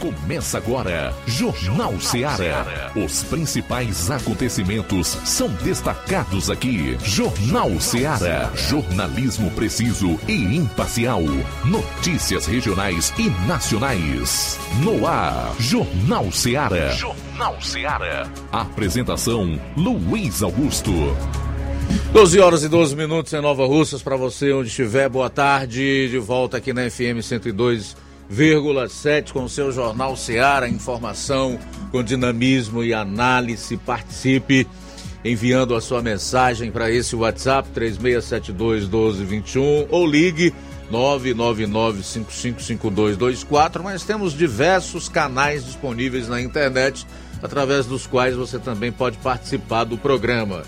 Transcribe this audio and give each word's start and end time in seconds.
Começa 0.00 0.56
agora, 0.56 1.14
Jornal 1.26 2.00
Ceará. 2.00 2.90
Os 2.96 3.22
principais 3.24 4.10
acontecimentos 4.10 5.08
são 5.26 5.46
destacados 5.62 6.48
aqui. 6.48 6.96
Jornal 7.04 7.78
Ceará. 7.78 8.50
Jornalismo 8.54 9.50
preciso 9.50 10.18
e 10.26 10.56
imparcial. 10.56 11.20
Notícias 11.66 12.46
regionais 12.46 13.12
e 13.18 13.28
nacionais. 13.46 14.58
No 14.82 15.06
ar, 15.06 15.54
Jornal 15.58 16.32
Ceará. 16.32 16.92
Jornal 16.92 17.60
Ceará. 17.60 18.26
Apresentação: 18.50 19.60
Luiz 19.76 20.42
Augusto. 20.42 21.14
12 22.14 22.40
horas 22.40 22.62
e 22.64 22.68
12 22.70 22.96
minutos 22.96 23.34
em 23.34 23.42
Nova 23.42 23.66
Russas 23.66 24.02
para 24.02 24.16
você 24.16 24.50
onde 24.50 24.68
estiver. 24.68 25.10
Boa 25.10 25.28
tarde, 25.28 26.08
de 26.08 26.18
volta 26.18 26.56
aqui 26.56 26.72
na 26.72 26.88
FM 26.90 27.20
102,7 28.32 29.32
com 29.32 29.48
seu 29.48 29.72
Jornal 29.72 30.16
Seara, 30.16 30.68
informação 30.68 31.58
com 31.90 32.00
dinamismo 32.02 32.84
e 32.84 32.94
análise. 32.94 33.76
Participe 33.76 34.66
enviando 35.24 35.74
a 35.74 35.80
sua 35.80 36.00
mensagem 36.00 36.70
para 36.70 36.88
esse 36.90 37.16
WhatsApp 37.16 37.68
3672 37.70 38.84
1221 38.84 39.88
ou 39.90 40.06
ligue 40.06 40.54
999555224, 40.92 43.82
mas 43.82 44.04
temos 44.04 44.32
diversos 44.32 45.08
canais 45.08 45.64
disponíveis 45.64 46.28
na 46.28 46.40
internet 46.40 47.04
através 47.42 47.86
dos 47.86 48.06
quais 48.06 48.36
você 48.36 48.58
também 48.58 48.92
pode 48.92 49.16
participar 49.18 49.84
do 49.84 49.98
programa 49.98 50.62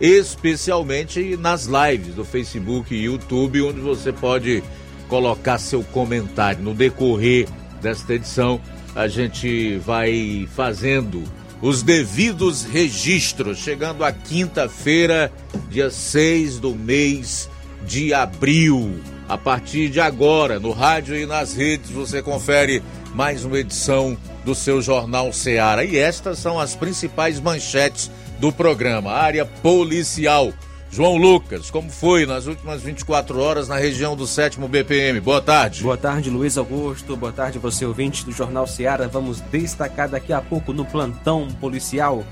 especialmente 0.00 1.36
nas 1.36 1.66
lives 1.66 2.14
do 2.14 2.24
Facebook 2.24 2.94
e 2.94 3.04
YouTube, 3.04 3.62
onde 3.62 3.80
você 3.80 4.10
pode 4.10 4.62
colocar 5.10 5.58
seu 5.58 5.82
comentário. 5.82 6.62
No 6.62 6.72
decorrer 6.72 7.48
desta 7.82 8.14
edição, 8.14 8.60
a 8.94 9.08
gente 9.08 9.76
vai 9.78 10.48
fazendo 10.54 11.24
os 11.60 11.82
devidos 11.82 12.64
registros, 12.64 13.58
chegando 13.58 14.04
à 14.04 14.12
quinta-feira, 14.12 15.30
dia 15.68 15.90
6 15.90 16.60
do 16.60 16.74
mês 16.74 17.50
de 17.86 18.14
abril. 18.14 19.00
A 19.28 19.36
partir 19.36 19.90
de 19.90 20.00
agora, 20.00 20.58
no 20.58 20.70
rádio 20.70 21.16
e 21.16 21.26
nas 21.26 21.54
redes, 21.54 21.90
você 21.90 22.22
confere 22.22 22.82
mais 23.14 23.44
uma 23.44 23.58
edição 23.58 24.16
do 24.44 24.54
seu 24.54 24.80
Jornal 24.80 25.32
Seara. 25.32 25.84
E 25.84 25.98
estas 25.98 26.38
são 26.38 26.58
as 26.58 26.74
principais 26.74 27.38
manchetes 27.38 28.10
do 28.38 28.50
programa, 28.50 29.12
área 29.12 29.44
policial. 29.44 30.52
João 30.92 31.16
Lucas, 31.16 31.70
como 31.70 31.88
foi 31.88 32.26
nas 32.26 32.46
últimas 32.46 32.82
24 32.82 33.40
horas 33.40 33.68
na 33.68 33.76
região 33.76 34.16
do 34.16 34.26
7 34.26 34.58
BPM? 34.60 35.20
Boa 35.20 35.40
tarde. 35.40 35.84
Boa 35.84 35.96
tarde, 35.96 36.28
Luiz 36.28 36.58
Augusto. 36.58 37.16
Boa 37.16 37.30
tarde, 37.30 37.60
você 37.60 37.86
ouvinte 37.86 38.24
do 38.24 38.32
Jornal 38.32 38.66
Seara. 38.66 39.06
Vamos 39.06 39.40
destacar 39.40 40.08
daqui 40.08 40.32
a 40.32 40.40
pouco 40.40 40.72
no 40.72 40.84
plantão 40.84 41.46
policial. 41.60 42.24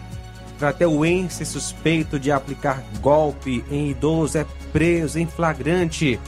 Crateuense 0.58 1.46
suspeito 1.46 2.18
de 2.18 2.32
aplicar 2.32 2.82
golpe 3.00 3.64
em 3.70 3.90
idoso 3.90 4.38
é 4.38 4.46
preso 4.72 5.20
em 5.20 5.26
flagrante. 5.26 6.18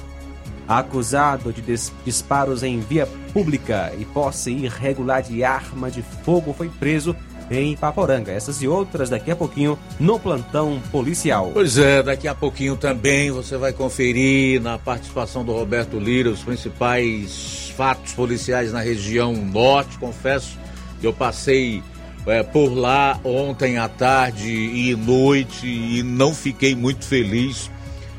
Acusado 0.68 1.52
de 1.52 1.60
disparos 2.04 2.62
em 2.62 2.78
via 2.78 3.08
pública 3.32 3.92
e 3.98 4.04
posse 4.04 4.52
irregular 4.52 5.20
de 5.20 5.42
arma 5.42 5.90
de 5.90 6.00
fogo 6.00 6.52
foi 6.52 6.68
preso 6.68 7.16
em 7.50 7.76
Paporanga. 7.76 8.30
Essas 8.30 8.62
e 8.62 8.68
outras 8.68 9.10
daqui 9.10 9.30
a 9.30 9.36
pouquinho 9.36 9.78
no 9.98 10.18
plantão 10.18 10.80
policial. 10.92 11.50
Pois 11.52 11.76
é, 11.76 12.02
daqui 12.02 12.28
a 12.28 12.34
pouquinho 12.34 12.76
também 12.76 13.30
você 13.30 13.56
vai 13.56 13.72
conferir 13.72 14.62
na 14.62 14.78
participação 14.78 15.44
do 15.44 15.52
Roberto 15.52 15.98
Lira 15.98 16.30
os 16.30 16.40
principais 16.40 17.72
fatos 17.76 18.12
policiais 18.12 18.72
na 18.72 18.80
região 18.80 19.34
norte. 19.34 19.98
Confesso 19.98 20.56
que 21.00 21.06
eu 21.06 21.12
passei 21.12 21.82
é, 22.26 22.42
por 22.42 22.72
lá 22.72 23.18
ontem 23.24 23.78
à 23.78 23.88
tarde 23.88 24.50
e 24.50 24.94
noite 24.94 25.66
e 25.66 26.02
não 26.02 26.34
fiquei 26.34 26.74
muito 26.74 27.04
feliz 27.04 27.70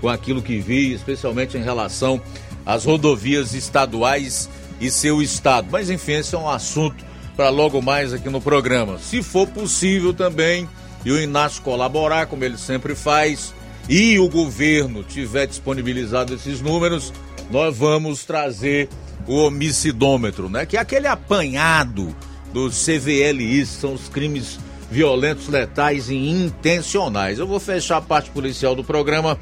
com 0.02 0.09
aquilo 0.09 0.41
que 0.41 0.59
vi, 0.59 0.91
especialmente 0.91 1.58
em 1.58 1.64
relação 1.64 2.20
às 2.66 2.86
rodovias 2.86 3.53
estaduais 3.53 4.50
e 4.80 4.90
seu 4.90 5.22
estado. 5.22 5.68
Mas 5.72 5.90
enfim, 5.90 6.14
esse 6.14 6.34
é 6.34 6.38
um 6.38 6.50
assunto 6.50 7.11
para 7.41 7.50
logo 7.50 7.81
mais 7.81 8.13
aqui 8.13 8.29
no 8.29 8.40
programa. 8.40 9.00
Se 9.00 9.24
for 9.24 9.47
possível 9.47 10.13
também, 10.13 10.69
e 11.03 11.12
o 11.12 11.19
Inácio 11.19 11.63
colaborar, 11.63 12.28
como 12.28 12.44
ele 12.44 12.56
sempre 12.56 12.94
faz, 12.94 13.52
e 13.90 14.19
o 14.19 14.29
governo 14.29 15.02
tiver 15.02 15.47
disponibilizado 15.47 16.35
esses 16.35 16.62
números, 16.62 17.12
nós 17.50 17.75
vamos 17.75 18.25
trazer 18.25 18.90
o 19.25 19.38
homicidômetro, 19.38 20.50
né? 20.50 20.68
Que 20.68 20.78
é 20.78 20.79
aquele 20.79 21.07
apanhado 21.07 22.16
dos 22.53 22.85
CVLIs, 22.85 23.69
são 23.69 23.96
os 23.96 24.08
crimes 24.08 24.59
violentos, 24.91 25.47
letais 25.47 26.12
e 26.12 26.16
intencionais. 26.16 27.40
Eu 27.40 27.47
vou 27.47 27.59
fechar 27.59 27.97
a 27.97 28.02
parte 28.02 28.29
policial 28.29 28.75
do 28.75 28.84
programa 28.84 29.35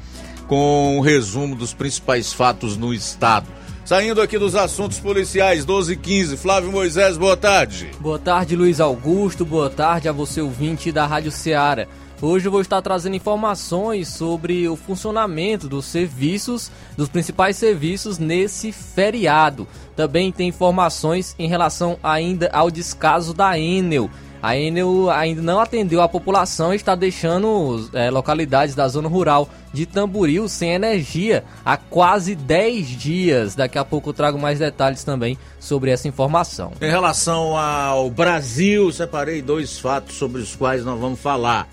com 0.48 0.96
um 0.96 1.00
resumo 1.00 1.54
dos 1.54 1.74
principais 1.74 2.32
fatos 2.32 2.78
no 2.78 2.94
estado. 2.94 3.46
Saindo 3.90 4.22
aqui 4.22 4.38
dos 4.38 4.54
assuntos 4.54 5.00
policiais, 5.00 5.64
12 5.64 5.94
e 5.94 5.96
15. 5.96 6.36
Flávio 6.36 6.70
Moisés, 6.70 7.18
boa 7.18 7.36
tarde. 7.36 7.90
Boa 7.98 8.20
tarde, 8.20 8.54
Luiz 8.54 8.78
Augusto. 8.78 9.44
Boa 9.44 9.68
tarde 9.68 10.08
a 10.08 10.12
você, 10.12 10.40
ouvinte 10.40 10.92
da 10.92 11.04
Rádio 11.04 11.32
Ceará. 11.32 11.88
Hoje 12.22 12.46
eu 12.46 12.52
vou 12.52 12.60
estar 12.60 12.80
trazendo 12.82 13.16
informações 13.16 14.06
sobre 14.06 14.68
o 14.68 14.76
funcionamento 14.76 15.66
dos 15.66 15.86
serviços, 15.86 16.70
dos 16.96 17.08
principais 17.08 17.56
serviços 17.56 18.16
nesse 18.16 18.70
feriado. 18.70 19.66
Também 19.96 20.30
tem 20.30 20.46
informações 20.46 21.34
em 21.36 21.48
relação 21.48 21.98
ainda 22.00 22.48
ao 22.52 22.70
descaso 22.70 23.34
da 23.34 23.58
Enel 23.58 24.08
a 24.42 24.56
Enel 24.56 25.10
ainda 25.10 25.42
não 25.42 25.60
atendeu 25.60 26.00
a 26.00 26.08
população 26.08 26.72
e 26.72 26.76
está 26.76 26.94
deixando 26.94 27.88
é, 27.92 28.10
localidades 28.10 28.74
da 28.74 28.88
zona 28.88 29.08
rural 29.08 29.48
de 29.72 29.84
Tamboril 29.84 30.48
sem 30.48 30.72
energia 30.72 31.44
há 31.64 31.76
quase 31.76 32.34
10 32.34 32.86
dias. 32.86 33.54
Daqui 33.54 33.78
a 33.78 33.84
pouco 33.84 34.10
eu 34.10 34.14
trago 34.14 34.38
mais 34.38 34.58
detalhes 34.58 35.04
também 35.04 35.38
sobre 35.58 35.90
essa 35.90 36.08
informação. 36.08 36.72
Em 36.80 36.90
relação 36.90 37.56
ao 37.56 38.10
Brasil, 38.10 38.90
separei 38.90 39.42
dois 39.42 39.78
fatos 39.78 40.16
sobre 40.16 40.40
os 40.40 40.56
quais 40.56 40.84
nós 40.84 40.98
vamos 40.98 41.20
falar. 41.20 41.68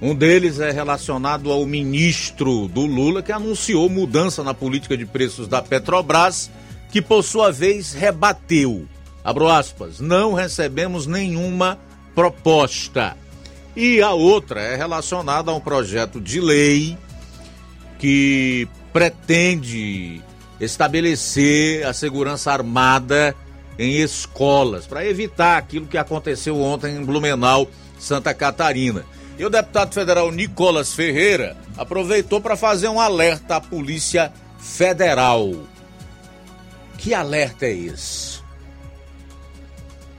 Um 0.00 0.14
deles 0.14 0.60
é 0.60 0.70
relacionado 0.70 1.50
ao 1.50 1.64
ministro 1.64 2.68
do 2.68 2.82
Lula, 2.82 3.22
que 3.22 3.32
anunciou 3.32 3.88
mudança 3.88 4.44
na 4.44 4.52
política 4.52 4.96
de 4.96 5.06
preços 5.06 5.48
da 5.48 5.62
Petrobras, 5.62 6.50
que 6.90 7.00
por 7.00 7.22
sua 7.22 7.50
vez 7.50 7.94
rebateu. 7.94 8.86
Abro 9.24 9.48
aspas, 9.48 9.98
não 9.98 10.34
recebemos 10.34 11.06
nenhuma 11.06 11.78
proposta. 12.16 13.14
E 13.76 14.00
a 14.00 14.12
outra 14.12 14.62
é 14.62 14.74
relacionada 14.74 15.50
a 15.50 15.54
um 15.54 15.60
projeto 15.60 16.18
de 16.18 16.40
lei 16.40 16.96
que 17.98 18.66
pretende 18.90 20.22
estabelecer 20.58 21.86
a 21.86 21.92
segurança 21.92 22.50
armada 22.50 23.36
em 23.78 23.96
escolas, 23.96 24.86
para 24.86 25.04
evitar 25.04 25.58
aquilo 25.58 25.86
que 25.86 25.98
aconteceu 25.98 26.58
ontem 26.58 26.96
em 26.96 27.04
Blumenau, 27.04 27.68
Santa 27.98 28.32
Catarina. 28.32 29.04
E 29.38 29.44
o 29.44 29.50
deputado 29.50 29.92
federal 29.92 30.32
Nicolas 30.32 30.94
Ferreira 30.94 31.54
aproveitou 31.76 32.40
para 32.40 32.56
fazer 32.56 32.88
um 32.88 32.98
alerta 32.98 33.56
à 33.56 33.60
Polícia 33.60 34.32
Federal. 34.58 35.52
Que 36.96 37.12
alerta 37.12 37.66
é 37.66 37.72
esse? 37.72 38.40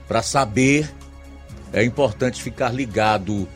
Para 0.06 0.22
saber 0.22 0.88
é 1.72 1.84
importante 1.84 2.42
ficar 2.42 2.70
ligado 2.70 3.48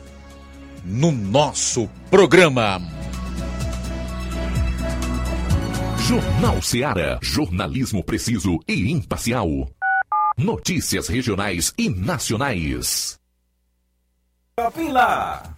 no 0.83 1.11
nosso 1.11 1.89
programa. 2.09 2.81
Jornal 5.97 6.61
Seara. 6.61 7.17
Jornalismo 7.21 8.03
preciso 8.03 8.59
e 8.67 8.91
imparcial. 8.91 9.47
Notícias 10.37 11.07
regionais 11.07 11.73
e 11.77 11.89
nacionais. 11.89 13.17
Shopping 14.59 14.91
Lá. 14.91 15.52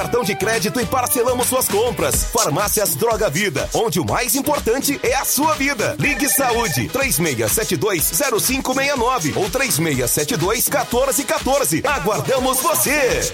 cartão 0.00 0.24
de 0.24 0.34
crédito 0.34 0.80
e 0.80 0.86
parcelamos 0.86 1.46
suas 1.46 1.68
compras. 1.68 2.24
Farmácias 2.24 2.94
Droga 2.94 3.28
Vida, 3.28 3.68
onde 3.74 4.00
o 4.00 4.04
mais 4.04 4.34
importante 4.34 4.98
é 5.02 5.14
a 5.14 5.26
sua 5.26 5.54
vida. 5.54 5.94
Ligue 5.98 6.26
Saúde 6.26 6.88
36720569 6.88 9.36
ou 9.36 9.50
36721414. 9.50 11.84
Aguardamos 11.84 12.62
você. 12.62 13.30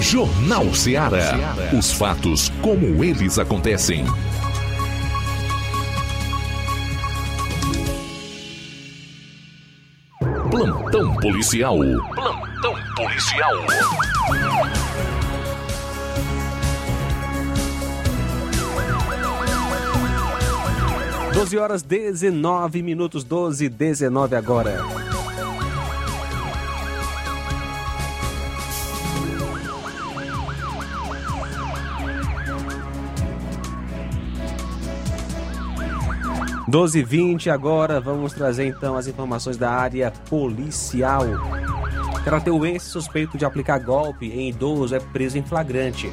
Jornal 0.00 0.74
Ceará. 0.74 1.34
Os 1.78 1.92
fatos 1.92 2.50
como 2.62 3.04
eles 3.04 3.38
acontecem. 3.38 4.06
Plantão 10.54 11.16
policial. 11.16 11.76
Plantão 12.14 12.76
policial. 12.94 13.54
12 21.32 21.58
horas 21.58 21.82
19 21.82 22.82
minutos, 22.84 23.24
12 23.24 23.68
19 23.68 24.36
agora. 24.36 24.78
Doze 36.74 36.98
e 36.98 37.04
vinte 37.04 37.48
agora, 37.48 38.00
vamos 38.00 38.32
trazer 38.32 38.66
então 38.66 38.96
as 38.96 39.06
informações 39.06 39.56
da 39.56 39.70
área 39.70 40.10
policial. 40.28 41.22
Crateuense 42.24 42.86
suspeito 42.86 43.38
de 43.38 43.44
aplicar 43.44 43.78
golpe 43.78 44.26
em 44.26 44.48
idoso 44.48 44.92
é 44.92 44.98
preso 44.98 45.38
em 45.38 45.42
flagrante. 45.44 46.10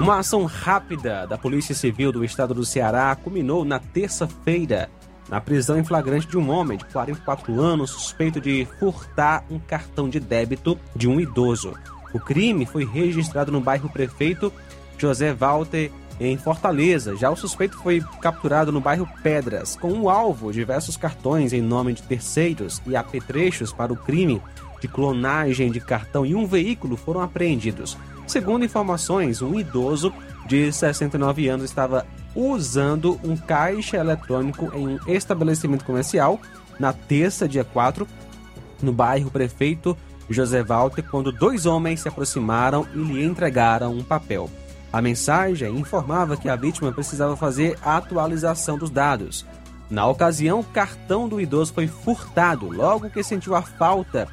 Uma 0.00 0.20
ação 0.20 0.46
rápida 0.46 1.26
da 1.26 1.36
Polícia 1.36 1.74
Civil 1.74 2.10
do 2.10 2.24
Estado 2.24 2.54
do 2.54 2.64
Ceará 2.64 3.14
culminou 3.14 3.66
na 3.66 3.78
terça-feira 3.78 4.88
na 5.28 5.42
prisão 5.42 5.78
em 5.78 5.84
flagrante 5.84 6.26
de 6.26 6.38
um 6.38 6.48
homem 6.48 6.78
de 6.78 6.86
44 6.86 7.60
anos 7.60 7.90
suspeito 7.90 8.40
de 8.40 8.66
furtar 8.80 9.44
um 9.50 9.58
cartão 9.58 10.08
de 10.08 10.20
débito 10.20 10.78
de 10.96 11.06
um 11.06 11.20
idoso. 11.20 11.74
O 12.14 12.18
crime 12.18 12.64
foi 12.64 12.86
registrado 12.86 13.52
no 13.52 13.60
bairro 13.60 13.90
Prefeito 13.90 14.50
José 14.96 15.34
Walter, 15.34 15.90
em 16.20 16.36
Fortaleza. 16.36 17.16
Já 17.16 17.30
o 17.30 17.36
suspeito 17.36 17.76
foi 17.78 18.02
capturado 18.20 18.70
no 18.70 18.80
bairro 18.80 19.08
Pedras, 19.22 19.76
com 19.76 19.92
um 19.92 20.08
alvo, 20.08 20.52
diversos 20.52 20.96
cartões 20.96 21.52
em 21.52 21.60
nome 21.60 21.92
de 21.92 22.02
terceiros 22.02 22.80
e 22.86 22.96
apetrechos 22.96 23.72
para 23.72 23.92
o 23.92 23.96
crime 23.96 24.40
de 24.80 24.88
clonagem 24.88 25.70
de 25.70 25.80
cartão 25.80 26.26
e 26.26 26.34
um 26.34 26.46
veículo 26.46 26.96
foram 26.96 27.20
apreendidos. 27.20 27.96
Segundo 28.26 28.64
informações, 28.64 29.42
um 29.42 29.58
idoso 29.58 30.12
de 30.46 30.70
69 30.72 31.48
anos 31.48 31.64
estava 31.64 32.06
usando 32.34 33.18
um 33.24 33.36
caixa 33.36 33.96
eletrônico 33.96 34.70
em 34.74 34.88
um 34.88 34.98
estabelecimento 35.06 35.84
comercial 35.84 36.40
na 36.78 36.92
terça, 36.92 37.48
dia 37.48 37.64
4, 37.64 38.06
no 38.82 38.92
bairro 38.92 39.30
Prefeito 39.30 39.96
José 40.28 40.62
Walter, 40.62 41.02
quando 41.02 41.30
dois 41.30 41.66
homens 41.66 42.00
se 42.00 42.08
aproximaram 42.08 42.86
e 42.94 42.98
lhe 42.98 43.24
entregaram 43.24 43.92
um 43.92 44.02
papel. 44.02 44.50
A 44.94 45.02
mensagem 45.02 45.76
informava 45.76 46.36
que 46.36 46.48
a 46.48 46.54
vítima 46.54 46.92
precisava 46.92 47.36
fazer 47.36 47.76
a 47.82 47.96
atualização 47.96 48.78
dos 48.78 48.90
dados. 48.90 49.44
Na 49.90 50.06
ocasião, 50.06 50.60
o 50.60 50.64
cartão 50.64 51.28
do 51.28 51.40
idoso 51.40 51.74
foi 51.74 51.88
furtado 51.88 52.70
logo 52.70 53.10
que 53.10 53.20
sentiu 53.24 53.56
a 53.56 53.62
falta 53.62 54.28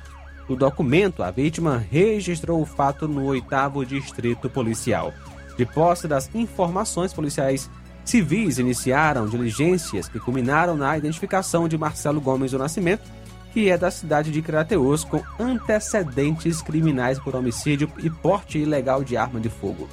do 0.48 0.56
documento. 0.56 1.24
A 1.24 1.32
vítima 1.32 1.84
registrou 1.90 2.62
o 2.62 2.66
fato 2.68 3.08
no 3.08 3.26
oitavo 3.26 3.84
distrito 3.84 4.52
policial. 4.52 5.12
De 5.58 5.66
posse 5.66 6.08
das 6.08 6.30
informações 6.36 7.12
policiais 7.12 7.68
civis 8.06 8.60
iniciaram 8.60 9.28
diligências 9.28 10.08
que 10.08 10.20
culminaram 10.20 10.78
na 10.78 10.96
identificação 10.96 11.68
de 11.68 11.76
Marcelo 11.76 12.22
Gomes 12.22 12.52
do 12.52 12.60
Nascimento, 12.60 13.10
que 13.52 13.68
é 13.68 13.80
da 13.80 13.90
cidade 13.90 14.30
de 14.30 14.44
Crateus, 14.44 15.04
com 15.04 15.24
antecedentes 15.40 16.62
criminais 16.62 17.18
por 17.18 17.36
homicídio 17.36 17.92
e 17.98 18.12
porte 18.12 18.60
ilegal 18.60 19.04
de 19.04 19.18
arma 19.18 19.40
de 19.40 19.50
fogo. 19.50 19.90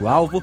O 0.00 0.08
alvo 0.08 0.42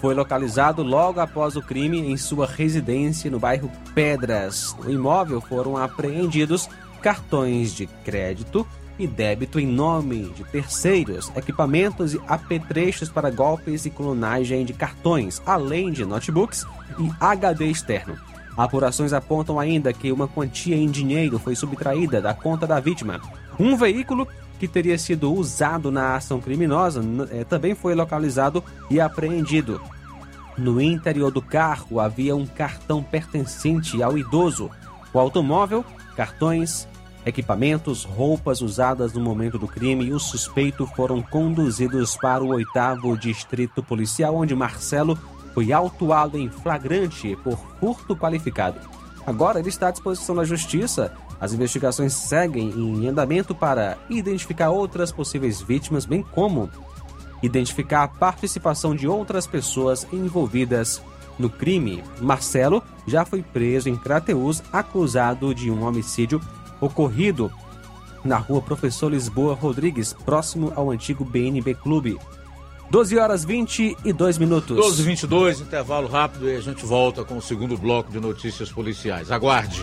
foi 0.00 0.14
localizado 0.14 0.82
logo 0.82 1.20
após 1.20 1.56
o 1.56 1.62
crime 1.62 1.98
em 1.98 2.16
sua 2.16 2.46
residência 2.46 3.30
no 3.30 3.38
bairro 3.38 3.70
Pedras. 3.94 4.76
No 4.82 4.90
imóvel 4.90 5.40
foram 5.40 5.76
apreendidos 5.76 6.68
cartões 7.02 7.74
de 7.74 7.86
crédito 8.04 8.66
e 8.98 9.06
débito 9.06 9.58
em 9.58 9.66
nome 9.66 10.28
de 10.30 10.44
terceiros, 10.44 11.32
equipamentos 11.34 12.12
e 12.12 12.20
apetrechos 12.28 13.08
para 13.08 13.30
golpes 13.30 13.86
e 13.86 13.90
clonagem 13.90 14.64
de 14.64 14.74
cartões, 14.74 15.40
além 15.46 15.90
de 15.90 16.04
notebooks 16.04 16.66
e 16.98 17.10
HD 17.18 17.66
externo. 17.66 18.18
Apurações 18.56 19.14
apontam 19.14 19.58
ainda 19.58 19.92
que 19.92 20.12
uma 20.12 20.28
quantia 20.28 20.76
em 20.76 20.90
dinheiro 20.90 21.38
foi 21.38 21.56
subtraída 21.56 22.20
da 22.20 22.34
conta 22.34 22.66
da 22.66 22.78
vítima. 22.78 23.20
Um 23.58 23.74
veículo 23.76 24.28
que 24.60 24.68
teria 24.68 24.98
sido 24.98 25.32
usado 25.32 25.90
na 25.90 26.16
ação 26.16 26.38
criminosa 26.38 27.02
eh, 27.30 27.44
também 27.44 27.74
foi 27.74 27.94
localizado 27.94 28.62
e 28.90 29.00
apreendido. 29.00 29.80
No 30.58 30.78
interior 30.78 31.30
do 31.30 31.40
carro 31.40 31.98
havia 31.98 32.36
um 32.36 32.46
cartão 32.46 33.02
pertencente 33.02 34.02
ao 34.02 34.18
idoso. 34.18 34.70
O 35.14 35.18
automóvel, 35.18 35.82
cartões, 36.14 36.86
equipamentos, 37.24 38.04
roupas 38.04 38.60
usadas 38.60 39.14
no 39.14 39.20
momento 39.20 39.58
do 39.58 39.66
crime 39.66 40.04
e 40.04 40.12
o 40.12 40.20
suspeito 40.20 40.86
foram 40.94 41.22
conduzidos 41.22 42.14
para 42.14 42.44
o 42.44 42.48
oitavo 42.48 43.16
distrito 43.16 43.82
policial, 43.82 44.36
onde 44.36 44.54
Marcelo 44.54 45.18
foi 45.54 45.72
autuado 45.72 46.36
em 46.36 46.50
flagrante 46.50 47.34
por 47.36 47.58
furto 47.80 48.14
qualificado. 48.14 48.78
Agora 49.26 49.58
ele 49.58 49.70
está 49.70 49.88
à 49.88 49.90
disposição 49.90 50.36
da 50.36 50.44
justiça. 50.44 51.16
As 51.40 51.52
investigações 51.52 52.12
seguem 52.12 52.68
em 52.68 53.08
andamento 53.08 53.54
para 53.54 53.96
identificar 54.10 54.70
outras 54.70 55.10
possíveis 55.10 55.60
vítimas, 55.62 56.04
bem 56.04 56.22
como 56.22 56.68
identificar 57.42 58.02
a 58.02 58.08
participação 58.08 58.94
de 58.94 59.08
outras 59.08 59.46
pessoas 59.46 60.06
envolvidas 60.12 61.02
no 61.38 61.48
crime. 61.48 62.04
Marcelo 62.20 62.82
já 63.06 63.24
foi 63.24 63.42
preso 63.42 63.88
em 63.88 63.96
Crateús 63.96 64.62
acusado 64.70 65.54
de 65.54 65.70
um 65.70 65.84
homicídio 65.84 66.40
ocorrido 66.80 67.50
na 68.22 68.36
rua 68.36 68.60
Professor 68.60 69.10
Lisboa 69.10 69.54
Rodrigues, 69.54 70.12
próximo 70.12 70.72
ao 70.76 70.90
antigo 70.90 71.24
BNB 71.24 71.74
Clube. 71.74 72.18
12 72.90 73.18
horas 73.18 73.44
22 73.44 74.36
minutos. 74.36 74.76
12 74.76 75.02
22 75.02 75.60
intervalo 75.60 76.08
rápido 76.08 76.50
e 76.50 76.56
a 76.56 76.60
gente 76.60 76.84
volta 76.84 77.24
com 77.24 77.36
o 77.36 77.42
segundo 77.42 77.78
bloco 77.78 78.10
de 78.10 78.20
notícias 78.20 78.70
policiais. 78.70 79.30
Aguarde. 79.30 79.82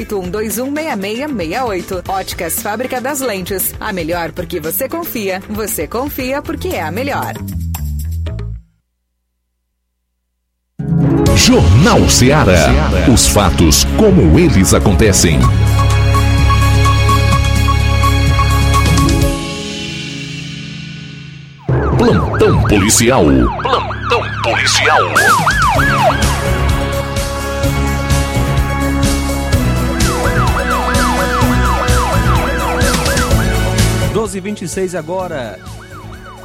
81216668. 0.05 2.07
Óticas 2.07 2.61
Fábrica 2.61 3.01
das 3.01 3.19
Lentes. 3.19 3.75
A 3.79 3.93
melhor 3.93 4.31
porque 4.31 4.59
você 4.59 4.89
confia. 4.89 5.41
Você 5.49 5.87
confia 5.87 6.41
porque 6.41 6.69
é 6.69 6.81
a 6.81 6.91
melhor. 6.91 7.33
Jornal 11.35 12.09
Ceará. 12.09 12.67
Os 13.11 13.27
fatos 13.27 13.85
como 13.97 14.37
eles 14.37 14.73
acontecem. 14.73 15.39
Plantão 21.97 22.61
policial. 22.63 23.25
Plantão 23.61 24.21
policial. 24.43 24.99
12h26 34.31 34.97
agora. 34.97 35.59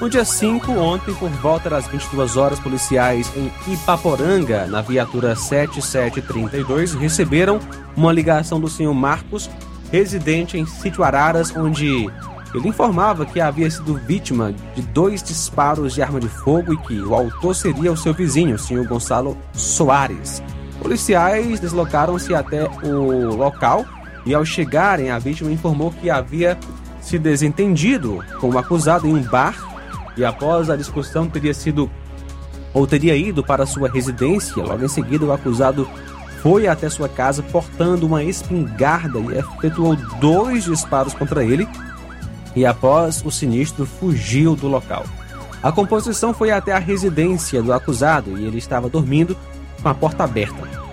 No 0.00 0.11
dia 0.11 0.25
5, 0.25 0.73
ontem, 0.73 1.14
por 1.14 1.31
volta 1.31 1.71
das 1.71 1.87
22 1.87 2.37
horas, 2.37 2.59
policiais 2.59 3.33
em 3.35 3.50
Ipaporanga, 3.73 4.66
na 4.66 4.83
viatura 4.83 5.35
7732, 5.35 6.95
receberam 6.95 7.61
uma 7.97 8.12
ligação 8.12 8.61
do 8.61 8.69
senhor 8.69 8.93
Marcos, 8.93 9.49
residente 9.90 10.59
em 10.59 10.66
Sítio 10.66 11.02
Araras, 11.02 11.55
onde 11.57 12.11
ele 12.55 12.69
informava 12.69 13.25
que 13.25 13.40
havia 13.40 13.71
sido 13.71 13.95
vítima 13.95 14.55
de 14.75 14.83
dois 14.83 15.23
disparos 15.23 15.95
de 15.95 16.02
arma 16.02 16.21
de 16.21 16.28
fogo 16.28 16.75
e 16.75 16.76
que 16.76 17.00
o 17.00 17.14
autor 17.14 17.55
seria 17.55 17.93
o 17.93 17.97
seu 17.97 18.12
vizinho, 18.12 18.57
o 18.57 18.59
senhor 18.59 18.87
Gonçalo 18.87 19.37
Soares. 19.55 20.43
Policiais 20.78 21.59
deslocaram-se 21.59 22.35
até 22.35 22.69
o 22.83 23.35
local 23.35 23.85
e 24.26 24.35
ao 24.35 24.45
chegarem, 24.45 25.11
a 25.11 25.19
vítima 25.19 25.50
informou 25.50 25.90
que 25.90 26.11
havia 26.11 26.59
se 27.07 27.21
desentendido 27.21 28.19
com 28.41 28.51
o 28.51 28.59
acusado 28.59 29.07
em 29.07 29.15
um 29.15 29.23
bar 29.23 29.55
e 30.17 30.25
após 30.25 30.69
a 30.69 30.75
discussão 30.75 31.29
teria 31.29 31.55
sido 31.55 31.89
ou 32.75 32.85
teria 32.85 33.15
ido 33.15 33.45
para 33.45 33.65
sua 33.65 33.89
residência. 33.89 34.61
Logo 34.61 34.85
em 34.85 34.89
seguida, 34.89 35.25
o 35.25 35.33
acusado 35.33 35.89
foi 36.43 36.67
até 36.67 36.91
sua 36.91 37.09
casa 37.09 37.45
portando 37.45 38.07
uma 38.07 38.25
espingarda 38.25 39.21
e 39.21 39.39
efetuou 39.39 39.95
dois 40.21 40.65
disparos 40.65 41.15
contra 41.15 41.45
ele. 41.45 41.69
E 42.57 42.67
após 42.67 43.25
o 43.25 43.31
sinistro, 43.31 43.87
fugiu 43.87 44.57
do 44.57 44.67
local. 44.67 45.05
A 45.63 45.71
composição 45.71 46.35
foi 46.35 46.51
até 46.51 46.73
a 46.73 46.79
residência 46.79 47.63
do 47.63 47.73
acusado 47.73 48.37
e 48.37 48.45
ele 48.45 48.59
estava 48.59 48.89
dormindo 48.89 49.37
com 49.81 49.89
a 49.89 49.95
porta 49.95 50.25
aberta. 50.25 50.86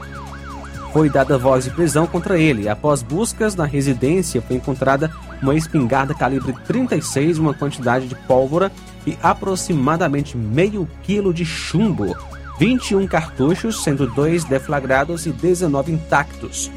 Foi 0.94 1.10
dada 1.10 1.40
voz 1.40 1.64
de 1.64 1.72
prisão 1.72 2.06
contra 2.06 2.38
ele. 2.38 2.70
Após 2.70 3.02
buscas 3.02 3.56
na 3.56 3.66
residência, 3.66 4.44
foi 4.44 4.58
encontrada 4.58 5.12
uma 5.42 5.56
espingarda 5.56 6.14
calibre 6.14 6.54
36, 6.68 7.40
uma 7.40 7.52
quantidade 7.52 8.08
de 8.08 8.14
pólvora 8.14 8.72
e 9.06 9.18
aproximadamente 9.24 10.38
meio 10.38 10.88
quilo 11.02 11.34
de 11.34 11.44
chumbo, 11.44 12.16
21 12.60 13.08
cartuchos, 13.08 13.84
sendo 13.84 14.06
dois 14.06 14.44
deflagrados 14.44 15.26
e 15.26 15.32
19 15.32 15.92
intactos. 15.92 16.72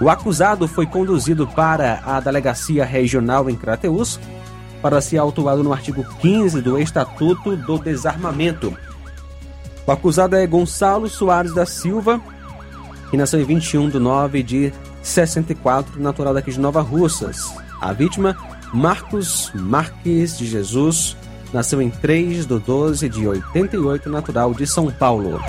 O 0.00 0.10
acusado 0.10 0.66
foi 0.66 0.86
conduzido 0.86 1.46
para 1.46 2.00
a 2.04 2.18
delegacia 2.18 2.84
regional 2.84 3.48
em 3.48 3.54
Crateus 3.54 4.18
para 4.82 5.00
ser 5.00 5.18
autuado 5.18 5.62
no 5.62 5.72
artigo 5.72 6.04
15 6.20 6.60
do 6.60 6.76
Estatuto 6.76 7.56
do 7.56 7.78
Desarmamento. 7.78 8.76
O 9.86 9.92
acusado 9.92 10.34
é 10.34 10.44
Gonçalo 10.44 11.08
Soares 11.08 11.54
da 11.54 11.64
Silva, 11.64 12.20
que 13.10 13.16
nasceu 13.16 13.40
em 13.40 13.44
21 13.44 13.90
de 13.90 13.98
9 13.98 14.42
de 14.42 14.72
64, 15.02 16.00
natural 16.00 16.34
daqui 16.34 16.50
de 16.50 16.60
Nova 16.60 16.80
Russas. 16.80 17.52
A 17.80 17.92
vítima, 17.92 18.36
Marcos 18.72 19.50
Marques 19.54 20.36
de 20.36 20.46
Jesus, 20.46 21.16
nasceu 21.52 21.80
em 21.80 21.90
3 21.90 22.46
de 22.46 22.58
12 22.58 23.08
de 23.08 23.26
88, 23.26 24.10
natural 24.10 24.52
de 24.52 24.66
São 24.66 24.90
Paulo. 24.90 25.40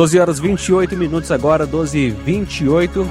Doze 0.00 0.18
horas 0.18 0.40
28 0.40 0.96
minutos 0.96 1.30
agora, 1.30 1.66
12 1.66 1.98
e 1.98 2.10
28. 2.10 3.06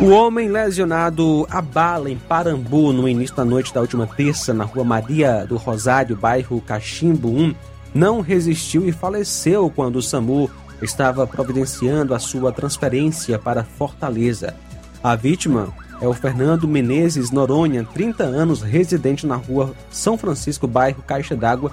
O 0.00 0.08
homem 0.08 0.48
lesionado 0.48 1.46
a 1.48 1.62
bala 1.62 2.10
em 2.10 2.18
Parambu 2.18 2.92
no 2.92 3.08
início 3.08 3.36
da 3.36 3.44
noite 3.44 3.72
da 3.72 3.80
última 3.80 4.04
terça, 4.04 4.52
na 4.52 4.64
rua 4.64 4.82
Maria 4.82 5.46
do 5.46 5.56
Rosário, 5.56 6.16
bairro 6.16 6.60
Cachimbo 6.60 7.28
1, 7.28 7.54
não 7.94 8.20
resistiu 8.20 8.84
e 8.84 8.90
faleceu 8.90 9.70
quando 9.70 9.94
o 9.94 10.02
SAMU 10.02 10.50
estava 10.82 11.24
providenciando 11.24 12.12
a 12.12 12.18
sua 12.18 12.50
transferência 12.50 13.38
para 13.38 13.62
Fortaleza. 13.62 14.56
A 15.04 15.14
vítima 15.14 15.68
é 16.00 16.08
o 16.08 16.12
Fernando 16.12 16.66
Menezes 16.66 17.30
Noronha, 17.30 17.86
30 17.94 18.24
anos, 18.24 18.60
residente 18.60 19.24
na 19.24 19.36
rua 19.36 19.72
São 19.88 20.18
Francisco, 20.18 20.66
bairro 20.66 21.00
Caixa 21.00 21.36
d'Água, 21.36 21.70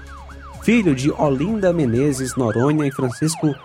filho 0.70 0.94
de 0.94 1.10
Olinda 1.10 1.74
Menezes 1.74 2.36
Noronha 2.36 2.86
e 2.86 2.92
Francisco 2.92 3.56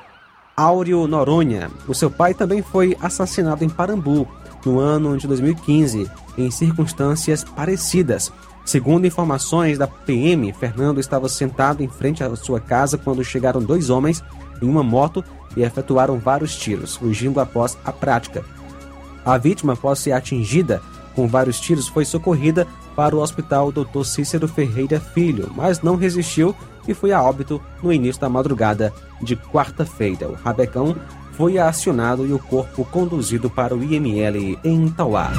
Áureo 0.56 1.06
Noronha. 1.06 1.70
O 1.86 1.92
seu 1.92 2.10
pai 2.10 2.32
também 2.32 2.62
foi 2.62 2.96
assassinado 2.98 3.62
em 3.62 3.68
Parambu 3.68 4.26
no 4.64 4.78
ano 4.78 5.14
de 5.18 5.26
2015, 5.26 6.10
em 6.38 6.50
circunstâncias 6.50 7.44
parecidas. 7.44 8.32
Segundo 8.64 9.06
informações 9.06 9.76
da 9.76 9.86
PM, 9.86 10.50
Fernando 10.54 10.98
estava 10.98 11.28
sentado 11.28 11.82
em 11.82 11.88
frente 11.88 12.24
à 12.24 12.34
sua 12.36 12.58
casa 12.58 12.96
quando 12.96 13.22
chegaram 13.22 13.60
dois 13.60 13.90
homens 13.90 14.24
em 14.62 14.66
uma 14.66 14.82
moto 14.82 15.22
e 15.54 15.62
efetuaram 15.62 16.18
vários 16.18 16.56
tiros, 16.56 16.96
fugindo 16.96 17.38
após 17.38 17.76
a 17.84 17.92
prática. 17.92 18.42
A 19.26 19.36
vítima, 19.36 19.74
após 19.74 19.98
ser 19.98 20.12
atingida 20.12 20.80
com 21.14 21.26
vários 21.26 21.60
tiros, 21.60 21.88
foi 21.88 22.04
socorrida 22.04 22.66
para 22.94 23.16
o 23.16 23.20
hospital 23.20 23.72
Dr. 23.72 24.04
Cícero 24.04 24.48
Ferreira 24.48 25.00
Filho, 25.00 25.50
mas 25.54 25.80
não 25.80 25.96
resistiu 25.96 26.54
e 26.86 26.94
foi 26.94 27.12
a 27.12 27.22
óbito 27.22 27.60
no 27.82 27.92
início 27.92 28.20
da 28.20 28.28
madrugada 28.28 28.92
de 29.22 29.36
quarta-feira. 29.36 30.28
O 30.28 30.34
rabecão 30.34 30.94
foi 31.32 31.58
acionado 31.58 32.26
e 32.26 32.32
o 32.32 32.38
corpo 32.38 32.84
conduzido 32.84 33.50
para 33.50 33.74
o 33.74 33.82
IML 33.82 34.58
em 34.62 34.88
Tauá. 34.90 35.32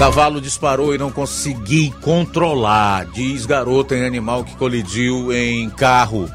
Cavalo 0.00 0.40
disparou 0.40 0.94
e 0.94 0.98
não 0.98 1.10
consegui 1.10 1.90
controlar, 2.00 3.04
diz 3.04 3.44
garota 3.44 3.94
em 3.94 4.06
animal 4.06 4.42
que 4.42 4.56
colidiu 4.56 5.30
em 5.30 5.68
carro 5.68 6.26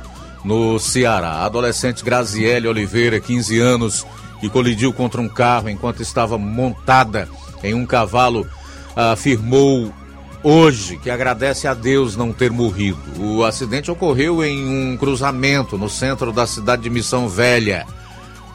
no 0.44 0.78
Ceará. 0.78 1.44
adolescente 1.44 2.06
Graziele 2.06 2.68
Oliveira, 2.68 3.20
15 3.20 3.60
anos, 3.60 4.06
que 4.40 4.52
colidiu 4.52 4.94
contra 4.94 5.20
um 5.20 5.28
carro 5.28 5.68
enquanto 5.68 6.04
estava 6.04 6.38
montada 6.38 7.28
em 7.64 7.74
um 7.74 7.88
cavalo 7.88 8.48
afirmou 8.96 9.92
hoje 10.44 10.98
que 10.98 11.10
agradece 11.10 11.68
a 11.68 11.74
Deus 11.74 12.16
não 12.16 12.32
ter 12.32 12.52
morrido. 12.52 13.02
O 13.20 13.44
acidente 13.44 13.90
ocorreu 13.90 14.44
em 14.44 14.64
um 14.64 14.96
cruzamento 14.96 15.76
no 15.76 15.90
centro 15.90 16.32
da 16.32 16.46
cidade 16.46 16.84
de 16.84 16.90
Missão 16.92 17.28
Velha. 17.28 17.88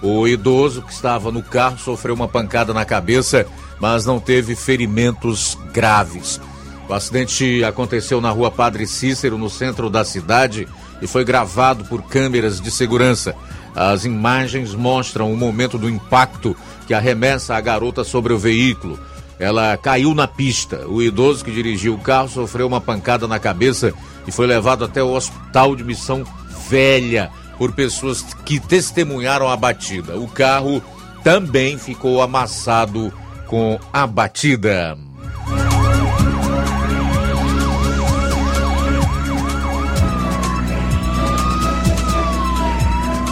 O 0.01 0.29
idoso 0.29 0.83
que 0.83 0.93
estava 0.93 1.33
no 1.33 1.43
carro 1.43 1.79
sofreu 1.81 2.15
uma 2.15 2.29
pancada 2.29 2.73
na 2.73 2.85
cabeça, 2.85 3.45
mas 3.81 4.05
não 4.05 4.21
teve 4.21 4.55
ferimentos 4.55 5.57
graves. 5.73 6.41
O 6.89 6.93
acidente 6.93 7.65
aconteceu 7.65 8.21
na 8.21 8.31
rua 8.31 8.51
Padre 8.51 8.87
Cícero, 8.87 9.39
no 9.39 9.49
centro 9.49 9.89
da 9.89 10.05
cidade, 10.05 10.69
e 11.01 11.07
foi 11.07 11.25
gravado 11.25 11.85
por 11.85 12.03
câmeras 12.03 12.61
de 12.61 12.71
segurança. 12.71 13.35
As 13.75 14.05
imagens 14.05 14.75
mostram 14.75 15.33
o 15.33 15.37
momento 15.37 15.79
do 15.79 15.89
impacto 15.89 16.57
que 16.87 16.93
arremessa 16.93 17.55
a 17.55 17.61
garota 17.61 18.03
sobre 18.03 18.33
o 18.33 18.39
veículo. 18.39 18.99
Ela 19.39 19.77
caiu 19.77 20.15
na 20.15 20.27
pista. 20.27 20.87
O 20.87 21.01
idoso 21.01 21.45
que 21.45 21.53
dirigiu 21.53 21.95
o 21.95 22.01
carro 22.01 22.29
sofreu 22.29 22.67
uma 22.67 22.81
pancada 22.81 23.27
na 23.27 23.39
cabeça 23.39 23.95
e 24.27 24.33
foi 24.33 24.47
levado 24.47 24.85
até 24.85 25.03
o 25.03 25.13
hospital 25.13 25.75
de 25.75 25.85
Missão 25.85 26.25
Velha 26.69 27.31
por 27.57 27.73
pessoas 27.73 28.23
que 28.45 28.59
testemunharam 28.59 29.49
a 29.49 29.57
batida. 29.57 30.19
O 30.19 30.27
carro 30.27 30.83
também 31.23 31.79
ficou 31.79 32.21
amassado 32.21 33.13
com 33.51 33.81
a 33.93 34.07
batida. 34.07 34.97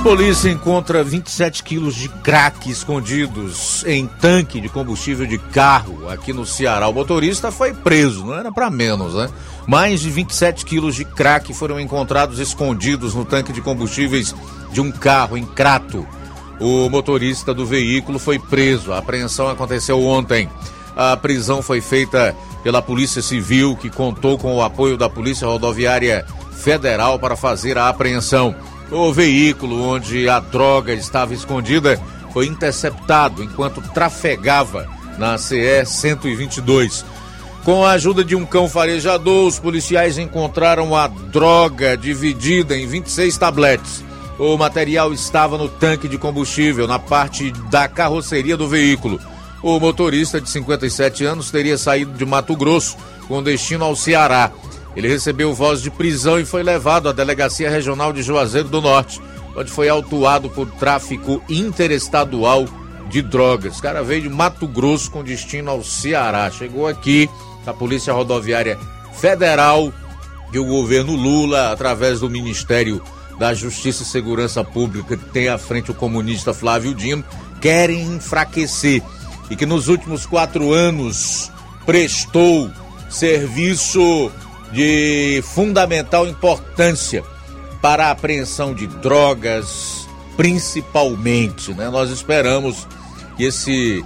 Polícia 0.03 0.51
encontra 0.51 1.05
27 1.05 1.63
quilos 1.63 1.95
de 1.95 2.09
crack 2.09 2.69
escondidos 2.69 3.85
em 3.87 4.09
tanque 4.09 4.61
de 4.61 4.69
combustível 4.69 5.25
de 5.25 5.39
carro 5.39 6.09
aqui 6.09 6.33
no 6.33 6.45
Ceará. 6.45 6.89
O 6.89 6.93
motorista 6.93 7.53
foi 7.53 7.73
preso, 7.73 8.27
não 8.27 8.35
era 8.35 8.51
para 8.51 8.69
menos, 8.71 9.15
né? 9.15 9.29
Mais 9.69 10.01
de 10.01 10.11
27 10.11 10.65
quilos 10.65 10.97
de 10.97 11.05
crack 11.05 11.55
foram 11.55 11.79
encontrados 11.79 12.41
escondidos 12.41 13.15
no 13.15 13.25
tanque 13.25 13.53
de 13.53 13.61
combustíveis 13.61 14.35
de 14.73 14.81
um 14.81 14.91
carro 14.91 15.37
em 15.37 15.45
Crato. 15.45 16.05
O 16.61 16.89
motorista 16.89 17.55
do 17.55 17.65
veículo 17.65 18.19
foi 18.19 18.39
preso. 18.39 18.93
A 18.93 18.99
apreensão 18.99 19.49
aconteceu 19.49 20.03
ontem. 20.03 20.49
A 20.97 21.17
prisão 21.17 21.63
foi 21.63 21.81
feita 21.81 22.35
pela 22.63 22.83
Polícia 22.83 23.23
Civil, 23.23 23.77
que 23.77 23.89
contou 23.89 24.37
com 24.37 24.57
o 24.57 24.63
apoio 24.63 24.97
da 24.97 25.09
Polícia 25.09 25.47
Rodoviária 25.47 26.27
Federal 26.53 27.19
para 27.19 27.37
fazer 27.37 27.79
a 27.79 27.89
apreensão. 27.89 28.55
O 28.91 29.13
veículo 29.13 29.83
onde 29.83 30.29
a 30.29 30.41
droga 30.41 30.93
estava 30.93 31.35
escondida 31.35 32.01
foi 32.33 32.47
interceptado 32.47 33.43
enquanto 33.43 33.81
trafegava 33.93 34.89
na 35.19 35.39
CE 35.39 35.85
122. 35.85 37.05
Com 37.65 37.85
a 37.85 37.93
ajuda 37.93 38.25
de 38.25 38.35
um 38.35 38.47
cão 38.47 38.69
farejador, 38.69 39.47
os 39.47 39.59
policiais 39.59 40.17
encontraram 40.17 40.97
a 40.97 41.07
droga 41.07 41.97
dividida 41.97 42.77
em 42.77 42.87
26 42.87 43.37
tabletes. 43.37 44.08
O 44.39 44.57
material 44.57 45.13
estava 45.13 45.59
no 45.59 45.69
tanque 45.69 46.07
de 46.07 46.17
combustível, 46.17 46.87
na 46.87 46.99
parte 46.99 47.51
da 47.71 47.89
carroceria 47.89 48.57
do 48.57 48.69
veículo. 48.69 49.19
O 49.63 49.81
motorista 49.81 50.41
de 50.41 50.49
57 50.49 51.25
anos 51.25 51.51
teria 51.51 51.77
saído 51.77 52.13
de 52.13 52.25
Mato 52.25 52.55
Grosso 52.55 52.97
com 53.27 53.43
destino 53.43 53.85
ao 53.85 53.97
Ceará. 53.97 54.53
Ele 54.95 55.09
recebeu 55.09 55.53
voz 55.53 55.83
de 55.83 55.91
prisão 55.91 56.39
e 56.39 56.45
foi 56.45 56.63
levado 56.63 57.09
à 57.09 57.13
Delegacia 57.13 57.69
Regional 57.69 58.13
de 58.13 58.23
Juazeiro 58.23 58.69
do 58.69 58.81
Norte, 58.81 59.21
onde 59.57 59.71
foi 59.71 59.89
autuado 59.89 60.49
por 60.49 60.71
tráfico 60.71 61.43
interestadual 61.49 62.65
de 63.11 63.23
drogas. 63.23 63.79
O 63.79 63.83
cara 63.83 64.05
veio 64.05 64.23
de 64.23 64.29
Mato 64.29 64.69
Grosso 64.69 65.11
com 65.11 65.25
destino 65.25 65.71
ao 65.71 65.83
Ceará. 65.83 66.49
Chegou 66.51 66.87
aqui, 66.87 67.29
a 67.67 67.73
Polícia 67.73 68.13
Rodoviária 68.13 68.79
federal 69.13 69.93
que 70.51 70.59
o 70.59 70.65
governo 70.65 71.15
Lula, 71.15 71.73
através 71.73 72.21
do 72.21 72.31
Ministério 72.31 73.03
da 73.39 73.55
Justiça 73.55 74.03
e 74.03 74.07
Segurança 74.07 74.65
Pública, 74.65 75.17
que 75.17 75.25
tem 75.27 75.49
à 75.49 75.57
frente 75.57 75.91
o 75.91 75.95
comunista 75.95 76.53
Flávio 76.53 76.95
Dino, 76.95 77.25
querem 77.61 78.03
enfraquecer 78.03 79.03
e 79.51 79.57
que 79.57 79.65
nos 79.65 79.89
últimos 79.89 80.27
quatro 80.27 80.73
anos 80.73 81.51
prestou 81.87 82.71
serviço 83.09 84.31
de 84.73 85.43
fundamental 85.43 86.27
importância 86.27 87.25
para 87.81 88.09
a 88.09 88.11
apreensão 88.11 88.75
de 88.75 88.87
drogas, 88.87 90.07
principalmente. 90.37 91.73
Né? 91.73 91.89
Nós 91.89 92.11
esperamos 92.11 92.87
que 93.37 93.45
esse 93.45 94.05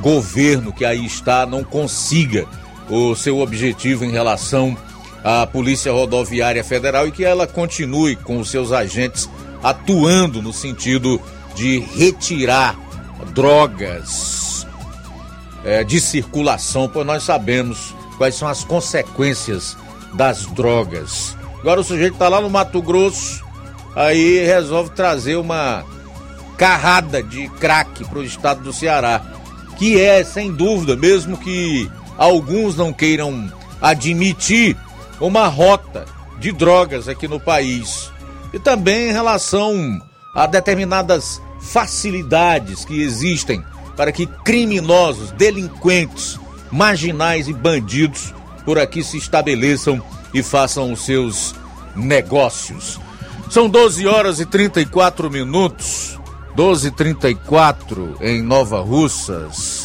governo 0.00 0.72
que 0.72 0.84
aí 0.84 1.06
está 1.06 1.46
não 1.46 1.62
consiga 1.62 2.46
o 2.90 3.14
seu 3.14 3.38
objetivo 3.38 4.04
em 4.04 4.10
relação 4.10 4.76
à 5.24 5.46
Polícia 5.46 5.90
Rodoviária 5.90 6.62
Federal 6.62 7.08
e 7.08 7.10
que 7.10 7.24
ela 7.24 7.46
continue 7.46 8.14
com 8.14 8.38
os 8.38 8.50
seus 8.50 8.70
agentes 8.70 9.28
atuando 9.62 10.42
no 10.42 10.52
sentido 10.52 11.18
de 11.54 11.78
retirar 11.78 12.78
drogas 13.32 14.66
é, 15.64 15.82
de 15.82 15.98
circulação, 15.98 16.88
pois 16.92 17.06
nós 17.06 17.22
sabemos 17.22 17.94
quais 18.18 18.34
são 18.34 18.46
as 18.46 18.62
consequências 18.62 19.76
das 20.12 20.44
drogas. 20.46 21.34
Agora 21.60 21.80
o 21.80 21.84
sujeito 21.84 22.12
está 22.12 22.28
lá 22.28 22.42
no 22.42 22.50
Mato 22.50 22.82
Grosso, 22.82 23.42
aí 23.96 24.44
resolve 24.44 24.90
trazer 24.90 25.36
uma 25.36 25.82
carrada 26.58 27.22
de 27.22 27.48
crack 27.48 28.04
para 28.04 28.18
o 28.18 28.24
estado 28.24 28.62
do 28.62 28.72
Ceará, 28.72 29.22
que 29.78 29.98
é, 29.98 30.22
sem 30.22 30.52
dúvida, 30.52 30.94
mesmo 30.94 31.38
que 31.38 31.90
alguns 32.18 32.76
não 32.76 32.92
queiram 32.92 33.50
admitir, 33.80 34.76
uma 35.20 35.46
rota 35.46 36.04
de 36.38 36.52
drogas 36.52 37.08
aqui 37.08 37.28
no 37.28 37.40
país. 37.40 38.10
E 38.52 38.58
também 38.58 39.10
em 39.10 39.12
relação 39.12 40.00
a 40.34 40.46
determinadas 40.46 41.40
facilidades 41.60 42.84
que 42.84 43.00
existem 43.00 43.64
para 43.96 44.12
que 44.12 44.26
criminosos, 44.26 45.30
delinquentes, 45.32 46.38
marginais 46.70 47.48
e 47.48 47.52
bandidos 47.52 48.34
por 48.64 48.78
aqui 48.78 49.02
se 49.02 49.16
estabeleçam 49.16 50.02
e 50.32 50.42
façam 50.42 50.92
os 50.92 51.04
seus 51.04 51.54
negócios. 51.94 53.00
São 53.50 53.68
12 53.68 54.06
horas 54.06 54.40
e 54.40 54.46
34 54.46 55.30
minutos. 55.30 56.18
12 56.56 56.88
e 56.88 56.90
34 56.92 58.16
em 58.20 58.42
Nova 58.42 58.80
Russas. 58.80 59.83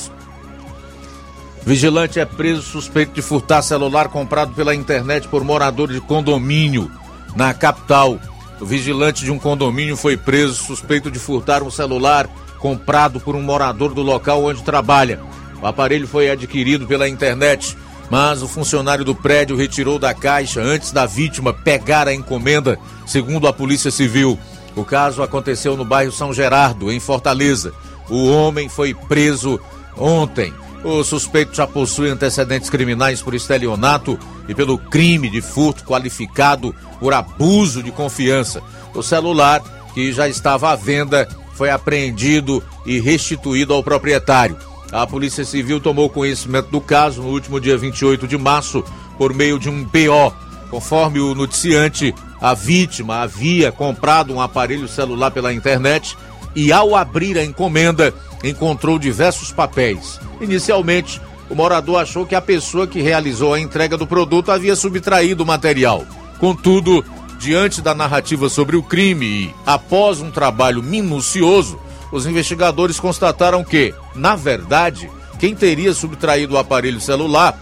Vigilante 1.65 2.19
é 2.19 2.25
preso 2.25 2.61
suspeito 2.61 3.13
de 3.13 3.21
furtar 3.21 3.61
celular 3.61 4.09
comprado 4.09 4.53
pela 4.53 4.73
internet 4.73 5.27
por 5.27 5.43
morador 5.43 5.91
de 5.91 5.99
condomínio 5.99 6.89
na 7.35 7.53
capital. 7.53 8.19
O 8.59 8.65
vigilante 8.65 9.23
de 9.23 9.31
um 9.31 9.37
condomínio 9.37 9.95
foi 9.95 10.17
preso 10.17 10.55
suspeito 10.55 11.11
de 11.11 11.19
furtar 11.19 11.61
um 11.61 11.69
celular 11.69 12.27
comprado 12.59 13.19
por 13.19 13.35
um 13.35 13.41
morador 13.41 13.93
do 13.93 14.01
local 14.01 14.43
onde 14.43 14.63
trabalha. 14.63 15.19
O 15.61 15.67
aparelho 15.67 16.07
foi 16.07 16.29
adquirido 16.29 16.87
pela 16.87 17.07
internet, 17.07 17.77
mas 18.09 18.41
o 18.41 18.47
funcionário 18.47 19.05
do 19.05 19.13
prédio 19.13 19.55
retirou 19.55 19.99
da 19.99 20.13
caixa 20.13 20.61
antes 20.61 20.91
da 20.91 21.05
vítima 21.05 21.53
pegar 21.53 22.07
a 22.07 22.13
encomenda, 22.13 22.79
segundo 23.05 23.47
a 23.47 23.53
Polícia 23.53 23.91
Civil. 23.91 24.39
O 24.75 24.83
caso 24.83 25.21
aconteceu 25.21 25.75
no 25.75 25.85
bairro 25.85 26.11
São 26.11 26.33
Gerardo, 26.33 26.91
em 26.91 26.99
Fortaleza. 26.99 27.73
O 28.09 28.29
homem 28.29 28.67
foi 28.67 28.93
preso 28.93 29.59
ontem. 29.97 30.53
O 30.83 31.03
suspeito 31.03 31.55
já 31.55 31.67
possui 31.67 32.09
antecedentes 32.09 32.69
criminais 32.69 33.21
por 33.21 33.33
estelionato 33.33 34.17
e 34.47 34.55
pelo 34.55 34.77
crime 34.77 35.29
de 35.29 35.41
furto 35.41 35.83
qualificado 35.83 36.73
por 36.99 37.13
abuso 37.13 37.83
de 37.83 37.91
confiança. 37.91 38.61
O 38.93 39.03
celular, 39.03 39.61
que 39.93 40.13
já 40.13 40.27
estava 40.27 40.71
à 40.71 40.75
venda, 40.75 41.27
foi 41.53 41.69
apreendido 41.69 42.63
e 42.85 42.99
restituído 42.99 43.73
ao 43.73 43.83
proprietário. 43.83 44.57
A 44.91 45.05
Polícia 45.05 45.43
Civil 45.43 45.81
tomou 45.81 46.09
conhecimento 46.09 46.69
do 46.69 46.79
caso 46.79 47.21
no 47.21 47.29
último 47.29 47.59
dia 47.59 47.77
28 47.77 48.25
de 48.25 48.37
março 48.37 48.83
por 49.17 49.33
meio 49.33 49.59
de 49.59 49.69
um 49.69 49.83
BO. 49.83 50.33
Conforme 50.71 51.19
o 51.19 51.35
noticiante, 51.35 52.15
a 52.39 52.53
vítima 52.53 53.17
havia 53.21 53.71
comprado 53.71 54.33
um 54.33 54.39
aparelho 54.39 54.87
celular 54.87 55.29
pela 55.29 55.53
internet 55.53 56.17
e, 56.55 56.71
ao 56.71 56.95
abrir 56.95 57.37
a 57.37 57.43
encomenda, 57.43 58.13
encontrou 58.43 58.97
diversos 58.97 59.51
papéis. 59.51 60.19
Inicialmente, 60.39 61.21
o 61.49 61.55
morador 61.55 62.01
achou 62.01 62.25
que 62.25 62.35
a 62.35 62.41
pessoa 62.41 62.87
que 62.87 63.01
realizou 63.01 63.53
a 63.53 63.59
entrega 63.59 63.97
do 63.97 64.07
produto 64.07 64.51
havia 64.51 64.75
subtraído 64.75 65.43
o 65.43 65.47
material. 65.47 66.05
Contudo, 66.39 67.03
diante 67.39 67.81
da 67.81 67.95
narrativa 67.95 68.49
sobre 68.49 68.75
o 68.75 68.83
crime 68.83 69.25
e 69.25 69.55
após 69.65 70.21
um 70.21 70.29
trabalho 70.29 70.83
minucioso, 70.83 71.79
os 72.11 72.25
investigadores 72.25 72.99
constataram 72.99 73.63
que, 73.63 73.93
na 74.15 74.35
verdade, 74.35 75.09
quem 75.39 75.55
teria 75.55 75.93
subtraído 75.93 76.55
o 76.55 76.57
aparelho 76.57 76.99
celular 76.99 77.57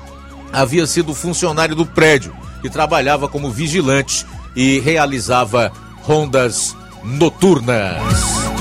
havia 0.52 0.88
sido 0.88 1.14
funcionário 1.14 1.76
do 1.76 1.86
prédio, 1.86 2.34
que 2.62 2.70
trabalhava 2.70 3.28
como 3.28 3.52
vigilante 3.52 4.26
e 4.56 4.80
realizava 4.80 5.72
rondas 6.02 6.76
noturnas. 7.04 8.57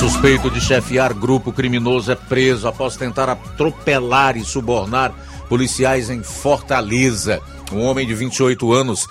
Suspeito 0.00 0.50
de 0.50 0.62
chefiar 0.62 1.12
grupo 1.12 1.52
criminoso 1.52 2.10
é 2.10 2.14
preso 2.14 2.66
após 2.66 2.96
tentar 2.96 3.28
atropelar 3.28 4.34
e 4.34 4.42
subornar 4.42 5.12
policiais 5.46 6.08
em 6.08 6.22
Fortaleza. 6.22 7.38
Um 7.70 7.82
homem 7.82 8.06
de 8.06 8.14
28 8.14 8.72
anos, 8.72 9.06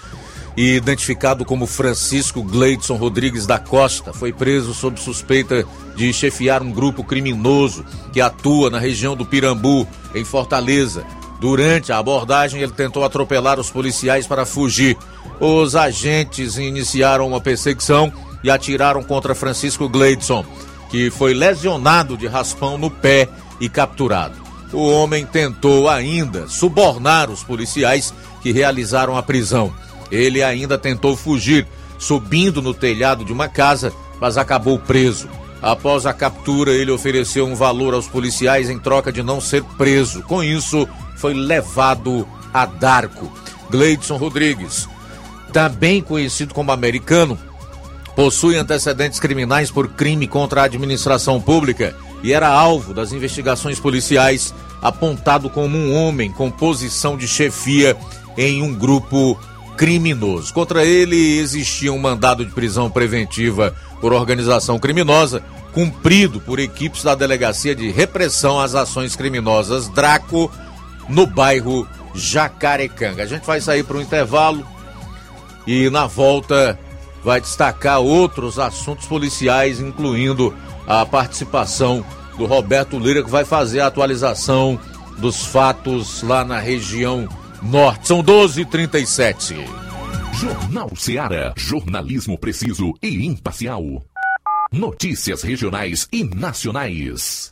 identificado 0.57 1.45
como 1.45 1.67
Francisco 1.67 2.41
Gleidson 2.41 2.95
Rodrigues 2.95 3.45
da 3.45 3.59
Costa, 3.59 4.11
foi 4.13 4.33
preso 4.33 4.73
sob 4.73 4.99
suspeita 4.99 5.63
de 5.95 6.11
chefiar 6.11 6.63
um 6.63 6.71
grupo 6.71 7.03
criminoso 7.03 7.85
que 8.11 8.19
atua 8.19 8.71
na 8.71 8.79
região 8.79 9.15
do 9.15 9.27
Pirambu, 9.27 9.87
em 10.15 10.25
Fortaleza. 10.25 11.05
Durante 11.39 11.91
a 11.91 11.99
abordagem, 11.99 12.63
ele 12.63 12.71
tentou 12.71 13.05
atropelar 13.05 13.59
os 13.59 13.69
policiais 13.69 14.25
para 14.25 14.43
fugir. 14.43 14.97
Os 15.39 15.75
agentes 15.75 16.57
iniciaram 16.57 17.27
uma 17.27 17.39
perseguição 17.39 18.11
e 18.43 18.49
atiraram 18.49 19.03
contra 19.03 19.35
Francisco 19.35 19.87
Gleidson 19.87 20.43
que 20.89 21.09
foi 21.09 21.33
lesionado 21.33 22.17
de 22.17 22.27
raspão 22.27 22.77
no 22.77 22.89
pé 22.89 23.29
e 23.59 23.69
capturado. 23.69 24.35
O 24.71 24.87
homem 24.87 25.25
tentou 25.25 25.89
ainda 25.89 26.47
subornar 26.47 27.29
os 27.29 27.43
policiais 27.43 28.13
que 28.41 28.51
realizaram 28.51 29.17
a 29.17 29.23
prisão. 29.23 29.73
Ele 30.11 30.43
ainda 30.43 30.77
tentou 30.77 31.15
fugir, 31.15 31.67
subindo 31.97 32.61
no 32.61 32.73
telhado 32.73 33.25
de 33.25 33.33
uma 33.33 33.47
casa, 33.47 33.93
mas 34.19 34.37
acabou 34.37 34.77
preso. 34.77 35.27
Após 35.61 36.05
a 36.05 36.13
captura, 36.13 36.71
ele 36.71 36.91
ofereceu 36.91 37.45
um 37.45 37.55
valor 37.55 37.93
aos 37.93 38.07
policiais 38.07 38.69
em 38.69 38.79
troca 38.79 39.11
de 39.11 39.21
não 39.21 39.41
ser 39.41 39.63
preso. 39.77 40.23
Com 40.23 40.43
isso, 40.43 40.87
foi 41.17 41.33
levado 41.33 42.27
a 42.53 42.65
Darco. 42.65 43.31
Gleidson 43.69 44.17
Rodrigues, 44.17 44.87
também 45.51 46.01
conhecido 46.01 46.53
como 46.53 46.71
americano, 46.71 47.37
possui 48.19 48.57
antecedentes 48.57 49.17
criminais 49.17 49.71
por 49.71 49.87
crime 49.87 50.27
contra 50.27 50.59
a 50.59 50.65
administração 50.65 51.39
pública 51.39 51.95
e 52.21 52.33
era 52.33 52.49
alvo 52.49 52.93
das 52.93 53.13
investigações 53.13 53.79
policiais, 53.79 54.53
apontado 54.81 55.49
como 55.49 55.77
um 55.77 55.95
homem 55.95 56.29
com 56.29 56.51
posição 56.51 57.15
de 57.15 57.25
chefia 57.25 57.95
em 58.37 58.61
um 58.61 58.75
grupo 58.75 59.39
criminoso. 59.77 60.53
Contra 60.53 60.83
ele 60.83 61.37
existia 61.37 61.93
um 61.93 61.97
mandado 61.97 62.45
de 62.45 62.51
prisão 62.51 62.91
preventiva 62.91 63.73
por 64.01 64.11
organização 64.11 64.77
criminosa, 64.77 65.41
cumprido 65.71 66.41
por 66.41 66.59
equipes 66.59 67.03
da 67.03 67.15
Delegacia 67.15 67.73
de 67.73 67.89
Repressão 67.89 68.59
às 68.59 68.75
Ações 68.75 69.15
Criminosas 69.15 69.87
Draco, 69.87 70.51
no 71.07 71.25
bairro 71.25 71.87
Jacarecanga. 72.13 73.23
A 73.23 73.27
gente 73.27 73.45
vai 73.45 73.61
sair 73.61 73.85
para 73.85 73.95
um 73.95 74.01
intervalo 74.01 74.67
e 75.65 75.89
na 75.89 76.05
volta 76.05 76.77
vai 77.23 77.41
destacar 77.41 77.99
outros 77.99 78.59
assuntos 78.59 79.05
policiais, 79.07 79.79
incluindo 79.79 80.55
a 80.87 81.05
participação 81.05 82.03
do 82.37 82.45
Roberto 82.45 82.97
Lira, 82.97 83.23
que 83.23 83.29
vai 83.29 83.45
fazer 83.45 83.81
a 83.81 83.87
atualização 83.87 84.79
dos 85.17 85.45
fatos 85.45 86.23
lá 86.23 86.43
na 86.45 86.59
região 86.59 87.27
norte. 87.61 88.07
São 88.07 88.23
12h37. 88.23 89.55
Jornal 90.33 90.89
Seara. 90.95 91.53
Jornalismo 91.57 92.37
preciso 92.37 92.93
e 93.03 93.25
imparcial. 93.25 93.83
Notícias 94.71 95.41
regionais 95.41 96.07
e 96.11 96.23
nacionais. 96.23 97.51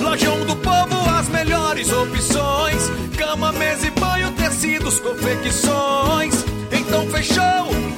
Lojão 0.00 0.44
do 0.46 0.56
Povo, 0.56 1.10
as 1.10 1.28
melhores 1.28 1.92
opções: 1.92 2.90
cama, 3.16 3.52
mesa 3.52 3.86
e 3.86 3.90
banho, 3.92 4.32
tecidos, 4.32 4.98
confecções. 4.98 6.34
Então 6.72 7.06
fechou 7.10 7.97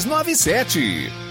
297. 0.05 1.30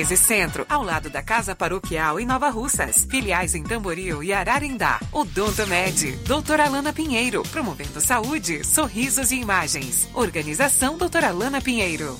1213 0.01 0.17
Centro, 0.17 0.65
ao 0.67 0.83
lado 0.83 1.09
da 1.09 1.21
Casa 1.21 1.55
Paroquial 1.55 2.19
em 2.19 2.25
Nova 2.25 2.49
Russas. 2.49 3.05
Filiais 3.05 3.53
em 3.53 3.63
Tamboril 3.63 4.23
e 4.23 4.33
Ararindá. 4.33 4.99
Odonto 5.11 5.65
Med, 5.67 6.17
doutora 6.27 6.65
Alana 6.65 6.91
Pinheiro, 6.91 7.43
promovendo 7.43 8.01
saúde, 8.01 8.65
sorrisos 8.65 9.31
e 9.31 9.35
imagens. 9.39 10.09
Organização 10.13 10.97
doutora 10.97 11.27
Alana 11.29 11.61
Pinheiro. 11.61 12.17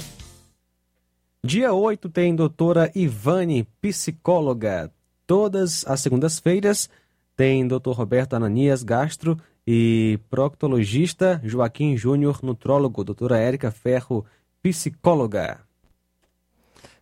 Dia 1.43 1.73
8 1.73 2.09
tem 2.09 2.35
doutora 2.35 2.91
Ivane, 2.93 3.67
psicóloga. 3.81 4.91
Todas 5.25 5.83
as 5.87 6.01
segundas-feiras 6.01 6.87
tem 7.35 7.67
doutor 7.67 7.95
Roberto 7.95 8.35
Ananias, 8.35 8.83
gastro 8.83 9.39
e 9.65 10.19
proctologista, 10.29 11.41
Joaquim 11.43 11.97
Júnior, 11.97 12.39
nutrólogo, 12.43 13.03
doutora 13.03 13.39
Érica 13.39 13.71
Ferro, 13.71 14.23
psicóloga. 14.61 15.70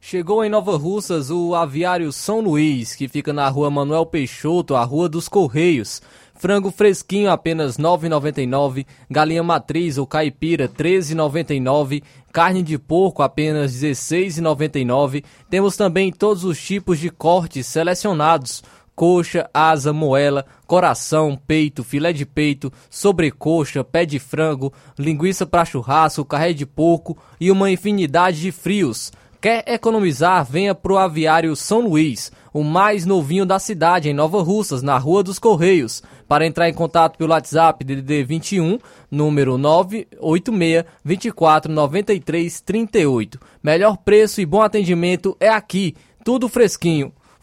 Chegou 0.01 0.45
em 0.45 0.49
Nova 0.49 0.77
Russas 0.77 1.29
o 1.29 1.53
aviário 1.53 2.11
São 2.13 2.39
Luís, 2.39 2.95
que 2.95 3.09
fica 3.09 3.33
na 3.33 3.47
rua 3.49 3.69
Manuel 3.69 4.05
Peixoto, 4.05 4.73
a 4.73 4.83
rua 4.83 5.09
dos 5.09 5.27
Correios. 5.27 6.01
Frango 6.33 6.71
fresquinho 6.71 7.29
apenas 7.29 7.75
R$ 7.75 7.83
9,99, 7.83 8.85
galinha 9.11 9.43
matriz 9.43 9.97
ou 9.97 10.07
caipira 10.07 10.67
R$ 10.67 10.71
13,99, 10.73 12.01
carne 12.31 12.63
de 12.63 12.79
porco 12.79 13.21
apenas 13.21 13.81
R$ 13.81 13.91
16,99. 13.91 15.21
Temos 15.49 15.75
também 15.75 16.13
todos 16.13 16.45
os 16.45 16.59
tipos 16.59 16.97
de 16.97 17.09
cortes 17.09 17.67
selecionados: 17.67 18.63
coxa, 18.95 19.49
asa, 19.53 19.91
moela, 19.91 20.45
coração, 20.65 21.37
peito, 21.45 21.83
filé 21.83 22.13
de 22.13 22.25
peito, 22.25 22.71
sobrecoxa, 22.89 23.83
pé 23.83 24.05
de 24.05 24.17
frango, 24.17 24.73
linguiça 24.97 25.45
para 25.45 25.65
churrasco, 25.65 26.23
carré 26.23 26.53
de 26.53 26.65
porco 26.65 27.17
e 27.37 27.51
uma 27.51 27.69
infinidade 27.69 28.39
de 28.39 28.51
frios. 28.53 29.11
Quer 29.41 29.63
economizar? 29.67 30.43
Venha 30.43 30.75
pro 30.75 30.97
Aviário 30.97 31.55
São 31.55 31.79
Luís, 31.79 32.29
o 32.53 32.61
mais 32.61 33.05
novinho 33.05 33.45
da 33.45 33.57
cidade, 33.57 34.09
em 34.09 34.13
Nova 34.13 34.41
Russas, 34.41 34.83
na 34.83 34.97
Rua 34.97 35.23
dos 35.23 35.39
Correios. 35.39 36.03
Para 36.27 36.45
entrar 36.45 36.67
em 36.67 36.73
contato 36.73 37.17
pelo 37.17 37.31
WhatsApp 37.31 37.85
DDD 37.85 38.25
21, 38.25 38.77
número 39.09 39.57
986 39.57 40.83
24 41.05 41.71
93 41.71 42.59
38. 42.59 43.39
Melhor 43.63 43.95
preço 43.99 44.41
e 44.41 44.45
bom 44.45 44.61
atendimento 44.61 45.37
é 45.39 45.47
aqui, 45.47 45.95
tudo 46.25 46.49
fresquinho. 46.49 47.13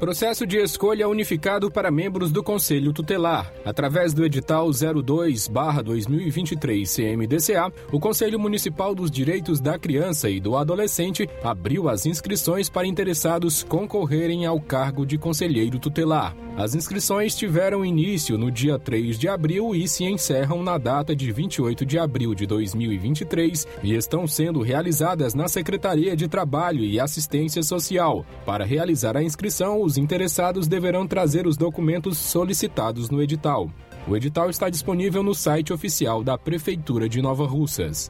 Processo 0.00 0.46
de 0.46 0.56
escolha 0.56 1.06
unificado 1.06 1.70
para 1.70 1.90
membros 1.90 2.32
do 2.32 2.42
Conselho 2.42 2.90
Tutelar. 2.90 3.52
Através 3.66 4.14
do 4.14 4.24
edital 4.24 4.70
02/2023 4.70 6.88
CMDCA, 6.88 7.70
o 7.92 8.00
Conselho 8.00 8.40
Municipal 8.40 8.94
dos 8.94 9.10
Direitos 9.10 9.60
da 9.60 9.78
Criança 9.78 10.30
e 10.30 10.40
do 10.40 10.56
Adolescente 10.56 11.28
abriu 11.44 11.86
as 11.86 12.06
inscrições 12.06 12.70
para 12.70 12.86
interessados 12.86 13.62
concorrerem 13.62 14.46
ao 14.46 14.58
cargo 14.58 15.04
de 15.04 15.18
conselheiro 15.18 15.78
tutelar. 15.78 16.34
As 16.56 16.74
inscrições 16.74 17.36
tiveram 17.36 17.84
início 17.84 18.38
no 18.38 18.50
dia 18.50 18.78
3 18.78 19.18
de 19.18 19.28
abril 19.28 19.74
e 19.74 19.86
se 19.86 20.04
encerram 20.04 20.62
na 20.62 20.78
data 20.78 21.14
de 21.14 21.30
28 21.30 21.84
de 21.86 21.98
abril 21.98 22.34
de 22.34 22.46
2023 22.46 23.68
e 23.82 23.94
estão 23.94 24.26
sendo 24.26 24.62
realizadas 24.62 25.34
na 25.34 25.46
Secretaria 25.46 26.16
de 26.16 26.26
Trabalho 26.26 26.80
e 26.80 26.98
Assistência 26.98 27.62
Social. 27.62 28.24
Para 28.44 28.64
realizar 28.64 29.16
a 29.16 29.22
inscrição, 29.22 29.80
os 29.90 29.98
interessados 29.98 30.68
deverão 30.68 31.04
trazer 31.04 31.48
os 31.48 31.56
documentos 31.56 32.16
solicitados 32.16 33.10
no 33.10 33.20
edital. 33.20 33.68
O 34.06 34.16
edital 34.16 34.48
está 34.48 34.70
disponível 34.70 35.20
no 35.20 35.34
site 35.34 35.72
oficial 35.72 36.22
da 36.22 36.38
Prefeitura 36.38 37.08
de 37.08 37.20
Nova 37.20 37.44
Russas. 37.44 38.08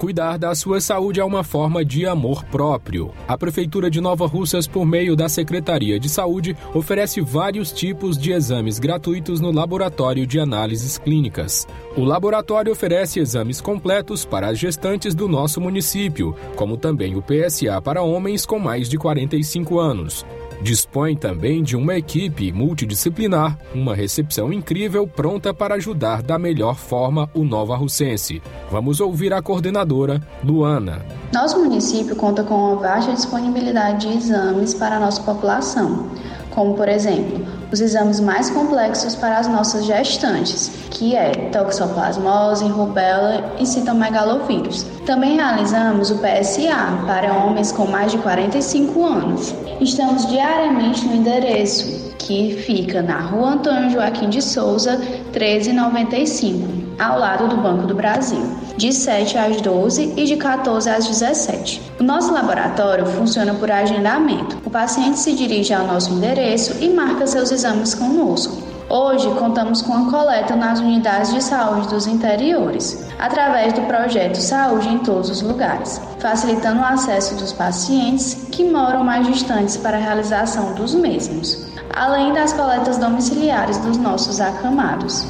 Cuidar 0.00 0.38
da 0.38 0.54
sua 0.54 0.80
saúde 0.80 1.20
é 1.20 1.24
uma 1.24 1.44
forma 1.44 1.84
de 1.84 2.06
amor 2.06 2.42
próprio. 2.46 3.12
A 3.28 3.36
Prefeitura 3.36 3.90
de 3.90 4.00
Nova 4.00 4.26
Russas, 4.26 4.66
por 4.66 4.86
meio 4.86 5.14
da 5.14 5.28
Secretaria 5.28 6.00
de 6.00 6.08
Saúde, 6.08 6.56
oferece 6.72 7.20
vários 7.20 7.70
tipos 7.70 8.16
de 8.16 8.32
exames 8.32 8.78
gratuitos 8.78 9.40
no 9.40 9.52
Laboratório 9.52 10.26
de 10.26 10.40
Análises 10.40 10.96
Clínicas. 10.96 11.68
O 11.96 12.02
laboratório 12.02 12.72
oferece 12.72 13.20
exames 13.20 13.60
completos 13.60 14.24
para 14.24 14.48
as 14.48 14.58
gestantes 14.58 15.14
do 15.14 15.28
nosso 15.28 15.60
município, 15.60 16.34
como 16.56 16.78
também 16.78 17.14
o 17.14 17.22
PSA 17.22 17.80
para 17.82 18.02
homens 18.02 18.46
com 18.46 18.58
mais 18.58 18.88
de 18.88 18.96
45 18.96 19.78
anos. 19.78 20.24
Dispõe 20.62 21.16
também 21.16 21.62
de 21.62 21.74
uma 21.74 21.96
equipe 21.96 22.52
multidisciplinar, 22.52 23.58
uma 23.74 23.94
recepção 23.94 24.52
incrível 24.52 25.06
pronta 25.06 25.54
para 25.54 25.76
ajudar 25.76 26.22
da 26.22 26.38
melhor 26.38 26.76
forma 26.76 27.30
o 27.34 27.44
Nova 27.44 27.74
Russense. 27.74 28.42
Vamos 28.70 29.00
ouvir 29.00 29.32
a 29.32 29.40
coordenadora, 29.40 30.20
Luana. 30.44 31.04
Nosso 31.32 31.58
município 31.58 32.14
conta 32.14 32.44
com 32.44 32.54
uma 32.54 32.76
vasta 32.76 33.12
disponibilidade 33.12 34.06
de 34.06 34.18
exames 34.18 34.74
para 34.74 34.96
a 34.96 35.00
nossa 35.00 35.22
população, 35.22 36.10
como 36.50 36.74
por 36.74 36.88
exemplo, 36.88 37.40
os 37.72 37.80
exames 37.80 38.20
mais 38.20 38.50
complexos 38.50 39.14
para 39.14 39.38
as 39.38 39.48
nossas 39.48 39.86
gestantes, 39.86 40.70
que 40.90 41.16
é 41.16 41.30
toxoplasmose, 41.50 42.66
rubéola 42.66 43.54
e 43.58 43.64
citomegalovírus. 43.64 44.84
Também 45.10 45.34
realizamos 45.34 46.12
o 46.12 46.18
PSA 46.18 47.02
para 47.04 47.34
homens 47.34 47.72
com 47.72 47.84
mais 47.84 48.12
de 48.12 48.18
45 48.18 49.04
anos. 49.04 49.52
Estamos 49.80 50.24
diariamente 50.28 51.04
no 51.04 51.16
endereço 51.16 52.14
que 52.16 52.54
fica 52.64 53.02
na 53.02 53.18
Rua 53.18 53.54
Antônio 53.54 53.90
Joaquim 53.90 54.28
de 54.28 54.40
Souza, 54.40 54.98
1395, 55.32 56.94
ao 56.96 57.18
lado 57.18 57.48
do 57.48 57.56
Banco 57.56 57.88
do 57.88 57.94
Brasil, 57.96 58.40
de 58.76 58.92
7 58.92 59.36
às 59.36 59.60
12 59.60 60.14
e 60.16 60.26
de 60.26 60.36
14 60.36 60.88
às 60.88 61.08
17. 61.08 61.82
O 61.98 62.04
nosso 62.04 62.32
laboratório 62.32 63.04
funciona 63.04 63.52
por 63.54 63.68
agendamento. 63.68 64.58
O 64.64 64.70
paciente 64.70 65.18
se 65.18 65.32
dirige 65.32 65.74
ao 65.74 65.88
nosso 65.88 66.12
endereço 66.12 66.76
e 66.80 66.88
marca 66.88 67.26
seus 67.26 67.50
exames 67.50 67.96
conosco. 67.96 68.62
Hoje 68.90 69.30
contamos 69.38 69.82
com 69.82 69.94
a 69.94 70.10
coleta 70.10 70.56
nas 70.56 70.80
unidades 70.80 71.32
de 71.32 71.40
saúde 71.40 71.86
dos 71.86 72.08
interiores, 72.08 73.06
através 73.20 73.72
do 73.72 73.82
projeto 73.82 74.34
Saúde 74.34 74.88
em 74.88 74.98
Todos 74.98 75.30
os 75.30 75.42
Lugares, 75.42 76.00
facilitando 76.18 76.80
o 76.80 76.84
acesso 76.84 77.36
dos 77.36 77.52
pacientes 77.52 78.48
que 78.50 78.64
moram 78.64 79.04
mais 79.04 79.28
distantes 79.28 79.76
para 79.76 79.96
a 79.96 80.00
realização 80.00 80.74
dos 80.74 80.92
mesmos, 80.92 81.68
além 81.94 82.32
das 82.32 82.52
coletas 82.52 82.98
domiciliares 82.98 83.78
dos 83.78 83.96
nossos 83.96 84.40
acamados. 84.40 85.24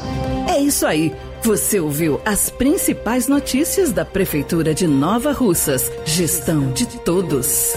É 0.49 0.59
isso 0.59 0.87
aí. 0.87 1.15
Você 1.43 1.81
ouviu 1.81 2.19
as 2.25 2.49
principais 2.49 3.29
notícias 3.29 3.93
da 3.93 4.07
Prefeitura 4.07 4.73
de 4.73 4.87
Nova 4.87 5.33
Russas. 5.33 5.91
Gestão 6.07 6.71
de 6.73 6.87
todos. 6.87 7.75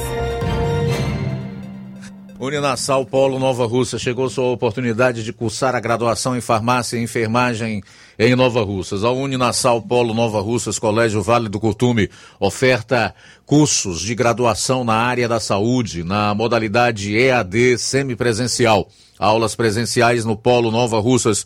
Uninasal 2.43 3.05
Polo 3.05 3.39
Nova 3.39 3.65
Russa 3.65 3.97
chegou 3.97 4.29
sua 4.29 4.51
oportunidade 4.51 5.23
de 5.23 5.31
cursar 5.31 5.75
a 5.75 5.79
graduação 5.79 6.35
em 6.35 6.41
farmácia 6.41 6.97
e 6.97 7.01
enfermagem 7.01 7.81
em 8.19 8.35
Nova 8.35 8.61
Russas. 8.61 9.05
A 9.05 9.11
Uninasal 9.11 9.81
Polo 9.81 10.13
Nova 10.13 10.41
Russas 10.41 10.77
Colégio 10.77 11.21
Vale 11.21 11.47
do 11.47 11.57
Curtume 11.57 12.09
oferta 12.37 13.15
cursos 13.45 14.01
de 14.01 14.13
graduação 14.13 14.83
na 14.83 14.93
área 14.93 15.25
da 15.25 15.39
saúde, 15.39 16.03
na 16.03 16.35
modalidade 16.35 17.15
EAD 17.15 17.77
semipresencial. 17.77 18.89
Aulas 19.17 19.55
presenciais 19.55 20.25
no 20.25 20.35
Polo 20.35 20.69
Nova 20.69 20.99
Russas 20.99 21.45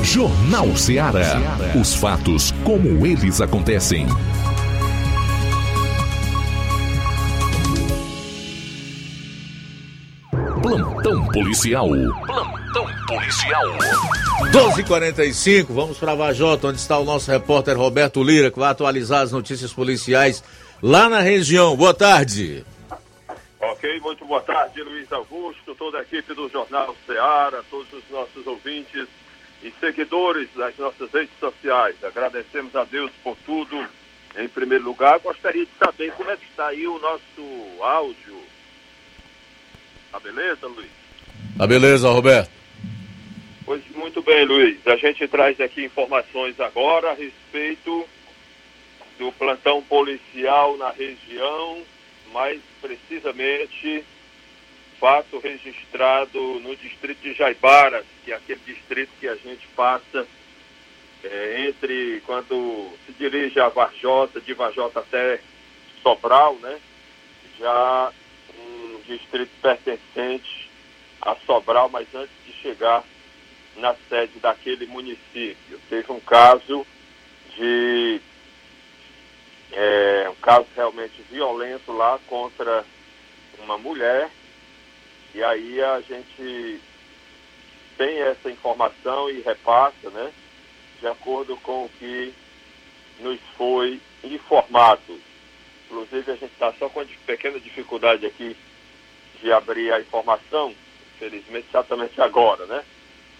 Jornal 0.02 0.76
Ceará. 0.76 1.40
Os 1.80 1.94
fatos 1.94 2.52
como 2.64 3.06
eles 3.06 3.40
acontecem. 3.40 4.08
Plantão 10.62 11.26
policial. 11.28 11.88
Plantão 11.88 12.86
policial. 13.06 13.62
12:45. 14.52 15.72
Vamos 15.72 15.96
para 15.98 16.14
Vajota, 16.14 16.68
onde 16.68 16.78
está 16.78 16.98
o 16.98 17.04
nosso 17.04 17.30
repórter 17.30 17.76
Roberto 17.76 18.22
Lira, 18.22 18.50
que 18.50 18.58
vai 18.58 18.70
atualizar 18.70 19.22
as 19.22 19.32
notícias 19.32 19.72
policiais 19.72 20.42
lá 20.82 21.08
na 21.08 21.20
região. 21.20 21.76
Boa 21.76 21.94
tarde. 21.94 22.64
Ok, 23.68 23.98
muito 23.98 24.24
boa 24.24 24.40
tarde, 24.42 24.80
Luiz 24.80 25.10
Augusto, 25.12 25.74
toda 25.74 25.98
a 25.98 26.02
equipe 26.02 26.32
do 26.34 26.48
Jornal 26.48 26.94
Ceará, 27.04 27.64
todos 27.68 27.92
os 27.92 28.08
nossos 28.08 28.46
ouvintes 28.46 29.08
e 29.60 29.72
seguidores 29.80 30.48
das 30.54 30.76
nossas 30.76 31.10
redes 31.10 31.36
sociais. 31.40 31.96
Agradecemos 32.04 32.76
a 32.76 32.84
Deus 32.84 33.10
por 33.24 33.36
tudo. 33.44 33.84
Em 34.36 34.46
primeiro 34.46 34.84
lugar, 34.84 35.18
gostaria 35.18 35.66
de 35.66 35.72
saber 35.84 36.12
como 36.12 36.30
é 36.30 36.36
que 36.36 36.44
está 36.44 36.68
aí 36.68 36.86
o 36.86 37.00
nosso 37.00 37.82
áudio. 37.82 38.40
Tá 40.12 40.20
beleza, 40.20 40.68
Luiz? 40.68 40.90
Tá 41.58 41.66
beleza, 41.66 42.08
Roberto. 42.08 42.50
Pois 43.64 43.82
muito 43.96 44.22
bem, 44.22 44.44
Luiz. 44.44 44.86
A 44.86 44.94
gente 44.94 45.26
traz 45.26 45.60
aqui 45.60 45.84
informações 45.84 46.60
agora 46.60 47.10
a 47.10 47.14
respeito 47.14 48.08
do 49.18 49.32
plantão 49.32 49.82
policial 49.82 50.76
na 50.76 50.90
região 50.92 51.84
mais 52.36 52.60
precisamente 52.82 54.04
fato 55.00 55.38
registrado 55.38 56.38
no 56.60 56.76
distrito 56.76 57.22
de 57.22 57.32
Jaibaras, 57.32 58.04
que 58.22 58.30
é 58.30 58.36
aquele 58.36 58.60
distrito 58.66 59.10
que 59.18 59.26
a 59.26 59.36
gente 59.36 59.66
passa 59.68 60.26
é, 61.24 61.66
entre 61.66 62.22
quando 62.26 62.90
se 63.06 63.12
dirige 63.14 63.58
a 63.58 63.70
Varjota, 63.70 64.38
de 64.38 64.52
Varjota 64.52 65.00
até 65.00 65.40
Sobral, 66.02 66.56
né? 66.56 66.78
Já 67.58 68.12
um 68.58 69.00
distrito 69.06 69.50
pertencente 69.62 70.70
a 71.22 71.34
Sobral, 71.46 71.88
mas 71.88 72.06
antes 72.14 72.36
de 72.44 72.52
chegar 72.52 73.02
na 73.78 73.94
sede 74.10 74.38
daquele 74.40 74.84
município. 74.84 75.80
Teve 75.88 76.12
um 76.12 76.20
caso 76.20 76.86
de 77.56 78.20
é 79.72 80.28
um 80.30 80.34
caso 80.36 80.66
realmente 80.74 81.22
violento 81.30 81.92
lá 81.92 82.18
contra 82.26 82.84
uma 83.58 83.78
mulher. 83.78 84.30
E 85.34 85.42
aí 85.42 85.82
a 85.82 86.00
gente 86.00 86.80
tem 87.96 88.20
essa 88.20 88.50
informação 88.50 89.30
e 89.30 89.40
repassa, 89.40 90.10
né? 90.10 90.32
De 91.00 91.06
acordo 91.06 91.56
com 91.58 91.84
o 91.84 91.88
que 91.98 92.32
nos 93.20 93.40
foi 93.56 94.00
informado. 94.22 95.20
Inclusive 95.86 96.32
a 96.32 96.36
gente 96.36 96.52
está 96.52 96.72
só 96.74 96.88
com 96.88 97.00
uma 97.00 97.08
pequena 97.26 97.58
dificuldade 97.60 98.26
aqui 98.26 98.56
de 99.40 99.52
abrir 99.52 99.92
a 99.92 100.00
informação, 100.00 100.74
infelizmente 101.14 101.68
exatamente 101.68 102.20
agora, 102.20 102.66
né? 102.66 102.84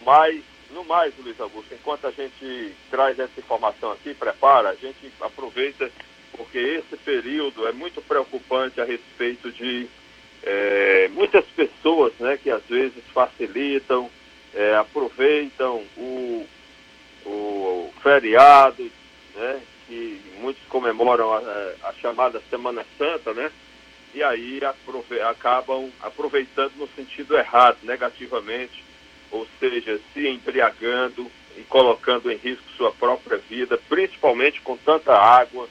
Mas, 0.03 0.43
no 0.71 0.85
mais, 0.85 1.17
Luiz 1.19 1.41
Augusto, 1.41 1.75
enquanto 1.75 2.07
a 2.07 2.11
gente 2.11 2.75
traz 2.91 3.19
essa 3.19 3.41
informação 3.41 3.93
aqui, 3.93 4.15
prepara, 4.15 4.71
a 4.71 4.75
gente 4.75 5.11
aproveita 5.21 5.91
porque 6.33 6.59
esse 6.59 6.97
período 6.97 7.67
é 7.67 7.73
muito 7.73 8.01
preocupante 8.03 8.81
a 8.81 8.85
respeito 8.85 9.51
de 9.51 9.89
é, 10.43 11.09
muitas 11.13 11.45
pessoas 11.47 12.13
né, 12.21 12.39
que 12.41 12.51
às 12.51 12.63
vezes 12.65 13.03
facilitam, 13.13 14.11
é, 14.55 14.77
aproveitam 14.77 15.83
o, 15.97 16.47
o 17.25 17.93
feriado, 18.03 18.91
né, 19.35 19.61
que 19.87 20.21
muitos 20.39 20.63
comemoram 20.69 21.33
a, 21.33 21.39
a 21.89 21.93
chamada 22.01 22.43
Semana 22.51 22.85
Santa, 22.97 23.33
né? 23.35 23.51
E 24.15 24.23
aí 24.23 24.65
aprove 24.65 25.21
acabam 25.21 25.91
aproveitando 26.01 26.73
no 26.77 26.89
sentido 26.89 27.37
errado, 27.37 27.79
negativamente, 27.83 28.83
ou 29.31 29.47
seja, 29.61 30.01
se 30.13 30.27
embriagando 30.27 31.31
e 31.57 31.63
colocando 31.63 32.31
em 32.31 32.37
risco 32.37 32.65
sua 32.77 32.93
própria 32.93 33.39
vida, 33.39 33.79
principalmente 33.89 34.61
com 34.61 34.77
tanta 34.77 35.13
água 35.15 35.69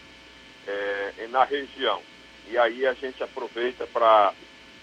é, 0.68 1.28
na 1.30 1.44
região. 1.44 2.02
E 2.48 2.58
aí 2.58 2.86
a 2.86 2.94
gente 2.94 3.24
aproveita 3.24 3.88
para 3.88 4.34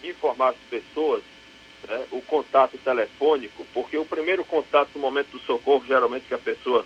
informar 0.02 0.50
as 0.50 0.56
pessoas 0.68 1.22
né, 1.88 2.06
o 2.10 2.20
contato 2.22 2.78
telefônico, 2.78 3.66
porque 3.72 3.96
o 3.96 4.04
primeiro 4.04 4.44
contato 4.44 4.90
no 4.94 5.00
momento 5.00 5.30
do 5.30 5.40
socorro, 5.40 5.84
geralmente 5.86 6.26
que 6.26 6.34
a 6.34 6.38
pessoa 6.38 6.84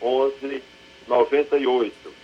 1198. 0.00 2.14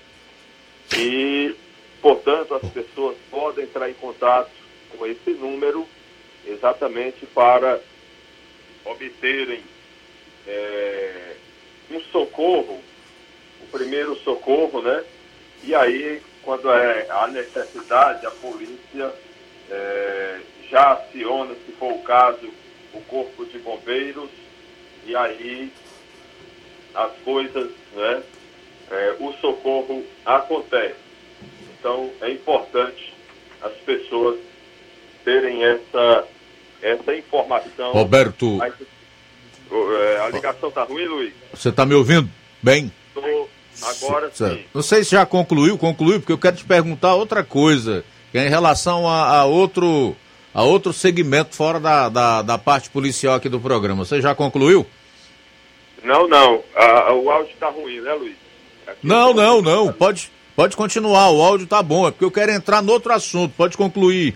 E, 0.96 1.54
portanto, 2.00 2.54
as 2.54 2.66
pessoas 2.70 3.18
podem 3.30 3.64
entrar 3.64 3.90
em 3.90 3.94
contato 3.94 4.50
com 4.96 5.04
esse 5.06 5.30
número 5.30 5.86
exatamente 6.46 7.26
para 7.26 7.80
obterem 8.84 9.62
é, 10.46 11.34
um 11.90 12.00
socorro, 12.00 12.80
o 13.62 13.66
primeiro 13.70 14.16
socorro, 14.16 14.82
né? 14.82 15.04
E 15.64 15.74
aí, 15.74 16.22
quando 16.42 16.70
é 16.70 17.06
a 17.10 17.26
necessidade, 17.26 18.26
a 18.26 18.30
polícia 18.30 19.12
é, 19.70 20.40
já 20.70 20.92
aciona, 20.92 21.54
se 21.66 21.72
for 21.72 21.92
o 21.92 22.02
caso, 22.02 22.48
o 22.92 23.00
corpo 23.02 23.44
de 23.46 23.58
bombeiros, 23.58 24.30
e 25.04 25.14
aí 25.14 25.72
as 26.94 27.12
coisas, 27.24 27.70
né? 27.94 28.22
É, 28.90 29.16
o 29.18 29.32
socorro 29.34 30.04
acontece. 30.24 30.94
Então 31.78 32.10
é 32.20 32.30
importante 32.30 33.12
as 33.60 33.72
pessoas 33.78 34.38
terem 35.24 35.64
essa, 35.64 36.24
essa 36.80 37.14
informação. 37.14 37.92
Roberto. 37.92 38.56
Mas, 38.56 38.74
é, 39.70 40.20
a 40.20 40.28
ligação 40.28 40.70
tá 40.70 40.84
ruim, 40.84 41.04
Luiz? 41.04 41.34
Você 41.52 41.70
está 41.70 41.84
me 41.84 41.94
ouvindo 41.94 42.30
bem? 42.62 42.92
Agora 43.82 44.30
sim. 44.32 44.64
Não 44.74 44.82
sei 44.82 45.04
se 45.04 45.10
já 45.10 45.26
concluiu, 45.26 45.76
concluiu, 45.76 46.20
porque 46.20 46.32
eu 46.32 46.38
quero 46.38 46.56
te 46.56 46.64
perguntar 46.64 47.14
outra 47.14 47.44
coisa, 47.44 48.04
que 48.32 48.38
é 48.38 48.46
em 48.46 48.50
relação 48.50 49.08
a, 49.08 49.40
a 49.40 49.44
outro 49.44 50.16
a 50.54 50.62
outro 50.62 50.90
segmento 50.90 51.54
fora 51.54 51.78
da, 51.78 52.08
da, 52.08 52.40
da, 52.40 52.56
parte 52.56 52.88
policial 52.88 53.34
aqui 53.34 53.46
do 53.46 53.60
programa. 53.60 54.06
Você 54.06 54.22
já 54.22 54.34
concluiu? 54.34 54.86
Não, 56.02 56.26
não. 56.26 56.64
O 57.22 57.30
áudio 57.30 57.52
está 57.52 57.68
ruim, 57.68 58.00
né, 58.00 58.14
Luiz? 58.14 58.36
Aqui 58.86 59.06
não, 59.06 59.34
não, 59.34 59.60
não. 59.60 59.92
Pode, 59.92 60.32
pode 60.54 60.74
continuar. 60.74 61.30
O 61.30 61.42
áudio 61.42 61.66
tá 61.66 61.82
bom. 61.82 62.08
É 62.08 62.10
porque 62.10 62.24
eu 62.24 62.30
quero 62.30 62.52
entrar 62.52 62.80
no 62.80 62.90
outro 62.90 63.12
assunto. 63.12 63.52
Pode 63.54 63.76
concluir. 63.76 64.34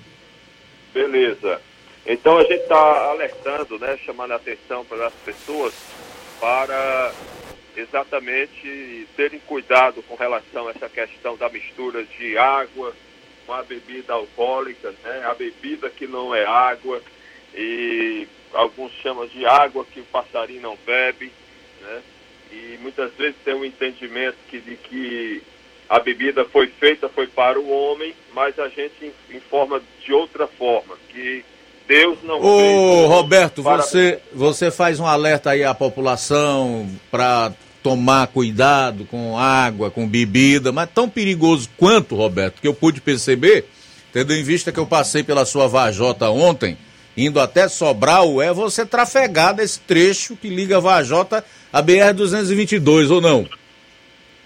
Beleza. 0.93 1.59
Então 2.07 2.37
a 2.37 2.43
gente 2.43 2.63
está 2.63 3.11
alertando, 3.11 3.79
né, 3.79 3.97
chamando 4.05 4.33
a 4.33 4.37
atenção 4.37 4.85
para 4.85 5.07
as 5.07 5.15
pessoas 5.25 5.73
para 6.39 7.13
exatamente 7.81 9.07
terem 9.17 9.41
cuidado 9.41 10.03
com 10.03 10.15
relação 10.15 10.69
a 10.69 10.71
essa 10.71 10.89
questão 10.89 11.37
da 11.37 11.49
mistura 11.49 12.05
de 12.05 12.37
água 12.37 12.95
com 13.47 13.53
a 13.53 13.63
bebida 13.63 14.13
alcoólica, 14.13 14.95
né? 15.03 15.23
A 15.25 15.35
bebida 15.35 15.91
que 15.91 16.07
não 16.07 16.35
é 16.35 16.45
água 16.45 17.03
e 17.55 18.29
alguns 18.53 18.93
chamam 19.03 19.27
de 19.27 19.45
água 19.45 19.85
que 19.85 20.01
o 20.01 20.05
passarinho 20.05 20.63
não 20.63 20.79
bebe, 20.87 21.33
né? 21.81 22.03
E 22.53 22.79
muitas 22.81 23.13
vezes 23.15 23.37
tem 23.45 23.55
um 23.55 23.65
entendimento 23.65 24.37
que, 24.49 24.61
de 24.61 24.77
que 24.77 25.43
a 25.89 25.99
bebida 25.99 26.45
foi 26.45 26.69
feita 26.69 27.09
foi 27.09 27.27
para 27.27 27.59
o 27.59 27.69
homem, 27.69 28.15
mas 28.33 28.59
a 28.59 28.69
gente 28.69 29.13
informa 29.31 29.81
de 30.05 30.13
outra 30.13 30.47
forma, 30.47 30.97
que 31.09 31.45
Deus 31.89 32.19
não 32.23 32.41
Ô, 32.41 32.59
fez, 32.59 33.09
Roberto, 33.09 33.63
para... 33.65 33.83
você, 33.83 34.21
você 34.33 34.71
faz 34.71 35.01
um 35.01 35.07
alerta 35.07 35.51
aí 35.51 35.65
à 35.65 35.75
população 35.75 36.89
para 37.11 37.53
tomar 37.83 38.27
cuidado 38.29 39.05
com 39.07 39.39
água, 39.39 39.91
com 39.91 40.07
bebida, 40.07 40.73
mas 40.73 40.89
tão 40.91 41.09
perigoso 41.09 41.69
quanto, 41.77 42.15
Roberto, 42.15 42.61
que 42.61 42.69
eu 42.69 42.75
pude 42.75 43.01
perceber, 43.01 43.67
tendo 44.13 44.35
em 44.35 44.43
vista 44.43 44.73
que 44.73 44.79
eu 44.79 44.87
passei 44.87 45.23
pela 45.23 45.45
sua 45.45 45.67
Vajota 45.67 46.29
ontem, 46.31 46.77
indo 47.17 47.41
até 47.41 47.69
Sobral, 47.69 48.41
é 48.41 48.53
você 48.53 48.85
trafegar 48.85 49.55
desse 49.55 49.81
trecho 49.81 50.37
que 50.37 50.49
liga 50.49 50.81
Vajota 50.81 51.45
a 51.73 51.83
BR-222, 51.83 53.11
ou 53.11 53.21
não? 53.21 53.49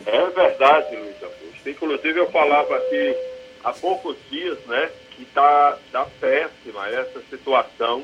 É 0.07 0.27
verdade, 0.31 0.97
Luiz 0.97 1.23
Augusto. 1.23 1.69
Inclusive 1.69 2.21
eu 2.21 2.31
falava 2.31 2.77
aqui 2.77 3.17
há 3.63 3.73
poucos 3.73 4.17
dias, 4.31 4.59
né, 4.67 4.91
que 5.17 5.23
está 5.23 5.79
tá 5.91 6.07
péssima 6.21 6.89
essa 6.89 7.21
situação. 7.31 8.03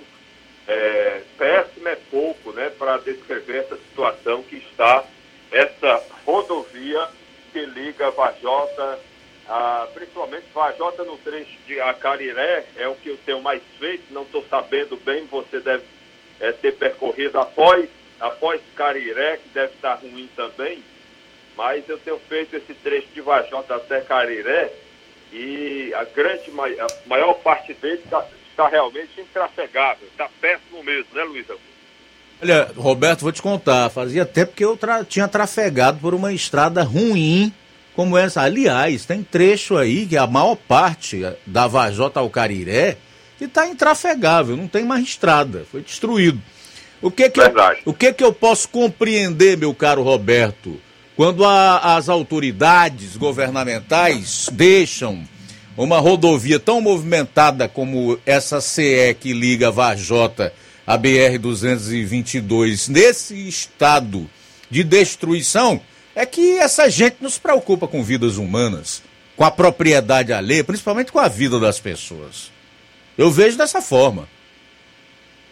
É, 0.66 1.22
péssima 1.36 1.90
é 1.90 1.98
pouco, 2.10 2.52
né, 2.52 2.70
para 2.78 2.98
descrever 2.98 3.58
essa 3.58 3.76
situação 3.76 4.42
que 4.42 4.56
está 4.56 5.04
essa 5.50 6.02
rodovia 6.24 7.08
que 7.52 7.60
liga 7.66 8.10
Vajota, 8.10 8.98
a, 9.48 9.88
principalmente 9.92 10.46
Vajota 10.54 11.04
no 11.04 11.16
trecho 11.18 11.56
de 11.66 11.80
Acariré, 11.80 12.64
é 12.76 12.86
o 12.88 12.94
que 12.94 13.08
eu 13.08 13.18
tenho 13.24 13.40
mais 13.42 13.62
feito, 13.78 14.12
não 14.12 14.22
estou 14.22 14.44
sabendo 14.48 14.96
bem, 14.96 15.26
você 15.26 15.60
deve 15.60 15.84
é, 16.38 16.52
ter 16.52 16.72
percorrido 16.76 17.38
após, 17.38 17.88
após 18.20 18.60
Cariré, 18.76 19.38
que 19.38 19.48
deve 19.48 19.74
estar 19.74 19.94
ruim 19.94 20.28
também, 20.36 20.82
mas 21.56 21.88
eu 21.88 21.98
tenho 21.98 22.18
feito 22.20 22.56
esse 22.56 22.74
trecho 22.74 23.08
de 23.08 23.20
Vajota 23.20 23.74
até 23.76 24.00
Cariré 24.00 24.72
e 25.32 25.92
a 25.94 26.04
grande, 26.04 26.50
a 26.50 27.08
maior 27.08 27.34
parte 27.34 27.74
dele 27.74 28.02
está 28.04 28.26
tá 28.56 28.68
realmente 28.68 29.20
intrafegável, 29.20 30.06
está 30.06 30.28
péssimo 30.40 30.82
mesmo, 30.82 31.14
né, 31.14 31.24
Luiz 31.24 31.50
Augusto? 31.50 31.69
Olha, 32.42 32.70
Roberto, 32.76 33.20
vou 33.20 33.32
te 33.32 33.42
contar, 33.42 33.90
fazia 33.90 34.24
tempo 34.24 34.52
que 34.54 34.64
eu 34.64 34.76
tra 34.76 35.04
tinha 35.04 35.28
trafegado 35.28 35.98
por 35.98 36.14
uma 36.14 36.32
estrada 36.32 36.82
ruim 36.82 37.52
como 37.94 38.16
essa. 38.16 38.42
Aliás, 38.42 39.04
tem 39.04 39.22
trecho 39.22 39.76
aí 39.76 40.06
que 40.06 40.16
a 40.16 40.26
maior 40.26 40.56
parte 40.56 41.22
da 41.46 41.66
Vajota 41.66 42.20
ao 42.20 42.30
Cariré 42.30 42.96
que 43.40 43.44
está 43.46 43.66
intrafegável, 43.66 44.54
não 44.54 44.68
tem 44.68 44.84
mais 44.84 45.02
estrada, 45.02 45.64
foi 45.70 45.80
destruído. 45.80 46.38
O 47.00 47.10
que 47.10 47.30
que, 47.30 47.40
eu, 47.40 47.46
o 47.86 47.94
que 47.94 48.12
que 48.12 48.22
eu 48.22 48.34
posso 48.34 48.68
compreender, 48.68 49.56
meu 49.56 49.74
caro 49.74 50.02
Roberto, 50.02 50.78
quando 51.16 51.46
a, 51.46 51.96
as 51.96 52.10
autoridades 52.10 53.16
governamentais 53.16 54.50
deixam 54.52 55.26
uma 55.74 55.98
rodovia 55.98 56.60
tão 56.60 56.82
movimentada 56.82 57.66
como 57.66 58.18
essa 58.26 58.60
CE 58.60 59.16
que 59.18 59.32
liga 59.32 59.70
Vajota 59.70 60.52
a 60.86 60.98
BR-222 60.98 62.88
nesse 62.88 63.48
estado 63.48 64.28
de 64.70 64.84
destruição, 64.84 65.80
é 66.14 66.26
que 66.26 66.58
essa 66.58 66.88
gente 66.88 67.16
nos 67.20 67.38
preocupa 67.38 67.86
com 67.86 68.02
vidas 68.02 68.36
humanas, 68.36 69.02
com 69.36 69.44
a 69.44 69.50
propriedade 69.50 70.32
alheia, 70.32 70.64
principalmente 70.64 71.12
com 71.12 71.18
a 71.18 71.28
vida 71.28 71.58
das 71.58 71.80
pessoas. 71.80 72.50
Eu 73.16 73.30
vejo 73.30 73.56
dessa 73.56 73.80
forma. 73.80 74.28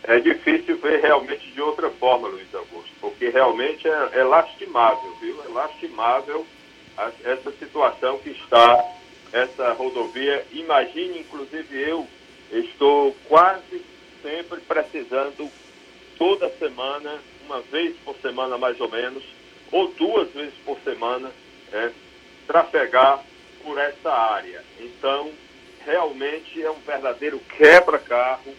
É 0.05 0.19
difícil 0.21 0.79
ver 0.79 1.01
realmente 1.01 1.51
de 1.51 1.61
outra 1.61 1.91
forma, 1.91 2.29
Luiz 2.29 2.55
Augusto, 2.55 2.91
porque 3.01 3.29
realmente 3.29 3.87
é, 3.87 4.09
é 4.13 4.25
lastimável, 4.25 5.17
viu? 5.21 5.37
É 5.45 5.49
lastimável 5.49 6.47
a, 6.97 7.11
essa 7.25 7.53
situação 7.53 8.19
que 8.19 8.31
está 8.31 8.85
essa 9.33 9.73
rodovia. 9.73 10.45
Imagine, 10.53 11.21
inclusive 11.21 11.77
eu 11.77 12.07
estou 12.51 13.15
quase 13.29 13.83
sempre 14.23 14.61
precisando, 14.61 15.51
toda 16.17 16.51
semana, 16.59 17.19
uma 17.45 17.61
vez 17.63 17.97
por 18.05 18.17
semana 18.17 18.59
mais 18.59 18.81
ou 18.81 18.91
menos, 18.91 19.23
ou 19.71 19.89
duas 19.93 20.31
vezes 20.33 20.55
por 20.65 20.79
semana 20.81 21.31
é, 21.73 21.91
trafegar 22.47 23.23
por 23.63 23.79
essa 23.79 24.11
área. 24.11 24.65
Então, 24.81 25.31
realmente 25.85 26.63
é 26.63 26.71
um 26.71 26.81
verdadeiro 26.81 27.39
quebra-carro, 27.57 28.55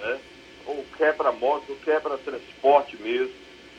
né? 0.00 0.18
ou 0.66 0.84
quebra-moto, 0.96 1.76
quebra-transporte 1.84 2.96
mesmo, 2.96 3.34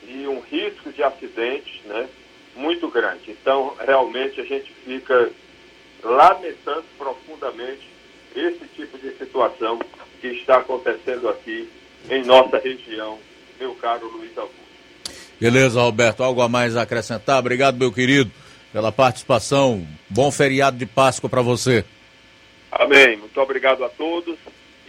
e 0.07 0.27
um 0.27 0.39
risco 0.39 0.91
de 0.91 1.01
acidente 1.01 1.81
né? 1.85 2.07
muito 2.55 2.87
grande. 2.89 3.31
Então, 3.31 3.75
realmente, 3.79 4.39
a 4.39 4.45
gente 4.45 4.71
fica 4.85 5.31
lamentando 6.03 6.85
profundamente 6.97 7.89
esse 8.35 8.67
tipo 8.75 8.97
de 8.97 9.11
situação 9.17 9.79
que 10.15 10.27
está 10.27 10.57
acontecendo 10.57 11.29
aqui 11.29 11.69
em 12.09 12.23
nossa 12.23 12.57
região, 12.57 13.19
meu 13.59 13.73
caro 13.75 14.07
Luiz 14.07 14.37
Augusto. 14.37 14.65
Beleza, 15.39 15.81
Roberto. 15.81 16.23
Algo 16.23 16.41
a 16.41 16.47
mais 16.47 16.75
a 16.75 16.83
acrescentar? 16.83 17.39
Obrigado, 17.39 17.77
meu 17.77 17.91
querido, 17.91 18.31
pela 18.71 18.91
participação. 18.91 19.85
Bom 20.09 20.31
feriado 20.31 20.77
de 20.77 20.85
Páscoa 20.85 21.29
para 21.29 21.41
você. 21.41 21.83
Amém. 22.71 23.17
Muito 23.17 23.39
obrigado 23.39 23.83
a 23.83 23.89
todos. 23.89 24.37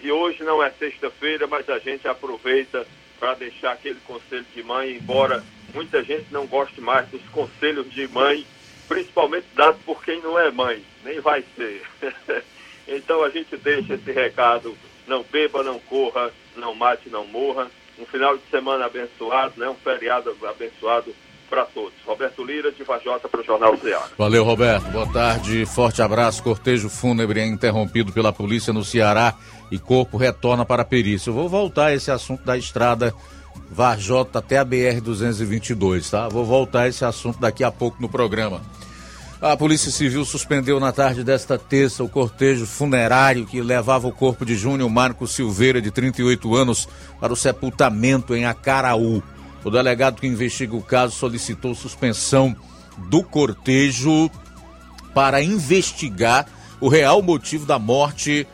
E 0.03 0.11
hoje 0.11 0.43
não 0.45 0.63
é 0.63 0.71
sexta-feira, 0.71 1.47
mas 1.47 1.69
a 1.69 1.79
gente 1.79 2.07
aproveita 2.07 2.87
para 3.19 3.35
deixar 3.35 3.73
aquele 3.73 3.99
conselho 4.07 4.45
de 4.55 4.63
mãe, 4.63 4.97
embora 4.97 5.43
muita 5.75 6.03
gente 6.03 6.27
não 6.31 6.47
goste 6.47 6.81
mais 6.81 7.09
dos 7.09 7.23
conselhos 7.31 7.91
de 7.91 8.07
mãe, 8.09 8.47
principalmente 8.89 9.47
dados 9.55 9.81
por 9.85 10.05
quem 10.05 10.21
não 10.21 10.39
é 10.39 10.51
mãe, 10.51 10.83
nem 11.05 11.21
vai 11.21 11.43
ser. 11.57 11.83
então 12.87 13.25
a 13.25 13.31
gente 13.31 13.57
deixa 13.57 13.95
esse 13.95 14.13
recado: 14.13 14.77
não 15.07 15.25
beba, 15.31 15.63
não 15.63 15.79
corra, 15.79 16.31
não 16.57 16.75
mate, 16.75 17.09
não 17.09 17.27
morra. 17.27 17.69
Um 17.99 18.05
final 18.07 18.37
de 18.37 18.43
semana 18.51 18.87
abençoado, 18.87 19.55
né? 19.57 19.69
um 19.69 19.75
feriado 19.75 20.37
abençoado 20.47 21.15
para 21.49 21.65
todos. 21.65 21.95
Roberto 22.05 22.45
Lira, 22.45 22.73
de 22.73 22.83
Vajota, 22.83 23.29
para 23.29 23.41
o 23.41 23.45
Jornal 23.45 23.77
Ceará. 23.79 24.09
Valeu, 24.19 24.45
Roberto. 24.45 24.85
Boa 24.91 25.11
tarde, 25.13 25.65
forte 25.65 26.03
abraço. 26.03 26.43
Cortejo 26.43 26.89
fúnebre 26.89 27.41
é 27.41 27.47
interrompido 27.47 28.13
pela 28.13 28.33
polícia 28.33 28.73
no 28.73 28.85
Ceará 28.85 29.35
e 29.71 29.79
corpo 29.79 30.17
retorna 30.17 30.65
para 30.65 30.83
a 30.83 30.85
perícia. 30.85 31.31
Eu 31.31 31.35
vou 31.35 31.49
voltar 31.49 31.87
a 31.87 31.95
esse 31.95 32.11
assunto 32.11 32.45
da 32.45 32.57
estrada 32.57 33.15
Vajota 33.71 34.39
até 34.39 34.59
a 34.59 34.65
BR-222, 34.65 36.11
tá? 36.11 36.29
Vou 36.29 36.45
voltar 36.45 36.83
a 36.83 36.89
esse 36.89 37.05
assunto 37.05 37.41
daqui 37.41 37.65
a 37.65 37.71
pouco 37.71 38.01
no 38.01 38.09
programa. 38.09 38.61
A 39.41 39.55
Polícia 39.55 39.93
Civil 39.93 40.25
suspendeu 40.25 40.81
na 40.81 40.93
tarde 40.93 41.23
desta 41.23 41.59
terça 41.59 42.03
o 42.03 42.09
cortejo 42.09 42.65
funerário 42.67 43.45
que 43.45 43.61
levava 43.61 44.09
o 44.09 44.13
corpo 44.13 44.47
de 44.47 44.57
Júnior 44.57 44.89
Marcos 44.89 45.33
Silveira, 45.33 45.81
de 45.81 45.91
38 45.91 46.55
anos, 46.55 46.89
para 47.21 47.35
o 47.35 47.37
sepultamento 47.37 48.35
em 48.35 48.47
Acaraú. 48.47 49.23
O 49.63 49.71
delegado 49.71 50.21
que 50.21 50.27
investiga 50.27 50.75
o 50.75 50.83
caso 50.83 51.15
solicitou 51.15 51.75
suspensão 51.75 52.57
do 53.11 53.23
cortejo 53.23 54.31
para 55.13 55.43
investigar 55.43 56.47
o 56.81 56.89
real 56.89 57.21
motivo 57.21 57.67
da 57.67 57.79
morte 57.79 58.47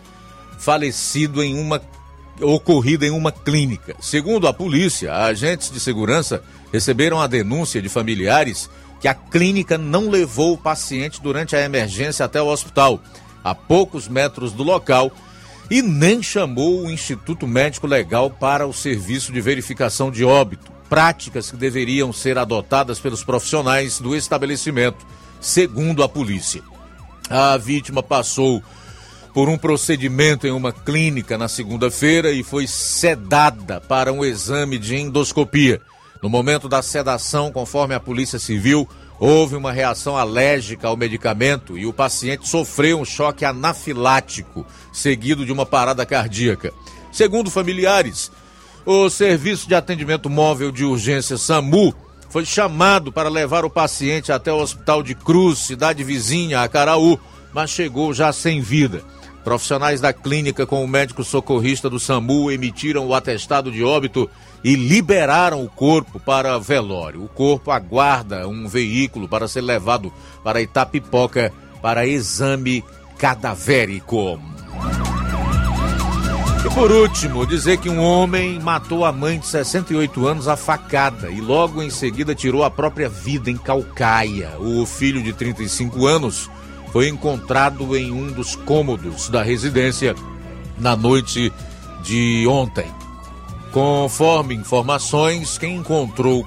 falecido 0.59 1.45
em 1.45 1.57
uma 1.61 1.81
ocorrida 2.41 3.07
em 3.07 3.11
uma 3.11 3.31
clínica. 3.31 3.95
Segundo 4.01 4.49
a 4.49 4.53
polícia, 4.53 5.15
agentes 5.15 5.71
de 5.71 5.79
segurança 5.79 6.43
receberam 6.73 7.21
a 7.21 7.29
denúncia 7.29 7.81
de 7.81 7.89
familiares 7.89 8.69
que 9.03 9.09
a 9.09 9.15
clínica 9.15 9.77
não 9.77 10.09
levou 10.09 10.55
o 10.55 10.57
paciente 10.57 11.21
durante 11.21 11.57
a 11.57 11.61
emergência 11.61 12.25
até 12.25 12.41
o 12.41 12.47
hospital, 12.47 13.03
a 13.43 13.53
poucos 13.53 14.07
metros 14.07 14.53
do 14.53 14.63
local, 14.63 15.11
e 15.69 15.83
nem 15.83 16.23
chamou 16.23 16.83
o 16.83 16.91
Instituto 16.91 17.45
Médico 17.45 17.89
Legal 17.89 18.31
para 18.31 18.65
o 18.65 18.73
serviço 18.73 19.33
de 19.33 19.41
verificação 19.41 20.09
de 20.09 20.25
óbito 20.25 20.71
práticas 20.89 21.51
que 21.51 21.57
deveriam 21.57 22.13
ser 22.13 22.39
adotadas 22.39 23.01
pelos 23.01 23.25
profissionais 23.25 23.99
do 23.99 24.15
estabelecimento, 24.15 25.05
segundo 25.41 26.05
a 26.05 26.09
polícia. 26.09 26.63
A 27.29 27.57
vítima 27.57 28.05
passou 28.05 28.63
por 29.35 29.49
um 29.49 29.59
procedimento 29.59 30.47
em 30.47 30.53
uma 30.53 30.73
clínica 30.73 31.37
na 31.37 31.49
segunda-feira 31.49 32.31
e 32.31 32.45
foi 32.45 32.69
sedada 32.69 33.81
para 33.81 34.13
um 34.13 34.25
exame 34.25 34.79
de 34.79 34.95
endoscopia. 34.95 35.81
No 36.23 36.29
momento 36.29 36.69
da 36.69 36.81
sedação, 36.83 37.51
conforme 37.51 37.97
a 37.97 38.01
Polícia 38.01 38.39
Civil, 38.39 38.89
houve 39.19 39.57
uma 39.57 39.73
reação 39.73 40.17
alérgica 40.17 40.87
ao 40.87 40.97
medicamento 40.97 41.77
e 41.77 41.85
o 41.85 41.93
paciente 41.93 42.49
sofreu 42.49 43.01
um 43.01 43.05
choque 43.05 43.45
anafilático, 43.45 44.65
seguido 44.93 45.45
de 45.45 45.51
uma 45.51 45.67
parada 45.67 46.07
cardíaca. 46.07 46.73
Segundo 47.11 47.51
familiares, 47.51 48.31
o 48.87 49.11
Serviço 49.11 49.67
de 49.67 49.75
Atendimento 49.75 50.31
Móvel 50.31 50.71
de 50.71 50.85
Urgência 50.85 51.37
SAMU 51.37 51.93
foi 52.31 52.45
chamado 52.45 53.11
para 53.11 53.29
levar 53.29 53.65
o 53.65 53.71
paciente 53.71 54.31
até 54.31 54.53
o 54.53 54.61
Hospital 54.61 55.03
de 55.03 55.17
Cruz, 55.17 55.59
cidade 55.59 56.05
vizinha, 56.05 56.63
a 56.63 56.69
Caraú, 56.69 57.19
mas 57.53 57.69
chegou 57.69 58.15
já 58.15 58.33
sem 58.33 58.61
vida. 58.61 59.03
Profissionais 59.43 60.01
da 60.01 60.13
clínica 60.13 60.65
com 60.65 60.85
o 60.85 60.89
médico 60.89 61.25
socorrista 61.25 61.91
do 61.91 61.99
SAMU 61.99 62.49
emitiram 62.49 63.09
o 63.09 63.13
atestado 63.13 63.73
de 63.73 63.83
óbito 63.83 64.31
e 64.65 64.77
liberaram 64.77 65.65
o 65.65 65.69
corpo 65.69 66.21
para 66.21 66.59
velório. 66.59 67.25
O 67.25 67.29
corpo 67.29 67.71
aguarda 67.71 68.47
um 68.47 68.69
veículo 68.69 69.29
para 69.29 69.49
ser 69.49 69.63
levado 69.63 70.13
para 70.43 70.63
Itapipoca 70.63 71.53
para 71.81 72.07
exame 72.07 72.85
cadavérico. 73.19 74.41
E 76.65 76.71
por 76.75 76.93
último, 76.93 77.45
dizer 77.45 77.79
que 77.79 77.89
um 77.89 78.01
homem 78.01 78.61
matou 78.61 79.05
a 79.05 79.11
mãe 79.11 79.41
de 79.41 79.47
68 79.49 80.29
anos 80.29 80.47
a 80.47 80.57
facada 80.57 81.29
e 81.29 81.41
logo 81.41 81.83
em 81.83 81.91
seguida 81.91 82.37
tirou 82.37 82.63
a 82.63 82.71
própria 82.71 83.09
vida 83.09 83.51
em 83.51 83.57
Calcaia. 83.57 84.53
O 84.61 84.87
filho 84.87 85.21
de 85.21 85.33
35 85.33 86.07
anos 86.07 86.49
foi 86.93 87.09
encontrado 87.09 87.97
em 87.97 88.13
um 88.13 88.31
dos 88.31 88.55
cômodos 88.55 89.29
da 89.29 89.43
residência 89.43 90.15
na 90.79 90.95
noite 90.95 91.53
de 92.05 92.47
ontem. 92.47 93.02
Conforme 93.73 94.55
informações, 94.55 95.57
quem 95.57 95.77
encontrou 95.77 96.47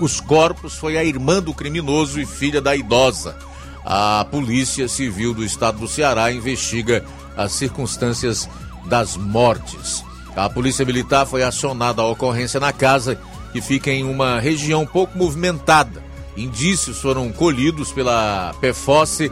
os 0.00 0.20
corpos 0.20 0.74
foi 0.74 0.96
a 0.96 1.04
irmã 1.04 1.42
do 1.42 1.52
criminoso 1.52 2.18
e 2.20 2.24
filha 2.24 2.60
da 2.60 2.74
idosa. 2.74 3.36
A 3.84 4.26
Polícia 4.30 4.88
Civil 4.88 5.34
do 5.34 5.44
Estado 5.44 5.78
do 5.78 5.86
Ceará 5.86 6.32
investiga 6.32 7.04
as 7.36 7.52
circunstâncias 7.52 8.48
das 8.86 9.16
mortes. 9.16 10.04
A 10.34 10.48
Polícia 10.48 10.84
Militar 10.84 11.26
foi 11.26 11.42
acionada 11.42 12.02
à 12.02 12.06
ocorrência 12.06 12.58
na 12.58 12.72
casa, 12.72 13.18
que 13.52 13.60
fica 13.60 13.90
em 13.90 14.04
uma 14.04 14.40
região 14.40 14.86
pouco 14.86 15.16
movimentada. 15.16 16.02
Indícios 16.36 17.00
foram 17.00 17.30
colhidos 17.32 17.92
pela 17.92 18.54
PFOSSE, 18.60 19.30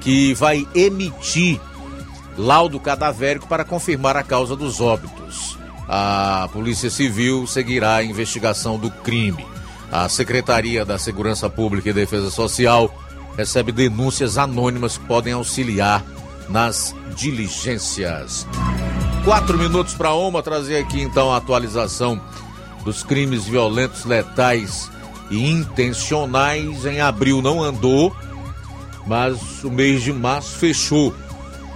que 0.00 0.34
vai 0.34 0.66
emitir 0.74 1.60
laudo 2.36 2.80
cadavérico 2.80 3.46
para 3.46 3.64
confirmar 3.64 4.16
a 4.16 4.22
causa 4.22 4.56
dos 4.56 4.80
óbitos. 4.80 5.61
A 5.88 6.48
Polícia 6.52 6.90
Civil 6.90 7.46
seguirá 7.46 7.96
a 7.96 8.04
investigação 8.04 8.78
do 8.78 8.90
crime. 8.90 9.46
A 9.90 10.08
Secretaria 10.08 10.84
da 10.84 10.98
Segurança 10.98 11.50
Pública 11.50 11.90
e 11.90 11.92
Defesa 11.92 12.30
Social 12.30 12.92
recebe 13.36 13.72
denúncias 13.72 14.38
anônimas 14.38 14.96
que 14.96 15.04
podem 15.04 15.32
auxiliar 15.32 16.04
nas 16.48 16.94
diligências. 17.14 18.46
Quatro 19.24 19.56
minutos 19.56 19.94
para 19.94 20.14
uma, 20.14 20.42
trazer 20.42 20.78
aqui 20.78 21.00
então 21.00 21.32
a 21.32 21.36
atualização 21.36 22.20
dos 22.84 23.02
crimes 23.02 23.44
violentos, 23.44 24.04
letais 24.04 24.90
e 25.30 25.50
intencionais. 25.50 26.84
Em 26.84 27.00
abril 27.00 27.40
não 27.40 27.62
andou, 27.62 28.14
mas 29.06 29.62
o 29.62 29.70
mês 29.70 30.02
de 30.02 30.12
março 30.12 30.56
fechou 30.58 31.14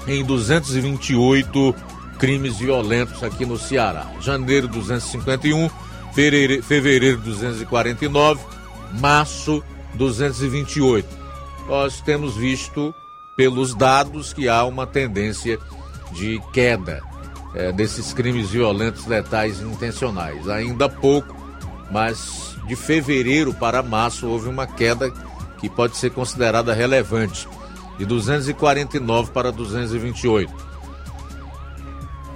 em 0.06 0.24
228 0.24 1.74
crimes 2.18 2.58
violentos 2.58 3.22
aqui 3.22 3.44
no 3.44 3.58
Ceará. 3.58 4.06
Janeiro 4.20 4.68
251, 4.68 5.70
fevereiro, 6.14 6.62
fevereiro 6.62 7.18
249, 7.18 8.44
março 9.00 9.62
228. 9.94 11.08
Nós 11.68 12.00
temos 12.00 12.36
visto 12.36 12.94
pelos 13.36 13.74
dados 13.74 14.32
que 14.32 14.48
há 14.48 14.64
uma 14.64 14.86
tendência 14.86 15.58
de 16.12 16.40
queda 16.52 17.02
é, 17.54 17.72
desses 17.72 18.12
crimes 18.12 18.50
violentos, 18.50 19.06
letais 19.06 19.60
intencionais. 19.60 20.48
Ainda 20.48 20.88
pouco, 20.88 21.34
mas 21.90 22.56
de 22.66 22.76
fevereiro 22.76 23.52
para 23.54 23.82
março 23.82 24.26
houve 24.26 24.48
uma 24.48 24.66
queda 24.66 25.12
que 25.58 25.68
pode 25.68 25.96
ser 25.96 26.10
considerada 26.10 26.74
relevante, 26.74 27.48
de 27.98 28.04
249 28.04 29.30
para 29.32 29.50
228. 29.50 30.52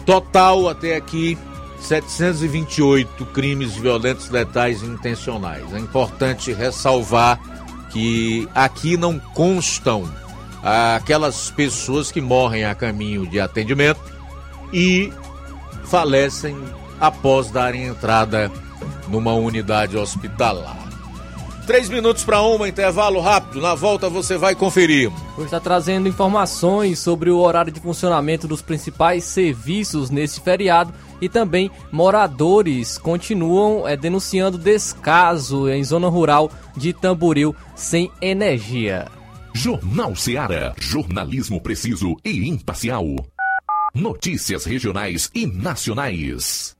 Total 0.05 0.68
até 0.68 0.96
aqui 0.96 1.38
728 1.80 3.24
crimes 3.26 3.74
violentos, 3.74 4.30
letais 4.30 4.82
intencionais. 4.82 5.72
É 5.72 5.78
importante 5.78 6.53
ressalvar 6.53 7.40
que 7.90 8.48
aqui 8.55 8.96
não 8.96 9.18
constam 9.18 10.09
aquelas 10.62 11.51
pessoas 11.51 12.12
que 12.12 12.20
morrem 12.20 12.64
a 12.64 12.74
caminho 12.74 13.26
de 13.26 13.40
atendimento 13.40 14.01
e 14.72 15.12
falecem 15.84 16.57
após 17.01 17.51
darem 17.51 17.86
entrada 17.86 18.51
numa 19.09 19.32
unidade 19.32 19.96
hospitalar. 19.96 20.80
Três 21.71 21.89
minutos 21.89 22.25
para 22.25 22.43
uma, 22.43 22.68
intervalo 22.68 23.21
rápido. 23.21 23.61
Na 23.61 23.77
volta 23.77 24.09
você 24.09 24.37
vai 24.37 24.57
conferir. 24.57 25.09
Hoje 25.37 25.45
está 25.45 25.61
trazendo 25.61 26.09
informações 26.09 26.99
sobre 26.99 27.31
o 27.31 27.39
horário 27.39 27.71
de 27.71 27.79
funcionamento 27.79 28.49
dos 28.49 28.61
principais 28.61 29.23
serviços 29.23 30.11
neste 30.11 30.41
feriado 30.41 30.93
e 31.21 31.29
também 31.29 31.71
moradores 31.93 32.99
continuam 32.99 33.87
é, 33.87 33.97
denunciando 33.97 34.59
descaso 34.59 35.68
em 35.68 35.85
zona 35.85 36.09
rural 36.09 36.51
de 36.77 36.93
Tamboril 36.93 37.55
sem 37.77 38.11
energia. 38.21 39.07
Jornal 39.55 40.16
Seara. 40.16 40.75
Jornalismo 40.77 41.61
preciso 41.61 42.16
e 42.25 42.49
imparcial. 42.49 43.07
Notícias 43.95 44.64
regionais 44.64 45.31
e 45.33 45.47
nacionais. 45.47 46.80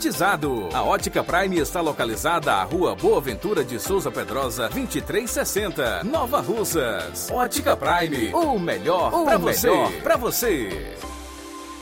A 0.73 0.81
Ótica 0.81 1.23
Prime 1.23 1.59
está 1.59 1.79
localizada 1.79 2.53
à 2.53 2.63
Rua 2.63 2.95
Boa 2.95 3.21
Ventura 3.21 3.63
de 3.63 3.79
Souza 3.79 4.09
Pedrosa, 4.09 4.67
2360, 4.67 6.03
Nova 6.05 6.41
Russas. 6.41 7.29
Ótica 7.29 7.77
Prime, 7.77 8.33
o 8.33 8.57
melhor 8.57 9.11
para 9.23 9.37
você. 9.37 9.69
Pra 10.01 10.17
você. 10.17 10.95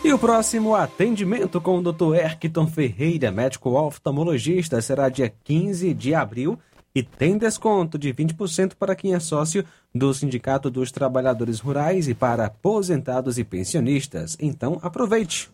E 0.03 0.11
o 0.11 0.19
próximo 0.19 0.75
atendimento 0.75 1.61
com 1.61 1.77
o 1.77 1.81
Dr. 1.81 2.15
Erkton 2.15 2.67
Ferreira, 2.67 3.31
médico 3.31 3.69
oftalmologista, 3.69 4.81
será 4.81 5.07
dia 5.07 5.33
15 5.45 5.93
de 5.93 6.13
abril 6.13 6.59
e 6.93 7.01
tem 7.01 7.37
desconto 7.37 7.97
de 7.97 8.13
20% 8.13 8.73
para 8.77 8.97
quem 8.97 9.13
é 9.13 9.19
sócio 9.21 9.63
do 9.95 10.13
Sindicato 10.13 10.69
dos 10.69 10.91
Trabalhadores 10.91 11.61
Rurais 11.61 12.09
e 12.09 12.13
para 12.13 12.47
aposentados 12.47 13.37
e 13.37 13.45
pensionistas. 13.45 14.35
Então, 14.41 14.77
aproveite. 14.81 15.49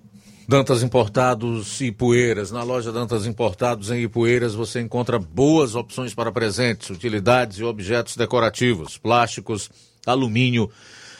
Dantas 0.47 0.83
Importados 0.83 1.81
e 1.81 1.85
Ipueiras. 1.85 2.51
Na 2.51 2.61
loja 2.61 2.91
Dantas 2.91 3.25
Importados 3.25 3.89
em 3.89 4.03
Ipueiras 4.03 4.53
você 4.53 4.79
encontra 4.79 5.17
boas 5.17 5.73
opções 5.73 6.13
para 6.13 6.31
presentes, 6.31 6.91
utilidades 6.91 7.57
e 7.57 7.63
objetos 7.63 8.15
decorativos, 8.15 8.95
plásticos, 8.95 9.71
alumínio, 10.05 10.69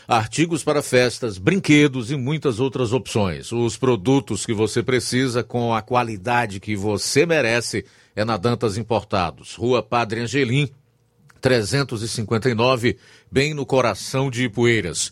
artigos 0.08 0.64
para 0.64 0.84
festas, 0.84 1.40
brinquedos 1.40 2.12
e 2.12 2.16
muitas 2.16 2.60
outras 2.60 2.94
opções. 2.94 3.52
Os 3.52 3.76
produtos 3.76 4.46
que 4.46 4.54
você 4.54 4.84
precisa 4.84 5.44
com 5.44 5.74
a 5.74 5.82
qualidade 5.82 6.60
que 6.60 6.76
você 6.76 7.26
merece 7.26 7.84
é 8.16 8.24
na 8.24 8.38
Dantas 8.38 8.78
Importados. 8.78 9.56
Rua 9.56 9.82
Padre 9.82 10.22
Angelim, 10.22 10.70
359, 11.42 12.96
bem 13.32 13.56
no 13.56 13.66
coração 13.66 14.30
de 14.30 14.44
Ipueiras 14.44 15.12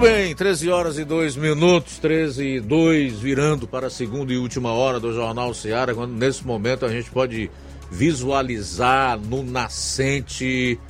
Bem, 0.00 0.34
13 0.34 0.70
horas 0.70 0.98
e 0.98 1.04
2 1.04 1.36
minutos, 1.36 1.98
13 1.98 2.42
e 2.42 2.60
2, 2.60 3.18
virando 3.18 3.68
para 3.68 3.88
a 3.88 3.90
segunda 3.90 4.32
e 4.32 4.38
última 4.38 4.72
hora 4.72 4.98
do 4.98 5.12
Jornal 5.12 5.52
Seara, 5.52 5.94
quando 5.94 6.12
nesse 6.12 6.46
momento 6.46 6.86
a 6.86 6.88
gente 6.88 7.10
pode 7.10 7.50
visualizar 7.90 9.18
no 9.18 9.42
nascente 9.42 10.80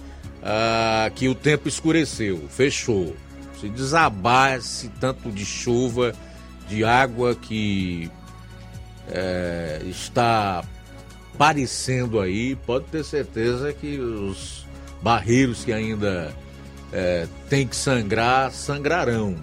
ah, 0.40 1.10
que 1.12 1.28
o 1.28 1.34
tempo 1.34 1.68
escureceu, 1.68 2.46
fechou. 2.48 3.16
Se 3.60 3.68
desabar 3.68 4.58
esse 4.58 4.88
tanto 5.00 5.28
de 5.32 5.44
chuva, 5.44 6.12
de 6.68 6.84
água 6.84 7.34
que 7.34 8.08
é, 9.08 9.82
está 9.86 10.62
aparecendo 11.34 12.20
aí, 12.20 12.54
pode 12.54 12.84
ter 12.86 13.04
certeza 13.04 13.72
que 13.72 13.98
os 13.98 14.64
barreiros 15.02 15.64
que 15.64 15.72
ainda 15.72 16.32
é, 16.92 17.26
tem 17.48 17.66
que 17.66 17.76
sangrar, 17.76 18.52
sangrarão. 18.52 19.36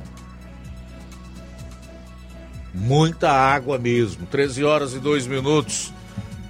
Muita 2.74 3.32
água 3.32 3.78
mesmo. 3.78 4.26
13 4.28 4.64
horas 4.64 4.94
e 4.94 5.00
2 5.00 5.28
minutos. 5.28 5.94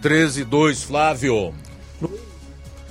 13 0.02 0.42
e 0.42 0.44
2, 0.44 0.84
Flávio. 0.84 1.54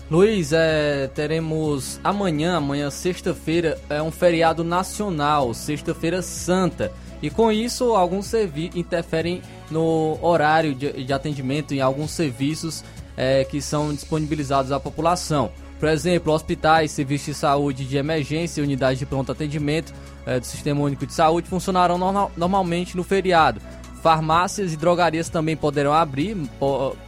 Luiz, 0.08 0.52
é, 0.52 1.08
teremos 1.08 2.00
amanhã, 2.02 2.56
amanhã 2.56 2.90
sexta-feira, 2.90 3.76
é 3.90 4.00
um 4.00 4.12
feriado 4.12 4.62
nacional, 4.62 5.52
sexta-feira 5.52 6.22
santa. 6.22 6.92
E 7.20 7.28
com 7.28 7.50
isso, 7.50 7.96
alguns 7.96 8.26
serviços 8.26 8.76
interferem 8.76 9.42
no 9.68 10.16
horário 10.22 10.74
de, 10.74 11.04
de, 11.04 11.12
atendimento 11.12 11.74
em 11.74 11.80
alguns 11.80 12.12
serviços 12.12 12.84
é, 13.16 13.44
que 13.44 13.60
são 13.60 13.92
disponibilizados 13.92 14.70
à 14.70 14.78
população. 14.78 15.50
Por 15.78 15.88
exemplo, 15.88 16.32
hospitais, 16.32 16.90
serviços 16.90 17.26
de 17.26 17.34
saúde 17.34 17.84
de 17.84 17.96
emergência 17.96 18.60
e 18.60 18.64
unidades 18.64 18.98
de 18.98 19.06
pronto 19.06 19.30
atendimento 19.30 19.92
é, 20.24 20.40
do 20.40 20.46
Sistema 20.46 20.80
Único 20.80 21.06
de 21.06 21.12
Saúde 21.12 21.48
funcionarão 21.48 21.98
no, 21.98 22.30
normalmente 22.36 22.96
no 22.96 23.04
feriado. 23.04 23.60
Farmácias 24.02 24.72
e 24.72 24.76
drogarias 24.76 25.28
também 25.28 25.56
poderão 25.56 25.92
abrir, 25.92 26.36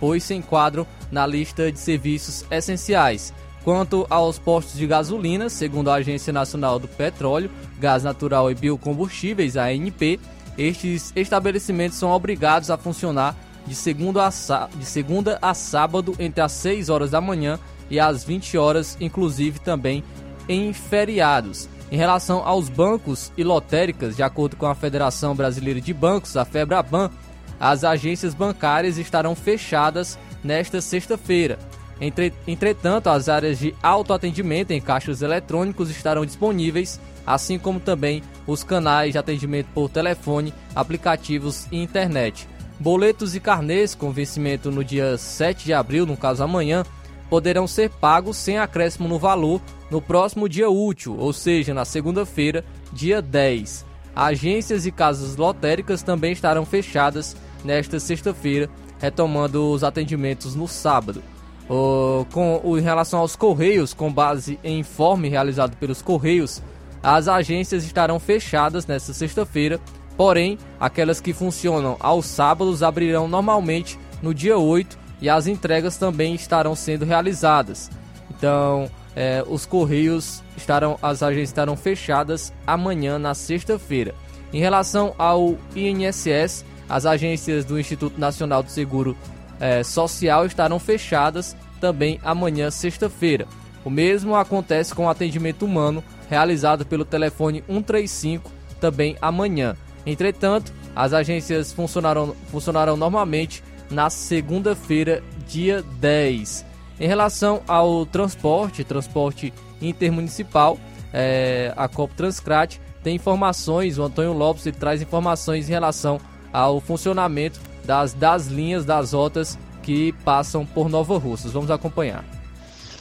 pois 0.00 0.24
se 0.24 0.34
enquadram 0.34 0.86
na 1.10 1.26
lista 1.26 1.70
de 1.70 1.78
serviços 1.78 2.44
essenciais. 2.50 3.32
Quanto 3.64 4.06
aos 4.10 4.38
postos 4.38 4.76
de 4.76 4.86
gasolina, 4.86 5.48
segundo 5.48 5.90
a 5.90 5.94
Agência 5.94 6.32
Nacional 6.32 6.78
do 6.78 6.88
Petróleo, 6.88 7.50
Gás 7.78 8.02
Natural 8.02 8.50
e 8.50 8.54
Biocombustíveis, 8.54 9.56
ANP, 9.56 10.18
estes 10.56 11.12
estabelecimentos 11.14 11.98
são 11.98 12.10
obrigados 12.10 12.70
a 12.70 12.76
funcionar 12.76 13.36
de 13.66 13.74
segunda 13.74 14.26
a, 14.26 14.68
de 14.74 14.84
segunda 14.84 15.38
a 15.40 15.54
sábado 15.54 16.14
entre 16.18 16.40
as 16.40 16.52
6 16.52 16.88
horas 16.88 17.10
da 17.10 17.20
manhã 17.20 17.60
e 17.90 17.98
as 17.98 18.24
20 18.24 18.56
horas, 18.58 18.96
inclusive 19.00 19.58
também 19.58 20.04
em 20.48 20.72
feriados. 20.72 21.68
Em 21.90 21.96
relação 21.96 22.46
aos 22.46 22.68
bancos 22.68 23.32
e 23.36 23.42
lotéricas, 23.42 24.16
de 24.16 24.22
acordo 24.22 24.56
com 24.56 24.66
a 24.66 24.74
Federação 24.74 25.34
Brasileira 25.34 25.80
de 25.80 25.94
Bancos, 25.94 26.36
a 26.36 26.44
FEBRABAN, 26.44 27.10
as 27.58 27.82
agências 27.82 28.34
bancárias 28.34 28.98
estarão 28.98 29.34
fechadas 29.34 30.18
nesta 30.44 30.80
sexta-feira. 30.80 31.58
Entre, 32.00 32.32
entretanto, 32.46 33.08
as 33.08 33.28
áreas 33.28 33.58
de 33.58 33.74
autoatendimento 33.82 34.72
em 34.72 34.80
caixas 34.80 35.22
eletrônicos 35.22 35.90
estarão 35.90 36.24
disponíveis, 36.24 37.00
assim 37.26 37.58
como 37.58 37.80
também 37.80 38.22
os 38.46 38.62
canais 38.62 39.12
de 39.12 39.18
atendimento 39.18 39.66
por 39.74 39.88
telefone, 39.88 40.54
aplicativos 40.74 41.66
e 41.72 41.82
internet. 41.82 42.48
Boletos 42.78 43.34
e 43.34 43.40
carnês 43.40 43.94
com 43.94 44.12
vencimento 44.12 44.70
no 44.70 44.84
dia 44.84 45.18
7 45.18 45.64
de 45.64 45.74
abril, 45.74 46.06
no 46.06 46.16
caso 46.16 46.44
amanhã, 46.44 46.84
poderão 47.28 47.66
ser 47.66 47.90
pagos 47.90 48.36
sem 48.36 48.58
acréscimo 48.58 49.08
no 49.08 49.18
valor 49.18 49.60
no 49.90 50.00
próximo 50.00 50.48
dia 50.48 50.68
útil, 50.68 51.16
ou 51.18 51.32
seja, 51.32 51.72
na 51.72 51.84
segunda-feira, 51.84 52.64
dia 52.92 53.22
10. 53.22 53.86
Agências 54.14 54.84
e 54.84 54.92
casas 54.92 55.36
lotéricas 55.36 56.02
também 56.02 56.32
estarão 56.32 56.66
fechadas 56.66 57.36
nesta 57.64 58.00
sexta-feira, 58.00 58.68
retomando 58.98 59.70
os 59.70 59.84
atendimentos 59.84 60.54
no 60.54 60.66
sábado. 60.66 61.22
Uh, 61.68 62.26
com 62.32 62.60
o, 62.64 62.78
em 62.78 62.82
relação 62.82 63.20
aos 63.20 63.36
Correios, 63.36 63.92
com 63.92 64.12
base 64.12 64.58
em 64.64 64.80
informe 64.80 65.28
realizado 65.28 65.76
pelos 65.76 66.02
Correios, 66.02 66.62
as 67.02 67.28
agências 67.28 67.84
estarão 67.84 68.18
fechadas 68.18 68.86
nesta 68.86 69.12
sexta-feira, 69.12 69.78
porém, 70.16 70.58
aquelas 70.80 71.20
que 71.20 71.32
funcionam 71.32 71.96
aos 72.00 72.26
sábados 72.26 72.82
abrirão 72.82 73.28
normalmente 73.28 73.98
no 74.20 74.34
dia 74.34 74.58
8 74.58 74.97
e 75.20 75.28
as 75.28 75.46
entregas 75.46 75.96
também 75.96 76.34
estarão 76.34 76.74
sendo 76.74 77.04
realizadas. 77.04 77.90
Então, 78.30 78.90
é, 79.16 79.44
os 79.46 79.66
Correios 79.66 80.42
estarão, 80.56 80.98
as 81.02 81.22
agências 81.22 81.50
estarão 81.50 81.76
fechadas 81.76 82.52
amanhã, 82.66 83.18
na 83.18 83.34
sexta-feira. 83.34 84.14
Em 84.52 84.60
relação 84.60 85.14
ao 85.18 85.56
INSS, 85.74 86.64
as 86.88 87.04
agências 87.04 87.64
do 87.64 87.78
Instituto 87.78 88.18
Nacional 88.18 88.62
do 88.62 88.70
Seguro 88.70 89.16
é, 89.60 89.82
Social 89.82 90.46
estarão 90.46 90.78
fechadas 90.78 91.56
também 91.80 92.20
amanhã, 92.24 92.70
sexta-feira. 92.70 93.46
O 93.84 93.90
mesmo 93.90 94.34
acontece 94.34 94.94
com 94.94 95.06
o 95.06 95.08
atendimento 95.08 95.64
humano 95.64 96.02
realizado 96.28 96.84
pelo 96.84 97.04
telefone 97.04 97.62
135 97.66 98.50
também 98.80 99.16
amanhã. 99.20 99.76
Entretanto, 100.06 100.72
as 100.94 101.12
agências 101.12 101.72
funcionarão, 101.72 102.34
funcionarão 102.50 102.96
normalmente 102.96 103.62
na 103.90 104.10
segunda-feira, 104.10 105.22
dia 105.46 105.82
10. 105.82 106.64
Em 107.00 107.06
relação 107.06 107.62
ao 107.66 108.04
transporte, 108.04 108.84
transporte 108.84 109.52
intermunicipal, 109.80 110.78
é, 111.12 111.72
a 111.76 111.88
Copo 111.88 112.14
Transcrat 112.14 112.78
tem 113.02 113.16
informações, 113.16 113.98
o 113.98 114.02
Antônio 114.02 114.32
Lopes 114.32 114.66
ele 114.66 114.76
traz 114.76 115.00
informações 115.00 115.68
em 115.68 115.72
relação 115.72 116.20
ao 116.52 116.80
funcionamento 116.80 117.60
das, 117.84 118.12
das 118.12 118.46
linhas 118.46 118.84
das 118.84 119.12
rotas 119.12 119.58
que 119.82 120.12
passam 120.24 120.66
por 120.66 120.88
Nova 120.88 121.16
Russas. 121.16 121.52
Vamos 121.52 121.70
acompanhar. 121.70 122.24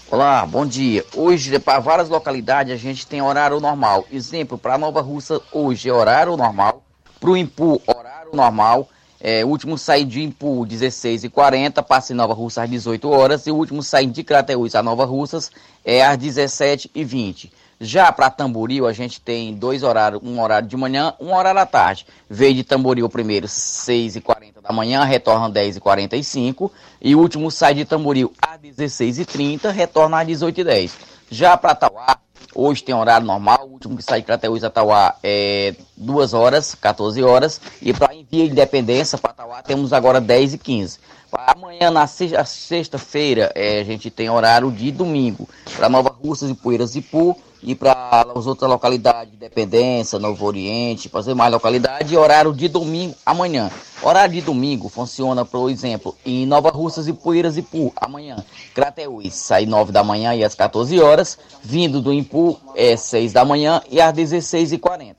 Olá, 0.09 0.45
bom 0.45 0.65
dia. 0.65 1.03
Hoje, 1.13 1.59
para 1.59 1.79
várias 1.79 2.07
localidades, 2.07 2.71
a 2.71 2.77
gente 2.77 3.05
tem 3.05 3.21
horário 3.21 3.59
normal. 3.59 4.05
Exemplo, 4.09 4.57
para 4.57 4.77
Nova 4.77 5.01
Russa, 5.01 5.41
hoje 5.51 5.89
é 5.89 5.93
horário 5.93 6.37
normal. 6.37 6.81
Para 7.19 7.29
o 7.29 7.35
Impu, 7.35 7.81
horário 7.85 8.29
normal. 8.31 8.87
É, 9.19 9.43
o 9.43 9.47
último 9.47 9.77
sair 9.77 10.05
de 10.05 10.21
Impu, 10.21 10.65
16h40, 10.65 11.83
passa 11.83 12.13
em 12.13 12.15
Nova 12.15 12.33
Russa 12.33 12.63
às 12.63 12.69
18 12.69 13.09
horas. 13.09 13.47
E 13.47 13.51
o 13.51 13.55
último 13.55 13.81
sair 13.81 14.07
de 14.07 14.23
Crateús 14.23 14.75
a 14.75 14.83
Nova 14.83 15.05
Russas 15.05 15.51
é 15.83 16.05
às 16.05 16.17
17h20. 16.17 17.49
Já 17.79 18.11
para 18.11 18.31
Tamboril, 18.31 18.87
a 18.87 18.93
gente 18.93 19.21
tem 19.21 19.53
dois 19.53 19.83
horários, 19.83 20.21
um 20.23 20.41
horário 20.41 20.67
de 20.67 20.75
manhã, 20.75 21.13
um 21.19 21.35
horário 21.35 21.61
à 21.61 21.65
tarde. 21.65 22.07
Veio 22.27 22.55
de 22.55 22.63
Tamboril 22.63 23.07
primeiro 23.07 23.45
6h40 23.45 24.61
da 24.63 24.73
manhã, 24.73 25.03
retorna 25.03 25.45
às 25.45 25.53
10h45. 25.53 26.71
E 26.99 27.15
o 27.15 27.19
último 27.19 27.51
sai 27.51 27.75
de 27.75 27.85
Tamboril 27.85 28.33
às 28.41 28.59
16h30, 28.59 29.69
retorna 29.69 30.19
às 30.21 30.27
18h10. 30.27 30.91
Já 31.29 31.55
para 31.55 31.75
Tauá, 31.75 32.17
hoje 32.55 32.83
tem 32.83 32.95
horário 32.95 33.27
normal, 33.27 33.67
o 33.67 33.73
último 33.73 33.95
que 33.95 34.03
sai 34.03 34.21
de 34.21 34.25
Crateús 34.25 34.63
a 34.63 34.71
Tauá 34.71 35.15
é 35.21 35.75
2 35.95 36.33
horas, 36.33 36.73
14 36.73 37.21
horas. 37.21 37.61
E 37.79 37.93
para 37.93 38.06
Envia 38.31 38.45
Independência, 38.45 39.17
para 39.17 39.33
Tauá, 39.33 39.61
temos 39.61 39.93
agora 39.93 40.21
10h15. 40.21 40.99
Amanhã, 41.31 41.89
na 41.89 42.05
sexta-feira, 42.07 43.51
é, 43.55 43.79
a 43.79 43.83
gente 43.83 44.09
tem 44.09 44.29
horário 44.29 44.71
de 44.71 44.91
domingo. 44.91 45.47
Para 45.75 45.87
Nova 45.87 46.09
Russas 46.09 46.49
e 46.49 46.53
Poeiras 46.53 46.95
e 46.95 47.01
Pu 47.01 47.37
ir 47.63 47.75
para 47.75 48.25
as 48.35 48.45
outras 48.45 48.69
localidades, 48.69 49.33
Independência, 49.33 50.19
Novo 50.19 50.45
Oriente, 50.45 51.09
fazer 51.09 51.33
mais 51.33 51.51
localidade, 51.51 52.13
e 52.13 52.17
horário 52.17 52.53
de 52.53 52.67
domingo 52.67 53.15
amanhã. 53.25 53.71
Horário 54.01 54.35
de 54.35 54.41
domingo 54.41 54.89
funciona, 54.89 55.43
por 55.43 55.69
exemplo, 55.69 56.15
em 56.25 56.45
Nova 56.45 56.69
Russas 56.69 57.07
e 57.07 57.13
Poeiras 57.13 57.57
e 57.57 57.61
Ipu, 57.61 57.91
amanhã. 57.95 58.43
Crateús 58.73 59.33
sai 59.33 59.65
9 59.65 59.91
da 59.91 60.03
manhã 60.03 60.35
e 60.35 60.43
às 60.43 60.53
14 60.53 60.99
horas, 60.99 61.37
vindo 61.63 62.01
do 62.01 62.13
Impu 62.13 62.59
é 62.75 62.95
6 62.95 63.33
da 63.33 63.43
manhã 63.43 63.81
e 63.89 63.99
às 63.99 64.13
16h40. 64.13 65.15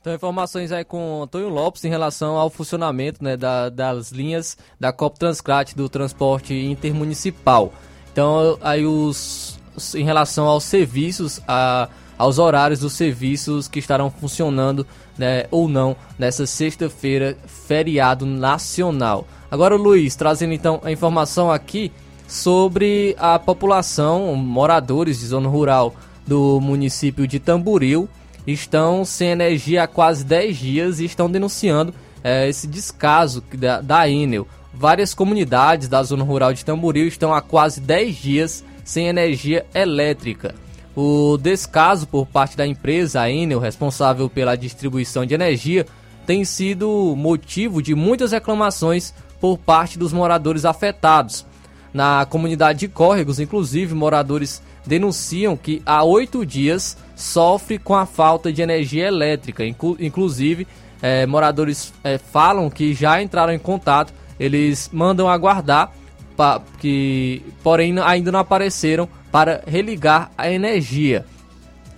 Então, 0.00 0.14
informações 0.14 0.72
aí 0.72 0.82
com 0.82 1.22
Antônio 1.22 1.50
Lopes 1.50 1.84
em 1.84 1.90
relação 1.90 2.36
ao 2.36 2.48
funcionamento 2.48 3.22
né, 3.22 3.36
da, 3.36 3.68
das 3.68 4.10
linhas 4.10 4.56
da 4.78 4.92
Copa 4.92 5.18
Transcrat 5.18 5.74
do 5.74 5.90
transporte 5.90 6.54
intermunicipal. 6.54 7.70
Então, 8.10 8.58
aí 8.62 8.86
os 8.86 9.60
em 9.94 10.04
relação 10.04 10.46
aos 10.46 10.64
serviços, 10.64 11.40
a, 11.46 11.88
aos 12.16 12.38
horários 12.38 12.80
dos 12.80 12.94
serviços 12.94 13.68
que 13.68 13.78
estarão 13.78 14.10
funcionando 14.10 14.86
né, 15.18 15.44
ou 15.50 15.68
não 15.68 15.94
nessa 16.18 16.46
sexta-feira, 16.46 17.36
feriado 17.46 18.24
nacional. 18.24 19.26
Agora, 19.50 19.76
Luiz, 19.76 20.16
trazendo 20.16 20.54
então 20.54 20.80
a 20.82 20.90
informação 20.90 21.50
aqui 21.50 21.92
sobre 22.26 23.14
a 23.18 23.38
população, 23.38 24.34
moradores 24.34 25.20
de 25.20 25.26
zona 25.26 25.48
rural 25.48 25.94
do 26.26 26.58
município 26.60 27.26
de 27.26 27.38
Tamboril, 27.38 28.08
estão 28.46 29.04
sem 29.04 29.28
energia 29.28 29.84
há 29.84 29.86
quase 29.86 30.24
10 30.24 30.56
dias 30.56 31.00
e 31.00 31.04
estão 31.04 31.30
denunciando 31.30 31.94
é, 32.22 32.48
esse 32.48 32.66
descaso 32.66 33.42
da, 33.54 33.80
da 33.80 34.08
Enel. 34.08 34.46
Várias 34.72 35.14
comunidades 35.14 35.88
da 35.88 36.02
zona 36.02 36.24
rural 36.24 36.52
de 36.52 36.64
Tamboril 36.64 37.06
estão 37.06 37.34
há 37.34 37.40
quase 37.42 37.80
10 37.80 38.16
dias 38.16 38.64
sem 38.84 39.08
energia 39.08 39.66
elétrica. 39.74 40.54
O 40.94 41.38
descaso 41.38 42.06
por 42.06 42.26
parte 42.26 42.56
da 42.56 42.66
empresa, 42.66 43.20
a 43.20 43.30
Enel, 43.30 43.58
responsável 43.58 44.28
pela 44.28 44.56
distribuição 44.56 45.24
de 45.24 45.34
energia, 45.34 45.86
tem 46.26 46.44
sido 46.44 47.14
motivo 47.16 47.82
de 47.82 47.94
muitas 47.94 48.32
reclamações 48.32 49.14
por 49.40 49.58
parte 49.58 49.98
dos 49.98 50.12
moradores 50.12 50.64
afetados. 50.64 51.46
Na 51.92 52.24
comunidade 52.24 52.80
de 52.80 52.88
Córregos, 52.88 53.40
inclusive, 53.40 53.94
moradores 53.94 54.62
denunciam 54.86 55.56
que 55.56 55.82
há 55.84 56.04
oito 56.04 56.46
dias 56.46 56.96
sofre 57.20 57.78
com 57.78 57.94
a 57.94 58.06
falta 58.06 58.52
de 58.52 58.62
energia 58.62 59.06
elétrica. 59.06 59.64
Inclu 59.64 59.96
inclusive, 60.00 60.66
é, 61.02 61.26
moradores 61.26 61.92
é, 62.02 62.18
falam 62.18 62.70
que 62.70 62.94
já 62.94 63.22
entraram 63.22 63.52
em 63.52 63.58
contato, 63.58 64.12
eles 64.38 64.88
mandam 64.92 65.28
aguardar, 65.28 65.92
pa, 66.36 66.62
que, 66.78 67.42
porém 67.62 67.98
ainda 67.98 68.32
não 68.32 68.40
apareceram 68.40 69.08
para 69.30 69.62
religar 69.66 70.30
a 70.36 70.50
energia. 70.50 71.24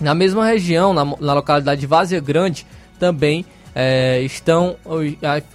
Na 0.00 0.14
mesma 0.14 0.44
região, 0.44 0.92
na, 0.92 1.04
na 1.04 1.34
localidade 1.34 1.80
de 1.80 1.86
Vazia 1.86 2.20
Grande, 2.20 2.66
também 2.98 3.44
é, 3.74 4.20
estão 4.22 4.76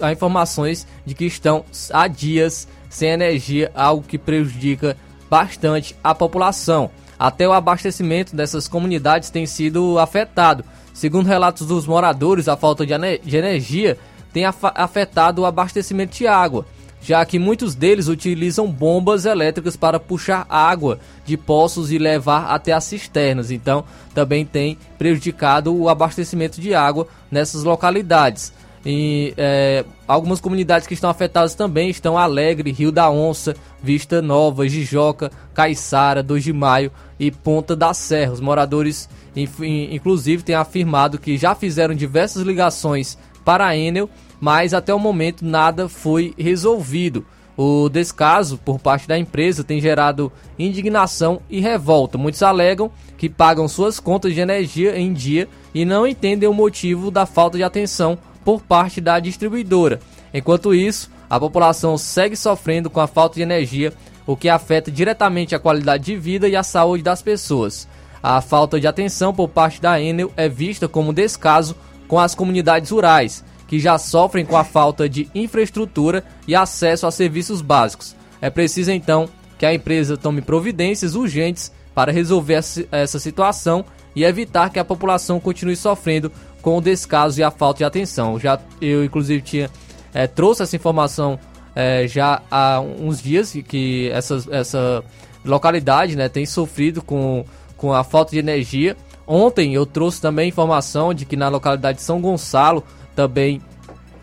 há 0.00 0.12
informações 0.12 0.86
de 1.04 1.14
que 1.14 1.26
estão 1.26 1.64
há 1.92 2.08
dias 2.08 2.66
sem 2.88 3.10
energia, 3.10 3.70
algo 3.74 4.02
que 4.02 4.16
prejudica 4.16 4.96
bastante 5.28 5.94
a 6.02 6.14
população. 6.14 6.90
Até 7.18 7.48
o 7.48 7.52
abastecimento 7.52 8.36
dessas 8.36 8.68
comunidades 8.68 9.30
tem 9.30 9.46
sido 9.46 9.98
afetado. 9.98 10.64
Segundo 10.94 11.26
relatos 11.26 11.66
dos 11.66 11.86
moradores, 11.86 12.48
a 12.48 12.56
falta 12.56 12.86
de, 12.86 12.92
energia 13.36 13.98
tem 14.32 14.44
afetado 14.44 15.42
o 15.42 15.46
abastecimento 15.46 16.16
de 16.16 16.26
água 16.26 16.64
já 17.00 17.24
que 17.24 17.38
muitos 17.38 17.74
deles 17.74 18.08
utilizam 18.08 18.70
bombas 18.70 19.24
elétricas 19.24 19.76
para 19.76 20.00
puxar 20.00 20.46
água 20.48 20.98
de 21.24 21.36
poços 21.36 21.92
e 21.92 21.98
levar 21.98 22.46
até 22.46 22.72
as 22.72 22.84
cisternas. 22.84 23.50
Então, 23.50 23.84
também 24.14 24.44
tem 24.44 24.76
prejudicado 24.98 25.74
o 25.74 25.88
abastecimento 25.88 26.60
de 26.60 26.74
água 26.74 27.06
nessas 27.30 27.62
localidades. 27.62 28.52
E 28.84 29.34
é, 29.36 29.84
algumas 30.06 30.40
comunidades 30.40 30.86
que 30.86 30.94
estão 30.94 31.10
afetadas 31.10 31.54
também 31.54 31.90
estão 31.90 32.16
Alegre, 32.16 32.72
Rio 32.72 32.92
da 32.92 33.10
Onça, 33.10 33.54
Vista 33.82 34.22
Nova, 34.22 34.68
Jijoca, 34.68 35.30
Caiçara, 35.52 36.22
2 36.22 36.44
de 36.44 36.52
Maio 36.52 36.92
e 37.18 37.30
Ponta 37.30 37.74
da 37.74 37.92
Serra. 37.92 38.32
Os 38.32 38.40
moradores, 38.40 39.08
inclusive, 39.34 40.42
têm 40.42 40.54
afirmado 40.54 41.18
que 41.18 41.36
já 41.36 41.54
fizeram 41.54 41.94
diversas 41.94 42.42
ligações 42.42 43.18
para 43.44 43.66
a 43.66 43.76
Enel 43.76 44.08
mas 44.40 44.72
até 44.72 44.94
o 44.94 44.98
momento 44.98 45.44
nada 45.44 45.88
foi 45.88 46.34
resolvido. 46.38 47.24
O 47.56 47.88
descaso 47.88 48.56
por 48.56 48.78
parte 48.78 49.08
da 49.08 49.18
empresa 49.18 49.64
tem 49.64 49.80
gerado 49.80 50.30
indignação 50.56 51.40
e 51.50 51.60
revolta. 51.60 52.16
Muitos 52.16 52.42
alegam 52.42 52.88
que 53.16 53.28
pagam 53.28 53.66
suas 53.66 53.98
contas 53.98 54.32
de 54.32 54.40
energia 54.40 54.96
em 54.96 55.12
dia 55.12 55.48
e 55.74 55.84
não 55.84 56.06
entendem 56.06 56.48
o 56.48 56.54
motivo 56.54 57.10
da 57.10 57.26
falta 57.26 57.58
de 57.58 57.64
atenção 57.64 58.16
por 58.48 58.62
parte 58.62 58.98
da 58.98 59.20
distribuidora. 59.20 60.00
Enquanto 60.32 60.74
isso, 60.74 61.10
a 61.28 61.38
população 61.38 61.98
segue 61.98 62.34
sofrendo 62.34 62.88
com 62.88 62.98
a 62.98 63.06
falta 63.06 63.34
de 63.34 63.42
energia, 63.42 63.92
o 64.26 64.34
que 64.34 64.48
afeta 64.48 64.90
diretamente 64.90 65.54
a 65.54 65.58
qualidade 65.58 66.04
de 66.04 66.16
vida 66.16 66.48
e 66.48 66.56
a 66.56 66.62
saúde 66.62 67.02
das 67.02 67.20
pessoas. 67.20 67.86
A 68.22 68.40
falta 68.40 68.80
de 68.80 68.86
atenção 68.86 69.34
por 69.34 69.50
parte 69.50 69.82
da 69.82 70.00
Enel 70.00 70.32
é 70.34 70.48
vista 70.48 70.88
como 70.88 71.12
descaso 71.12 71.76
com 72.08 72.18
as 72.18 72.34
comunidades 72.34 72.90
rurais 72.90 73.44
que 73.66 73.78
já 73.78 73.98
sofrem 73.98 74.46
com 74.46 74.56
a 74.56 74.64
falta 74.64 75.06
de 75.06 75.28
infraestrutura 75.34 76.24
e 76.46 76.54
acesso 76.54 77.06
a 77.06 77.10
serviços 77.10 77.60
básicos. 77.60 78.16
É 78.40 78.48
preciso 78.48 78.90
então 78.90 79.28
que 79.58 79.66
a 79.66 79.74
empresa 79.74 80.16
tome 80.16 80.40
providências 80.40 81.14
urgentes 81.14 81.70
para 81.94 82.10
resolver 82.10 82.54
essa 82.92 83.18
situação 83.18 83.84
e 84.18 84.24
evitar 84.24 84.70
que 84.70 84.78
a 84.78 84.84
população 84.84 85.38
continue 85.38 85.76
sofrendo 85.76 86.32
com 86.68 86.76
o 86.76 86.82
descaso 86.82 87.40
e 87.40 87.42
a 87.42 87.50
falta 87.50 87.78
de 87.78 87.84
atenção. 87.84 88.38
Já 88.38 88.60
eu 88.78 89.02
inclusive 89.02 89.40
tinha 89.40 89.70
é, 90.12 90.26
trouxe 90.26 90.62
essa 90.62 90.76
informação 90.76 91.38
é, 91.74 92.06
já 92.06 92.42
há 92.50 92.78
uns 92.78 93.22
dias 93.22 93.56
que 93.66 94.10
essa, 94.10 94.44
essa 94.50 95.02
localidade 95.42 96.14
né, 96.14 96.28
tem 96.28 96.44
sofrido 96.44 97.00
com, 97.00 97.42
com 97.74 97.94
a 97.94 98.04
falta 98.04 98.32
de 98.32 98.38
energia. 98.38 98.94
Ontem 99.26 99.72
eu 99.72 99.86
trouxe 99.86 100.20
também 100.20 100.50
informação 100.50 101.14
de 101.14 101.24
que 101.24 101.36
na 101.36 101.48
localidade 101.48 101.98
de 101.98 102.04
São 102.04 102.20
Gonçalo 102.20 102.84
também 103.16 103.62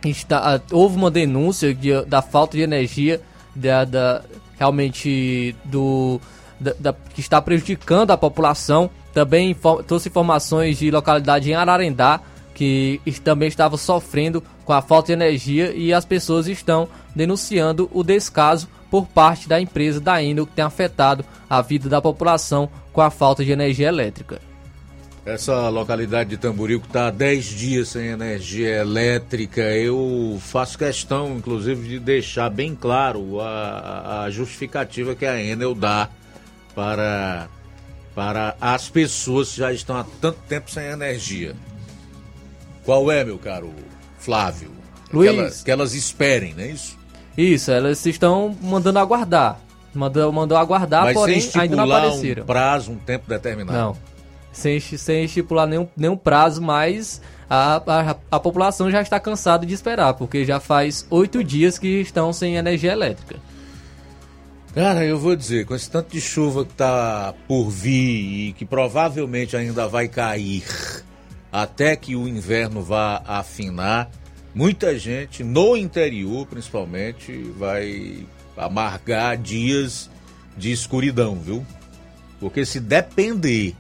está, 0.04 0.62
houve 0.72 0.98
uma 0.98 1.10
denúncia 1.10 1.74
de, 1.74 2.06
da 2.06 2.22
falta 2.22 2.58
de 2.58 2.62
energia, 2.62 3.22
da, 3.56 3.86
da 3.86 4.22
realmente 4.60 5.56
do 5.66 6.22
da, 6.60 6.74
da, 6.80 6.94
que 6.94 7.22
está 7.22 7.42
prejudicando 7.42 8.12
a 8.12 8.18
população. 8.18 8.88
Também 9.16 9.56
trouxe 9.88 10.10
informações 10.10 10.78
de 10.78 10.92
localidade 10.92 11.50
em 11.50 11.56
Ararendá 11.56 12.22
que 12.56 13.02
também 13.24 13.50
estava 13.50 13.78
sofrendo 13.78 14.42
com 14.64 14.74
a 14.74 14.82
falta 14.82 15.08
de 15.08 15.14
energia 15.14 15.74
e 15.76 15.94
as 15.94 16.06
pessoas 16.06 16.48
estão 16.48 16.88
denunciando 17.14 17.90
o 17.94 18.02
descaso 18.02 18.68
por 18.90 19.06
parte 19.06 19.48
da 19.48 19.60
empresa 19.60 20.00
da 20.00 20.24
Enel 20.24 20.48
que 20.48 20.54
tem 20.54 20.64
afetado 20.64 21.26
a 21.50 21.62
vida 21.62 21.90
da 21.90 22.02
população 22.02 22.70
com 22.94 23.02
a 23.02 23.12
falta 23.12 23.44
de 23.44 23.52
energia 23.52 23.90
elétrica. 23.90 24.40
Essa 25.26 25.70
localidade 25.70 26.30
de 26.30 26.38
Tamboril 26.38 26.80
que 26.80 26.88
está 26.88 27.08
há 27.08 27.12
10 27.12 27.46
dias 27.46 27.90
sem 27.90 28.08
energia 28.08 28.78
elétrica, 28.78 29.62
eu 29.62 30.38
faço 30.40 30.78
questão, 30.78 31.36
inclusive, 31.36 31.90
de 31.90 32.00
deixar 32.00 32.50
bem 32.50 32.76
claro 32.76 33.42
a, 33.42 34.24
a 34.24 34.30
justificativa 34.30 35.16
que 35.16 35.26
a 35.26 35.42
Enel 35.42 35.74
dá 35.74 36.10
para, 36.76 37.50
para 38.14 38.56
as 38.62 38.88
pessoas 38.88 39.52
que 39.52 39.58
já 39.58 39.74
estão 39.74 39.98
há 39.98 40.06
tanto 40.22 40.38
tempo 40.48 40.70
sem 40.70 40.86
energia. 40.86 41.56
Qual 42.86 43.12
é, 43.12 43.26
meu 43.26 43.38
caro 43.38 43.74
Flávio? 44.20 44.72
Luiz. 45.12 45.32
Que 45.32 45.38
elas, 45.38 45.64
que 45.64 45.72
elas 45.72 45.94
esperem, 45.94 46.54
não 46.54 46.64
é 46.64 46.68
isso? 46.68 46.98
Isso, 47.38 47.72
elas 47.72 48.06
estão 48.06 48.56
mandando 48.62 49.00
aguardar. 49.00 49.60
Mandou, 49.94 50.32
mandou 50.32 50.58
aguardar, 50.58 51.06
Mas 51.06 51.14
porém 51.14 51.50
ainda 51.56 51.76
não 51.76 51.84
apareceram. 51.86 52.44
um 52.44 52.46
prazo, 52.46 52.92
um 52.92 52.98
tempo 52.98 53.28
determinado. 53.28 53.78
Não 53.78 54.16
sem, 54.56 54.80
sem 54.80 55.26
estipular 55.26 55.68
nenhum, 55.68 55.88
nenhum 55.96 56.16
prazo, 56.16 56.62
mas 56.62 57.22
a, 57.50 57.76
a, 57.76 58.16
a, 58.32 58.40
população 58.40 58.90
já 58.90 59.02
está 59.02 59.20
cansada 59.20 59.66
de 59.66 59.74
esperar, 59.74 60.14
porque 60.14 60.46
já 60.46 60.60
faz 60.60 61.06
oito 61.10 61.44
dias 61.44 61.78
que 61.78 62.00
estão 62.00 62.32
sem 62.32 62.56
energia 62.56 62.94
elétrica. 62.94 63.36
Cara, 64.74 65.06
eu 65.06 65.20
vou 65.20 65.36
dizer, 65.36 65.66
com 65.66 65.76
esse 65.76 65.90
tanto 65.90 66.12
de 66.12 66.22
chuva 66.22 66.66
que 66.66 66.72
está 66.72 67.34
por 67.48 67.70
vir 67.70 68.50
e 68.50 68.54
que 68.54 68.66
provavelmente 68.66 69.56
ainda 69.56 69.88
vai 69.88 70.08
cair 70.08 70.64
até 71.56 71.96
que 71.96 72.18
o 72.18 72.28
inverno 72.28 72.82
vá 72.82 73.24
afinar, 73.26 74.12
muita 74.54 75.00
gente 75.00 75.42
no 75.42 75.78
interior, 75.78 76.46
principalmente, 76.46 77.32
vai 77.58 78.28
amargar 78.58 79.38
dias 79.38 80.10
de 80.58 80.74
escuridão, 80.74 81.36
viu? 81.36 81.66
Porque 82.42 82.66
se 82.66 82.78
depender 82.82 83.74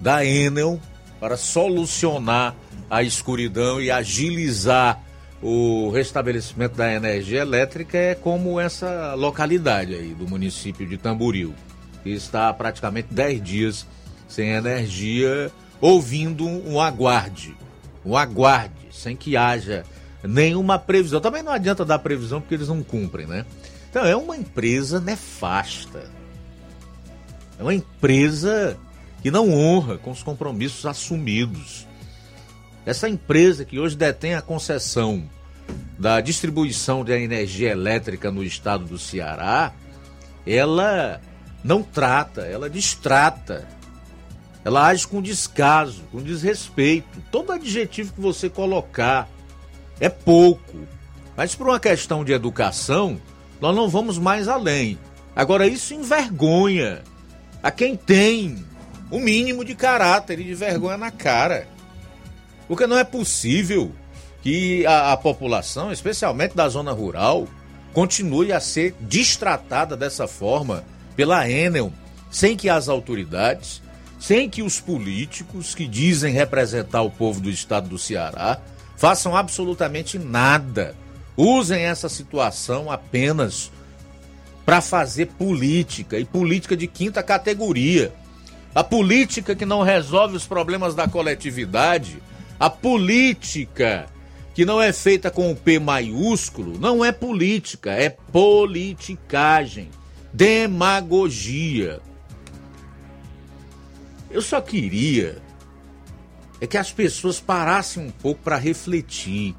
da 0.00 0.24
Enel 0.24 0.80
para 1.20 1.36
solucionar 1.36 2.56
a 2.90 3.04
escuridão 3.04 3.80
e 3.80 3.88
agilizar 3.88 5.00
o 5.40 5.90
restabelecimento 5.90 6.74
da 6.74 6.92
energia 6.92 7.42
elétrica 7.42 7.96
é 7.96 8.14
como 8.16 8.58
essa 8.58 9.14
localidade 9.14 9.94
aí 9.94 10.12
do 10.12 10.26
município 10.26 10.84
de 10.88 10.98
Tamboril, 10.98 11.54
que 12.02 12.10
está 12.10 12.52
praticamente 12.52 13.14
10 13.14 13.42
dias 13.44 13.86
sem 14.26 14.48
energia, 14.48 15.52
ouvindo 15.80 16.46
um 16.46 16.80
aguarde, 16.80 17.56
um 18.04 18.16
aguarde, 18.16 18.88
sem 18.92 19.16
que 19.16 19.36
haja 19.36 19.84
nenhuma 20.22 20.78
previsão. 20.78 21.20
Também 21.20 21.42
não 21.42 21.52
adianta 21.52 21.84
dar 21.84 21.98
previsão 21.98 22.40
porque 22.40 22.54
eles 22.54 22.68
não 22.68 22.82
cumprem, 22.82 23.26
né? 23.26 23.46
Então 23.88 24.04
é 24.04 24.14
uma 24.14 24.36
empresa 24.36 25.00
nefasta. 25.00 26.10
É 27.58 27.62
uma 27.62 27.74
empresa 27.74 28.78
que 29.22 29.30
não 29.30 29.52
honra 29.52 29.98
com 29.98 30.10
os 30.10 30.22
compromissos 30.22 30.86
assumidos. 30.86 31.86
Essa 32.86 33.08
empresa 33.08 33.64
que 33.64 33.78
hoje 33.78 33.96
detém 33.96 34.34
a 34.34 34.42
concessão 34.42 35.22
da 35.98 36.20
distribuição 36.20 37.04
de 37.04 37.12
energia 37.12 37.70
elétrica 37.70 38.30
no 38.30 38.42
estado 38.42 38.86
do 38.86 38.98
Ceará, 38.98 39.72
ela 40.46 41.20
não 41.62 41.82
trata, 41.82 42.42
ela 42.42 42.70
distrata. 42.70 43.68
Ela 44.64 44.86
age 44.86 45.06
com 45.06 45.22
descaso, 45.22 46.02
com 46.12 46.22
desrespeito. 46.22 47.22
Todo 47.30 47.52
adjetivo 47.52 48.12
que 48.12 48.20
você 48.20 48.48
colocar 48.48 49.28
é 49.98 50.08
pouco. 50.08 50.86
Mas 51.36 51.54
por 51.54 51.68
uma 51.68 51.80
questão 51.80 52.24
de 52.24 52.32
educação, 52.32 53.20
nós 53.60 53.74
não 53.74 53.88
vamos 53.88 54.18
mais 54.18 54.48
além. 54.48 54.98
Agora, 55.34 55.66
isso 55.66 55.94
envergonha 55.94 57.02
a 57.62 57.70
quem 57.70 57.96
tem 57.96 58.64
o 59.10 59.18
mínimo 59.18 59.64
de 59.64 59.74
caráter 59.74 60.38
e 60.40 60.44
de 60.44 60.54
vergonha 60.54 60.96
na 60.96 61.10
cara. 61.10 61.66
Porque 62.68 62.86
não 62.86 62.98
é 62.98 63.04
possível 63.04 63.92
que 64.42 64.86
a, 64.86 65.12
a 65.12 65.16
população, 65.16 65.90
especialmente 65.90 66.54
da 66.54 66.68
zona 66.68 66.92
rural, 66.92 67.48
continue 67.92 68.52
a 68.52 68.60
ser 68.60 68.94
distratada 69.00 69.96
dessa 69.96 70.28
forma 70.28 70.84
pela 71.16 71.48
Enel, 71.50 71.92
sem 72.30 72.56
que 72.56 72.68
as 72.68 72.88
autoridades, 72.88 73.82
sem 74.20 74.50
que 74.50 74.62
os 74.62 74.78
políticos 74.78 75.74
que 75.74 75.88
dizem 75.88 76.34
representar 76.34 77.02
o 77.02 77.10
povo 77.10 77.40
do 77.40 77.48
estado 77.48 77.88
do 77.88 77.98
Ceará 77.98 78.60
façam 78.96 79.34
absolutamente 79.34 80.18
nada 80.18 80.94
usem 81.34 81.80
essa 81.80 82.06
situação 82.06 82.90
apenas 82.90 83.72
para 84.66 84.82
fazer 84.82 85.26
política 85.26 86.18
e 86.18 86.24
política 86.24 86.76
de 86.76 86.86
quinta 86.86 87.22
categoria. 87.22 88.12
A 88.74 88.84
política 88.84 89.56
que 89.56 89.64
não 89.64 89.82
resolve 89.82 90.36
os 90.36 90.46
problemas 90.46 90.94
da 90.94 91.08
coletividade, 91.08 92.22
a 92.58 92.68
política 92.68 94.06
que 94.54 94.66
não 94.66 94.82
é 94.82 94.92
feita 94.92 95.30
com 95.30 95.50
o 95.50 95.56
P 95.56 95.78
maiúsculo, 95.78 96.78
não 96.78 97.02
é 97.02 97.10
política, 97.10 97.92
é 97.92 98.10
politicagem, 98.10 99.88
demagogia. 100.30 102.00
Eu 104.30 104.40
só 104.40 104.60
queria 104.60 105.42
é 106.60 106.66
que 106.66 106.76
as 106.76 106.92
pessoas 106.92 107.40
parassem 107.40 108.04
um 108.04 108.10
pouco 108.10 108.42
para 108.42 108.56
refletir 108.56 109.56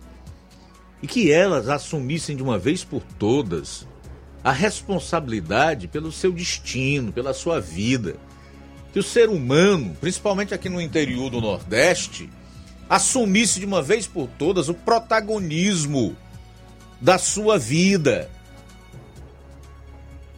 e 1.02 1.08
que 1.08 1.32
elas 1.32 1.68
assumissem 1.68 2.36
de 2.36 2.44
uma 2.44 2.60
vez 2.60 2.84
por 2.84 3.02
todas 3.18 3.88
a 4.44 4.52
responsabilidade 4.52 5.88
pelo 5.88 6.12
seu 6.12 6.32
destino, 6.32 7.12
pela 7.12 7.34
sua 7.34 7.60
vida. 7.60 8.16
Que 8.94 9.00
o 9.00 9.04
ser 9.04 9.30
humano, 9.30 9.96
principalmente 10.00 10.54
aqui 10.54 10.70
no 10.70 10.80
interior 10.80 11.30
do 11.30 11.42
Nordeste, 11.42 12.30
assumisse 12.90 13.60
de 13.60 13.66
uma 13.66 13.82
vez 13.82 14.06
por 14.06 14.28
todas 14.38 14.70
o 14.70 14.74
protagonismo 14.74 16.16
da 17.00 17.18
sua 17.18 17.58
vida. 17.58 18.30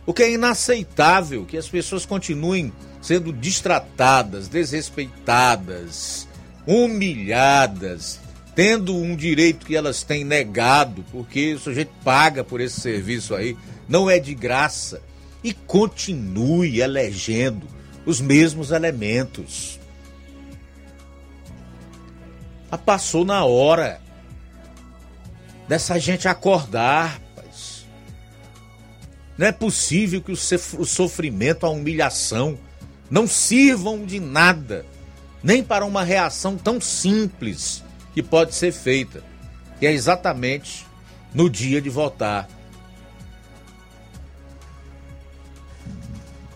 O 0.06 0.14
que 0.14 0.24
é 0.24 0.32
inaceitável 0.32 1.46
que 1.46 1.58
as 1.58 1.68
pessoas 1.68 2.06
continuem 2.06 2.72
sendo 3.04 3.34
distratadas, 3.34 4.48
desrespeitadas, 4.48 6.26
humilhadas, 6.66 8.18
tendo 8.56 8.96
um 8.96 9.14
direito 9.14 9.66
que 9.66 9.76
elas 9.76 10.04
têm 10.04 10.24
negado, 10.24 11.04
porque 11.12 11.54
o 11.54 11.60
sujeito 11.60 11.92
paga 12.02 12.46
por 12.46 12.62
esse 12.62 12.80
serviço 12.80 13.36
aí, 13.36 13.58
não 13.90 14.10
é 14.10 14.20
de 14.20 14.34
graça, 14.34 15.02
e 15.44 15.54
continue 15.54 16.80
elegendo 16.80 17.68
os 18.06 18.22
mesmos 18.22 18.72
elementos. 18.72 19.78
Ah, 22.72 22.78
passou 22.78 23.26
na 23.26 23.44
hora 23.44 24.00
dessa 25.68 26.00
gente 26.00 26.26
acordar. 26.30 27.22
Não 29.38 29.48
é 29.48 29.52
possível 29.52 30.22
que 30.22 30.32
o 30.32 30.86
sofrimento, 30.86 31.66
a 31.66 31.70
humilhação 31.70 32.58
não 33.14 33.28
sirvam 33.28 34.08
de 34.08 34.20
nada, 34.20 34.88
nem 35.44 35.64
para 35.64 35.86
uma 35.86 36.04
reação 36.04 36.58
tão 36.58 36.82
simples 36.82 37.84
que 38.12 38.24
pode 38.24 38.56
ser 38.56 38.72
feita, 38.72 39.24
que 39.80 39.86
é 39.86 39.92
exatamente 39.92 40.84
no 41.32 41.48
dia 41.48 41.80
de 41.80 41.92
votar. 41.92 42.50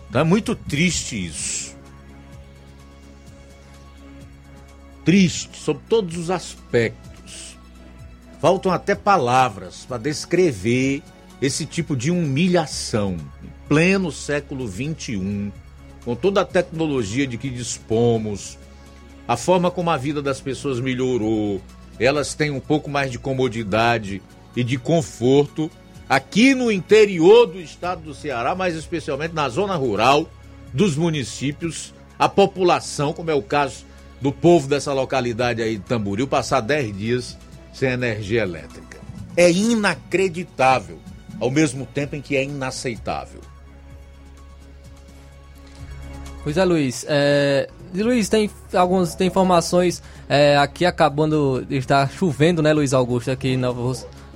Então 0.08 0.20
é 0.20 0.24
muito 0.24 0.56
triste 0.56 1.26
isso. 1.26 1.76
Triste 5.04 5.56
sob 5.58 5.78
todos 5.88 6.18
os 6.18 6.28
aspectos. 6.28 7.56
Faltam 8.40 8.72
até 8.72 8.96
palavras 8.96 9.84
para 9.86 9.98
descrever 9.98 11.04
esse 11.40 11.64
tipo 11.64 11.94
de 11.94 12.10
humilhação 12.10 13.16
em 13.44 13.68
pleno 13.68 14.10
século 14.10 14.66
XXI, 14.66 15.52
com 16.08 16.16
toda 16.16 16.40
a 16.40 16.44
tecnologia 16.46 17.26
de 17.26 17.36
que 17.36 17.50
dispomos, 17.50 18.56
a 19.28 19.36
forma 19.36 19.70
como 19.70 19.90
a 19.90 19.98
vida 19.98 20.22
das 20.22 20.40
pessoas 20.40 20.80
melhorou, 20.80 21.60
elas 22.00 22.32
têm 22.32 22.50
um 22.50 22.60
pouco 22.60 22.88
mais 22.88 23.10
de 23.10 23.18
comodidade 23.18 24.22
e 24.56 24.64
de 24.64 24.78
conforto 24.78 25.70
aqui 26.08 26.54
no 26.54 26.72
interior 26.72 27.46
do 27.46 27.60
estado 27.60 28.00
do 28.00 28.14
Ceará, 28.14 28.54
mais 28.54 28.74
especialmente 28.74 29.34
na 29.34 29.50
zona 29.50 29.76
rural 29.76 30.26
dos 30.72 30.96
municípios, 30.96 31.92
a 32.18 32.26
população, 32.26 33.12
como 33.12 33.30
é 33.30 33.34
o 33.34 33.42
caso 33.42 33.84
do 34.18 34.32
povo 34.32 34.66
dessa 34.66 34.94
localidade 34.94 35.60
aí 35.60 35.76
de 35.76 35.84
Tamboril, 35.84 36.26
passar 36.26 36.62
10 36.62 36.96
dias 36.96 37.38
sem 37.70 37.90
energia 37.90 38.44
elétrica. 38.44 38.96
É 39.36 39.52
inacreditável, 39.52 40.98
ao 41.38 41.50
mesmo 41.50 41.84
tempo 41.84 42.16
em 42.16 42.22
que 42.22 42.34
é 42.34 42.44
inaceitável. 42.44 43.42
Pois 46.42 46.56
é, 46.56 46.64
Luiz. 46.64 47.04
É... 47.08 47.68
Luiz, 47.94 48.28
tem 48.28 48.50
algumas 48.74 49.14
tem 49.14 49.28
informações 49.28 50.02
é, 50.28 50.58
aqui 50.58 50.84
acabando 50.84 51.64
de 51.66 51.76
estar 51.76 52.10
chovendo, 52.10 52.62
né, 52.62 52.72
Luiz 52.72 52.92
Augusto, 52.92 53.30
aqui 53.30 53.56
na 53.56 53.72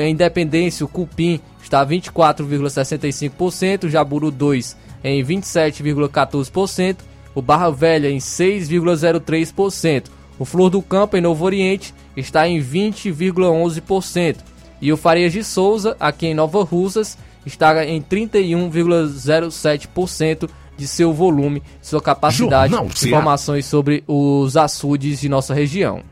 Em 0.00 0.12
Independência, 0.12 0.84
o 0.84 0.88
Cupim 0.88 1.40
está 1.62 1.84
24,65%. 1.84 3.88
Jaburu 3.88 4.30
2 4.30 4.76
em 5.02 5.24
27,14%. 5.24 6.98
O 7.34 7.42
Barra 7.42 7.70
Velha 7.70 8.10
em 8.10 8.18
6,03%. 8.18 10.19
O 10.40 10.44
Flor 10.46 10.70
do 10.70 10.80
Campo 10.80 11.18
em 11.18 11.20
Novo 11.20 11.44
Oriente 11.44 11.92
está 12.16 12.48
em 12.48 12.62
20,11%. 12.62 14.38
E 14.80 14.90
o 14.90 14.96
Farias 14.96 15.34
de 15.34 15.44
Souza, 15.44 15.94
aqui 16.00 16.28
em 16.28 16.34
Nova 16.34 16.64
Russas, 16.64 17.18
está 17.44 17.84
em 17.84 18.00
31,07% 18.00 20.48
de 20.78 20.88
seu 20.88 21.12
volume, 21.12 21.62
sua 21.82 22.00
capacidade. 22.00 22.72
Jornal 22.72 22.90
Informações 22.90 23.66
sobre 23.66 24.02
os 24.08 24.56
açudes 24.56 25.20
de 25.20 25.28
nossa 25.28 25.52
região. 25.52 26.02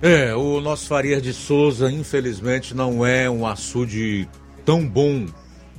É, 0.00 0.34
o 0.34 0.58
nosso 0.62 0.86
Farias 0.86 1.22
de 1.22 1.34
Souza, 1.34 1.92
infelizmente, 1.92 2.74
não 2.74 3.04
é 3.04 3.28
um 3.28 3.46
açude 3.46 4.26
tão 4.64 4.88
bom 4.88 5.26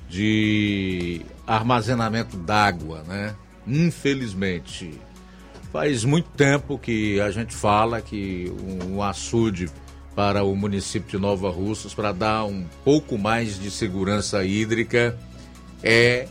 de 0.07 1.23
armazenamento 1.47 2.37
d'água, 2.37 3.03
né? 3.07 3.33
Infelizmente. 3.65 5.06
Faz 5.77 6.03
muito 6.03 6.27
tempo 6.29 6.75
que 6.79 7.21
a 7.21 7.29
gente 7.29 7.55
fala 7.55 8.01
que 8.01 8.51
um 8.87 9.03
açude 9.03 9.69
para 10.15 10.43
o 10.43 10.55
município 10.55 11.07
de 11.07 11.17
Nova 11.19 11.51
Russas 11.51 11.93
para 11.93 12.11
dar 12.11 12.45
um 12.45 12.65
pouco 12.83 13.15
mais 13.15 13.59
de 13.59 13.69
segurança 13.69 14.43
hídrica 14.43 15.15
é 15.83 16.27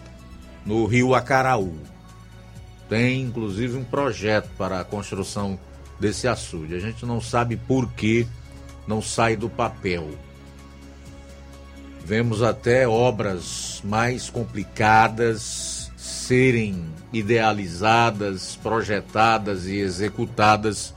no 0.64 0.84
rio 0.84 1.14
Acaraú. 1.14 1.72
Tem 2.88 3.22
inclusive 3.22 3.76
um 3.76 3.84
projeto 3.84 4.50
para 4.58 4.80
a 4.80 4.84
construção 4.84 5.56
desse 6.00 6.26
açude. 6.26 6.74
A 6.74 6.80
gente 6.80 7.06
não 7.06 7.20
sabe 7.20 7.56
por 7.56 7.88
que 7.92 8.26
não 8.84 9.00
sai 9.00 9.36
do 9.36 9.48
papel. 9.48 10.10
Vemos 12.04 12.42
até 12.42 12.88
obras 12.88 13.80
mais 13.84 14.28
complicadas 14.28 15.75
serem 16.06 16.84
idealizadas, 17.12 18.56
projetadas 18.62 19.66
e 19.66 19.76
executadas, 19.76 20.94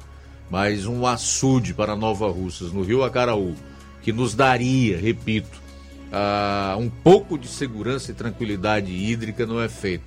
mas 0.49 0.85
um 0.85 1.05
açude 1.05 1.73
para 1.73 1.95
Nova 1.95 2.29
Russas, 2.29 2.71
no 2.71 2.83
Rio 2.83 3.03
Acaraú, 3.03 3.55
que 4.01 4.13
nos 4.13 4.33
daria, 4.35 4.97
repito, 4.97 5.61
uh, 6.09 6.77
um 6.77 6.89
pouco 6.89 7.37
de 7.37 7.47
segurança 7.47 8.11
e 8.11 8.13
tranquilidade 8.13 8.91
hídrica 8.91 9.45
não 9.45 9.59
é 9.59 9.67
feito. 9.67 10.03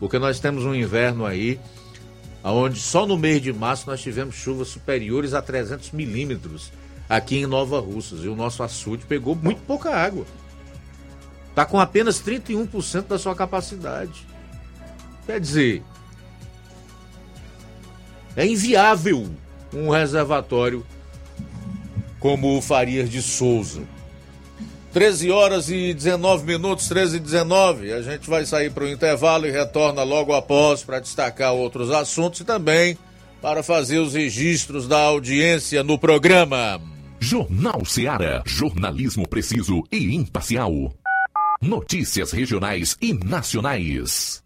Porque 0.00 0.18
nós 0.18 0.40
temos 0.40 0.64
um 0.64 0.74
inverno 0.74 1.24
aí, 1.24 1.58
onde 2.42 2.80
só 2.80 3.06
no 3.06 3.16
mês 3.16 3.40
de 3.42 3.52
março 3.52 3.88
nós 3.88 4.00
tivemos 4.00 4.34
chuvas 4.34 4.68
superiores 4.68 5.34
a 5.34 5.40
300 5.40 5.92
milímetros 5.92 6.70
aqui 7.08 7.38
em 7.38 7.46
Nova 7.46 7.80
Russas. 7.80 8.24
E 8.24 8.28
o 8.28 8.36
nosso 8.36 8.62
açude 8.62 9.06
pegou 9.06 9.34
muito 9.34 9.60
pouca 9.62 9.94
água. 9.94 10.26
Está 11.48 11.64
com 11.64 11.80
apenas 11.80 12.20
31% 12.20 13.06
da 13.06 13.18
sua 13.18 13.34
capacidade. 13.34 14.26
Quer 15.26 15.40
dizer, 15.40 15.82
é 18.36 18.46
inviável 18.46 19.28
um 19.72 19.90
reservatório 19.90 20.86
como 22.20 22.56
o 22.56 22.62
Farias 22.62 23.10
de 23.10 23.20
Souza. 23.20 23.82
13 24.92 25.30
horas 25.30 25.68
e 25.68 25.92
19 25.92 26.46
minutos, 26.46 26.88
13 26.88 27.16
e 27.16 27.20
19. 27.20 27.92
A 27.92 28.00
gente 28.00 28.30
vai 28.30 28.46
sair 28.46 28.70
para 28.70 28.84
o 28.84 28.88
intervalo 28.88 29.46
e 29.46 29.50
retorna 29.50 30.02
logo 30.02 30.32
após 30.32 30.82
para 30.82 31.00
destacar 31.00 31.52
outros 31.52 31.90
assuntos 31.90 32.40
e 32.40 32.44
também 32.44 32.96
para 33.42 33.62
fazer 33.62 33.98
os 33.98 34.14
registros 34.14 34.88
da 34.88 34.98
audiência 34.98 35.82
no 35.82 35.98
programa. 35.98 36.80
Jornal 37.20 37.84
Seara. 37.84 38.42
Jornalismo 38.46 39.28
preciso 39.28 39.82
e 39.92 40.14
imparcial. 40.14 40.94
Notícias 41.60 42.32
regionais 42.32 42.96
e 43.00 43.12
nacionais. 43.12 44.45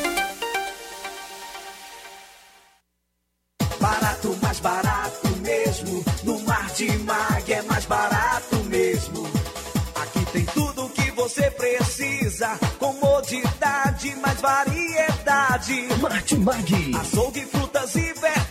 Variedade. 15.61 16.01
Martimag. 16.01 16.95
Açougue, 16.95 17.45
frutas 17.45 17.95
e 17.95 18.13
verduras. 18.13 18.50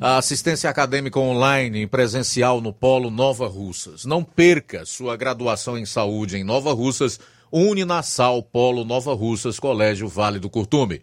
a 0.00 0.18
assistência 0.18 0.70
acadêmica 0.70 1.18
online 1.18 1.82
e 1.82 1.86
presencial 1.86 2.60
no 2.60 2.72
Polo 2.72 3.10
Nova 3.10 3.48
Russas. 3.48 4.04
Não 4.04 4.22
perca 4.22 4.84
sua 4.84 5.16
graduação 5.16 5.76
em 5.76 5.84
saúde 5.84 6.36
em 6.36 6.44
Nova 6.44 6.72
Russas, 6.72 7.18
Uninasal 7.50 8.40
Polo 8.42 8.84
Nova 8.84 9.12
Russas, 9.14 9.58
Colégio 9.58 10.06
Vale 10.06 10.38
do 10.38 10.48
Curtume. 10.48 11.02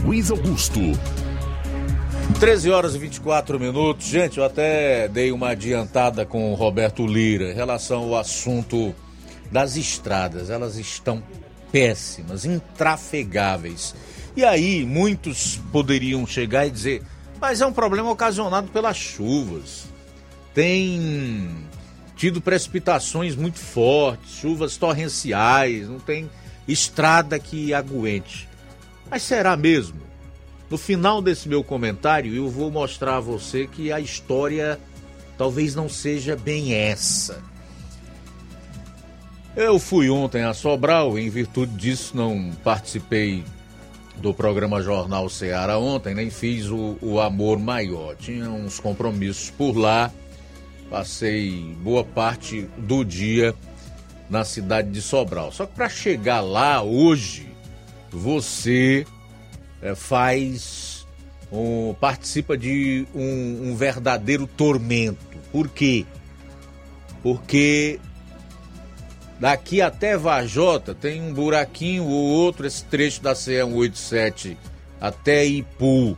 Luiz 0.03 0.31
Augusto. 0.31 0.79
13 2.39 2.71
horas 2.71 2.95
e 2.95 2.97
24 2.97 3.59
minutos. 3.59 4.07
Gente, 4.07 4.39
eu 4.39 4.43
até 4.43 5.07
dei 5.07 5.31
uma 5.31 5.49
adiantada 5.49 6.25
com 6.25 6.51
o 6.51 6.55
Roberto 6.55 7.05
Lira 7.05 7.51
em 7.51 7.55
relação 7.55 8.05
ao 8.05 8.17
assunto 8.17 8.95
das 9.51 9.77
estradas. 9.77 10.49
Elas 10.49 10.75
estão 10.75 11.21
péssimas, 11.71 12.45
intrafegáveis. 12.45 13.93
E 14.35 14.43
aí, 14.43 14.83
muitos 14.85 15.61
poderiam 15.71 16.25
chegar 16.25 16.65
e 16.65 16.71
dizer: 16.71 17.03
mas 17.39 17.61
é 17.61 17.65
um 17.65 17.73
problema 17.73 18.11
ocasionado 18.11 18.67
pelas 18.69 18.97
chuvas. 18.97 19.85
Tem 20.53 21.65
tido 22.15 22.41
precipitações 22.41 23.35
muito 23.35 23.59
fortes, 23.59 24.31
chuvas 24.35 24.75
torrenciais, 24.77 25.87
não 25.87 25.99
tem 25.99 26.29
estrada 26.67 27.39
que 27.39 27.73
aguente. 27.73 28.47
Mas 29.09 29.23
será 29.23 29.55
mesmo? 29.55 30.01
No 30.69 30.77
final 30.77 31.21
desse 31.21 31.49
meu 31.49 31.63
comentário, 31.63 32.35
eu 32.35 32.49
vou 32.49 32.69
mostrar 32.69 33.17
a 33.17 33.21
você 33.21 33.65
que 33.65 33.91
a 33.91 33.99
história 33.99 34.79
talvez 35.37 35.73
não 35.73 35.89
seja 35.89 36.35
bem 36.35 36.73
essa. 36.73 37.41
Eu 39.55 39.79
fui 39.79 40.09
ontem 40.09 40.43
a 40.43 40.53
Sobral, 40.53 41.17
em 41.17 41.29
virtude 41.29 41.73
disso 41.73 42.15
não 42.15 42.51
participei 42.63 43.43
do 44.19 44.33
programa 44.33 44.81
Jornal 44.81 45.29
Ceará 45.29 45.77
ontem, 45.77 46.13
nem 46.13 46.29
fiz 46.29 46.67
o, 46.67 46.97
o 47.01 47.19
Amor 47.19 47.57
Maior. 47.57 48.15
Tinha 48.15 48.49
uns 48.49 48.79
compromissos 48.79 49.49
por 49.49 49.75
lá, 49.75 50.11
passei 50.89 51.75
boa 51.81 52.03
parte 52.03 52.69
do 52.77 53.03
dia 53.03 53.55
na 54.29 54.43
cidade 54.43 54.91
de 54.91 55.01
Sobral. 55.01 55.51
Só 55.51 55.65
que 55.65 55.73
para 55.73 55.89
chegar 55.89 56.41
lá 56.41 56.81
hoje, 56.81 57.47
você 58.11 59.05
é, 59.81 59.95
faz, 59.95 61.07
um, 61.51 61.93
participa 61.99 62.57
de 62.57 63.07
um, 63.15 63.69
um 63.69 63.75
verdadeiro 63.75 64.45
tormento. 64.45 65.37
Por 65.51 65.67
quê? 65.69 66.05
Porque 67.23 67.99
Daqui 69.39 69.81
até 69.81 70.17
Vajota 70.17 70.93
tem 70.93 71.21
um 71.21 71.33
buraquinho 71.33 72.03
ou 72.03 72.25
outro, 72.25 72.67
esse 72.67 72.83
trecho 72.83 73.21
da 73.21 73.33
CE 73.33 73.63
187 73.63 74.57
até 74.99 75.45
Ipu. 75.45 76.17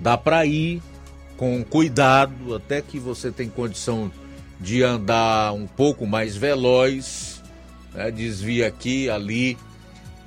Dá 0.00 0.18
para 0.18 0.44
ir 0.44 0.82
com 1.36 1.62
cuidado, 1.62 2.54
até 2.54 2.82
que 2.82 2.98
você 2.98 3.30
tem 3.30 3.48
condição 3.48 4.10
de 4.58 4.82
andar 4.82 5.52
um 5.52 5.66
pouco 5.66 6.06
mais 6.06 6.36
veloz, 6.36 7.42
né? 7.94 8.10
desvia 8.10 8.66
aqui, 8.66 9.08
ali, 9.08 9.56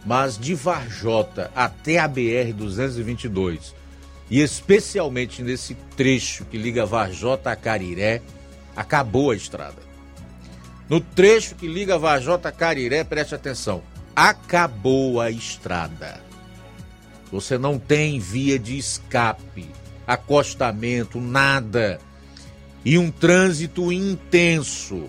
mas 0.06 0.38
de 0.38 0.56
Varjota 0.56 1.52
até 1.54 2.00
a 2.00 2.08
BR 2.08 2.54
222 2.56 3.76
e 4.30 4.42
especialmente 4.42 5.44
nesse 5.44 5.76
trecho 5.96 6.46
que 6.46 6.58
liga 6.58 6.86
Varjota 6.86 7.52
a 7.52 7.56
Cariré, 7.56 8.22
acabou 8.76 9.32
a 9.32 9.36
estrada. 9.36 9.93
No 10.94 11.02
trecho 11.02 11.56
que 11.56 11.68
liga 11.68 11.98
Vajota 11.98 12.52
Cariré, 12.52 13.04
preste 13.04 13.34
atenção. 13.34 13.82
Acabou 14.16 15.20
a 15.20 15.32
estrada. 15.32 16.22
Você 17.32 17.58
não 17.58 17.80
tem 17.80 18.20
via 18.20 18.60
de 18.60 18.78
escape, 18.78 19.72
acostamento, 20.06 21.20
nada. 21.20 22.00
E 22.86 22.96
um 23.00 23.10
trânsito 23.10 23.92
intenso. 23.92 25.06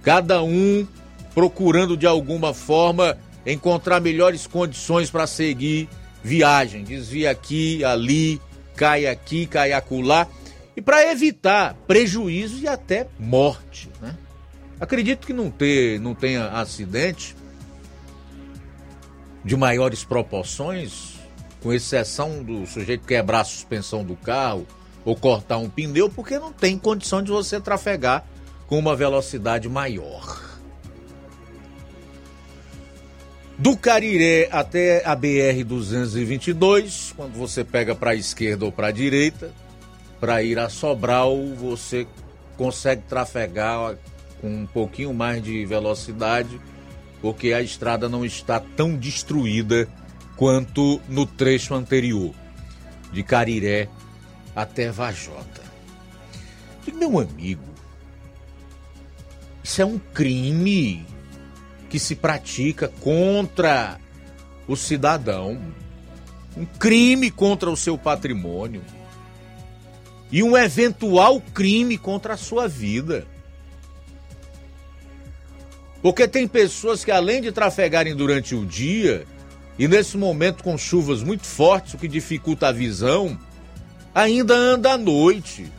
Cada 0.00 0.44
um 0.44 0.86
procurando 1.34 1.96
de 1.96 2.06
alguma 2.06 2.54
forma 2.54 3.18
encontrar 3.44 3.98
melhores 3.98 4.46
condições 4.46 5.10
para 5.10 5.26
seguir 5.26 5.88
viagem. 6.22 6.84
Desvia 6.84 7.32
aqui, 7.32 7.84
ali, 7.84 8.40
cai 8.76 9.08
aqui, 9.08 9.44
cai 9.44 9.72
acolá. 9.72 10.28
E 10.76 10.80
para 10.80 11.10
evitar 11.10 11.74
prejuízo 11.84 12.60
e 12.60 12.68
até 12.68 13.08
morte, 13.18 13.90
né? 14.00 14.16
Acredito 14.80 15.26
que 15.26 15.32
não, 15.32 15.50
ter, 15.50 16.00
não 16.00 16.14
tenha 16.14 16.48
acidente 16.48 17.36
de 19.44 19.56
maiores 19.56 20.04
proporções, 20.04 21.14
com 21.62 21.72
exceção 21.72 22.42
do 22.42 22.66
sujeito 22.66 23.06
quebrar 23.06 23.40
a 23.40 23.44
suspensão 23.44 24.04
do 24.04 24.16
carro 24.16 24.66
ou 25.04 25.14
cortar 25.14 25.58
um 25.58 25.68
pneu, 25.68 26.10
porque 26.10 26.38
não 26.38 26.52
tem 26.52 26.78
condição 26.78 27.22
de 27.22 27.30
você 27.30 27.60
trafegar 27.60 28.24
com 28.66 28.78
uma 28.78 28.96
velocidade 28.96 29.68
maior. 29.68 30.42
Do 33.56 33.76
Cariré 33.76 34.48
até 34.50 35.06
a 35.06 35.14
BR 35.14 35.62
222, 35.64 37.14
quando 37.16 37.34
você 37.34 37.62
pega 37.62 37.94
para 37.94 38.10
a 38.10 38.14
esquerda 38.14 38.64
ou 38.64 38.72
para 38.72 38.88
a 38.88 38.90
direita, 38.92 39.52
para 40.18 40.42
ir 40.42 40.58
a 40.58 40.68
Sobral, 40.68 41.36
você 41.54 42.06
consegue 42.56 43.02
trafegar 43.02 43.96
com 44.44 44.50
um 44.50 44.66
pouquinho 44.66 45.14
mais 45.14 45.42
de 45.42 45.64
velocidade, 45.64 46.60
porque 47.22 47.54
a 47.54 47.62
estrada 47.62 48.10
não 48.10 48.26
está 48.26 48.60
tão 48.60 48.94
destruída 48.94 49.88
quanto 50.36 51.00
no 51.08 51.24
trecho 51.24 51.72
anterior, 51.72 52.34
de 53.10 53.22
Cariré 53.22 53.88
até 54.54 54.90
Vajota. 54.90 55.62
E, 56.86 56.92
meu 56.92 57.18
amigo, 57.18 57.64
isso 59.62 59.80
é 59.80 59.86
um 59.86 59.98
crime 59.98 61.06
que 61.88 61.98
se 61.98 62.14
pratica 62.14 62.88
contra 63.00 63.98
o 64.68 64.76
cidadão, 64.76 65.58
um 66.54 66.66
crime 66.66 67.30
contra 67.30 67.70
o 67.70 67.76
seu 67.78 67.96
patrimônio 67.96 68.82
e 70.30 70.42
um 70.42 70.54
eventual 70.54 71.40
crime 71.40 71.96
contra 71.96 72.34
a 72.34 72.36
sua 72.36 72.68
vida. 72.68 73.26
Porque 76.04 76.28
tem 76.28 76.46
pessoas 76.46 77.02
que, 77.02 77.10
além 77.10 77.40
de 77.40 77.50
trafegarem 77.50 78.14
durante 78.14 78.54
o 78.54 78.66
dia, 78.66 79.24
e 79.78 79.88
nesse 79.88 80.18
momento 80.18 80.62
com 80.62 80.76
chuvas 80.76 81.22
muito 81.22 81.46
fortes, 81.46 81.94
o 81.94 81.96
que 81.96 82.06
dificulta 82.06 82.68
a 82.68 82.72
visão, 82.72 83.38
ainda 84.14 84.54
anda 84.54 84.92
à 84.92 84.98
noite. 84.98 85.72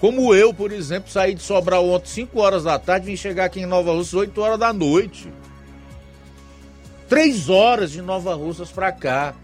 Como 0.00 0.34
eu, 0.34 0.54
por 0.54 0.72
exemplo, 0.72 1.10
saí 1.10 1.34
de 1.34 1.42
Sobral 1.42 1.86
ontem 1.86 2.08
5 2.08 2.40
horas 2.40 2.64
da 2.64 2.78
tarde, 2.78 3.04
vim 3.04 3.14
chegar 3.14 3.44
aqui 3.44 3.60
em 3.60 3.66
Nova 3.66 3.92
Russas 3.92 4.14
8 4.14 4.40
horas 4.40 4.58
da 4.58 4.72
noite. 4.72 5.30
Três 7.06 7.50
horas 7.50 7.92
de 7.92 8.00
Nova 8.00 8.34
Russas 8.34 8.70
para 8.70 8.90
cá. 8.90 9.34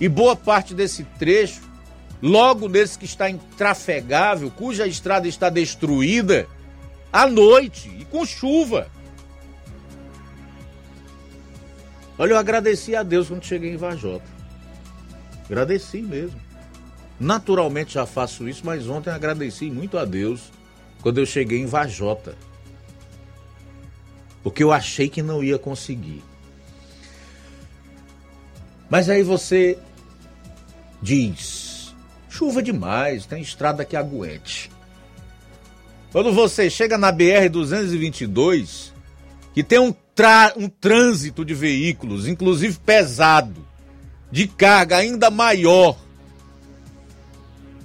E 0.00 0.08
boa 0.08 0.36
parte 0.36 0.72
desse 0.72 1.02
trecho, 1.18 1.62
logo 2.22 2.68
nesse 2.68 2.96
que 2.96 3.06
está 3.06 3.28
intrafegável, 3.28 4.52
cuja 4.52 4.86
estrada 4.86 5.26
está 5.26 5.50
destruída, 5.50 6.46
à 7.12 7.26
noite 7.26 7.90
e 7.98 8.04
com 8.04 8.24
chuva. 8.24 8.94
Olha, 12.18 12.32
eu 12.32 12.38
agradeci 12.38 12.96
a 12.96 13.02
Deus 13.02 13.28
quando 13.28 13.44
cheguei 13.44 13.72
em 13.72 13.76
Vajota. 13.76 14.24
Agradeci 15.44 16.00
mesmo. 16.00 16.40
Naturalmente 17.18 17.94
já 17.94 18.06
faço 18.06 18.48
isso, 18.48 18.62
mas 18.64 18.88
ontem 18.88 19.10
agradeci 19.10 19.70
muito 19.70 19.96
a 19.96 20.04
Deus 20.04 20.52
quando 21.02 21.18
eu 21.18 21.26
cheguei 21.26 21.60
em 21.60 21.66
Vajota. 21.66 22.36
Porque 24.42 24.62
eu 24.62 24.72
achei 24.72 25.08
que 25.08 25.22
não 25.22 25.42
ia 25.42 25.58
conseguir. 25.58 26.22
Mas 28.88 29.08
aí 29.08 29.22
você 29.22 29.78
diz: 31.02 31.94
chuva 32.28 32.62
demais, 32.62 33.26
tem 33.26 33.42
estrada 33.42 33.84
que 33.84 33.96
aguente. 33.96 34.70
Quando 36.12 36.32
você 36.32 36.70
chega 36.70 36.96
na 36.96 37.10
BR 37.12 37.48
222, 37.50 38.92
que 39.52 39.62
tem 39.62 39.78
um, 39.78 39.94
um 40.56 40.68
trânsito 40.68 41.44
de 41.44 41.54
veículos, 41.54 42.26
inclusive 42.26 42.78
pesado, 42.78 43.66
de 44.30 44.46
carga 44.48 44.96
ainda 44.96 45.30
maior, 45.30 45.96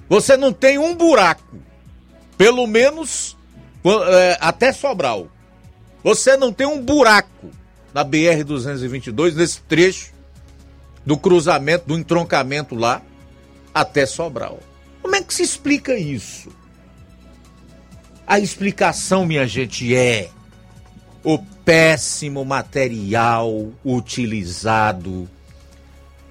você 0.08 0.36
não 0.36 0.52
tem 0.52 0.78
um 0.78 0.94
buraco, 0.94 1.56
pelo 2.36 2.66
menos 2.66 3.36
é, 3.84 4.36
até 4.40 4.72
Sobral. 4.72 5.28
Você 6.04 6.36
não 6.36 6.52
tem 6.52 6.66
um 6.66 6.82
buraco 6.82 7.50
na 7.94 8.02
BR 8.02 8.44
222 8.44 9.36
nesse 9.36 9.60
trecho 9.62 10.12
do 11.04 11.16
cruzamento, 11.16 11.86
do 11.86 11.98
entroncamento 11.98 12.74
lá 12.74 13.02
até 13.72 14.04
Sobral. 14.04 14.60
Como 15.00 15.16
é 15.16 15.22
que 15.22 15.32
se 15.32 15.42
explica 15.42 15.96
isso? 15.96 16.50
A 18.26 18.38
explicação, 18.38 19.26
minha 19.26 19.46
gente, 19.46 19.94
é 19.94 20.28
o 21.24 21.38
péssimo 21.64 22.44
material 22.44 23.70
utilizado 23.84 25.28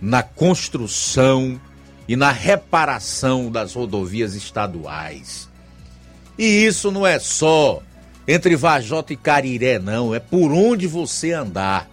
na 0.01 0.23
construção 0.23 1.59
e 2.07 2.15
na 2.15 2.31
reparação 2.31 3.51
das 3.51 3.73
rodovias 3.73 4.35
estaduais. 4.35 5.47
E 6.37 6.65
isso 6.65 6.91
não 6.91 7.05
é 7.05 7.19
só 7.19 7.81
entre 8.27 8.55
Vajota 8.55 9.13
e 9.13 9.17
Cariré, 9.17 9.79
não, 9.79 10.13
é 10.13 10.19
por 10.19 10.51
onde 10.51 10.87
você 10.87 11.31
andar. 11.31 11.89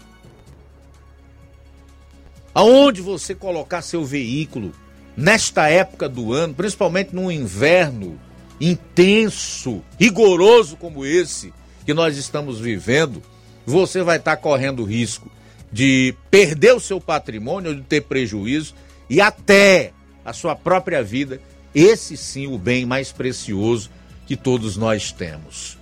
Aonde 2.54 3.00
você 3.00 3.34
colocar 3.34 3.82
seu 3.82 4.04
veículo 4.04 4.72
nesta 5.16 5.68
época 5.68 6.08
do 6.08 6.32
ano, 6.32 6.54
principalmente 6.54 7.14
num 7.14 7.30
inverno 7.30 8.18
intenso, 8.60 9.82
rigoroso 9.98 10.76
como 10.76 11.04
esse 11.04 11.52
que 11.88 11.94
nós 11.94 12.18
estamos 12.18 12.60
vivendo, 12.60 13.22
você 13.64 14.02
vai 14.02 14.18
estar 14.18 14.36
correndo 14.36 14.84
risco 14.84 15.32
de 15.72 16.14
perder 16.30 16.74
o 16.74 16.80
seu 16.80 17.00
patrimônio, 17.00 17.74
de 17.74 17.80
ter 17.80 18.02
prejuízo 18.02 18.74
e 19.08 19.22
até 19.22 19.92
a 20.22 20.34
sua 20.34 20.54
própria 20.54 21.02
vida. 21.02 21.40
Esse 21.74 22.14
sim 22.14 22.46
o 22.46 22.58
bem 22.58 22.84
mais 22.84 23.10
precioso 23.10 23.88
que 24.26 24.36
todos 24.36 24.76
nós 24.76 25.12
temos. 25.12 25.78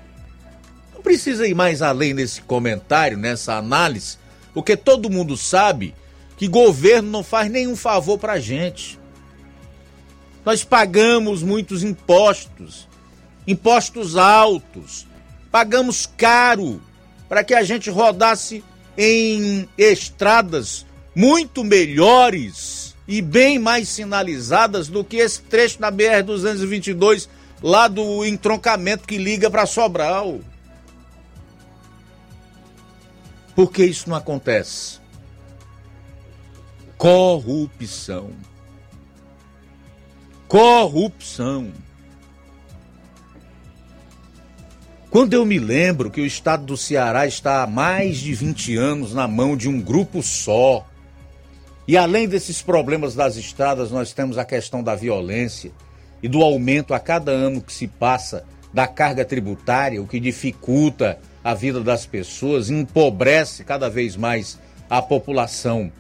Não 0.94 1.02
precisa 1.02 1.44
ir 1.44 1.56
mais 1.56 1.82
além 1.82 2.14
nesse 2.14 2.40
comentário, 2.40 3.18
nessa 3.18 3.54
análise, 3.54 4.16
porque 4.54 4.76
todo 4.76 5.10
mundo 5.10 5.36
sabe 5.36 5.92
que 6.36 6.46
governo 6.46 7.10
não 7.10 7.24
faz 7.24 7.50
nenhum 7.50 7.74
favor 7.74 8.16
para 8.16 8.34
a 8.34 8.38
gente. 8.38 8.96
Nós 10.44 10.62
pagamos 10.62 11.42
muitos 11.42 11.82
impostos, 11.82 12.86
impostos 13.44 14.16
altos, 14.16 15.04
pagamos 15.56 16.04
caro 16.18 16.82
para 17.30 17.42
que 17.42 17.54
a 17.54 17.62
gente 17.62 17.88
rodasse 17.88 18.62
em 18.94 19.66
estradas 19.78 20.84
muito 21.14 21.64
melhores 21.64 22.94
e 23.08 23.22
bem 23.22 23.58
mais 23.58 23.88
sinalizadas 23.88 24.88
do 24.88 25.02
que 25.02 25.16
esse 25.16 25.40
trecho 25.40 25.80
da 25.80 25.90
BR 25.90 26.22
222 26.26 27.26
lá 27.62 27.88
do 27.88 28.22
entroncamento 28.26 29.08
que 29.08 29.16
liga 29.16 29.50
para 29.50 29.64
Sobral. 29.64 30.40
Por 33.54 33.72
que 33.72 33.82
isso 33.82 34.10
não 34.10 34.16
acontece? 34.18 35.00
Corrupção. 36.98 38.30
Corrupção. 40.46 41.72
Quando 45.16 45.32
eu 45.32 45.46
me 45.46 45.58
lembro 45.58 46.10
que 46.10 46.20
o 46.20 46.26
estado 46.26 46.66
do 46.66 46.76
Ceará 46.76 47.26
está 47.26 47.62
há 47.62 47.66
mais 47.66 48.18
de 48.18 48.34
20 48.34 48.76
anos 48.76 49.14
na 49.14 49.26
mão 49.26 49.56
de 49.56 49.66
um 49.66 49.80
grupo 49.80 50.22
só, 50.22 50.86
e 51.88 51.96
além 51.96 52.28
desses 52.28 52.60
problemas 52.60 53.14
das 53.14 53.38
estradas, 53.38 53.90
nós 53.90 54.12
temos 54.12 54.36
a 54.36 54.44
questão 54.44 54.82
da 54.82 54.94
violência 54.94 55.72
e 56.22 56.28
do 56.28 56.42
aumento 56.42 56.92
a 56.92 57.00
cada 57.00 57.32
ano 57.32 57.62
que 57.62 57.72
se 57.72 57.88
passa 57.88 58.44
da 58.74 58.86
carga 58.86 59.24
tributária, 59.24 60.02
o 60.02 60.06
que 60.06 60.20
dificulta 60.20 61.18
a 61.42 61.54
vida 61.54 61.80
das 61.80 62.04
pessoas, 62.04 62.68
empobrece 62.68 63.64
cada 63.64 63.88
vez 63.88 64.16
mais 64.16 64.58
a 64.90 65.00
população. 65.00 65.90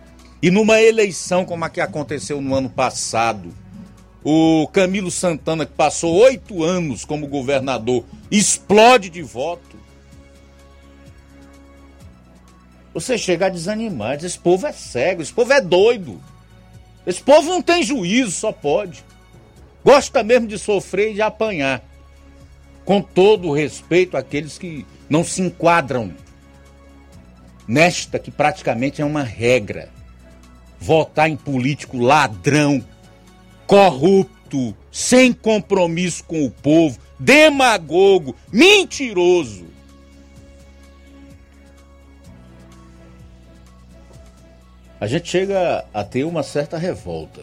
E 0.42 0.50
numa 0.50 0.78
eleição 0.78 1.46
como 1.46 1.64
a 1.64 1.70
que 1.70 1.80
aconteceu 1.80 2.38
no 2.42 2.54
ano 2.54 2.68
passado, 2.68 3.48
o 4.28 4.66
Camilo 4.66 5.08
Santana, 5.08 5.64
que 5.64 5.72
passou 5.74 6.12
oito 6.16 6.64
anos 6.64 7.04
como 7.04 7.28
governador, 7.28 8.04
explode 8.28 9.08
de 9.08 9.22
voto. 9.22 9.76
Você 12.92 13.16
chega 13.16 13.46
a 13.46 13.48
desanimar, 13.48 14.16
esse 14.16 14.36
povo 14.36 14.66
é 14.66 14.72
cego, 14.72 15.22
esse 15.22 15.32
povo 15.32 15.52
é 15.52 15.60
doido. 15.60 16.20
Esse 17.06 17.22
povo 17.22 17.50
não 17.50 17.62
tem 17.62 17.84
juízo, 17.84 18.32
só 18.32 18.50
pode. 18.50 19.04
Gosta 19.84 20.24
mesmo 20.24 20.48
de 20.48 20.58
sofrer 20.58 21.12
e 21.12 21.14
de 21.14 21.22
apanhar. 21.22 21.84
Com 22.84 23.00
todo 23.00 23.46
o 23.46 23.54
respeito 23.54 24.16
àqueles 24.16 24.58
que 24.58 24.84
não 25.08 25.22
se 25.22 25.40
enquadram 25.40 26.12
nesta 27.68 28.18
que 28.18 28.32
praticamente 28.32 29.00
é 29.00 29.04
uma 29.04 29.22
regra 29.22 29.88
votar 30.80 31.30
em 31.30 31.36
político 31.36 31.98
ladrão, 31.98 32.84
corrupto, 33.66 34.74
sem 34.90 35.32
compromisso 35.32 36.24
com 36.24 36.44
o 36.44 36.50
povo, 36.50 36.98
demagogo, 37.18 38.34
mentiroso. 38.52 39.66
A 44.98 45.06
gente 45.06 45.28
chega 45.28 45.84
a 45.92 46.02
ter 46.02 46.24
uma 46.24 46.42
certa 46.42 46.78
revolta. 46.78 47.42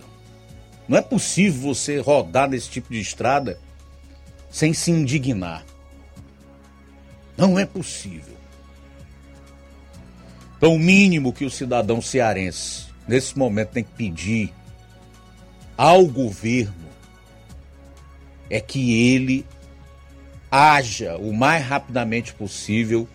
Não 0.88 0.98
é 0.98 1.02
possível 1.02 1.74
você 1.74 2.00
rodar 2.00 2.50
nesse 2.50 2.70
tipo 2.70 2.92
de 2.92 3.00
estrada 3.00 3.60
sem 4.50 4.74
se 4.74 4.92
indignar. 4.92 5.64
Não 7.38 7.58
é 7.58 7.66
possível. 7.66 8.34
Então, 10.58 10.76
o 10.76 10.80
mínimo 10.80 11.34
que 11.34 11.46
o 11.46 11.50
cidadão 11.50 12.02
cearense 12.02 12.86
nesse 13.08 13.38
momento 13.38 13.70
tem 13.70 13.84
que 13.84 13.92
pedir 13.92 14.54
ao 15.78 16.06
governo 16.06 16.74
é 18.50 18.60
que 18.60 19.14
ele 19.14 19.46
haja 20.52 21.18
o 21.18 21.34
mais 21.34 21.66
rapidamente 21.66 22.34
possível 22.34 23.08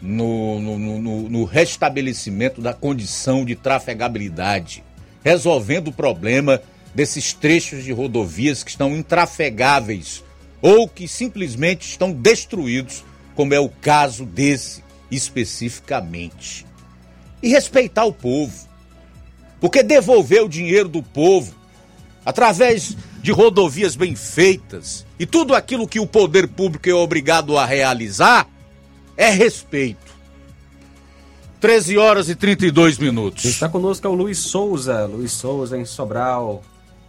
no, 0.00 0.60
no, 0.60 0.78
no, 0.78 1.28
no, 1.28 1.44
restabelecimento 1.44 2.60
da 2.60 2.74
condição 2.74 3.44
de 3.44 3.54
trafegabilidade, 3.54 4.82
resolvendo 5.24 5.88
o 5.88 5.92
problema 5.92 6.60
desses 6.94 7.32
trechos 7.32 7.84
de 7.84 7.92
rodovias 7.92 8.62
que 8.62 8.70
estão 8.70 8.96
intrafegáveis 8.96 10.24
ou 10.60 10.88
que 10.88 11.06
simplesmente 11.06 11.88
estão 11.88 12.12
destruídos, 12.12 13.04
como 13.34 13.54
é 13.54 13.60
o 13.60 13.68
caso 13.68 14.24
desse 14.26 14.82
especificamente. 15.10 16.66
E 17.42 17.48
respeitar 17.48 18.04
o 18.04 18.12
povo. 18.12 18.66
Porque 19.60 19.82
devolver 19.82 20.42
o 20.42 20.48
dinheiro 20.48 20.88
do 20.88 21.02
povo 21.02 21.54
através 22.26 22.96
de 23.22 23.30
rodovias 23.30 23.94
bem 23.94 24.16
feitas 24.16 25.06
e 25.16 25.24
tudo 25.24 25.54
aquilo 25.54 25.86
que 25.86 26.00
o 26.00 26.06
poder 26.06 26.48
público 26.48 26.88
é 26.88 26.92
obrigado 26.92 27.56
a 27.56 27.64
realizar 27.64 28.48
é 29.16 29.30
respeito. 29.30 30.14
13 31.60 31.96
horas 31.96 32.28
e 32.28 32.34
32 32.34 32.98
minutos. 32.98 33.44
Está 33.44 33.68
conosco 33.68 34.06
é 34.06 34.10
o 34.10 34.14
Luiz 34.14 34.38
Souza, 34.38 35.06
Luiz 35.06 35.32
Souza 35.32 35.78
em 35.78 35.84
Sobral, 35.84 36.62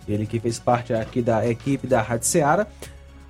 ele 0.07 0.25
que 0.25 0.39
fez 0.39 0.57
parte 0.59 0.93
aqui 0.93 1.21
da 1.21 1.47
equipe 1.49 1.87
da 1.87 2.01
Rádio 2.01 2.27
Seara. 2.27 2.67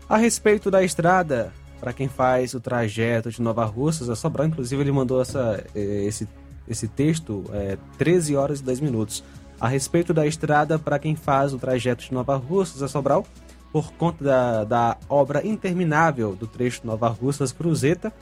A 0.07 0.17
respeito 0.17 0.69
da 0.69 0.83
estrada, 0.83 1.51
para 1.79 1.91
quem 1.91 2.07
faz 2.07 2.53
o 2.53 2.59
trajeto 2.59 3.31
de 3.31 3.41
Nova 3.41 3.65
Russas 3.65 4.09
a 4.09 4.15
Sobral, 4.15 4.47
inclusive 4.47 4.81
ele 4.81 4.91
mandou 4.91 5.21
essa, 5.21 5.63
eh, 5.73 6.05
esse, 6.05 6.27
esse 6.67 6.87
texto, 6.87 7.45
é, 7.51 7.77
13 7.97 8.35
horas 8.35 8.59
e 8.59 8.63
10 8.63 8.79
minutos. 8.81 9.23
A 9.59 9.67
respeito 9.67 10.13
da 10.13 10.25
estrada, 10.25 10.77
para 10.77 10.99
quem 10.99 11.15
faz 11.15 11.53
o 11.53 11.57
trajeto 11.57 12.03
de 12.03 12.13
Nova 12.13 12.35
Russas 12.35 12.83
a 12.83 12.87
Sobral, 12.87 13.25
por 13.71 13.91
conta 13.93 14.23
da, 14.23 14.63
da 14.63 14.97
obra 15.09 15.45
interminável 15.45 16.35
do 16.35 16.47
trecho 16.47 16.81
Nova 16.85 17.07
Russas 17.09 17.51
Cruzeta, 17.51 18.13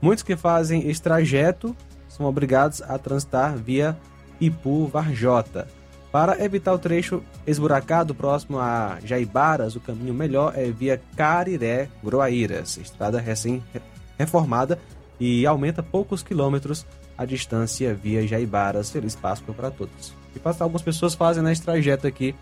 muitos 0.00 0.24
que 0.24 0.36
fazem 0.36 0.88
esse 0.88 1.00
trajeto 1.00 1.76
são 2.08 2.26
obrigados 2.26 2.82
a 2.82 2.98
transitar 2.98 3.56
via 3.56 3.96
Ipu 4.40 4.86
Varjota. 4.86 5.68
Para 6.10 6.42
evitar 6.42 6.72
o 6.72 6.78
trecho 6.78 7.22
esburacado 7.46 8.14
próximo 8.14 8.58
a 8.58 8.98
Jaibaras, 9.04 9.76
o 9.76 9.80
caminho 9.80 10.14
melhor 10.14 10.54
é 10.56 10.70
via 10.70 11.00
Cariré 11.14 11.90
Groaíras, 12.02 12.78
estrada 12.78 13.20
recém-reformada 13.20 14.78
e 15.20 15.46
aumenta 15.46 15.82
poucos 15.82 16.22
quilômetros 16.22 16.86
a 17.16 17.24
distância 17.24 17.94
via 17.94 18.26
Jaibaras. 18.26 18.90
Feliz 18.90 19.14
Páscoa 19.14 19.54
para 19.54 19.70
todos. 19.70 20.12
E 20.34 20.40
algumas 20.60 20.82
pessoas 20.82 21.14
fazem 21.14 21.42
nesse 21.42 21.62
trajeto 21.62 22.06
aqui 22.06 22.34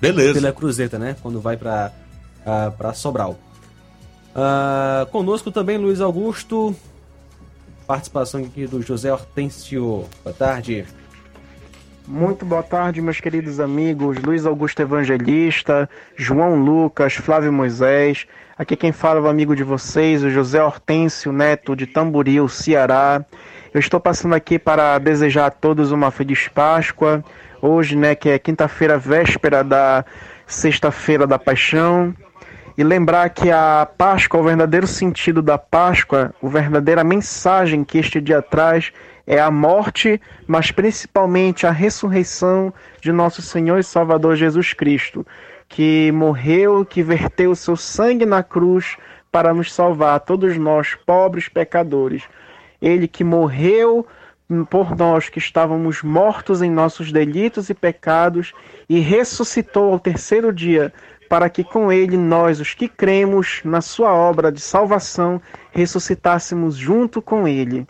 Beleza. 0.00 0.34
pela 0.34 0.52
Cruzeta, 0.52 0.98
né? 0.98 1.16
Quando 1.20 1.40
vai 1.40 1.56
para 1.56 1.92
uh, 2.40 2.72
para 2.72 2.94
Sobral. 2.94 3.38
Uh, 4.30 5.06
conosco 5.06 5.50
também 5.50 5.76
Luiz 5.76 6.00
Augusto, 6.00 6.74
participação 7.86 8.42
aqui 8.42 8.66
do 8.66 8.80
José 8.80 9.12
Hortêncio. 9.12 10.04
Boa 10.22 10.34
tarde. 10.36 10.86
Muito 12.06 12.46
boa 12.46 12.62
tarde, 12.62 13.02
meus 13.02 13.20
queridos 13.20 13.60
amigos. 13.60 14.16
Luiz 14.18 14.46
Augusto 14.46 14.80
Evangelista, 14.80 15.90
João 16.16 16.54
Lucas, 16.54 17.14
Flávio 17.14 17.52
Moisés. 17.52 18.26
Aqui 18.56 18.76
quem 18.76 18.92
fala 18.92 19.20
é 19.20 19.22
o 19.22 19.28
amigo 19.28 19.54
de 19.54 19.62
vocês, 19.62 20.22
o 20.22 20.30
José 20.30 20.62
Hortêncio 20.62 21.32
Neto 21.32 21.76
de 21.76 21.86
Tamboril, 21.86 22.48
Ceará. 22.48 23.24
Eu 23.72 23.80
estou 23.80 24.00
passando 24.00 24.34
aqui 24.34 24.58
para 24.58 24.98
desejar 24.98 25.46
a 25.46 25.50
todos 25.50 25.92
uma 25.92 26.10
feliz 26.10 26.48
Páscoa. 26.48 27.22
Hoje, 27.60 27.96
né, 27.96 28.14
que 28.14 28.30
é 28.30 28.38
quinta-feira, 28.38 28.96
véspera 28.96 29.62
da 29.62 30.06
sexta-feira 30.46 31.26
da 31.26 31.38
Paixão. 31.38 32.14
E 32.78 32.82
lembrar 32.82 33.28
que 33.28 33.50
a 33.50 33.86
Páscoa, 33.98 34.40
o 34.40 34.44
verdadeiro 34.44 34.86
sentido 34.86 35.42
da 35.42 35.58
Páscoa, 35.58 36.32
a 36.42 36.48
verdadeira 36.48 37.04
mensagem 37.04 37.84
que 37.84 37.98
este 37.98 38.22
dia 38.22 38.40
traz 38.40 38.90
é 39.26 39.38
a 39.38 39.50
morte, 39.50 40.18
mas 40.46 40.70
principalmente 40.70 41.66
a 41.66 41.70
ressurreição 41.70 42.72
de 43.02 43.12
nosso 43.12 43.42
Senhor 43.42 43.78
e 43.78 43.84
Salvador 43.84 44.34
Jesus 44.34 44.72
Cristo, 44.72 45.26
que 45.68 46.10
morreu, 46.12 46.86
que 46.86 47.02
verteu 47.02 47.50
o 47.50 47.56
seu 47.56 47.76
sangue 47.76 48.24
na 48.24 48.42
cruz 48.42 48.96
para 49.30 49.52
nos 49.52 49.70
salvar, 49.74 50.20
todos 50.20 50.56
nós, 50.56 50.94
pobres 51.04 51.50
pecadores. 51.50 52.22
Ele 52.80 53.08
que 53.08 53.24
morreu 53.24 54.06
por 54.70 54.96
nós 54.96 55.28
que 55.28 55.38
estávamos 55.38 56.02
mortos 56.02 56.62
em 56.62 56.70
nossos 56.70 57.12
delitos 57.12 57.68
e 57.68 57.74
pecados 57.74 58.54
e 58.88 58.98
ressuscitou 58.98 59.92
ao 59.92 59.98
terceiro 59.98 60.52
dia, 60.52 60.92
para 61.28 61.50
que 61.50 61.62
com 61.62 61.92
ele 61.92 62.16
nós, 62.16 62.58
os 62.58 62.72
que 62.72 62.88
cremos 62.88 63.60
na 63.62 63.82
sua 63.82 64.14
obra 64.14 64.50
de 64.50 64.60
salvação, 64.60 65.40
ressuscitássemos 65.70 66.76
junto 66.76 67.20
com 67.20 67.46
ele. 67.46 67.86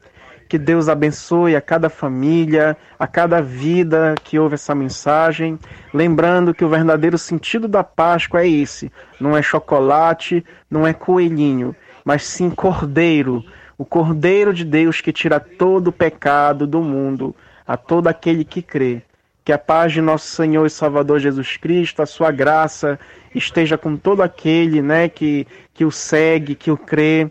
Que 0.49 0.59
Deus 0.59 0.89
abençoe 0.89 1.55
a 1.55 1.61
cada 1.61 1.91
família, 1.91 2.77
a 2.99 3.07
cada 3.07 3.41
vida 3.41 4.15
que 4.25 4.39
ouve 4.39 4.55
essa 4.55 4.75
mensagem. 4.75 5.59
Lembrando 5.93 6.55
que 6.55 6.65
o 6.65 6.69
verdadeiro 6.69 7.19
sentido 7.19 7.69
da 7.69 7.85
Páscoa 7.85 8.41
é 8.41 8.49
esse: 8.49 8.91
não 9.21 9.37
é 9.37 9.43
chocolate, 9.43 10.45
não 10.71 10.87
é 10.87 10.95
coelhinho, 10.95 11.77
mas 12.03 12.25
sim 12.25 12.49
cordeiro. 12.49 13.45
O 13.79 13.85
cordeiro 13.85 14.53
de 14.53 14.65
Deus 14.65 15.01
que 15.01 15.13
tira 15.13 15.41
todo 15.41 15.89
o 15.89 15.93
pecado 15.93 16.67
do 16.67 16.83
mundo, 16.83 17.35
a 17.67 17.77
todo 17.77 18.09
aquele 18.09 18.45
que 18.45 18.61
crê. 18.61 19.01
Que 19.45 19.53
a 19.53 19.59
paz 19.59 19.93
de 19.93 20.03
nosso 20.03 20.27
Senhor 20.27 20.67
e 20.67 20.71
Salvador 20.71 21.21
Jesus 21.21 21.57
Cristo, 21.57 22.03
a 22.03 22.07
sua 22.07 22.31
graça, 22.31 23.01
esteja 23.35 23.79
com 23.79 23.97
todo 23.97 24.21
aquele 24.21 24.83
né, 24.83 25.09
que, 25.09 25.47
que 25.73 25.85
o 25.85 25.91
segue, 25.91 26.55
que 26.55 26.71
o 26.71 26.77
crê 26.77 27.31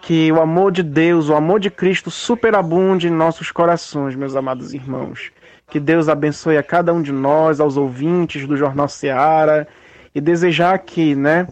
que 0.00 0.32
o 0.32 0.40
amor 0.40 0.72
de 0.72 0.82
Deus, 0.82 1.28
o 1.28 1.34
amor 1.34 1.60
de 1.60 1.70
Cristo 1.70 2.10
superabunde 2.10 3.08
em 3.08 3.10
nossos 3.10 3.50
corações, 3.50 4.14
meus 4.14 4.34
amados 4.34 4.72
irmãos. 4.72 5.30
Que 5.68 5.78
Deus 5.78 6.08
abençoe 6.08 6.56
a 6.56 6.62
cada 6.62 6.94
um 6.94 7.02
de 7.02 7.12
nós, 7.12 7.60
aos 7.60 7.76
ouvintes 7.76 8.46
do 8.46 8.56
Jornal 8.56 8.88
Seara, 8.88 9.68
e 10.14 10.20
desejar 10.20 10.74
aqui, 10.74 11.14
né, 11.14 11.46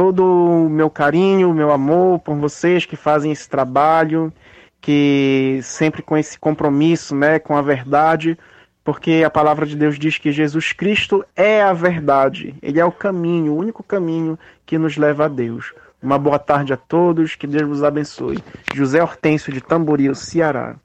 todo 0.00 0.24
o 0.24 0.70
meu 0.70 0.88
carinho, 0.88 1.50
o 1.50 1.54
meu 1.54 1.70
amor 1.70 2.20
por 2.20 2.34
vocês 2.34 2.86
que 2.86 2.96
fazem 2.96 3.32
esse 3.32 3.46
trabalho, 3.46 4.32
que 4.80 5.60
sempre 5.62 6.00
com 6.00 6.16
esse 6.16 6.38
compromisso, 6.38 7.14
né, 7.14 7.38
com 7.38 7.54
a 7.54 7.60
verdade, 7.60 8.38
porque 8.82 9.22
a 9.26 9.28
palavra 9.28 9.66
de 9.66 9.76
Deus 9.76 9.98
diz 9.98 10.16
que 10.16 10.32
Jesus 10.32 10.72
Cristo 10.72 11.22
é 11.36 11.60
a 11.60 11.74
verdade, 11.74 12.54
ele 12.62 12.80
é 12.80 12.84
o 12.84 12.90
caminho, 12.90 13.52
o 13.52 13.58
único 13.58 13.82
caminho 13.82 14.38
que 14.64 14.78
nos 14.78 14.96
leva 14.96 15.26
a 15.26 15.28
Deus. 15.28 15.74
Uma 16.02 16.18
boa 16.18 16.38
tarde 16.38 16.72
a 16.72 16.78
todos, 16.78 17.34
que 17.34 17.46
Deus 17.46 17.68
vos 17.68 17.84
abençoe. 17.84 18.38
José 18.74 19.02
Hortêncio 19.02 19.52
de 19.52 19.60
Tamboril, 19.60 20.14
Ceará. 20.14 20.76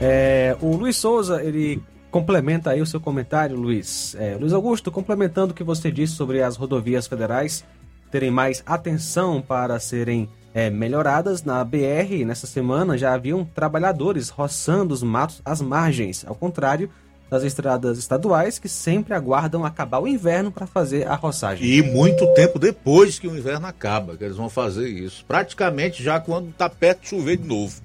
É, 0.00 0.56
o 0.60 0.76
Luiz 0.76 0.96
Souza, 0.96 1.42
ele 1.42 1.82
complementa 2.12 2.70
aí 2.70 2.82
o 2.82 2.86
seu 2.86 3.00
comentário, 3.00 3.56
Luiz. 3.56 4.14
É, 4.16 4.36
Luiz 4.38 4.52
Augusto, 4.52 4.92
complementando 4.92 5.52
o 5.52 5.56
que 5.56 5.64
você 5.64 5.90
disse 5.90 6.12
sobre 6.12 6.42
as 6.42 6.56
rodovias 6.56 7.06
federais 7.08 7.64
terem 8.10 8.30
mais 8.30 8.62
atenção 8.66 9.40
para 9.40 9.80
serem 9.80 10.28
é, 10.52 10.68
melhoradas 10.68 11.42
na 11.42 11.64
BR, 11.64 12.26
nessa 12.26 12.46
semana 12.46 12.98
já 12.98 13.14
haviam 13.14 13.42
trabalhadores 13.42 14.28
roçando 14.28 14.92
os 14.92 15.02
matos 15.02 15.40
às 15.42 15.62
margens, 15.62 16.22
ao 16.28 16.34
contrário 16.34 16.90
das 17.30 17.44
estradas 17.44 17.96
estaduais 17.96 18.58
que 18.58 18.68
sempre 18.68 19.14
aguardam 19.14 19.64
acabar 19.64 20.00
o 20.00 20.06
inverno 20.06 20.52
para 20.52 20.66
fazer 20.66 21.08
a 21.08 21.14
roçagem. 21.14 21.66
E 21.66 21.80
muito 21.80 22.26
tempo 22.34 22.58
depois 22.58 23.18
que 23.18 23.26
o 23.26 23.34
inverno 23.34 23.66
acaba, 23.66 24.18
que 24.18 24.24
eles 24.24 24.36
vão 24.36 24.50
fazer 24.50 24.86
isso. 24.86 25.24
Praticamente 25.26 26.02
já 26.02 26.20
quando 26.20 26.50
está 26.50 26.68
perto 26.68 27.00
de 27.00 27.08
chover 27.08 27.38
de 27.38 27.48
novo. 27.48 27.80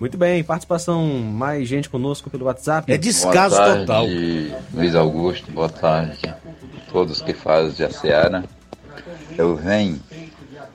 Muito 0.00 0.16
bem, 0.16 0.42
participação, 0.42 1.06
mais 1.06 1.68
gente 1.68 1.90
conosco 1.90 2.30
pelo 2.30 2.46
WhatsApp. 2.46 2.90
É 2.90 2.96
descaso 2.96 3.54
boa 3.54 3.66
tarde, 3.66 3.80
total. 3.84 4.06
Luiz 4.72 4.94
Augusto, 4.94 5.52
boa 5.52 5.68
tarde 5.68 6.26
a 6.26 6.90
todos 6.90 7.20
que 7.20 7.34
fazem 7.34 7.84
a 7.84 7.90
Seara. 7.90 8.44
Eu 9.36 9.54
venho 9.56 10.00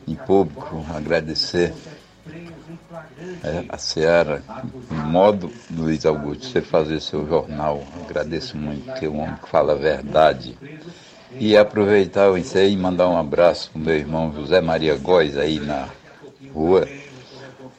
em 0.07 0.13
público 0.13 0.85
agradecer 0.93 1.73
é, 3.43 3.65
a 3.67 3.79
Seara, 3.79 4.43
em 4.91 5.09
modo, 5.09 5.51
Luiz 5.71 6.05
Augusto, 6.05 6.45
você 6.45 6.61
fazer 6.61 7.01
seu 7.01 7.27
jornal, 7.27 7.83
agradeço 8.07 8.55
muito, 8.55 8.93
que 8.93 9.07
é 9.07 9.09
um 9.09 9.21
homem 9.21 9.37
que 9.43 9.49
fala 9.49 9.73
a 9.73 9.75
verdade. 9.75 10.55
E 11.39 11.57
aproveitar 11.57 12.31
isso 12.37 12.59
aí 12.59 12.73
e 12.73 12.77
mandar 12.77 13.09
um 13.09 13.17
abraço 13.17 13.71
para 13.71 13.81
o 13.81 13.83
meu 13.85 13.95
irmão 13.95 14.31
José 14.35 14.61
Maria 14.61 14.95
Góes 14.95 15.35
aí 15.35 15.59
na 15.59 15.89
rua 16.53 16.87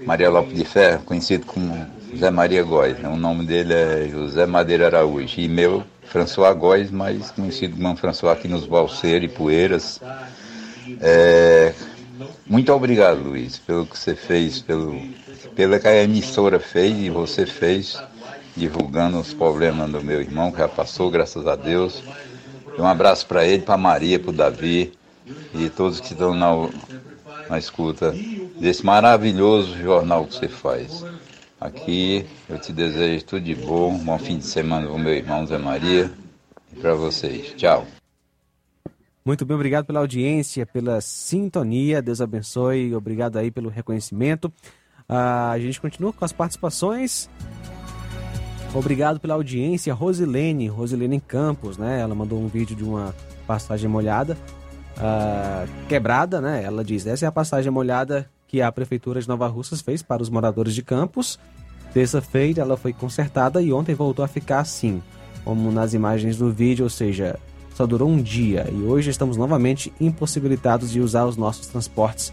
Maria 0.01 0.29
Lopes 0.29 0.55
de 0.55 0.65
Ferro, 0.65 1.03
conhecido 1.05 1.47
como 1.47 1.87
José 2.13 2.31
Maria 2.31 2.63
Góes. 2.63 2.99
O 2.99 3.17
nome 3.17 3.47
dele 3.47 3.73
é 3.73 4.09
José 4.11 4.47
Madeira 4.47 4.87
Araújo. 4.87 5.41
E 5.41 5.49
meu, 5.49 5.85
François 6.05 6.55
Góes, 6.57 6.91
mais 6.91 7.31
conhecido 7.31 7.77
como 7.77 7.97
François 7.97 8.37
aqui 8.37 8.49
nos 8.49 8.67
Balseiros 8.67 9.31
e 9.31 9.35
Poeiras. 9.35 10.01
É, 11.01 11.73
muito 12.47 12.73
obrigado, 12.73 13.23
Luiz, 13.23 13.59
pelo 13.59 13.87
que 13.87 13.99
você 13.99 14.15
fez, 14.15 14.61
pelo, 14.61 15.01
pela 15.55 15.79
que 15.79 15.89
a 15.89 16.03
emissora 16.03 16.61
fez 16.61 16.97
e 16.99 17.11
você 17.11 17.47
fez, 17.47 18.01
divulgando 18.57 19.19
os 19.19 19.35
problemas 19.35 19.91
do 19.91 20.03
meu 20.03 20.21
irmão, 20.21 20.53
que 20.53 20.59
já 20.59 20.69
passou, 20.69 21.11
graças 21.11 21.47
a 21.47 21.57
Deus. 21.57 22.03
Um 22.79 22.87
abraço 22.87 23.27
para 23.27 23.47
ele, 23.47 23.63
para 23.63 23.77
Maria, 23.77 24.19
para 24.19 24.31
o 24.31 24.35
Davi 24.35 24.93
e 25.55 25.69
todos 25.71 26.01
que 26.01 26.13
estão 26.13 26.35
na, 26.35 26.69
na 27.49 27.59
escuta 27.59 28.15
desse 28.59 28.85
maravilhoso 28.85 29.77
jornal 29.77 30.27
que 30.27 30.35
você 30.35 30.49
faz. 30.49 31.05
Aqui 31.61 32.27
eu 32.49 32.59
te 32.59 32.73
desejo 32.73 33.25
tudo 33.25 33.43
de 33.43 33.55
bom, 33.55 33.95
um 33.95 34.05
bom 34.05 34.19
fim 34.19 34.39
de 34.39 34.45
semana 34.45 34.87
para 34.87 34.95
o 34.95 34.99
meu 34.99 35.15
irmão 35.15 35.47
Zé 35.47 35.59
Maria 35.59 36.11
e 36.73 36.77
para 36.79 36.95
vocês. 36.95 37.55
Tchau. 37.57 37.87
Muito 39.25 39.45
bem, 39.45 39.57
obrigado 39.57 39.87
pela 39.87 40.01
audiência, 40.01 40.65
pela 40.65 41.01
sintonia. 41.01 42.01
Deus 42.01 42.21
abençoe. 42.21 42.95
Obrigado 42.95 43.39
aí 43.39 43.51
pelo 43.51 43.69
reconhecimento. 43.69 44.53
Ah, 45.09 45.51
a 45.51 45.59
gente 45.59 45.81
continua 45.81 46.13
com 46.13 46.25
as 46.25 46.33
participações. 46.33 47.29
Obrigado 48.75 49.19
pela 49.19 49.35
audiência, 49.35 49.95
Rosilene, 49.95 50.69
Rosilene 50.69 51.21
Campos, 51.21 51.79
né? 51.79 52.01
Ela 52.01 52.15
mandou 52.15 52.39
um 52.39 52.47
vídeo 52.47 52.77
de 52.77 52.85
uma 52.85 53.15
passagem 53.47 53.89
molhada. 53.89 54.37
Ah, 54.99 55.67
quebrada, 55.89 56.41
né? 56.41 56.63
Ela 56.65 56.85
diz: 56.85 57.07
essa 57.07 57.25
é 57.25 57.29
a 57.29 57.33
passagem 57.33 57.71
molhada 57.71 58.29
que 58.49 58.63
a 58.63 58.71
Prefeitura 58.71 59.21
de 59.21 59.29
Nova 59.29 59.47
Russas 59.49 59.81
fez 59.81 60.03
para 60.03 60.23
os 60.23 60.31
moradores 60.31 60.75
de 60.75 60.83
Campos. 60.83 61.39
Terça-feira 61.93 62.63
ela 62.63 62.77
foi 62.77 62.93
consertada 62.93 63.63
e 63.63 63.73
ontem 63.73 63.95
voltou 63.95 64.25
a 64.25 64.29
ficar 64.29 64.61
assim, 64.61 65.03
como 65.45 65.71
nas 65.73 65.95
imagens 65.95 66.37
do 66.37 66.53
vídeo, 66.53 66.85
ou 66.85 66.91
seja, 66.91 67.39
só 67.75 67.87
durou 67.87 68.09
um 68.09 68.21
dia 68.21 68.69
e 68.71 68.83
hoje 68.83 69.11
estamos 69.11 69.37
novamente 69.37 69.93
impossibilitados 70.01 70.91
de 70.91 71.01
usar 71.01 71.25
os 71.25 71.37
nossos 71.37 71.67
transportes 71.67 72.33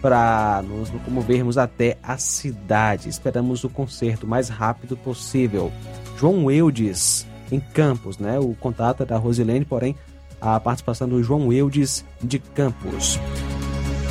para 0.00 0.62
nos 0.66 0.90
locomovermos 0.90 1.58
até 1.58 1.98
a 2.02 2.16
cidade. 2.16 3.08
Esperamos 3.08 3.64
o 3.64 3.68
conserto 3.68 4.26
mais 4.26 4.48
rápido 4.48 4.96
possível. 4.96 5.72
João 6.18 6.50
Eudes, 6.50 7.26
em 7.50 7.60
Campos, 7.60 8.18
né? 8.18 8.38
O 8.38 8.54
contato 8.54 9.02
é 9.02 9.06
da 9.06 9.16
Rosilene, 9.16 9.64
porém 9.64 9.94
a 10.40 10.58
participação 10.60 11.08
do 11.08 11.22
João 11.22 11.52
Eudes 11.52 12.04
de 12.22 12.38
Campos. 12.38 13.18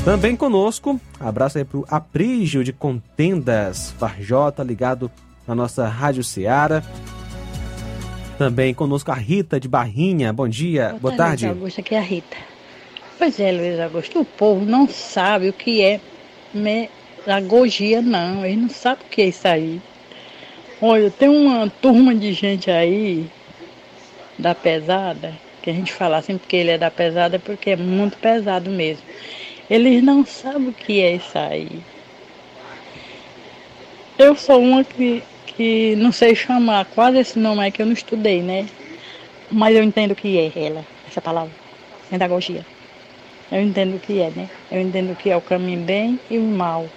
Também 0.03 0.35
conosco, 0.35 0.99
abraço 1.19 1.57
aí 1.57 1.65
para 1.65 1.79
o 1.79 1.85
Aprígio 1.89 2.63
de 2.63 2.71
Contendas, 2.71 3.93
Varjota, 3.97 4.63
ligado 4.63 5.09
na 5.47 5.55
nossa 5.55 5.87
Rádio 5.87 6.23
Ceará. 6.23 6.83
Também 8.37 8.73
conosco 8.73 9.11
a 9.11 9.15
Rita 9.15 9.59
de 9.59 9.67
Barrinha. 9.67 10.31
Bom 10.31 10.47
dia, 10.47 10.89
boa, 10.89 10.99
boa 10.99 11.15
tarde. 11.15 11.45
Luiz 11.45 11.57
Augusto, 11.57 11.79
aqui 11.79 11.95
é 11.95 11.97
a 11.97 12.01
Rita. 12.01 12.37
Pois 13.17 13.39
é, 13.39 13.51
Luiz 13.51 13.79
Augusto, 13.79 14.19
o 14.19 14.25
povo 14.25 14.65
não 14.65 14.87
sabe 14.87 15.49
o 15.49 15.53
que 15.53 15.81
é 15.81 15.99
medagogia, 16.53 18.01
não. 18.01 18.45
Eles 18.45 18.61
não 18.61 18.69
sabem 18.69 19.05
o 19.05 19.09
que 19.09 19.21
é 19.21 19.27
isso 19.27 19.47
aí. 19.47 19.81
Olha, 20.81 21.09
tem 21.09 21.29
uma 21.29 21.69
turma 21.69 22.13
de 22.13 22.33
gente 22.33 22.69
aí 22.69 23.31
da 24.37 24.53
pesada, 24.53 25.33
que 25.65 25.71
a 25.71 25.73
gente 25.73 25.91
fala 25.91 26.17
assim 26.17 26.37
porque 26.37 26.55
ele 26.55 26.69
é 26.69 26.77
da 26.77 26.91
pesada, 26.91 27.39
porque 27.39 27.71
é 27.71 27.75
muito 27.75 28.17
pesado 28.19 28.69
mesmo. 28.69 29.03
Eles 29.67 30.03
não 30.03 30.23
sabem 30.23 30.67
o 30.69 30.73
que 30.73 31.01
é 31.01 31.15
isso 31.15 31.35
aí. 31.35 31.81
Eu 34.15 34.35
sou 34.35 34.61
uma 34.61 34.83
que, 34.83 35.23
que 35.47 35.95
não 35.95 36.11
sei 36.11 36.35
chamar 36.35 36.85
quase 36.85 37.17
esse 37.17 37.39
nome 37.39 37.63
aí 37.63 37.71
que 37.71 37.81
eu 37.81 37.85
não 37.87 37.93
estudei, 37.93 38.43
né? 38.43 38.67
Mas 39.51 39.75
eu 39.75 39.83
entendo 39.83 40.11
o 40.11 40.15
que 40.15 40.37
é 40.37 40.51
ela, 40.55 40.85
essa 41.07 41.19
palavra, 41.19 41.51
pedagogia. 42.11 42.63
Eu 43.51 43.61
entendo 43.61 43.95
o 43.95 43.99
que 43.99 44.19
é, 44.19 44.31
né? 44.31 44.49
Eu 44.71 44.81
entendo 44.81 45.11
o 45.11 45.15
que 45.15 45.29
é 45.29 45.37
o 45.37 45.41
caminho 45.41 45.81
bem 45.81 46.19
e 46.29 46.37
o 46.37 46.41
mal. 46.41 46.87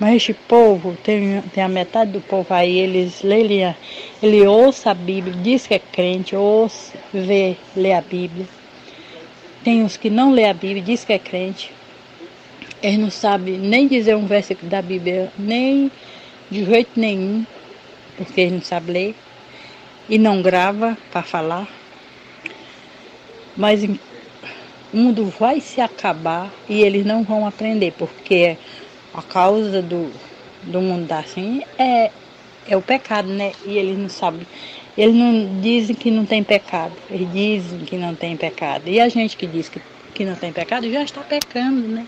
Mas 0.00 0.16
este 0.16 0.34
povo, 0.34 0.96
tem, 1.02 1.40
tem 1.54 1.62
a 1.62 1.68
metade 1.68 2.10
do 2.10 2.20
povo 2.20 2.52
aí, 2.52 2.78
eles 2.78 3.22
lê, 3.22 3.74
ele 4.20 4.46
ouça 4.46 4.90
a 4.90 4.94
Bíblia, 4.94 5.34
diz 5.42 5.66
que 5.66 5.74
é 5.74 5.78
crente, 5.78 6.34
ouça, 6.34 6.92
vê, 7.14 7.56
lê 7.76 7.92
a 7.92 8.00
Bíblia. 8.00 8.46
Tem 9.62 9.84
os 9.84 9.96
que 9.96 10.10
não 10.10 10.32
lê 10.32 10.44
a 10.46 10.54
Bíblia, 10.54 10.82
diz 10.82 11.04
que 11.04 11.12
é 11.12 11.18
crente. 11.18 11.72
Eles 12.82 12.98
não 12.98 13.10
sabem 13.10 13.56
nem 13.58 13.86
dizer 13.86 14.16
um 14.16 14.26
versículo 14.26 14.68
da 14.68 14.82
Bíblia, 14.82 15.30
nem 15.38 15.88
de 16.50 16.64
jeito 16.64 16.98
nenhum, 16.98 17.46
porque 18.16 18.40
eles 18.40 18.54
não 18.54 18.62
sabem 18.62 18.92
ler. 18.92 19.14
E 20.08 20.18
não 20.18 20.42
grava 20.42 20.98
para 21.12 21.22
falar. 21.22 21.68
Mas 23.56 23.84
o 24.92 24.96
mundo 24.96 25.24
vai 25.38 25.60
se 25.60 25.80
acabar 25.80 26.52
e 26.68 26.82
eles 26.82 27.06
não 27.06 27.22
vão 27.24 27.46
aprender, 27.46 27.92
porque 27.92 28.58
a 29.14 29.22
causa 29.22 29.80
do, 29.80 30.12
do 30.62 30.80
mundo 30.82 31.10
assim 31.12 31.62
é, 31.78 32.10
é 32.68 32.76
o 32.76 32.82
pecado, 32.82 33.28
né? 33.28 33.52
E 33.64 33.78
eles 33.78 33.96
não 33.96 34.08
sabem. 34.08 34.46
Eles 34.96 35.14
não 35.14 35.60
dizem 35.60 35.96
que 35.96 36.10
não 36.10 36.26
tem 36.26 36.44
pecado, 36.44 36.94
eles 37.10 37.32
dizem 37.32 37.78
que 37.80 37.96
não 37.96 38.14
tem 38.14 38.36
pecado. 38.36 38.86
E 38.86 39.00
a 39.00 39.08
gente 39.08 39.36
que 39.36 39.46
diz 39.46 39.68
que, 39.70 39.80
que 40.14 40.24
não 40.26 40.34
tem 40.34 40.52
pecado 40.52 40.90
já 40.90 41.02
está 41.02 41.22
pecando, 41.22 41.88
né? 41.88 42.06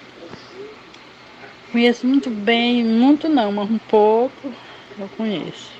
Conheço 1.72 2.06
muito 2.06 2.30
bem, 2.30 2.84
muito 2.84 3.28
não, 3.28 3.50
mas 3.50 3.70
um 3.70 3.78
pouco 3.78 4.52
eu 4.98 5.08
conheço. 5.16 5.72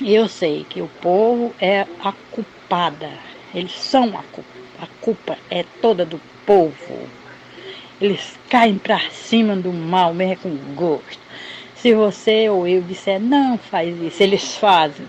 E 0.00 0.12
eu 0.12 0.28
sei 0.28 0.66
que 0.68 0.82
o 0.82 0.88
povo 1.00 1.54
é 1.60 1.86
a 2.00 2.12
culpada, 2.32 3.10
eles 3.54 3.72
são 3.72 4.18
a 4.18 4.22
culpada 4.24 4.57
a 4.80 4.86
culpa 5.00 5.36
é 5.50 5.64
toda 5.82 6.06
do 6.06 6.20
povo. 6.46 7.08
Eles 8.00 8.38
caem 8.48 8.78
para 8.78 9.00
cima 9.10 9.56
do 9.56 9.72
mal, 9.72 10.14
mesmo 10.14 10.36
com 10.36 10.74
gosto. 10.74 11.18
Se 11.74 11.94
você 11.94 12.48
ou 12.48 12.66
eu 12.66 12.80
disser 12.82 13.20
não 13.20 13.58
faz 13.58 14.00
isso, 14.00 14.22
eles 14.22 14.56
fazem. 14.56 15.06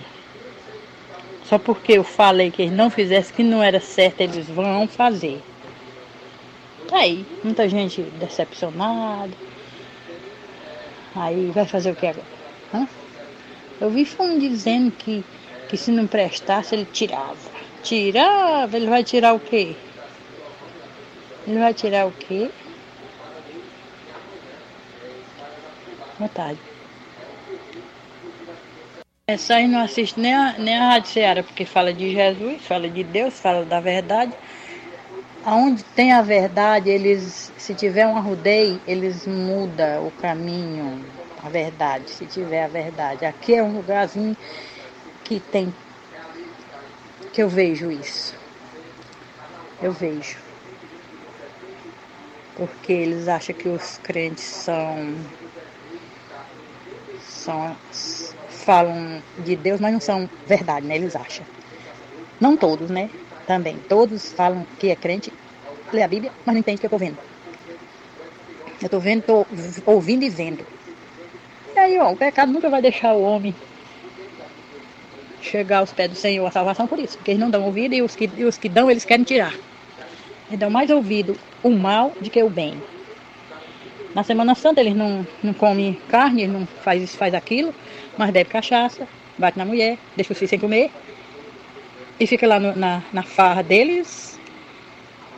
Só 1.45 1.57
porque 1.57 1.93
eu 1.93 2.03
falei 2.03 2.51
que 2.51 2.63
eles 2.63 2.75
não 2.75 2.89
fizessem 2.89 3.35
que 3.35 3.43
não 3.43 3.63
era 3.63 3.79
certo, 3.79 4.21
eles 4.21 4.47
vão 4.47 4.87
fazer. 4.87 5.41
Tá 6.87 6.97
aí, 6.97 7.25
muita 7.43 7.67
gente 7.69 8.01
decepcionada. 8.01 9.33
Aí 11.15 11.47
vai 11.51 11.65
fazer 11.65 11.91
o 11.91 11.95
que 11.95 12.07
agora? 12.07 12.25
Hã? 12.73 12.87
Eu 13.81 13.89
vi 13.89 14.05
fundo 14.05 14.39
dizendo 14.39 14.91
que, 14.91 15.23
que 15.67 15.77
se 15.77 15.91
não 15.91 16.07
prestasse, 16.07 16.75
ele 16.75 16.85
tirava. 16.85 17.58
Tirar? 17.81 18.73
Ele 18.73 18.87
vai 18.89 19.03
tirar 19.03 19.33
o 19.33 19.39
quê? 19.39 19.75
Ele 21.45 21.59
vai 21.59 21.73
tirar 21.73 22.07
o 22.07 22.13
quê? 22.13 22.49
Boa 26.17 26.29
tarde. 26.29 26.61
Essa 29.27 29.55
aí 29.55 29.67
não 29.67 29.79
assiste 29.79 30.19
nem 30.19 30.33
a, 30.33 30.57
nem 30.57 30.75
a 30.75 30.89
Rádio 30.89 31.11
Ceará, 31.11 31.43
porque 31.43 31.65
fala 31.65 31.93
de 31.93 32.11
Jesus, 32.11 32.65
fala 32.65 32.89
de 32.89 33.03
Deus, 33.03 33.39
fala 33.39 33.63
da 33.65 33.79
verdade. 33.79 34.35
Aonde 35.45 35.83
tem 35.83 36.11
a 36.11 36.21
verdade, 36.21 36.89
eles, 36.89 37.53
se 37.57 37.75
tiver 37.75 38.07
um 38.07 38.17
arrudeio, 38.17 38.81
eles 38.87 39.25
mudam 39.25 40.07
o 40.07 40.11
caminho, 40.11 41.05
a 41.41 41.49
verdade, 41.49 42.09
se 42.11 42.25
tiver 42.25 42.63
a 42.63 42.67
verdade. 42.67 43.23
Aqui 43.25 43.55
é 43.55 43.63
um 43.63 43.73
lugarzinho 43.73 44.35
que 45.23 45.39
tem 45.39 45.73
que 47.39 47.43
eu 47.43 47.47
vejo 47.47 47.89
isso. 47.89 48.35
Eu 49.81 49.93
vejo. 49.93 50.37
Porque 52.57 52.91
eles 52.91 53.29
acham 53.29 53.55
que 53.55 53.69
os 53.69 53.97
crentes 53.99 54.43
são. 54.43 55.15
são 57.21 57.77
falam 58.49 59.23
de 59.37 59.55
Deus, 59.55 59.79
mas 59.79 59.93
não 59.93 60.01
são 60.01 60.29
verdade, 60.45 60.85
né? 60.85 60.97
Eles 60.97 61.15
acham. 61.15 61.45
Não 62.41 62.57
todos, 62.57 62.89
né? 62.89 63.09
Também. 63.47 63.77
Todos 63.87 64.33
falam 64.33 64.67
que 64.77 64.89
é 64.89 64.95
crente, 64.97 65.31
lê 65.93 66.03
a 66.03 66.09
Bíblia, 66.09 66.33
mas 66.45 66.53
não 66.53 66.59
entende 66.59 66.75
o 66.75 66.79
que 66.81 66.87
eu 66.87 66.97
estou 66.97 66.99
vendo. 66.99 67.17
Eu 68.81 68.85
estou 68.85 68.99
vendo, 68.99 69.19
estou 69.19 69.47
ouvindo 69.85 70.25
e 70.25 70.29
vendo. 70.29 70.65
E 71.73 71.79
aí, 71.79 71.97
ó, 71.99 72.11
o 72.11 72.17
pecado 72.17 72.51
nunca 72.51 72.69
vai 72.69 72.81
deixar 72.81 73.13
o 73.13 73.21
homem 73.21 73.55
chegar 75.41 75.79
aos 75.79 75.91
pés 75.91 76.09
do 76.09 76.15
Senhor 76.15 76.45
a 76.45 76.51
salvação 76.51 76.87
por 76.87 76.99
isso, 76.99 77.17
porque 77.17 77.31
eles 77.31 77.41
não 77.41 77.49
dão 77.49 77.63
ouvido 77.63 77.93
e 77.93 78.01
os 78.01 78.15
que, 78.15 78.29
e 78.37 78.43
os 78.43 78.57
que 78.57 78.69
dão, 78.69 78.89
eles 78.89 79.05
querem 79.05 79.23
tirar. 79.23 79.53
Eles 80.47 80.59
dão 80.59 80.69
mais 80.69 80.89
ouvido 80.89 81.37
o 81.63 81.69
mal 81.69 82.13
do 82.19 82.29
que 82.29 82.41
o 82.41 82.49
bem. 82.49 82.81
Na 84.13 84.23
Semana 84.23 84.55
Santa 84.55 84.81
eles 84.81 84.95
não, 84.95 85.25
não 85.43 85.53
comem 85.53 85.99
carne, 86.09 86.43
eles 86.43 86.53
não 86.53 86.65
faz 86.65 87.01
isso, 87.03 87.17
faz 87.17 87.33
aquilo, 87.33 87.73
mas 88.17 88.31
bebe 88.31 88.49
cachaça, 88.49 89.07
bate 89.37 89.57
na 89.57 89.65
mulher, 89.65 89.97
deixa 90.15 90.33
os 90.33 90.37
filhos 90.37 90.49
sem 90.49 90.59
comer 90.59 90.91
e 92.19 92.27
fica 92.27 92.45
lá 92.47 92.59
no, 92.59 92.75
na, 92.75 93.01
na 93.13 93.23
farra 93.23 93.63
deles. 93.63 94.39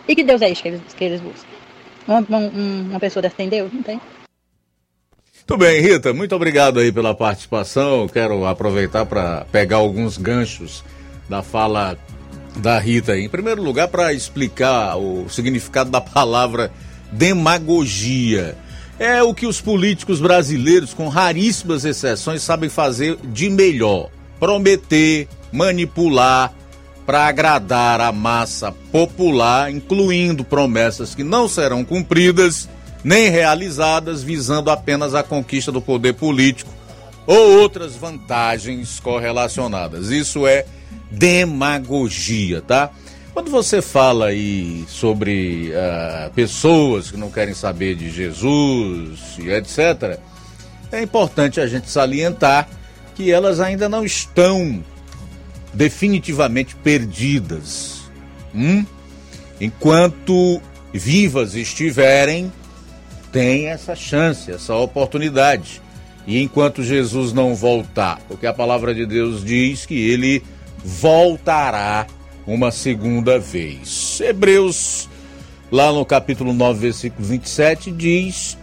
E 0.07 0.15
que 0.15 0.23
Deus 0.23 0.41
é 0.41 0.49
isso 0.49 0.61
que 0.61 0.69
eles, 0.69 0.82
que 0.94 1.03
eles 1.03 1.22
buscam? 1.22 1.48
Uma, 2.07 2.19
uma, 2.28 2.38
uma 2.40 2.99
pessoa 2.99 3.22
dessa 3.22 3.36
tem 3.36 3.48
Deus? 3.48 3.72
Não 3.72 3.84
tem. 3.84 4.02
Muito 5.52 5.65
bem, 5.65 5.82
Rita, 5.82 6.14
muito 6.14 6.34
obrigado 6.34 6.80
aí 6.80 6.94
pela 6.94 7.14
participação. 7.14 8.07
Quero 8.07 8.45
aproveitar 8.45 9.06
para 9.06 9.45
pegar 9.52 9.76
alguns 9.76 10.18
ganchos 10.18 10.82
da 11.28 11.44
fala 11.44 11.98
da 12.56 12.80
Rita. 12.80 13.19
Em 13.19 13.28
primeiro 13.28 13.61
lugar, 13.61 13.90
para 13.90 14.14
explicar 14.14 14.95
o 14.95 15.28
significado 15.28 15.90
da 15.90 15.99
palavra 15.99 16.72
demagogia. 17.11 18.57
É 18.98 19.22
o 19.22 19.34
que 19.34 19.45
os 19.45 19.60
políticos 19.60 20.22
brasileiros, 20.22 20.94
com 20.94 21.10
raríssimas 21.10 21.84
exceções, 21.84 22.41
sabem 22.41 22.69
fazer 22.69 23.18
de 23.22 23.49
melhor: 23.49 24.10
prometer, 24.40 25.28
manipular 25.52 26.53
para 27.06 27.26
agradar 27.26 27.99
a 27.99 28.14
massa 28.14 28.72
popular, 28.90 29.69
incluindo 29.69 30.45
promessas 30.45 31.14
que 31.14 31.26
não 31.26 31.49
serão 31.49 31.84
cumpridas 31.84 32.69
nem 33.03 33.30
realizadas 33.30 34.22
visando 34.23 34.69
apenas 34.69 35.15
a 35.15 35.23
conquista 35.23 35.72
do 35.72 35.82
poder 35.82 36.14
político 36.14 36.72
ou 37.26 37.60
outras 37.60 37.95
vantagens 37.95 38.99
correlacionadas. 38.99 40.10
Isso 40.10 40.45
é 40.45 40.65
demagogia, 41.10 42.61
tá? 42.61 42.91
Quando 43.34 43.49
você 43.49 43.82
fala 43.82 44.28
aí 44.28 44.84
sobre 44.88 45.72
uh, 45.72 46.32
pessoas 46.34 47.10
que 47.10 47.18
não 47.18 47.32
querem 47.32 47.53
saber 47.53 47.95
de 47.95 48.10
Jesus 48.10 49.38
e 49.40 49.49
etc., 49.49 50.19
é 50.91 51.02
importante 51.02 51.61
a 51.61 51.68
gente 51.68 51.90
salientar 51.90 52.68
que 53.15 53.32
elas 53.32 53.61
ainda 53.61 53.88
não 53.88 54.03
estão 54.03 54.84
definitivamente 55.73 56.76
perdidas. 56.76 58.02
Hum? 58.53 58.86
Enquanto 59.61 60.61
vivas 60.91 61.56
estiverem, 61.56 62.52
tem 63.32 63.68
essa 63.68 63.95
chance, 63.95 64.52
essa 64.52 64.76
oportunidade. 64.76 65.82
E 66.28 66.41
enquanto 66.41 66.84
Jesus 66.84 67.34
não 67.34 67.56
voltar, 67.56 68.20
porque 68.28 68.45
a 68.45 68.53
palavra 68.53 68.94
de 68.94 69.06
Deus 69.06 69.44
diz 69.44 69.86
que 69.86 70.10
ele 70.10 70.44
voltará 70.84 72.06
uma 72.45 72.72
segunda 72.72 73.40
vez. 73.40 74.20
Hebreus, 74.22 75.10
lá 75.72 75.91
no 75.91 76.06
capítulo 76.06 76.53
9, 76.53 76.80
versículo 76.80 77.28
27, 77.28 77.91
diz 77.91 78.58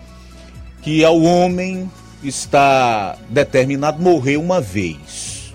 que 0.83 1.05
ao 1.05 1.21
homem 1.21 1.91
está 2.23 3.17
determinado 3.29 4.01
morrer 4.01 4.37
uma 4.37 4.61
vez. 4.61 5.55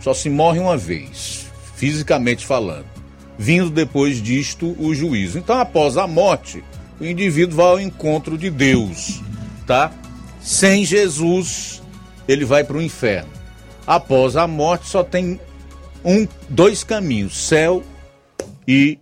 Só 0.00 0.14
se 0.14 0.30
morre 0.30 0.58
uma 0.58 0.76
vez, 0.76 1.46
fisicamente 1.74 2.46
falando. 2.46 2.86
Vindo 3.38 3.70
depois 3.70 4.20
disto 4.20 4.76
o 4.78 4.94
juízo. 4.94 5.38
Então, 5.38 5.58
após 5.58 5.96
a 5.96 6.06
morte, 6.06 6.62
o 7.00 7.04
indivíduo 7.04 7.56
vai 7.56 7.66
ao 7.66 7.80
encontro 7.80 8.36
de 8.36 8.50
Deus, 8.50 9.20
tá? 9.66 9.92
Sem 10.40 10.84
Jesus, 10.84 11.82
ele 12.26 12.44
vai 12.44 12.64
para 12.64 12.76
o 12.76 12.82
inferno. 12.82 13.30
Após 13.86 14.36
a 14.36 14.46
morte, 14.46 14.88
só 14.88 15.02
tem 15.02 15.40
um, 16.04 16.26
dois 16.48 16.84
caminhos: 16.84 17.36
céu 17.46 17.82
e 18.66 18.98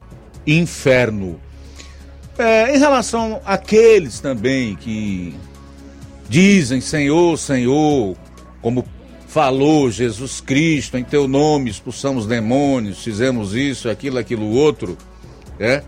inferno. 0.47 1.41
É, 2.39 2.75
em 2.75 2.79
relação 2.79 3.41
àqueles 3.45 4.21
também 4.21 4.77
que 4.77 5.35
dizem 6.29 6.81
Senhor, 6.81 7.39
Senhor, 7.39 8.17
como 8.61 8.85
falou 9.27 9.91
Jesus 9.91 10.41
Cristo, 10.41 10.99
em 10.99 11.05
teu 11.05 11.27
nome 11.27 11.71
expulsamos 11.71 12.27
demônios, 12.27 13.03
fizemos 13.03 13.55
isso, 13.55 13.89
aquilo, 13.89 14.19
aquilo 14.19 14.51
outro, 14.51 14.97
é? 15.59 15.83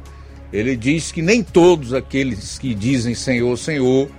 Ele 0.53 0.77
diz 0.77 1.13
que 1.13 1.21
nem 1.21 1.43
todos 1.43 1.93
aqueles 1.93 2.59
que 2.59 2.75
dizem 2.75 3.15
Senhor, 3.15 3.57
Senhor 3.57 4.11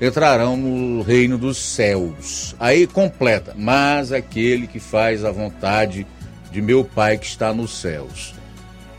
entrarão 0.00 0.56
no 0.56 1.02
reino 1.02 1.36
dos 1.36 1.58
céus. 1.58 2.54
Aí 2.58 2.86
completa, 2.86 3.54
mas 3.56 4.12
aquele 4.12 4.66
que 4.66 4.80
faz 4.80 5.24
a 5.24 5.30
vontade 5.30 6.06
de 6.50 6.62
meu 6.62 6.84
Pai 6.84 7.18
que 7.18 7.26
está 7.26 7.52
nos 7.52 7.78
céus. 7.78 8.34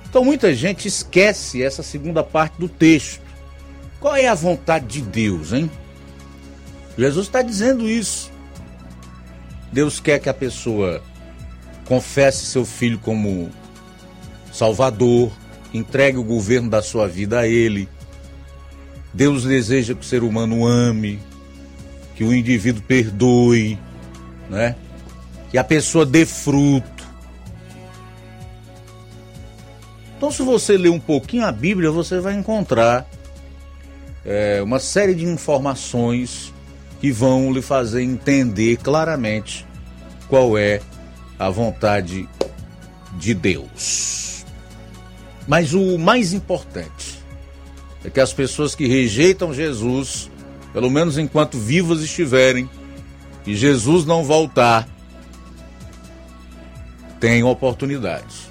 Então 0.09 0.23
muita 0.23 0.53
gente 0.53 0.87
esquece 0.87 1.61
essa 1.61 1.83
segunda 1.83 2.23
parte 2.23 2.59
do 2.59 2.69
texto. 2.69 3.21
Qual 3.99 4.15
é 4.15 4.27
a 4.27 4.35
vontade 4.35 4.85
de 4.87 5.01
Deus, 5.01 5.53
hein? 5.53 5.69
Jesus 6.97 7.27
está 7.27 7.41
dizendo 7.41 7.87
isso. 7.87 8.31
Deus 9.71 9.99
quer 9.99 10.19
que 10.19 10.29
a 10.29 10.33
pessoa 10.33 11.01
confesse 11.85 12.45
seu 12.45 12.65
filho 12.65 12.99
como 12.99 13.49
Salvador, 14.51 15.31
entregue 15.73 16.17
o 16.17 16.23
governo 16.23 16.69
da 16.69 16.81
sua 16.81 17.07
vida 17.07 17.39
a 17.39 17.47
Ele. 17.47 17.87
Deus 19.13 19.43
deseja 19.43 19.93
que 19.93 20.01
o 20.01 20.03
ser 20.07 20.23
humano 20.23 20.65
ame, 20.65 21.19
que 22.15 22.23
o 22.23 22.33
indivíduo 22.33 22.81
perdoe, 22.81 23.79
né? 24.49 24.75
que 25.49 25.57
a 25.57 25.63
pessoa 25.63 26.05
dê 26.05 26.25
fruto. 26.25 27.05
Então, 30.17 30.31
se 30.31 30.41
você 30.41 30.77
ler 30.77 30.89
um 30.89 30.99
pouquinho 30.99 31.45
a 31.45 31.51
Bíblia, 31.51 31.91
você 31.91 32.19
vai 32.19 32.33
encontrar 32.33 33.07
é, 34.25 34.61
uma 34.61 34.79
série 34.79 35.13
de 35.13 35.25
informações 35.25 36.53
que 36.99 37.11
vão 37.11 37.53
lhe 37.53 37.61
fazer 37.61 38.01
entender 38.01 38.77
claramente 38.77 39.65
qual 40.27 40.57
é 40.57 40.81
a 41.37 41.49
vontade 41.49 42.27
de 43.17 43.33
Deus. 43.33 44.26
Mas 45.47 45.73
o 45.73 45.97
mais 45.97 46.33
importante 46.33 47.19
é 48.03 48.09
que 48.09 48.19
as 48.19 48.33
pessoas 48.33 48.75
que 48.75 48.85
rejeitam 48.87 49.53
Jesus, 49.53 50.29
pelo 50.73 50.91
menos 50.91 51.17
enquanto 51.17 51.57
vivas 51.57 52.01
estiverem, 52.01 52.69
e 53.45 53.55
Jesus 53.55 54.05
não 54.05 54.23
voltar, 54.23 54.87
tenham 57.19 57.49
oportunidade. 57.49 58.47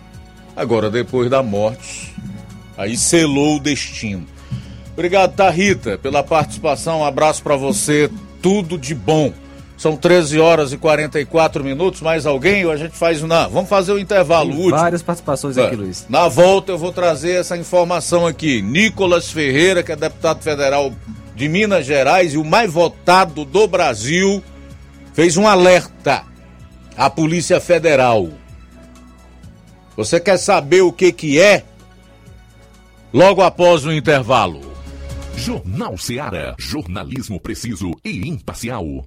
Agora, 0.57 0.91
depois 0.91 1.29
da 1.29 1.43
morte, 1.43 2.15
aí 2.79 2.97
selou 2.97 3.57
o 3.57 3.61
destino. 3.61 4.27
Obrigado, 4.95 5.37
Tarita, 5.37 5.99
pela 5.99 6.23
participação. 6.23 7.01
Um 7.01 7.05
abraço 7.05 7.43
para 7.43 7.57
você. 7.57 8.11
Tudo 8.41 8.79
de 8.79 8.95
bom. 8.95 9.35
São 9.87 9.97
13 9.97 10.41
horas 10.41 10.73
e 10.73 10.77
44 10.77 11.63
minutos. 11.63 12.01
Mais 12.01 12.27
alguém? 12.27 12.65
Ou 12.65 12.73
a 12.73 12.77
gente 12.77 12.97
faz. 12.97 13.23
Não, 13.23 13.49
vamos 13.49 13.71
fazer 13.71 13.93
o 13.93 13.99
intervalo 14.01 14.51
Tem 14.51 14.59
último. 14.59 14.81
Várias 14.81 15.01
participações 15.01 15.57
aqui, 15.57 15.75
É. 15.75 15.79
Luiz. 15.79 16.07
Na 16.09 16.27
volta 16.27 16.73
eu 16.73 16.79
vou 16.79 16.91
trazer 16.91 17.39
essa 17.39 17.57
informação 17.57 18.27
aqui. 18.27 18.61
Nicolas 18.63 19.31
Ferreira, 19.31 19.85
que 19.85 19.93
é 19.93 19.97
deputado 19.97 20.43
federal 20.43 20.93
de 21.37 21.49
Minas 21.49 21.87
Gerais 21.87 22.35
e 22.35 22.37
o 22.37 22.45
mais 22.45 22.73
votado 22.73 23.45
do 23.45 23.69
Brasil, 23.69 24.43
fez 25.15 25.37
um 25.37 25.47
alerta 25.47 26.25
à 26.97 27.09
Polícia 27.09 27.61
Federal. 27.61 28.29
Você 29.97 30.19
quer 30.19 30.37
saber 30.37 30.81
o 30.81 30.93
que 30.93 31.13
que 31.13 31.41
é? 31.41 31.63
Logo 33.13 33.41
após 33.41 33.87
o 33.87 33.93
intervalo. 33.93 34.75
Jornal 35.37 35.97
Seara. 35.97 36.57
Jornalismo 36.59 37.39
preciso 37.39 37.93
e 38.05 38.29
imparcial. 38.29 39.07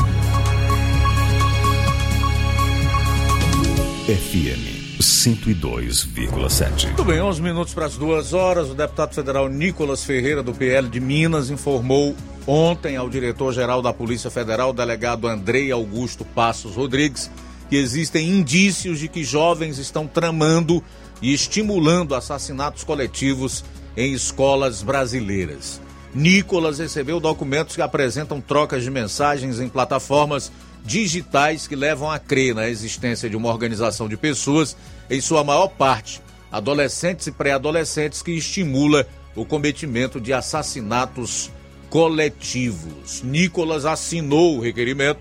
FM 4.06 4.78
102,7. 5.00 6.86
Muito 6.86 7.04
bem, 7.04 7.20
11 7.20 7.42
minutos 7.42 7.74
para 7.74 7.86
as 7.86 7.96
duas 7.96 8.32
horas. 8.32 8.70
O 8.70 8.74
deputado 8.74 9.14
federal 9.14 9.48
Nicolas 9.48 10.04
Ferreira, 10.04 10.42
do 10.42 10.52
PL 10.54 10.88
de 10.88 11.00
Minas, 11.00 11.50
informou 11.50 12.14
ontem 12.46 12.96
ao 12.96 13.08
diretor-geral 13.08 13.80
da 13.82 13.92
Polícia 13.92 14.30
Federal, 14.30 14.72
delegado 14.72 15.26
Andrei 15.26 15.72
Augusto 15.72 16.24
Passos 16.24 16.76
Rodrigues, 16.76 17.30
que 17.68 17.76
existem 17.76 18.28
indícios 18.28 18.98
de 18.98 19.08
que 19.08 19.24
jovens 19.24 19.78
estão 19.78 20.06
tramando 20.06 20.82
e 21.20 21.32
estimulando 21.32 22.14
assassinatos 22.14 22.84
coletivos 22.84 23.64
em 23.98 24.12
escolas 24.12 24.80
brasileiras. 24.80 25.80
Nicolas 26.14 26.78
recebeu 26.78 27.18
documentos 27.18 27.74
que 27.74 27.82
apresentam 27.82 28.40
trocas 28.40 28.84
de 28.84 28.90
mensagens 28.92 29.58
em 29.58 29.68
plataformas 29.68 30.52
digitais 30.84 31.66
que 31.66 31.74
levam 31.74 32.08
a 32.08 32.16
crer 32.16 32.54
na 32.54 32.68
existência 32.68 33.28
de 33.28 33.36
uma 33.36 33.48
organização 33.48 34.08
de 34.08 34.16
pessoas, 34.16 34.76
em 35.10 35.20
sua 35.20 35.42
maior 35.42 35.66
parte 35.66 36.22
adolescentes 36.50 37.26
e 37.26 37.32
pré-adolescentes, 37.32 38.22
que 38.22 38.30
estimula 38.30 39.06
o 39.34 39.44
cometimento 39.44 40.20
de 40.20 40.32
assassinatos 40.32 41.50
coletivos. 41.90 43.22
Nicolas 43.22 43.84
assinou 43.84 44.56
o 44.56 44.60
requerimento 44.60 45.20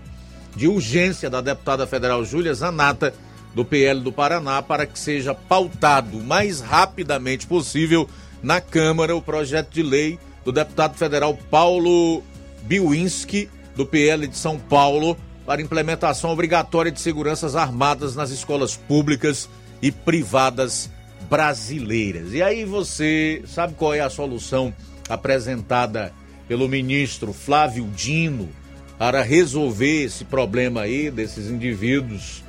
de 0.56 0.68
urgência 0.68 1.28
da 1.28 1.40
deputada 1.40 1.86
federal 1.86 2.24
Júlia 2.24 2.54
Zanata, 2.54 3.12
do 3.54 3.64
PL 3.64 4.00
do 4.00 4.12
Paraná, 4.12 4.62
para 4.62 4.86
que 4.86 4.98
seja 4.98 5.34
pautado 5.34 6.16
o 6.16 6.24
mais 6.24 6.60
rapidamente 6.60 7.46
possível 7.46 8.08
na 8.42 8.60
Câmara 8.60 9.14
o 9.14 9.22
projeto 9.22 9.70
de 9.70 9.82
lei 9.82 10.18
do 10.44 10.52
deputado 10.52 10.96
federal 10.96 11.36
Paulo 11.50 12.22
Biwinski, 12.62 13.48
do 13.76 13.86
PL 13.86 14.26
de 14.26 14.36
São 14.36 14.58
Paulo, 14.58 15.16
para 15.44 15.62
implementação 15.62 16.30
obrigatória 16.30 16.92
de 16.92 17.00
seguranças 17.00 17.56
armadas 17.56 18.14
nas 18.14 18.30
escolas 18.30 18.76
públicas 18.76 19.48
e 19.80 19.90
privadas 19.90 20.90
brasileiras. 21.28 22.32
E 22.32 22.42
aí 22.42 22.64
você 22.64 23.42
sabe 23.46 23.74
qual 23.74 23.94
é 23.94 24.00
a 24.00 24.10
solução 24.10 24.74
apresentada 25.08 26.12
pelo 26.46 26.68
ministro 26.68 27.32
Flávio 27.32 27.88
Dino 27.94 28.48
para 28.98 29.22
resolver 29.22 30.04
esse 30.04 30.24
problema 30.24 30.82
aí 30.82 31.10
desses 31.10 31.48
indivíduos 31.48 32.42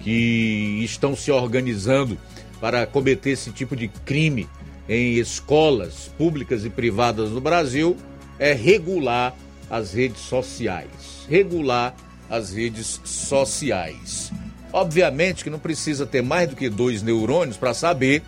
que 0.00 0.80
estão 0.82 1.14
se 1.14 1.30
organizando 1.30 2.18
para 2.60 2.86
cometer 2.86 3.30
esse 3.30 3.50
tipo 3.50 3.76
de 3.76 3.88
crime 3.88 4.48
em 4.88 5.14
escolas 5.14 6.10
públicas 6.18 6.64
e 6.64 6.70
privadas 6.70 7.30
no 7.30 7.40
Brasil 7.40 7.96
é 8.38 8.52
regular 8.52 9.34
as 9.70 9.92
redes 9.92 10.20
sociais. 10.20 11.26
Regular 11.28 11.94
as 12.28 12.52
redes 12.52 13.00
sociais. 13.04 14.32
Obviamente 14.72 15.44
que 15.44 15.50
não 15.50 15.58
precisa 15.58 16.06
ter 16.06 16.22
mais 16.22 16.48
do 16.48 16.56
que 16.56 16.68
dois 16.68 17.02
neurônios 17.02 17.56
para 17.56 17.74
saber 17.74 18.22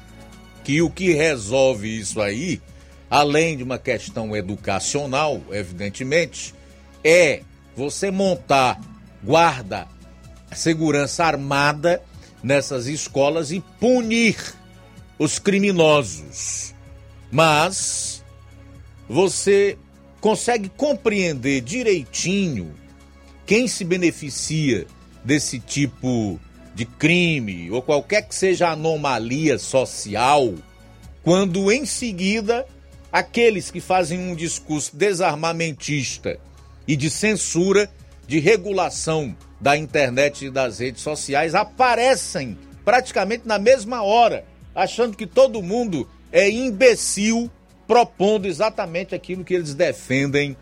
que 0.63 0.81
o 0.83 0.91
que 0.91 1.13
resolve 1.13 1.99
isso 1.99 2.21
aí, 2.21 2.61
além 3.11 3.57
de 3.57 3.63
uma 3.63 3.79
questão 3.79 4.37
educacional, 4.37 5.41
evidentemente, 5.51 6.55
é 7.03 7.43
você 7.77 8.11
montar 8.11 8.81
guarda, 9.23 9.87
segurança 10.53 11.25
armada 11.25 12.03
nessas 12.43 12.87
escolas 12.87 13.51
e 13.51 13.61
punir 13.81 14.37
os 15.25 15.39
criminosos. 15.39 16.75
Mas 17.31 18.23
você 19.09 19.77
consegue 20.21 20.69
compreender 20.69 21.61
direitinho 21.61 22.75
quem 23.47 23.67
se 23.67 23.85
beneficia 23.85 24.87
desse 25.25 25.59
tipo 25.59 26.39
de 26.75 26.85
crime 26.85 27.71
ou 27.71 27.83
qualquer 27.83 28.23
que 28.23 28.35
seja 28.35 28.69
a 28.69 28.73
anomalia 28.73 29.59
social, 29.59 30.55
quando 31.23 31.71
em 31.73 31.85
seguida 31.85 32.67
aqueles 33.13 33.71
que 33.71 33.81
fazem 33.81 34.19
um 34.19 34.35
discurso 34.35 34.97
desarmamentista 34.97 36.39
e 36.87 36.97
de 36.97 37.09
censura, 37.09 37.91
de 38.27 38.39
regulação 38.39 39.37
da 39.61 39.77
internet 39.77 40.47
e 40.47 40.51
das 40.51 40.79
redes 40.79 41.03
sociais 41.03 41.55
aparecem 41.55 42.59
praticamente 42.85 43.47
na 43.47 43.59
mesma 43.59 44.03
hora 44.03 44.45
achando 44.75 45.17
que 45.17 45.27
todo 45.27 45.63
mundo 45.63 46.09
é 46.33 46.51
imbecil, 46.51 47.51
propondo 47.87 48.47
exatamente 48.47 49.15
aquilo 49.15 49.45
que 49.45 49.55
eles 49.55 49.75
defendem 49.75 50.57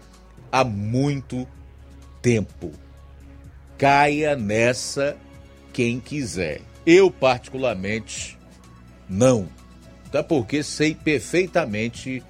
há 0.51 0.65
muito 0.65 1.47
tempo. 2.21 2.73
Caia 3.79 4.37
nessa 4.37 5.17
quem 5.73 5.99
quiser. 5.99 6.61
Eu, 6.85 7.11
particularmente, 7.11 8.39
não. 9.09 9.49
Até 10.07 10.23
porque 10.23 10.63
sei 10.63 10.95
perfeitamente 10.95 12.23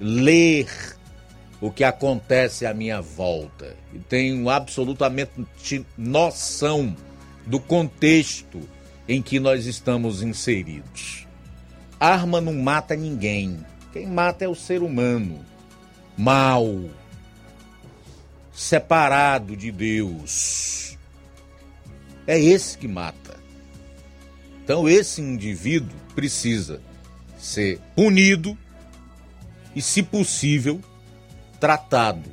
ler 0.00 0.68
o 1.60 1.70
que 1.70 1.82
acontece 1.82 2.66
à 2.66 2.72
minha 2.72 3.00
volta. 3.00 3.76
E 3.92 3.98
tenho 3.98 4.48
absolutamente 4.48 5.84
noção 5.96 6.94
do 7.46 7.58
contexto 7.58 8.60
em 9.08 9.20
que 9.20 9.40
nós 9.40 9.66
estamos 9.66 10.22
inseridos. 10.22 11.23
Arma 11.98 12.40
não 12.40 12.54
mata 12.54 12.96
ninguém. 12.96 13.64
Quem 13.92 14.06
mata 14.06 14.44
é 14.44 14.48
o 14.48 14.54
ser 14.54 14.82
humano. 14.82 15.44
Mal. 16.16 16.66
Separado 18.52 19.56
de 19.56 19.70
Deus. 19.70 20.98
É 22.26 22.38
esse 22.38 22.78
que 22.78 22.88
mata. 22.88 23.36
Então 24.62 24.88
esse 24.88 25.20
indivíduo 25.20 25.94
precisa 26.14 26.80
ser 27.38 27.78
punido 27.94 28.56
e, 29.74 29.82
se 29.82 30.02
possível, 30.02 30.80
tratado. 31.60 32.30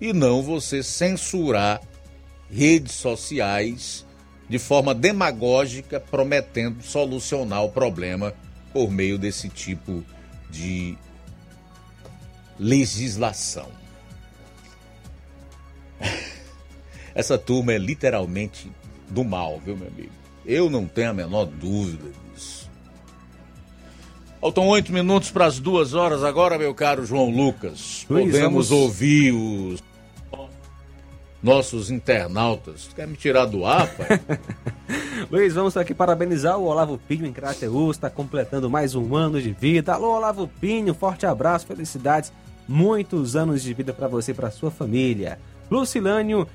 E 0.00 0.12
não 0.12 0.42
você 0.42 0.82
censurar 0.82 1.80
redes 2.50 2.92
sociais 2.92 4.04
de 4.48 4.58
forma 4.58 4.94
demagógica, 4.94 6.00
prometendo 6.00 6.82
solucionar 6.82 7.62
o 7.64 7.70
problema 7.70 8.34
por 8.78 8.92
meio 8.92 9.18
desse 9.18 9.48
tipo 9.48 10.04
de 10.48 10.96
legislação. 12.60 13.66
Essa 17.12 17.36
turma 17.36 17.72
é 17.72 17.78
literalmente 17.78 18.70
do 19.10 19.24
mal, 19.24 19.58
viu, 19.64 19.76
meu 19.76 19.88
amigo? 19.88 20.12
Eu 20.46 20.70
não 20.70 20.86
tenho 20.86 21.10
a 21.10 21.12
menor 21.12 21.46
dúvida 21.46 22.08
disso. 22.32 22.70
Faltam 24.40 24.68
oito 24.68 24.92
minutos 24.92 25.32
para 25.32 25.46
as 25.46 25.58
duas 25.58 25.92
horas 25.94 26.22
agora, 26.22 26.56
meu 26.56 26.72
caro 26.72 27.04
João 27.04 27.30
Lucas. 27.30 28.06
Luiz, 28.08 28.26
Podemos 28.30 28.68
vamos- 28.68 28.70
ouvir 28.70 29.32
os 29.32 29.82
nossos 31.42 31.90
internautas. 31.90 32.86
Tu 32.86 32.94
quer 32.94 33.08
me 33.08 33.16
tirar 33.16 33.46
do 33.46 33.66
ar, 33.66 33.88
pai? 33.88 34.20
Luiz, 35.26 35.54
vamos 35.54 35.76
aqui 35.76 35.92
parabenizar 35.92 36.58
o 36.58 36.64
Olavo 36.64 36.96
Pinho 36.96 37.26
em 37.26 37.32
Crateus, 37.32 37.96
está 37.96 38.08
completando 38.08 38.70
mais 38.70 38.94
um 38.94 39.16
ano 39.16 39.40
de 39.42 39.50
vida. 39.50 39.94
Alô, 39.94 40.16
Olavo 40.16 40.48
Pinho, 40.60 40.94
forte 40.94 41.26
abraço, 41.26 41.66
felicidades, 41.66 42.32
muitos 42.68 43.34
anos 43.34 43.62
de 43.62 43.74
vida 43.74 43.92
para 43.92 44.06
você 44.06 44.30
e 44.30 44.34
para 44.34 44.50
sua 44.50 44.70
família. 44.70 45.38
Lucilânio, 45.70 46.46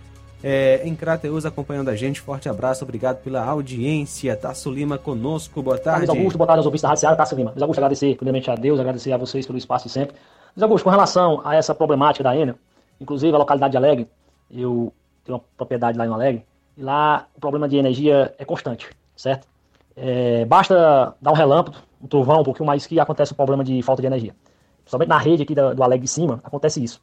é, 0.41 0.81
em 0.85 0.95
Crateus, 0.95 1.45
acompanhando 1.45 1.89
a 1.89 1.95
gente, 1.95 2.21
forte 2.21 2.47
abraço, 2.47 2.83
obrigado 2.83 3.21
pela 3.21 3.43
audiência. 3.43 4.35
Tasso 4.35 4.71
Lima 4.71 4.97
conosco, 4.97 5.61
boa 5.61 5.77
tarde. 5.77 6.07
Luiz 6.07 6.09
Augusto, 6.09 6.37
boa 6.37 6.47
tarde 6.47 6.59
aos 6.59 6.65
ouvintes 6.65 6.81
da 6.81 6.87
Rádio 6.87 7.01
Ceará, 7.01 7.15
Tasso 7.15 7.35
Lima. 7.35 7.51
Luiz 7.51 7.61
Augusto, 7.61 7.79
agradecer 7.79 8.15
primeiramente 8.15 8.49
a 8.49 8.55
Deus, 8.55 8.79
agradecer 8.79 9.11
a 9.11 9.17
vocês 9.17 9.45
pelo 9.45 9.57
espaço 9.57 9.87
de 9.87 9.93
sempre. 9.93 10.15
Luiz 10.55 10.63
Augusto, 10.63 10.85
com 10.85 10.89
relação 10.89 11.41
a 11.43 11.55
essa 11.55 11.75
problemática 11.75 12.23
da 12.23 12.35
Enel, 12.35 12.55
inclusive 12.99 13.35
a 13.35 13.37
localidade 13.37 13.71
de 13.71 13.77
Alegre, 13.77 14.07
eu 14.49 14.93
tenho 15.23 15.37
uma 15.37 15.43
propriedade 15.57 15.97
lá 15.97 16.05
em 16.05 16.09
Alegre, 16.13 16.45
e 16.77 16.83
lá 16.83 17.27
o 17.35 17.39
problema 17.39 17.67
de 17.67 17.77
energia 17.77 18.33
é 18.37 18.45
constante, 18.45 18.89
certo? 19.15 19.47
É, 19.95 20.43
basta 20.45 21.15
dar 21.21 21.31
um 21.31 21.35
relâmpago, 21.35 21.77
um 22.01 22.07
trovão, 22.07 22.41
um 22.41 22.43
pouquinho 22.43 22.65
mais 22.65 22.85
que 22.85 22.99
acontece 22.99 23.31
o 23.31 23.35
problema 23.35 23.63
de 23.63 23.81
falta 23.81 24.01
de 24.01 24.07
energia. 24.07 24.35
Principalmente 24.81 25.09
na 25.09 25.17
rede 25.17 25.43
aqui 25.43 25.53
da- 25.55 25.73
do 25.73 25.83
Alegre 25.83 26.05
de 26.05 26.09
cima, 26.11 26.41
acontece 26.43 26.83
isso. 26.83 27.01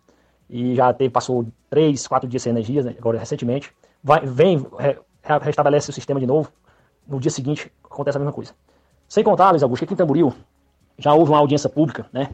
E 0.48 0.74
já 0.74 0.92
teve, 0.92 1.10
passou 1.10 1.47
três, 1.68 2.06
quatro 2.06 2.28
dias 2.28 2.42
sem 2.42 2.51
energia, 2.51 2.82
né, 2.82 2.94
agora 2.98 3.18
recentemente. 3.18 3.72
Vai, 4.02 4.20
vem, 4.26 4.59
re- 4.78 4.98
re- 5.22 5.38
restabelece 5.40 5.90
o 5.90 5.92
sistema 5.92 6.18
de 6.18 6.26
novo. 6.26 6.51
No 7.06 7.20
dia 7.20 7.30
seguinte, 7.30 7.72
acontece 7.84 8.16
a 8.16 8.20
mesma 8.20 8.32
coisa. 8.32 8.52
Sem 9.09 9.22
contar, 9.24 9.51
Luiz 9.51 9.62
Augusto, 9.62 9.80
que 9.80 9.84
aqui 9.84 9.94
em 9.94 9.97
Tamboril 9.97 10.32
já 10.98 11.14
houve 11.14 11.30
uma 11.30 11.38
audiência 11.38 11.68
pública, 11.68 12.06
né? 12.12 12.30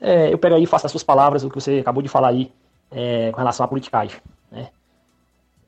É, 0.00 0.32
eu 0.32 0.38
pego 0.38 0.54
aí 0.56 0.62
e 0.64 0.66
faço 0.66 0.86
as 0.86 0.92
suas 0.92 1.04
palavras, 1.04 1.44
o 1.44 1.48
que 1.50 1.54
você 1.60 1.78
acabou 1.78 2.02
de 2.02 2.08
falar 2.08 2.28
aí, 2.28 2.52
é, 2.90 3.30
com 3.32 3.38
relação 3.38 3.64
à 3.64 3.68
politicagem? 3.68 4.16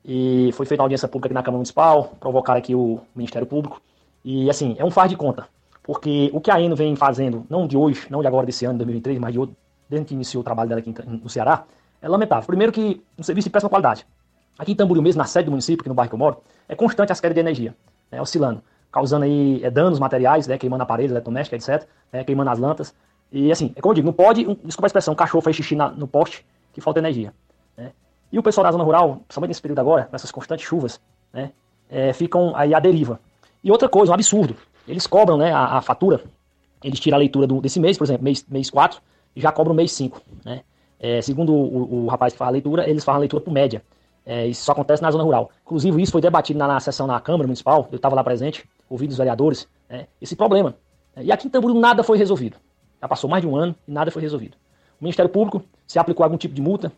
E 0.05 0.51
foi 0.53 0.65
feita 0.65 0.81
uma 0.81 0.85
audiência 0.85 1.07
pública 1.07 1.27
aqui 1.27 1.33
na 1.33 1.41
Câmara 1.43 1.57
Municipal, 1.59 2.13
provocaram 2.19 2.59
aqui 2.59 2.75
o 2.75 2.99
Ministério 3.15 3.47
Público. 3.47 3.81
E, 4.23 4.49
assim, 4.49 4.75
é 4.77 4.83
um 4.83 4.91
faz 4.91 5.09
de 5.09 5.15
conta. 5.17 5.47
Porque 5.81 6.29
o 6.33 6.39
que 6.39 6.49
a 6.51 6.61
Eno 6.61 6.75
vem 6.75 6.95
fazendo, 6.95 7.45
não 7.49 7.67
de 7.67 7.75
hoje, 7.77 8.07
não 8.09 8.21
de 8.21 8.27
agora 8.27 8.45
desse 8.45 8.65
ano, 8.65 8.77
2023, 8.77 9.19
mas 9.19 9.33
de 9.33 9.39
outro, 9.39 9.55
desde 9.89 10.07
que 10.07 10.13
iniciou 10.13 10.41
o 10.41 10.43
trabalho 10.43 10.69
dela 10.69 10.79
aqui 10.79 10.93
no 11.05 11.29
Ceará, 11.29 11.63
é 12.01 12.07
lamentável. 12.07 12.45
Primeiro 12.47 12.71
que 12.71 13.01
um 13.17 13.23
serviço 13.23 13.47
de 13.47 13.51
péssima 13.51 13.69
qualidade. 13.69 14.05
Aqui 14.57 14.71
em 14.71 14.75
Tamboril 14.75 15.01
mesmo, 15.03 15.19
na 15.19 15.25
sede 15.25 15.45
do 15.45 15.51
município, 15.51 15.81
aqui 15.81 15.89
no 15.89 15.95
bairro 15.95 16.09
que 16.09 16.15
eu 16.15 16.19
moro, 16.19 16.37
é 16.69 16.75
constante 16.75 17.11
as 17.11 17.19
quedas 17.19 17.33
de 17.33 17.39
energia, 17.41 17.75
né, 18.11 18.21
oscilando, 18.21 18.61
causando 18.91 19.25
aí 19.25 19.61
é, 19.63 19.69
danos 19.71 19.99
materiais, 19.99 20.47
né, 20.47 20.57
queimando 20.57 20.83
aparelhos 20.83 21.11
eletrodomésticos, 21.11 21.67
etc., 21.67 21.87
né, 22.11 22.23
queimando 22.23 22.49
as 22.51 22.59
lantas. 22.59 22.93
E 23.31 23.51
assim, 23.51 23.73
é 23.75 23.81
como 23.81 23.91
eu 23.91 23.95
digo, 23.95 24.05
não 24.05 24.13
pode, 24.13 24.45
um, 24.47 24.55
desculpa 24.63 24.85
a 24.85 24.87
expressão, 24.87 25.13
um 25.13 25.17
cachorro 25.17 25.41
faz 25.41 25.55
xixi 25.55 25.75
na- 25.75 25.89
no 25.89 26.07
poste 26.07 26.45
que 26.71 26.79
falta 26.79 26.99
energia. 26.99 27.33
E 28.33 28.39
o 28.39 28.41
pessoal 28.41 28.63
da 28.65 28.71
zona 28.71 28.83
rural, 28.83 29.17
principalmente 29.27 29.49
nesse 29.49 29.61
período 29.61 29.77
agora, 29.77 30.05
com 30.05 30.15
essas 30.15 30.31
constantes 30.31 30.65
chuvas, 30.65 30.99
né, 31.31 31.51
é, 31.87 32.11
ficam 32.13 32.51
aí 32.55 32.73
à 32.73 32.79
deriva. 32.79 33.19
E 33.63 33.71
outra 33.71 33.87
coisa, 33.87 34.11
um 34.11 34.15
absurdo, 34.15 34.55
eles 34.87 35.05
cobram 35.05 35.37
né, 35.37 35.51
a, 35.53 35.77
a 35.77 35.81
fatura, 35.81 36.23
eles 36.83 36.99
tiram 36.99 37.15
a 37.15 37.19
leitura 37.19 37.45
do- 37.45 37.61
desse 37.61 37.79
mês, 37.79 37.95
por 37.95 38.05
exemplo, 38.05 38.23
mês, 38.23 38.43
mês 38.49 38.71
4, 38.71 38.99
e 39.35 39.39
já 39.39 39.51
cobram 39.51 39.75
mês 39.75 39.91
5. 39.91 40.19
Né? 40.43 40.61
É, 40.99 41.21
segundo 41.21 41.53
o, 41.53 42.05
o 42.05 42.07
rapaz 42.07 42.33
que 42.33 42.39
faz 42.39 42.49
a 42.49 42.51
leitura, 42.51 42.89
eles 42.89 43.03
fazem 43.03 43.17
a 43.17 43.19
leitura 43.19 43.39
por 43.43 43.53
média. 43.53 43.83
É, 44.25 44.47
isso 44.47 44.65
só 44.65 44.71
acontece 44.71 45.03
na 45.03 45.11
zona 45.11 45.23
rural. 45.23 45.51
Inclusive, 45.63 46.01
isso 46.01 46.11
foi 46.11 46.21
debatido 46.21 46.57
na, 46.57 46.67
na 46.67 46.79
sessão 46.79 47.05
na 47.05 47.19
Câmara 47.19 47.43
Municipal, 47.45 47.87
eu 47.91 47.97
estava 47.97 48.15
lá 48.15 48.23
presente, 48.23 48.67
ouvi 48.89 49.05
dos 49.05 49.17
vereadores, 49.17 49.67
né, 49.87 50.07
esse 50.19 50.35
problema. 50.35 50.75
E 51.17 51.31
aqui 51.31 51.45
em 51.45 51.51
Tamboril 51.51 51.79
nada 51.79 52.01
foi 52.01 52.17
resolvido. 52.17 52.57
Já 52.99 53.07
passou 53.07 53.29
mais 53.29 53.43
de 53.43 53.47
um 53.47 53.55
ano 53.55 53.75
e 53.87 53.91
nada 53.91 54.09
foi 54.09 54.23
resolvido. 54.23 54.57
O 54.99 55.03
Ministério 55.03 55.29
Público 55.29 55.61
se 55.85 55.99
aplicou 55.99 56.23
algum 56.23 56.37
tipo 56.37 56.55
de 56.55 56.61
multa, 56.61 56.91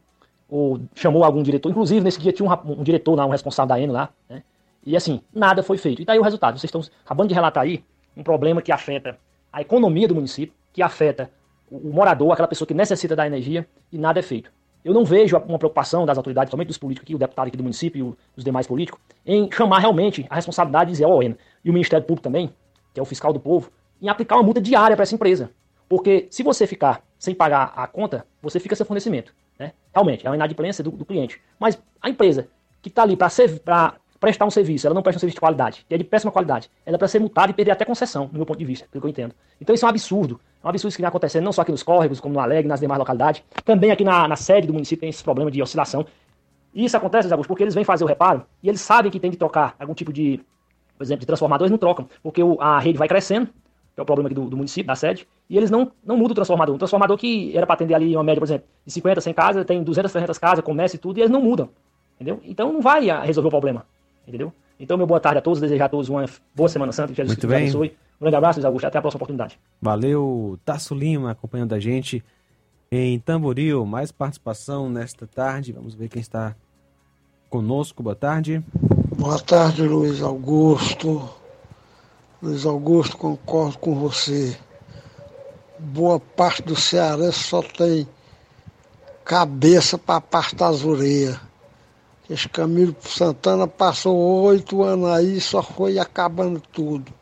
ou 0.49 0.80
chamou 0.93 1.23
algum 1.23 1.41
diretor, 1.41 1.69
inclusive 1.69 2.01
nesse 2.01 2.19
dia 2.19 2.31
tinha 2.31 2.47
um, 2.47 2.72
um 2.80 2.84
diretor 2.84 3.15
lá, 3.15 3.26
um 3.26 3.30
responsável 3.30 3.69
da 3.69 3.80
ENO 3.80 3.93
lá, 3.93 4.09
né? 4.30 4.43
E 4.85 4.95
assim, 4.95 5.22
nada 5.34 5.63
foi 5.63 5.77
feito. 5.77 6.01
E 6.01 6.05
tá 6.05 6.13
aí 6.13 6.19
o 6.19 6.22
resultado. 6.22 6.59
Vocês 6.59 6.65
estão 6.65 6.81
acabando 7.03 7.30
de 7.30 7.34
relatar 7.34 7.63
aí 7.63 7.84
um 8.15 8.22
problema 8.22 8.61
que 8.61 8.72
afeta 8.72 9.17
a 9.51 9.61
economia 9.61 10.07
do 10.07 10.13
município, 10.13 10.53
que 10.72 10.81
afeta 10.81 11.31
o, 11.72 11.89
morador, 11.91 12.31
aquela 12.31 12.47
pessoa 12.47 12.67
que 12.67 12.73
necessita 12.73 13.15
da 13.15 13.26
energia, 13.26 13.67
e 13.91 13.97
nada 13.97 14.19
é 14.19 14.22
feito. 14.22 14.51
Eu 14.84 14.93
não 14.93 15.03
vejo 15.03 15.35
uma 15.35 15.57
preocupação 15.57 16.05
das 16.05 16.17
autoridades, 16.17 16.51
somente 16.51 16.67
dos 16.67 16.77
políticos 16.77 17.05
aqui, 17.05 17.15
o 17.15 17.17
deputado 17.17 17.47
aqui 17.47 17.57
do 17.57 17.63
município 17.63 18.15
e 18.35 18.38
os 18.38 18.43
demais 18.43 18.67
políticos, 18.67 19.01
em 19.26 19.49
chamar 19.51 19.80
realmente 19.80 20.26
a 20.30 20.35
responsabilidade 20.35 20.91
e 20.91 20.93
dizer, 20.93 21.05
ó, 21.05 21.23
ENO, 21.23 21.35
e 21.63 21.69
o 21.72 21.73
Ministério 21.73 22.05
Público 22.05 22.23
também, 22.23 22.53
que 22.93 22.99
é 22.99 23.03
o 23.03 23.05
fiscal 23.05 23.34
do 23.34 23.39
povo, 23.39 23.72
em 23.99 24.07
aplicar 24.07 24.35
uma 24.35 24.43
multa 24.43 24.61
diária 24.61 24.95
para 24.95 25.01
essa 25.01 25.15
empresa. 25.15 25.49
Porque 25.89 26.27
se 26.30 26.43
você 26.43 26.67
ficar 26.67 27.03
sem 27.17 27.33
pagar 27.33 27.73
a 27.75 27.87
conta, 27.87 28.25
você 28.41 28.59
fica 28.59 28.75
sem 28.75 28.85
fornecimento. 28.85 29.33
Né? 29.57 29.71
Realmente, 29.93 30.25
é 30.25 30.29
uma 30.29 30.35
inadimplência 30.35 30.83
do, 30.83 30.91
do 30.91 31.05
cliente. 31.05 31.39
Mas 31.59 31.81
a 32.01 32.09
empresa 32.09 32.47
que 32.81 32.89
está 32.89 33.03
ali 33.03 33.15
para 33.17 33.95
prestar 34.19 34.45
um 34.45 34.49
serviço, 34.51 34.87
ela 34.87 34.93
não 34.93 35.01
presta 35.01 35.17
um 35.17 35.19
serviço 35.21 35.35
de 35.35 35.39
qualidade, 35.41 35.85
que 35.87 35.93
é 35.93 35.97
de 35.97 36.03
péssima 36.03 36.31
qualidade, 36.31 36.69
ela 36.85 36.95
é 36.95 36.97
para 36.97 37.07
ser 37.07 37.19
multada 37.19 37.51
e 37.51 37.53
perder 37.53 37.71
até 37.71 37.85
concessão, 37.85 38.27
no 38.31 38.37
meu 38.39 38.45
ponto 38.45 38.57
de 38.57 38.65
vista, 38.65 38.87
pelo 38.91 39.01
que 39.01 39.07
eu 39.07 39.09
entendo. 39.11 39.35
Então 39.61 39.73
isso 39.75 39.85
é 39.85 39.87
um 39.87 39.89
absurdo. 39.89 40.39
É 40.63 40.67
um 40.67 40.69
absurdo 40.69 40.89
isso 40.89 40.97
que 40.97 41.01
vem 41.01 41.07
acontecendo, 41.07 41.43
não 41.43 41.51
só 41.51 41.61
aqui 41.61 41.71
nos 41.71 41.83
córregos, 41.83 42.19
como 42.19 42.33
no 42.33 42.39
Alegre, 42.39 42.67
nas 42.67 42.79
demais 42.79 42.97
localidades. 42.99 43.43
Também 43.63 43.91
aqui 43.91 44.03
na, 44.03 44.27
na 44.27 44.35
sede 44.35 44.67
do 44.67 44.73
município 44.73 45.01
tem 45.01 45.09
esse 45.09 45.23
problema 45.23 45.51
de 45.51 45.61
oscilação. 45.61 46.05
E 46.73 46.85
isso 46.85 46.97
acontece, 46.97 47.31
Augusto, 47.31 47.47
porque 47.47 47.63
eles 47.63 47.73
vêm 47.75 47.83
fazer 47.83 48.03
o 48.03 48.07
reparo 48.07 48.45
e 48.63 48.67
eles 48.69 48.81
sabem 48.81 49.11
que 49.11 49.19
tem 49.19 49.31
que 49.31 49.37
trocar 49.37 49.75
algum 49.79 49.93
tipo 49.93 50.11
de, 50.11 50.41
por 50.97 51.03
exemplo, 51.03 51.21
de 51.21 51.25
transformador, 51.27 51.65
eles 51.65 51.71
não 51.71 51.77
trocam, 51.77 52.07
porque 52.23 52.41
o- 52.43 52.59
a 52.59 52.79
rede 52.79 52.97
vai 52.97 53.07
crescendo, 53.07 53.49
que 53.95 54.01
é 54.01 54.03
o 54.03 54.05
problema 54.05 54.27
aqui 54.27 54.35
do, 54.35 54.49
do 54.49 54.57
município, 54.57 54.88
da 54.88 54.95
sede, 54.95 55.26
e 55.49 55.57
eles 55.57 55.72
não, 55.72 55.91
não 56.05 56.17
mudam 56.17 56.34
o 56.34 56.35
transformador. 56.35 56.76
Um 56.76 56.77
transformador 56.77 57.17
que 57.17 57.55
era 57.55 57.65
para 57.65 57.76
atender 57.76 57.95
ali 57.95 58.15
uma 58.15 58.23
média, 58.23 58.41
por 58.41 58.45
exemplo, 58.45 58.67
de 58.85 58.91
50, 58.91 59.22
100 59.22 59.34
casas, 59.34 59.65
tem 59.65 59.81
200, 59.81 60.11
300 60.11 60.38
casas, 60.38 60.65
comércio 60.65 60.97
e 60.97 60.99
tudo, 60.99 61.17
e 61.17 61.22
eles 61.22 61.31
não 61.31 61.41
mudam, 61.41 61.69
entendeu? 62.15 62.41
Então 62.43 62.73
não 62.73 62.81
vai 62.81 63.05
resolver 63.26 63.47
o 63.47 63.51
problema, 63.51 63.85
entendeu? 64.27 64.51
Então, 64.77 64.97
meu 64.97 65.07
boa 65.07 65.19
tarde 65.19 65.39
a 65.39 65.41
todos, 65.41 65.61
desejar 65.61 65.85
a 65.85 65.89
todos 65.89 66.09
uma 66.09 66.26
boa 66.53 66.67
Semana 66.67 66.91
Santa, 66.91 67.09
que 67.09 67.15
Jesus 67.15 67.35
Muito 67.35 67.47
bem. 67.47 67.63
abençoe. 67.63 67.95
Um 68.19 68.23
grande 68.26 68.35
abraço, 68.35 68.59
Luiz 68.59 68.65
Augusto, 68.65 68.85
até 68.85 68.97
a 68.97 69.01
próxima 69.01 69.19
oportunidade. 69.19 69.57
Valeu, 69.81 70.59
Tasso 70.65 70.93
Lima 70.93 71.31
acompanhando 71.31 71.73
a 71.73 71.80
gente 71.80 72.23
em 72.91 73.17
Tamboril. 73.19 73.85
Mais 73.85 74.11
participação 74.11 74.89
nesta 74.89 75.26
tarde. 75.26 75.72
Vamos 75.72 75.95
ver 75.95 76.09
quem 76.09 76.22
está 76.22 76.55
conosco. 77.49 78.03
Boa 78.03 78.15
tarde. 78.15 78.61
Boa 79.17 79.39
tarde, 79.39 79.84
Luiz 79.84 80.22
Augusto. 80.22 81.30
Luiz 82.44 82.66
Augusto, 82.66 83.16
concordo 83.18 83.78
com 83.78 83.95
você. 83.95 84.57
Boa 85.80 86.20
parte 86.20 86.62
do 86.62 86.76
Ceará 86.76 87.32
só 87.32 87.62
tem 87.62 88.06
cabeça 89.24 89.98
para 89.98 90.18
apartar 90.18 90.68
as 90.68 90.84
orelhas. 90.84 91.40
Esse 92.30 92.49
Camilo 92.49 92.94
Santana 92.99 93.68
passou 93.68 94.18
oito 94.44 94.84
anos 94.84 95.10
aí 95.12 95.40
só 95.40 95.64
foi 95.64 95.98
acabando 95.98 96.62
tudo. 96.74 97.14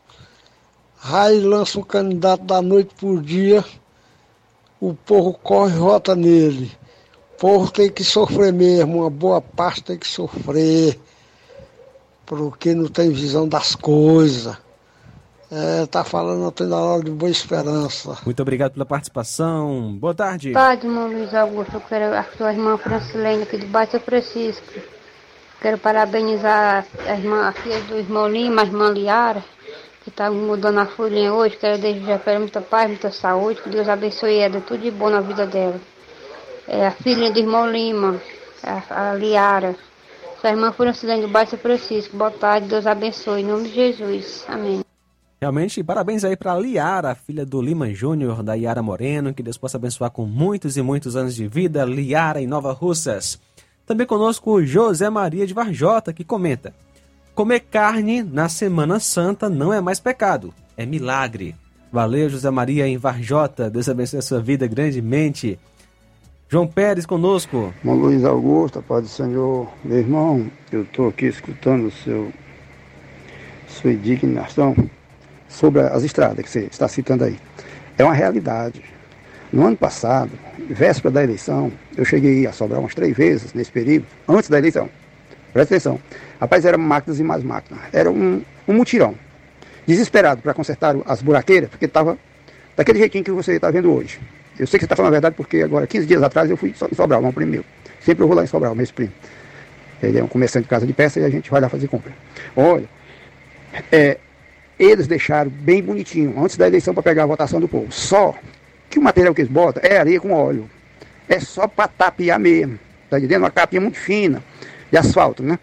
Rai 0.96 1.38
lança 1.38 1.78
um 1.78 1.84
candidato 1.84 2.42
da 2.42 2.60
noite 2.60 2.92
por 2.96 3.22
dia, 3.22 3.64
o 4.80 4.94
povo 4.94 5.32
corre 5.32 5.76
e 5.76 5.78
vota 5.78 6.16
nele. 6.16 6.72
O 7.34 7.40
povo 7.40 7.70
tem 7.70 7.88
que 7.88 8.02
sofrer 8.02 8.52
mesmo, 8.52 9.02
uma 9.02 9.10
boa 9.10 9.40
parte 9.40 9.84
tem 9.84 9.98
que 9.98 10.08
sofrer 10.08 10.98
porque 12.26 12.74
não 12.74 12.88
tem 12.88 13.12
visão 13.12 13.46
das 13.46 13.76
coisas. 13.76 14.63
É, 15.56 15.86
tá 15.86 16.02
falando, 16.02 16.50
tem 16.50 16.68
da 16.68 16.76
hora 16.76 17.04
de 17.04 17.12
boa 17.12 17.30
esperança. 17.30 18.18
Muito 18.24 18.42
obrigado 18.42 18.72
pela 18.72 18.84
participação. 18.84 19.92
Boa 19.92 20.12
tarde. 20.12 20.50
Boa 20.50 20.64
tarde, 20.64 20.84
irmão 20.84 21.06
Luiz 21.06 21.32
Augusto. 21.32 21.74
Eu 21.74 21.80
quero 21.80 22.12
a 22.12 22.24
sua 22.36 22.52
irmã 22.52 22.76
Francilene, 22.76 23.44
aqui 23.44 23.58
do 23.58 23.66
bairro 23.68 23.92
São 23.92 24.00
Francisco. 24.00 24.66
Quero 25.62 25.78
parabenizar 25.78 26.84
a, 27.06 27.12
irmã, 27.12 27.46
a 27.46 27.52
filha 27.52 27.80
do 27.82 27.96
irmão 27.96 28.26
Lima, 28.28 28.62
a 28.62 28.64
irmã 28.64 28.90
Liara, 28.90 29.44
que 30.02 30.08
está 30.08 30.28
mudando 30.28 30.80
a 30.80 30.86
folhinha 30.86 31.32
hoje. 31.32 31.56
Quero 31.56 31.80
desejar 31.80 32.18
para 32.18 32.32
ela 32.32 32.40
muita 32.40 32.60
paz, 32.60 32.88
muita 32.88 33.12
saúde. 33.12 33.62
Que 33.62 33.68
Deus 33.68 33.88
abençoe 33.88 34.38
ela, 34.38 34.60
tudo 34.60 34.82
de 34.82 34.90
bom 34.90 35.08
na 35.08 35.20
vida 35.20 35.46
dela. 35.46 35.80
É 36.66 36.84
a 36.84 36.90
filha 36.90 37.30
do 37.30 37.38
irmão 37.38 37.70
Lima, 37.70 38.20
a, 38.60 39.10
a 39.10 39.14
Liara. 39.14 39.76
Sua 40.40 40.50
irmã 40.50 40.72
Francilene, 40.72 41.28
do 41.28 41.32
São 41.32 41.58
Francisco. 41.60 42.16
Boa 42.16 42.32
tarde, 42.32 42.66
Deus 42.66 42.88
abençoe. 42.88 43.42
Em 43.42 43.46
nome 43.46 43.68
de 43.68 43.74
Jesus. 43.76 44.44
Amém. 44.48 44.83
Realmente, 45.44 45.84
parabéns 45.84 46.24
aí 46.24 46.34
para 46.34 46.58
Liara, 46.58 47.14
filha 47.14 47.44
do 47.44 47.60
Lima 47.60 47.92
Júnior, 47.92 48.42
da 48.42 48.56
Liara 48.56 48.82
Moreno. 48.82 49.34
Que 49.34 49.42
Deus 49.42 49.58
possa 49.58 49.76
abençoar 49.76 50.10
com 50.10 50.24
muitos 50.24 50.78
e 50.78 50.80
muitos 50.80 51.16
anos 51.16 51.34
de 51.34 51.46
vida. 51.46 51.84
Liara 51.84 52.40
em 52.40 52.46
Nova 52.46 52.72
Russas. 52.72 53.38
Também 53.84 54.06
conosco 54.06 54.52
o 54.52 54.64
José 54.64 55.10
Maria 55.10 55.46
de 55.46 55.52
Varjota, 55.52 56.14
que 56.14 56.24
comenta. 56.24 56.74
Comer 57.34 57.60
carne 57.60 58.22
na 58.22 58.48
Semana 58.48 58.98
Santa 58.98 59.50
não 59.50 59.70
é 59.70 59.82
mais 59.82 60.00
pecado, 60.00 60.54
é 60.78 60.86
milagre. 60.86 61.54
Valeu, 61.92 62.30
José 62.30 62.48
Maria 62.48 62.88
em 62.88 62.96
Varjota. 62.96 63.68
Deus 63.68 63.86
abençoe 63.86 64.20
a 64.20 64.22
sua 64.22 64.40
vida 64.40 64.66
grandemente. 64.66 65.58
João 66.48 66.66
Pérez 66.66 67.04
conosco. 67.04 67.70
Irmão 67.80 67.96
Luiz 67.96 68.24
Augusto, 68.24 68.80
Paz 68.80 69.02
do 69.02 69.08
Senhor, 69.08 69.68
meu 69.84 69.98
irmão, 69.98 70.50
eu 70.72 70.84
estou 70.84 71.08
aqui 71.08 71.26
escutando 71.26 71.88
o 71.88 71.90
seu, 71.90 72.32
sua 73.68 73.92
indignação 73.92 74.74
sobre 75.54 75.80
as 75.80 76.02
estradas 76.02 76.44
que 76.44 76.50
você 76.50 76.60
está 76.60 76.88
citando 76.88 77.24
aí. 77.24 77.38
É 77.96 78.04
uma 78.04 78.12
realidade. 78.12 78.82
No 79.52 79.66
ano 79.66 79.76
passado, 79.76 80.32
véspera 80.68 81.12
da 81.12 81.22
eleição, 81.22 81.70
eu 81.96 82.04
cheguei 82.04 82.44
a 82.46 82.52
sobrar 82.52 82.80
umas 82.80 82.94
três 82.94 83.16
vezes 83.16 83.54
nesse 83.54 83.70
período, 83.70 84.04
antes 84.28 84.50
da 84.50 84.58
eleição. 84.58 84.88
Presta 85.52 85.74
atenção. 85.74 86.00
Rapaz, 86.40 86.64
eram 86.64 86.78
máquinas 86.78 87.20
e 87.20 87.22
mais 87.22 87.44
máquinas. 87.44 87.80
Era 87.92 88.10
um, 88.10 88.42
um 88.66 88.72
mutirão. 88.72 89.14
Desesperado 89.86 90.42
para 90.42 90.52
consertar 90.52 90.96
as 91.06 91.22
buraqueiras, 91.22 91.70
porque 91.70 91.84
estava 91.84 92.18
daquele 92.76 92.98
jeitinho 92.98 93.22
que 93.22 93.30
você 93.30 93.52
está 93.52 93.70
vendo 93.70 93.92
hoje. 93.92 94.18
Eu 94.58 94.66
sei 94.66 94.78
que 94.78 94.82
você 94.82 94.86
está 94.86 94.96
falando 94.96 95.10
a 95.10 95.12
verdade 95.12 95.36
porque 95.36 95.62
agora, 95.62 95.86
15 95.86 96.06
dias 96.06 96.22
atrás, 96.22 96.50
eu 96.50 96.56
fui 96.56 96.70
em 96.70 96.94
Sobral, 96.94 97.24
um 97.24 97.30
primo 97.30 97.52
meu. 97.52 97.64
Sempre 98.00 98.24
eu 98.24 98.26
vou 98.26 98.36
lá 98.36 98.42
em 98.42 98.48
Sobral, 98.48 98.74
meu 98.74 98.86
primo. 98.92 99.12
Ele 100.02 100.18
é 100.18 100.24
um 100.24 100.28
comerciante 100.28 100.64
de 100.64 100.70
casa 100.70 100.86
de 100.86 100.92
peça 100.92 101.20
e 101.20 101.24
a 101.24 101.30
gente 101.30 101.48
vai 101.48 101.60
lá 101.60 101.68
fazer 101.68 101.86
compra. 101.86 102.12
Olha, 102.56 102.88
é, 103.92 104.18
eles 104.78 105.06
deixaram 105.06 105.50
bem 105.50 105.82
bonitinho, 105.82 106.34
antes 106.42 106.56
da 106.56 106.66
eleição, 106.66 106.94
para 106.94 107.02
pegar 107.02 107.24
a 107.24 107.26
votação 107.26 107.60
do 107.60 107.68
povo. 107.68 107.90
Só 107.90 108.34
que 108.90 108.98
o 108.98 109.02
material 109.02 109.34
que 109.34 109.40
eles 109.40 109.50
botam 109.50 109.82
é 109.84 109.98
areia 109.98 110.20
com 110.20 110.32
óleo. 110.32 110.68
É 111.28 111.40
só 111.40 111.66
para 111.66 111.88
tapear 111.88 112.38
mesmo. 112.38 112.78
Está 113.04 113.18
entendendo? 113.18 113.42
Uma 113.42 113.50
capinha 113.50 113.80
muito 113.80 113.98
fina 113.98 114.42
de 114.90 114.98
asfalto, 114.98 115.42
né? 115.42 115.58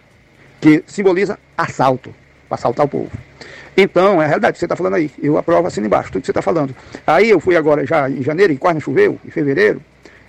Que 0.60 0.82
simboliza 0.86 1.38
assalto, 1.56 2.14
para 2.48 2.56
assaltar 2.56 2.86
o 2.86 2.88
povo. 2.88 3.10
Então, 3.76 4.20
é 4.20 4.24
a 4.24 4.28
realidade 4.28 4.54
que 4.54 4.58
você 4.58 4.66
está 4.66 4.76
falando 4.76 4.94
aí. 4.94 5.10
Eu 5.22 5.38
aprovo 5.38 5.66
assim 5.66 5.80
embaixo, 5.80 6.12
tudo 6.12 6.20
que 6.20 6.26
você 6.26 6.32
está 6.32 6.42
falando. 6.42 6.74
Aí 7.06 7.30
eu 7.30 7.40
fui 7.40 7.56
agora 7.56 7.86
já 7.86 8.08
em 8.08 8.22
janeiro, 8.22 8.52
e 8.52 8.58
quase 8.58 8.74
não 8.74 8.80
choveu, 8.80 9.18
em 9.24 9.30
fevereiro, 9.30 9.82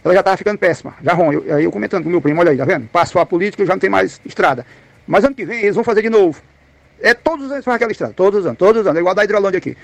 ela 0.04 0.14
já 0.14 0.20
estava 0.20 0.38
ficando 0.38 0.58
péssima, 0.58 0.94
já 1.02 1.14
ruim. 1.14 1.44
Aí 1.50 1.64
eu 1.64 1.72
comentando 1.72 2.04
com 2.04 2.10
meu 2.10 2.22
primo, 2.22 2.42
olha 2.42 2.52
aí, 2.52 2.58
tá 2.58 2.66
vendo? 2.66 2.88
Passou 2.88 3.22
a 3.22 3.26
política, 3.26 3.66
já 3.66 3.74
não 3.74 3.80
tem 3.80 3.90
mais 3.90 4.20
estrada. 4.26 4.66
Mas 5.08 5.24
ano 5.24 5.36
que 5.36 5.46
vem 5.46 5.62
eles 5.62 5.76
vão 5.76 5.84
fazer 5.84 6.02
de 6.02 6.10
novo. 6.10 6.42
É 7.04 7.14
todos 7.14 7.48
os 7.48 7.52
anos 7.52 7.66
faz 7.66 7.76
aquela 7.76 7.92
estrada, 7.92 8.14
todos 8.14 8.40
os 8.40 8.46
anos, 8.46 8.58
todos 8.58 8.82
os 8.82 8.88
anos. 8.88 8.98
É 8.98 9.02
igual 9.02 9.14
da 9.14 9.26
Hidrolândia 9.26 9.58
aqui. 9.58 9.76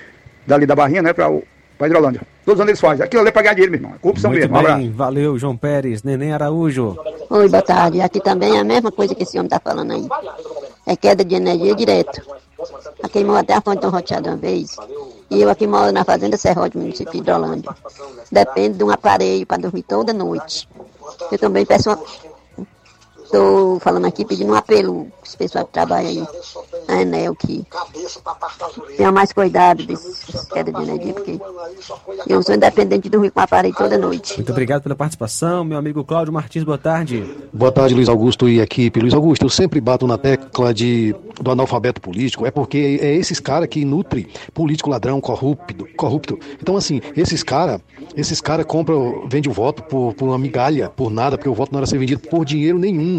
Dali 0.48 0.66
da 0.66 0.74
Barrinha, 0.74 1.02
né, 1.02 1.12
para 1.12 1.28
a 1.28 1.86
Hidrolândia. 1.86 2.22
Todos 2.46 2.58
os 2.58 2.62
anos 2.62 2.70
eles 2.70 2.80
fazem. 2.80 3.06
Aquilo 3.06 3.20
ali 3.20 3.28
é 3.28 3.32
pagar 3.34 3.54
dinheiro, 3.54 3.72
meu 3.74 3.80
irmão. 3.80 3.94
É 3.94 4.00
corrupção 4.00 4.32
Muito 4.32 4.50
mesmo. 4.50 4.58
Um 4.58 4.78
bem, 4.78 4.92
valeu, 4.92 5.38
João 5.38 5.58
Pérez, 5.58 6.02
Neném 6.02 6.32
Araújo. 6.32 6.98
Oi, 7.30 7.50
boa 7.50 7.62
tarde. 7.62 8.00
Aqui 8.00 8.22
também 8.22 8.56
é 8.56 8.62
a 8.62 8.64
mesma 8.64 8.90
coisa 8.90 9.14
que 9.14 9.24
esse 9.24 9.38
homem 9.38 9.48
está 9.48 9.60
falando 9.60 9.92
aí. 9.92 10.08
É 10.88 10.96
queda 10.96 11.26
de 11.26 11.36
energia 11.36 11.76
direto. 11.76 12.22
Aqui 13.04 13.22
mora 13.24 13.42
até 13.42 13.54
a 13.54 13.62
fonte 13.62 13.82
tão 13.82 13.90
roteada 13.90 14.30
uma 14.30 14.38
vez. 14.38 14.78
E 15.30 15.42
eu 15.42 15.50
aqui 15.50 15.68
moro 15.68 15.92
na 15.92 16.06
Fazenda 16.06 16.38
Serrote, 16.38 16.78
município 16.78 17.12
de 17.12 17.18
Hidrolândia. 17.20 17.70
Depende 18.32 18.78
de 18.78 18.84
um 18.84 18.92
aparelho 18.92 19.46
para 19.46 19.62
dormir 19.62 19.84
toda 19.84 20.14
noite. 20.14 20.70
Eu 21.30 21.38
também 21.38 21.66
peço 21.66 21.90
uma... 21.90 22.00
Estou 23.30 23.80
falando 23.80 24.08
aqui 24.08 24.26
pedindo 24.26 24.52
um 24.52 24.56
apelo 24.56 25.06
para 25.06 25.28
os 25.28 25.36
pessoal 25.36 25.64
que 25.64 25.74
trabalham 25.74 26.10
aí 26.10 26.28
na 26.88 27.02
Enel 27.04 27.36
que 27.36 27.64
tenha 28.98 29.12
mais 29.12 29.32
cuidado 29.32 29.86
dessas 29.86 30.48
quedas 30.48 30.74
de 30.74 30.82
energia, 30.82 31.14
porque 31.14 31.40
eu 32.26 32.42
sou 32.42 32.56
independente 32.56 33.04
de 33.04 33.10
dormir 33.10 33.30
com 33.30 33.40
o 33.40 33.44
aparelho 33.44 33.76
toda 33.76 34.00
noite. 34.00 34.34
Muito 34.36 34.52
obrigado 34.52 34.82
pela 34.82 34.96
participação, 34.96 35.64
meu 35.64 35.78
amigo 35.78 36.04
Cláudio 36.04 36.34
Martins, 36.34 36.64
boa 36.64 36.80
tarde. 36.80 37.24
Boa 37.54 37.72
tarde, 37.72 37.94
Luiz 37.94 38.10
Augusto 38.10 38.50
e 38.50 38.62
equipe. 38.62 39.00
Luiz 39.00 39.14
Augusto, 39.14 39.46
eu 39.46 39.50
sempre 39.50 39.80
bato 39.80 40.08
na 40.08 40.18
tecla 40.18 40.74
de, 40.74 41.16
do 41.40 41.52
analfabeto 41.52 42.02
político, 42.02 42.48
é 42.48 42.52
porque 42.52 42.98
é 43.00 43.14
esses 43.14 43.40
caras 43.40 43.70
que 43.70 43.86
nutrem 43.86 44.28
político 44.56 44.90
ladrão, 44.90 45.22
corrupto, 45.22 45.88
corrupto. 45.96 46.40
Então, 46.60 46.76
assim, 46.76 47.00
esses 47.16 47.44
caras 47.44 47.80
esses 48.16 48.42
cara 48.42 48.64
compram, 48.64 49.28
vendem 49.30 49.52
o 49.52 49.54
voto 49.54 49.84
por, 49.84 50.14
por 50.14 50.28
uma 50.28 50.38
migalha, 50.38 50.90
por 50.90 51.12
nada, 51.12 51.38
porque 51.38 51.50
o 51.50 51.54
voto 51.54 51.72
não 51.72 51.80
era 51.80 51.86
ser 51.86 51.98
vendido 51.98 52.22
por 52.28 52.44
dinheiro 52.44 52.78
nenhum. 52.78 53.19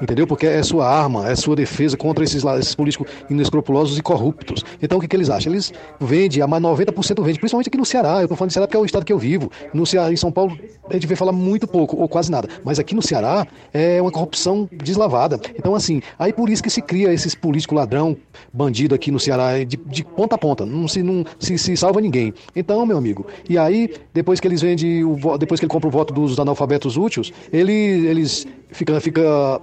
Entendeu? 0.00 0.26
Porque 0.26 0.46
é 0.46 0.62
sua 0.62 0.88
arma, 0.88 1.28
é 1.28 1.34
sua 1.34 1.56
defesa 1.56 1.96
contra 1.96 2.22
esses, 2.24 2.44
esses 2.44 2.74
políticos 2.74 3.10
inescrupulosos 3.28 3.98
e 3.98 4.02
corruptos. 4.02 4.64
Então 4.80 4.98
o 4.98 5.00
que, 5.00 5.08
que 5.08 5.16
eles 5.16 5.30
acham? 5.30 5.52
Eles 5.52 5.72
vendem, 6.00 6.42
a 6.42 6.46
mais 6.46 6.62
90% 6.62 7.22
vende, 7.22 7.38
principalmente 7.38 7.68
aqui 7.68 7.78
no 7.78 7.84
Ceará. 7.84 8.18
Eu 8.18 8.22
estou 8.22 8.36
falando 8.36 8.50
de 8.50 8.54
Ceará 8.54 8.66
porque 8.66 8.76
é 8.76 8.80
o 8.80 8.84
estado 8.84 9.04
que 9.04 9.12
eu 9.12 9.18
vivo. 9.18 9.50
No 9.74 9.86
Ceará, 9.86 10.12
em 10.12 10.16
São 10.16 10.30
Paulo, 10.30 10.58
a 10.88 10.92
gente 10.92 11.06
vê 11.06 11.16
falar 11.16 11.32
muito 11.32 11.66
pouco, 11.66 11.96
ou 11.96 12.08
quase 12.08 12.30
nada. 12.30 12.48
Mas 12.64 12.78
aqui 12.78 12.94
no 12.94 13.02
Ceará 13.02 13.46
é 13.72 14.00
uma 14.00 14.10
corrupção 14.10 14.68
deslavada. 14.72 15.40
Então, 15.56 15.74
assim, 15.74 16.00
aí 16.18 16.32
por 16.32 16.48
isso 16.48 16.62
que 16.62 16.70
se 16.70 16.80
cria 16.80 17.12
esses 17.12 17.34
políticos 17.34 17.76
ladrão, 17.76 18.16
bandido 18.52 18.94
aqui 18.94 19.10
no 19.10 19.18
Ceará, 19.18 19.64
de, 19.64 19.76
de 19.76 20.04
ponta 20.04 20.36
a 20.36 20.38
ponta. 20.38 20.64
Não 20.64 20.86
se, 20.86 21.02
não 21.02 21.24
se, 21.38 21.58
se 21.58 21.76
salva 21.76 22.00
ninguém. 22.00 22.32
Então, 22.54 22.84
meu 22.86 22.96
amigo, 22.96 23.26
e 23.48 23.58
aí, 23.58 23.94
depois 24.12 24.40
que 24.40 24.46
eles 24.46 24.62
vendem, 24.62 25.04
o, 25.04 25.16
depois 25.38 25.60
que 25.60 25.66
ele 25.66 25.70
compra 25.70 25.88
o 25.88 25.92
voto 25.92 26.12
dos 26.12 26.38
analfabetos 26.38 26.96
úteis, 26.96 27.32
ele, 27.52 27.72
eles 27.72 28.46
fica, 28.70 29.00
fica, 29.00 29.22
ah, 29.22 29.60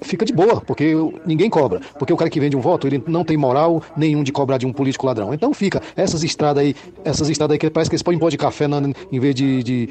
fica 0.00 0.24
de 0.24 0.32
boa, 0.32 0.60
porque 0.60 0.94
ninguém 1.24 1.50
cobra. 1.50 1.80
Porque 1.98 2.12
o 2.12 2.16
cara 2.16 2.30
que 2.30 2.40
vende 2.40 2.56
um 2.56 2.60
voto, 2.60 2.86
ele 2.86 3.02
não 3.06 3.24
tem 3.24 3.36
moral 3.36 3.82
nenhum 3.96 4.22
de 4.22 4.32
cobrar 4.32 4.58
de 4.58 4.66
um 4.66 4.72
político 4.72 5.06
ladrão. 5.06 5.32
Então 5.32 5.52
fica, 5.52 5.82
essas 5.96 6.22
estradas 6.24 6.62
aí, 6.62 6.74
essas 7.04 7.28
estradas 7.28 7.54
aí 7.54 7.58
que 7.58 7.70
parece 7.70 7.90
que 7.90 7.94
eles 7.94 8.02
põem 8.02 8.18
pó 8.18 8.28
de 8.28 8.36
café 8.36 8.66
na, 8.66 8.80
em 9.10 9.20
vez 9.20 9.34
de, 9.34 9.62
de, 9.62 9.88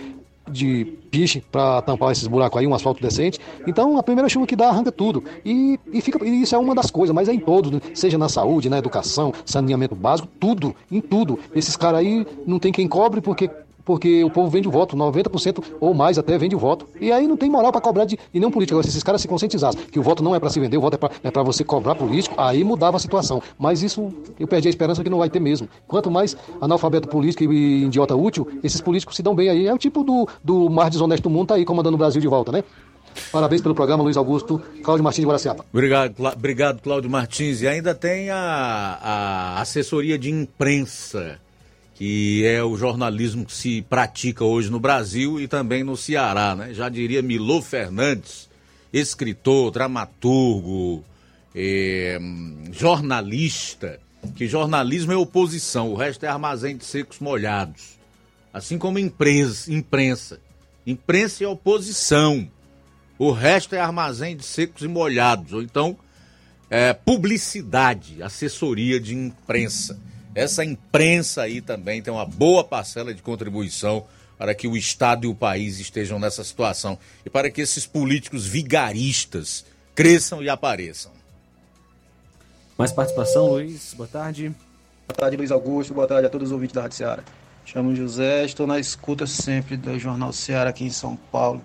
de 0.49 0.85
piche 1.09 1.43
para 1.51 1.81
tampar 1.81 2.11
esses 2.11 2.27
buracos 2.27 2.59
aí, 2.59 2.68
um 2.68 2.73
asfalto 2.73 3.01
decente. 3.01 3.39
Então 3.65 3.97
a 3.97 4.03
primeira 4.03 4.30
chuva 4.30 4.45
que 4.45 4.55
dá 4.55 4.69
arranca 4.69 4.91
tudo. 4.91 5.23
E, 5.45 5.80
e, 5.91 6.01
fica, 6.01 6.23
e 6.26 6.41
isso 6.41 6.55
é 6.55 6.57
uma 6.57 6.76
das 6.76 6.91
coisas, 6.91 7.14
mas 7.14 7.30
é 7.30 7.34
em 7.34 7.39
todos, 7.39 7.72
né? 7.72 7.81
seja 7.93 8.18
na 8.18 8.30
saúde, 8.30 8.69
na 8.69 8.77
educação, 8.77 9.34
saneamento 9.45 9.95
básico, 9.95 10.27
tudo, 10.39 10.76
em 10.91 11.01
tudo. 11.01 11.39
Esses 11.53 11.76
caras 11.76 11.99
aí 12.01 12.26
não 12.45 12.59
tem 12.59 12.72
quem 12.72 12.88
cobre 12.88 13.22
porque 13.22 13.49
porque 13.88 14.22
o 14.22 14.30
povo 14.30 14.49
vende 14.49 14.68
o 14.68 14.72
voto, 14.72 14.97
90% 14.97 15.64
ou 15.80 15.93
mais 15.93 16.18
até 16.18 16.38
vende 16.38 16.53
o 16.53 16.59
voto. 16.59 16.85
E 16.99 17.09
aí 17.09 17.26
não 17.26 17.38
tem 17.38 17.49
moral 17.49 17.72
para 17.72 17.80
cobrar 17.80 18.03
de 18.03 18.19
e 18.34 18.38
nenhum 18.38 18.51
político. 18.51 18.76
Agora, 18.76 18.84
se 18.84 18.89
esses 18.89 19.01
caras 19.01 19.22
se 19.22 19.30
conscientizassem 19.30 19.80
que 19.89 19.97
o 19.97 20.03
voto 20.03 20.22
não 20.22 20.35
é 20.35 20.41
para 20.41 20.49
se 20.49 20.59
vender, 20.59 20.76
o 20.76 20.81
voto 20.81 20.95
é 20.95 21.31
para 21.31 21.41
é 21.41 21.45
você 21.45 21.64
cobrar 21.64 21.95
político, 21.95 22.35
aí 22.38 22.65
mudava 22.65 22.97
a 22.97 22.99
situação. 22.99 23.41
Mas 23.57 23.81
isso 23.81 24.14
eu 24.38 24.45
perdi 24.45 24.68
a 24.68 24.69
esperança 24.69 25.01
que 25.01 25.09
não 25.09 25.19
vai 25.19 25.30
ter 25.30 25.39
mesmo. 25.39 25.69
Quanto 25.88 26.11
mais 26.11 26.35
analfabeto 26.59 27.07
político 27.07 27.53
e 27.53 27.85
idiota 27.85 28.14
útil, 28.14 28.45
esses 28.61 28.81
políticos 28.81 29.15
se 29.15 29.23
dão 29.23 29.34
bem 29.34 29.47
aí. 29.47 29.68
É 29.68 29.73
o 29.73 29.77
tipo 29.77 30.03
do, 30.03 30.27
do 30.43 30.69
mais 30.69 30.91
desonesto 30.91 31.23
do 31.23 31.30
mundo, 31.30 31.47
tá 31.47 31.55
aí 31.55 31.64
comandando 31.64 31.95
o 31.95 31.97
Brasil 31.97 32.19
de 32.19 32.27
volta, 32.27 32.51
né? 32.51 32.65
Parabéns 33.31 33.61
pelo 33.61 33.73
programa, 33.73 34.03
Luiz 34.03 34.18
Augusto, 34.18 34.61
Cláudio 34.84 35.03
Martins 35.03 35.22
de 35.22 35.27
Guaraciaba. 35.27 35.65
Obrigado, 35.72 36.14
Clá- 36.14 36.34
obrigado, 36.35 36.81
Cláudio 36.81 37.09
Martins. 37.09 37.61
E 37.61 37.68
ainda 37.69 37.95
tem 37.95 38.30
a, 38.30 38.38
a 39.01 39.61
assessoria 39.61 40.19
de 40.19 40.30
imprensa, 40.30 41.39
que 41.97 42.45
é 42.45 42.63
o 42.63 42.77
jornalismo 42.77 43.43
que 43.43 43.53
se 43.53 43.81
pratica 43.81 44.45
hoje 44.45 44.69
no 44.69 44.79
Brasil 44.79 45.41
e 45.41 45.47
também 45.47 45.83
no 45.83 45.97
Ceará, 45.97 46.55
né? 46.55 46.71
Já 46.71 46.89
diria 46.89 47.23
Milô 47.23 47.59
Fernandes, 47.59 48.47
escritor, 48.93 49.71
dramaturgo, 49.71 51.03
eh, 51.55 52.19
jornalista, 52.71 53.99
que 54.35 54.47
jornalismo 54.47 55.11
é 55.11 55.15
oposição, 55.15 55.91
o 55.91 55.95
resto 55.95 56.23
é 56.23 56.29
armazém 56.29 56.77
de 56.77 56.85
secos 56.85 57.17
molhados. 57.17 57.97
Assim 58.53 58.77
como 58.77 58.99
imprensa, 58.99 59.73
imprensa. 59.73 60.39
Imprensa 60.85 61.43
é 61.43 61.47
oposição. 61.47 62.47
O 63.17 63.31
resto 63.31 63.73
é 63.73 63.79
armazém 63.79 64.37
de 64.37 64.45
secos 64.45 64.83
e 64.83 64.87
molhados. 64.87 65.51
Ou 65.51 65.63
então, 65.63 65.97
é, 66.69 66.93
publicidade, 66.93 68.21
assessoria 68.21 68.99
de 68.99 69.15
imprensa. 69.15 69.99
Essa 70.38 70.64
imprensa 70.64 71.41
aí 71.41 71.61
também 71.61 71.99
tem 71.99 72.14
uma 72.14 72.23
boa 72.23 72.64
parcela 72.64 73.11
de 73.11 73.23
contribuição 73.23 74.05
para 74.38 74.53
que 74.53 74.68
o 74.68 74.77
Estado 74.77 75.26
e 75.26 75.27
o 75.27 75.34
país 75.34 75.80
estejam 75.80 76.19
nessa 76.19 76.43
situação 76.43 76.95
e 77.26 77.30
para 77.30 77.49
que 77.49 77.59
esses 77.59 77.88
políticos 77.88 78.45
vigaristas 78.45 79.65
cresçam 79.95 80.43
e 80.43 80.47
apareçam. 80.47 81.11
Mais 82.77 82.91
participação, 82.91 83.47
Luiz, 83.47 83.95
boa 83.95 84.07
tarde. 84.07 84.49
Boa 85.07 85.18
tarde, 85.18 85.38
Luiz 85.38 85.49
Augusto. 85.49 85.95
Boa 85.95 86.05
tarde 86.05 86.27
a 86.27 86.30
todos 86.30 86.49
os 86.49 86.51
ouvintes 86.51 86.76
da 86.76 86.84
Rádio 86.84 86.97
Ceará. 86.97 87.23
Chamo 87.65 87.95
José, 87.95 88.45
estou 88.45 88.68
na 88.68 88.77
escuta 88.80 89.26
sempre 89.26 89.76
do 89.76 89.97
Jornal 89.97 90.31
Ceará 90.31 90.69
aqui 90.69 90.84
em 90.84 90.91
São 90.91 91.15
Paulo. 91.31 91.64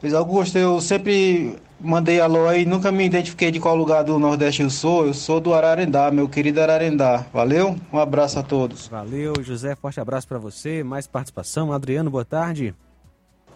Luiz 0.00 0.14
Augusto, 0.14 0.56
eu 0.56 0.80
sempre 0.80 1.56
mandei 1.84 2.20
alô 2.20 2.48
aí, 2.48 2.64
nunca 2.64 2.90
me 2.90 3.04
identifiquei 3.04 3.50
de 3.50 3.60
qual 3.60 3.76
lugar 3.76 4.02
do 4.02 4.18
Nordeste 4.18 4.62
eu 4.62 4.70
sou. 4.70 5.06
Eu 5.06 5.14
sou 5.14 5.40
do 5.40 5.52
Ararendá, 5.54 6.10
meu 6.10 6.28
querido 6.28 6.60
Ararendá. 6.60 7.24
Valeu? 7.32 7.76
Um 7.92 7.98
abraço 7.98 8.38
a 8.38 8.42
todos. 8.42 8.88
Valeu, 8.88 9.34
José, 9.42 9.74
forte 9.76 10.00
abraço 10.00 10.26
para 10.26 10.38
você. 10.38 10.82
Mais 10.82 11.06
participação, 11.06 11.72
Adriano, 11.72 12.10
boa 12.10 12.24
tarde. 12.24 12.74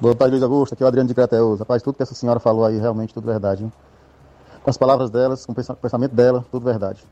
Boa 0.00 0.14
tarde, 0.14 0.32
Luiz 0.32 0.42
Augusto. 0.42 0.74
Aqui 0.74 0.82
é 0.82 0.86
o 0.86 0.88
Adriano 0.88 1.08
de 1.08 1.14
Crateus. 1.14 1.58
Rapaz, 1.58 1.82
tudo 1.82 1.96
que 1.96 2.02
essa 2.02 2.14
senhora 2.14 2.38
falou 2.38 2.64
aí, 2.64 2.78
realmente 2.78 3.12
tudo 3.12 3.24
verdade. 3.26 3.64
hein? 3.64 3.72
Com 4.62 4.70
as 4.70 4.76
palavras 4.76 5.10
delas, 5.10 5.44
com 5.46 5.52
o 5.52 5.54
pensa- 5.54 5.74
pensamento 5.74 6.14
dela, 6.14 6.44
tudo 6.50 6.64
verdade. 6.64 7.02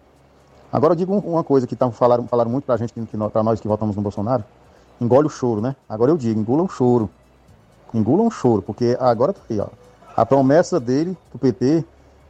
Agora 0.72 0.93
eu 0.93 0.97
digo 0.97 1.14
um- 1.14 1.18
uma 1.32 1.43
coisa 1.43 1.66
que 1.66 1.74
tão, 1.74 1.90
falaram, 1.90 2.26
falaram 2.28 2.51
muito 2.51 2.64
pra 2.64 2.76
gente, 2.76 2.93
que, 2.93 3.01
que, 3.06 3.16
nó- 3.16 3.28
pra 3.30 3.43
nós 3.43 3.60
que 3.60 3.66
votamos 3.66 3.97
no 3.97 4.02
Bolsonaro. 4.02 4.44
Engole 5.01 5.26
o 5.26 5.30
choro, 5.30 5.60
né? 5.60 5.74
Agora 5.88 6.10
eu 6.10 6.16
digo, 6.16 6.38
engula 6.38 6.62
o 6.62 6.68
choro. 6.68 7.09
Engula 7.94 8.22
um 8.22 8.30
choro, 8.30 8.62
porque 8.62 8.97
agora 9.01 9.32
tá 9.32 9.40
aí, 9.48 9.59
ó. 9.59 9.66
A 10.16 10.24
promessa 10.24 10.80
dele, 10.80 11.16
do 11.30 11.38
PT, 11.38 11.84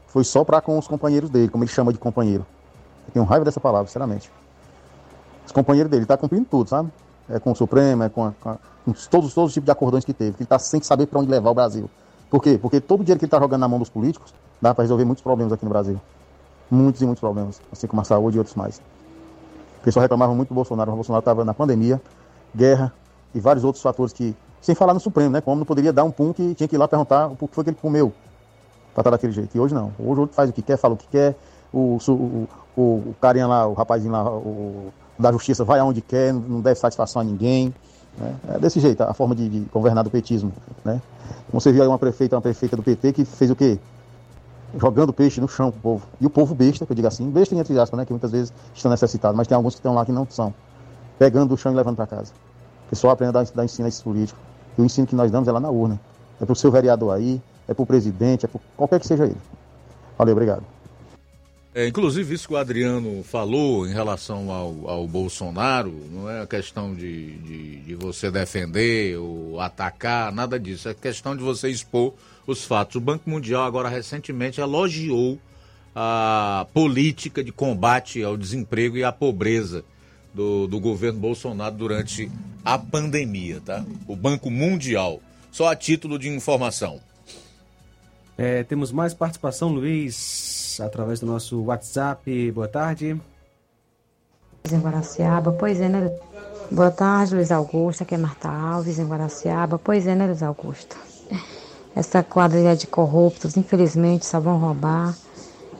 foi 0.08 0.24
só 0.24 0.44
pra 0.44 0.60
com 0.60 0.76
os 0.76 0.88
companheiros 0.88 1.30
dele, 1.30 1.48
como 1.48 1.62
ele 1.62 1.70
chama 1.70 1.92
de 1.92 1.98
companheiro. 1.98 2.44
Eu 3.06 3.12
tenho 3.12 3.24
raiva 3.24 3.44
dessa 3.44 3.60
palavra, 3.60 3.86
sinceramente. 3.86 4.30
Os 5.44 5.52
companheiros 5.52 5.90
dele, 5.90 6.00
ele 6.00 6.06
tá 6.06 6.16
cumprindo 6.16 6.46
tudo, 6.50 6.68
sabe? 6.68 6.90
É 7.28 7.38
com 7.38 7.52
o 7.52 7.54
Supremo, 7.54 8.02
é 8.02 8.08
com, 8.08 8.24
a, 8.24 8.32
com, 8.40 8.50
a, 8.50 8.58
com 8.84 8.92
todos, 8.92 9.32
todos 9.32 9.50
os 9.50 9.52
tipos 9.52 9.66
de 9.66 9.70
acordões 9.70 10.04
que 10.04 10.12
teve. 10.12 10.32
Que 10.32 10.42
ele 10.42 10.48
tá 10.48 10.58
sem 10.58 10.82
saber 10.82 11.06
para 11.06 11.20
onde 11.20 11.30
levar 11.30 11.50
o 11.50 11.54
Brasil. 11.54 11.88
Por 12.28 12.42
quê? 12.42 12.58
Porque 12.60 12.80
todo 12.80 13.00
o 13.00 13.04
dinheiro 13.04 13.20
que 13.20 13.24
ele 13.24 13.30
tá 13.30 13.38
jogando 13.38 13.60
na 13.60 13.68
mão 13.68 13.78
dos 13.78 13.88
políticos 13.88 14.34
dá 14.60 14.74
para 14.74 14.82
resolver 14.82 15.04
muitos 15.04 15.22
problemas 15.22 15.52
aqui 15.52 15.64
no 15.64 15.70
Brasil. 15.70 16.00
Muitos 16.68 17.00
e 17.00 17.04
muitos 17.04 17.20
problemas. 17.20 17.60
Assim 17.70 17.86
como 17.86 18.02
a 18.02 18.04
saúde 18.04 18.36
e 18.36 18.38
outros 18.38 18.56
mais. 18.56 18.80
O 19.80 19.84
pessoal 19.84 20.02
reclamava 20.02 20.34
muito 20.34 20.48
do 20.48 20.54
Bolsonaro. 20.54 20.90
O 20.90 20.94
Bolsonaro 20.96 21.20
estava 21.20 21.44
na 21.44 21.54
pandemia, 21.54 22.00
guerra 22.54 22.92
e 23.32 23.38
vários 23.38 23.64
outros 23.64 23.82
fatores 23.82 24.12
que. 24.12 24.34
Sem 24.66 24.74
falar 24.74 24.92
no 24.92 24.98
Supremo, 24.98 25.30
né? 25.30 25.40
Como 25.40 25.60
não 25.60 25.64
poderia 25.64 25.92
dar 25.92 26.02
um 26.02 26.10
pum 26.10 26.32
que 26.32 26.52
tinha 26.56 26.66
que 26.66 26.74
ir 26.74 26.78
lá 26.78 26.88
perguntar 26.88 27.28
o 27.28 27.36
que 27.36 27.54
foi 27.54 27.62
que 27.62 27.70
ele 27.70 27.78
comeu 27.80 28.12
para 28.92 29.02
estar 29.02 29.10
daquele 29.12 29.32
jeito. 29.32 29.56
E 29.56 29.60
hoje 29.60 29.72
não. 29.72 29.92
Hoje 29.96 30.18
o 30.18 30.20
outro 30.22 30.34
faz 30.34 30.50
o 30.50 30.52
que 30.52 30.60
quer, 30.60 30.76
fala 30.76 30.94
o 30.94 30.96
que 30.96 31.06
quer. 31.06 31.36
O, 31.72 31.98
o, 32.08 32.48
o, 32.76 32.80
o 32.80 33.14
carinha 33.20 33.46
lá, 33.46 33.64
o 33.64 33.74
rapazinho 33.74 34.10
lá, 34.10 34.28
o, 34.28 34.92
da 35.16 35.30
justiça 35.30 35.62
vai 35.62 35.78
aonde 35.78 36.00
quer, 36.00 36.32
não 36.32 36.60
deve 36.60 36.80
satisfação 36.80 37.22
a 37.22 37.24
ninguém. 37.24 37.72
Né? 38.18 38.34
É 38.54 38.58
desse 38.58 38.80
jeito 38.80 39.00
a 39.04 39.14
forma 39.14 39.36
de, 39.36 39.48
de 39.48 39.60
governar 39.72 40.02
do 40.02 40.10
petismo. 40.10 40.52
Né? 40.84 41.00
Você 41.52 41.70
viu 41.70 41.82
aí 41.82 41.88
uma 41.88 41.96
prefeita, 41.96 42.34
uma 42.34 42.42
prefeita 42.42 42.76
do 42.76 42.82
PT 42.82 43.12
que 43.12 43.24
fez 43.24 43.52
o 43.52 43.54
quê? 43.54 43.78
Jogando 44.76 45.12
peixe 45.12 45.40
no 45.40 45.46
chão 45.46 45.70
pro 45.70 45.80
povo. 45.80 46.06
E 46.20 46.26
o 46.26 46.30
povo 46.30 46.56
besta, 46.56 46.84
que 46.84 46.90
eu 46.90 46.96
digo 46.96 47.06
assim, 47.06 47.30
besta 47.30 47.54
entre 47.54 47.78
aspas, 47.78 47.98
né? 47.98 48.04
Que 48.04 48.12
muitas 48.12 48.32
vezes 48.32 48.52
estão 48.74 48.90
necessitados, 48.90 49.36
mas 49.36 49.46
tem 49.46 49.54
alguns 49.54 49.74
que 49.74 49.78
estão 49.78 49.94
lá 49.94 50.04
que 50.04 50.10
não 50.10 50.26
são. 50.28 50.52
Pegando 51.20 51.50
do 51.50 51.56
chão 51.56 51.70
e 51.70 51.76
levando 51.76 51.94
para 51.94 52.08
casa. 52.08 52.32
O 52.86 52.90
pessoal 52.90 53.12
aprende 53.12 53.30
a 53.30 53.42
dar, 53.42 53.50
dar 53.54 53.64
ensino 53.64 53.86
a 53.86 53.88
esses 53.88 54.02
políticos. 54.02 54.55
E 54.76 54.82
o 54.82 54.84
ensino 54.84 55.06
que 55.06 55.14
nós 55.14 55.30
damos 55.30 55.48
é 55.48 55.52
lá 55.52 55.60
na 55.60 55.70
urna. 55.70 56.00
É 56.40 56.44
pro 56.44 56.54
seu 56.54 56.70
vereador 56.70 57.14
aí, 57.14 57.40
é 57.66 57.74
pro 57.74 57.86
presidente, 57.86 58.44
é 58.44 58.48
pro 58.48 58.60
qualquer 58.76 59.00
que 59.00 59.06
seja 59.06 59.24
ele. 59.24 59.36
Valeu, 60.18 60.32
obrigado. 60.32 60.62
É, 61.74 61.86
inclusive, 61.86 62.34
isso 62.34 62.48
que 62.48 62.54
o 62.54 62.56
Adriano 62.56 63.22
falou 63.22 63.86
em 63.86 63.92
relação 63.92 64.50
ao, 64.50 64.88
ao 64.88 65.06
Bolsonaro, 65.06 65.92
não 66.10 66.30
é 66.30 66.46
questão 66.46 66.94
de, 66.94 67.36
de, 67.36 67.76
de, 67.80 67.94
você 67.94 68.30
defender 68.30 69.18
ou 69.18 69.60
atacar, 69.60 70.32
nada 70.32 70.58
disso. 70.58 70.88
É 70.88 70.94
questão 70.94 71.36
de 71.36 71.42
você 71.42 71.68
expor 71.68 72.14
os 72.46 72.64
fatos. 72.64 72.96
O 72.96 73.00
Banco 73.00 73.28
Mundial, 73.28 73.64
agora 73.64 73.90
recentemente, 73.90 74.58
elogiou 74.58 75.38
a 75.94 76.66
política 76.72 77.44
de 77.44 77.52
combate 77.52 78.22
ao 78.22 78.38
desemprego 78.38 78.96
e 78.96 79.04
à 79.04 79.12
pobreza 79.12 79.84
do, 80.36 80.66
do 80.66 80.78
governo 80.78 81.18
Bolsonaro 81.18 81.74
durante 81.74 82.30
a 82.62 82.78
pandemia, 82.78 83.60
tá? 83.64 83.82
O 84.06 84.14
Banco 84.14 84.50
Mundial. 84.50 85.20
Só 85.50 85.68
a 85.68 85.74
título 85.74 86.18
de 86.18 86.28
informação. 86.28 87.00
É, 88.36 88.62
temos 88.62 88.92
mais 88.92 89.14
participação, 89.14 89.70
Luiz, 89.70 90.78
através 90.78 91.20
do 91.20 91.26
nosso 91.26 91.58
WhatsApp. 91.62 92.52
Boa 92.52 92.68
tarde. 92.68 93.18
Em 94.70 94.78
Guaraciaba, 94.78 95.52
pois 95.52 95.80
é, 95.80 95.88
né? 95.88 96.10
Boa 96.70 96.90
tarde, 96.90 97.34
Luiz 97.34 97.50
Augusto. 97.50 98.02
Aqui 98.02 98.14
é 98.14 98.18
Marta 98.18 98.50
Alves, 98.50 98.98
em 98.98 99.06
Guaraciaba. 99.06 99.78
Pois 99.78 100.06
é, 100.06 100.14
né, 100.14 100.26
Luiz 100.26 100.42
Augusto? 100.42 100.98
Essa 101.94 102.22
quadrilha 102.22 102.76
de 102.76 102.86
corruptos, 102.86 103.56
infelizmente, 103.56 104.26
só 104.26 104.38
vão 104.38 104.58
roubar. 104.58 105.16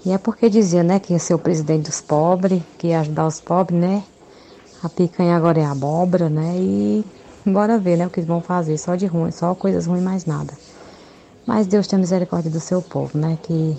E 0.03 0.13
é 0.13 0.19
porque 0.19 0.49
dizia, 0.49 0.83
né, 0.83 0.99
que 0.99 1.13
ia 1.13 1.19
ser 1.19 1.35
o 1.35 1.39
presidente 1.39 1.91
dos 1.91 2.01
pobres, 2.01 2.63
que 2.79 2.87
ia 2.87 3.01
ajudar 3.01 3.27
os 3.27 3.39
pobres, 3.39 3.79
né? 3.79 4.03
A 4.83 4.89
picanha 4.89 5.37
agora 5.37 5.61
é 5.61 5.65
abóbora, 5.65 6.29
né? 6.29 6.55
E 6.57 7.05
bora 7.45 7.79
ver, 7.79 7.97
né, 7.97 8.07
o 8.07 8.11
que 8.11 8.21
eles 8.21 8.29
vão 8.29 8.41
fazer. 8.41 8.77
Só 8.79 8.95
de 8.95 9.07
ruim, 9.07 9.31
só 9.31 9.55
coisas 9.55 9.87
ruins, 9.87 10.03
mais 10.03 10.27
nada. 10.27 10.53
Mas 11.47 11.67
Deus 11.67 11.87
tem 11.87 11.99
misericórdia 11.99 12.51
do 12.51 12.61
seu 12.61 12.83
povo, 12.83 13.17
né? 13.17 13.39
Que 13.43 13.79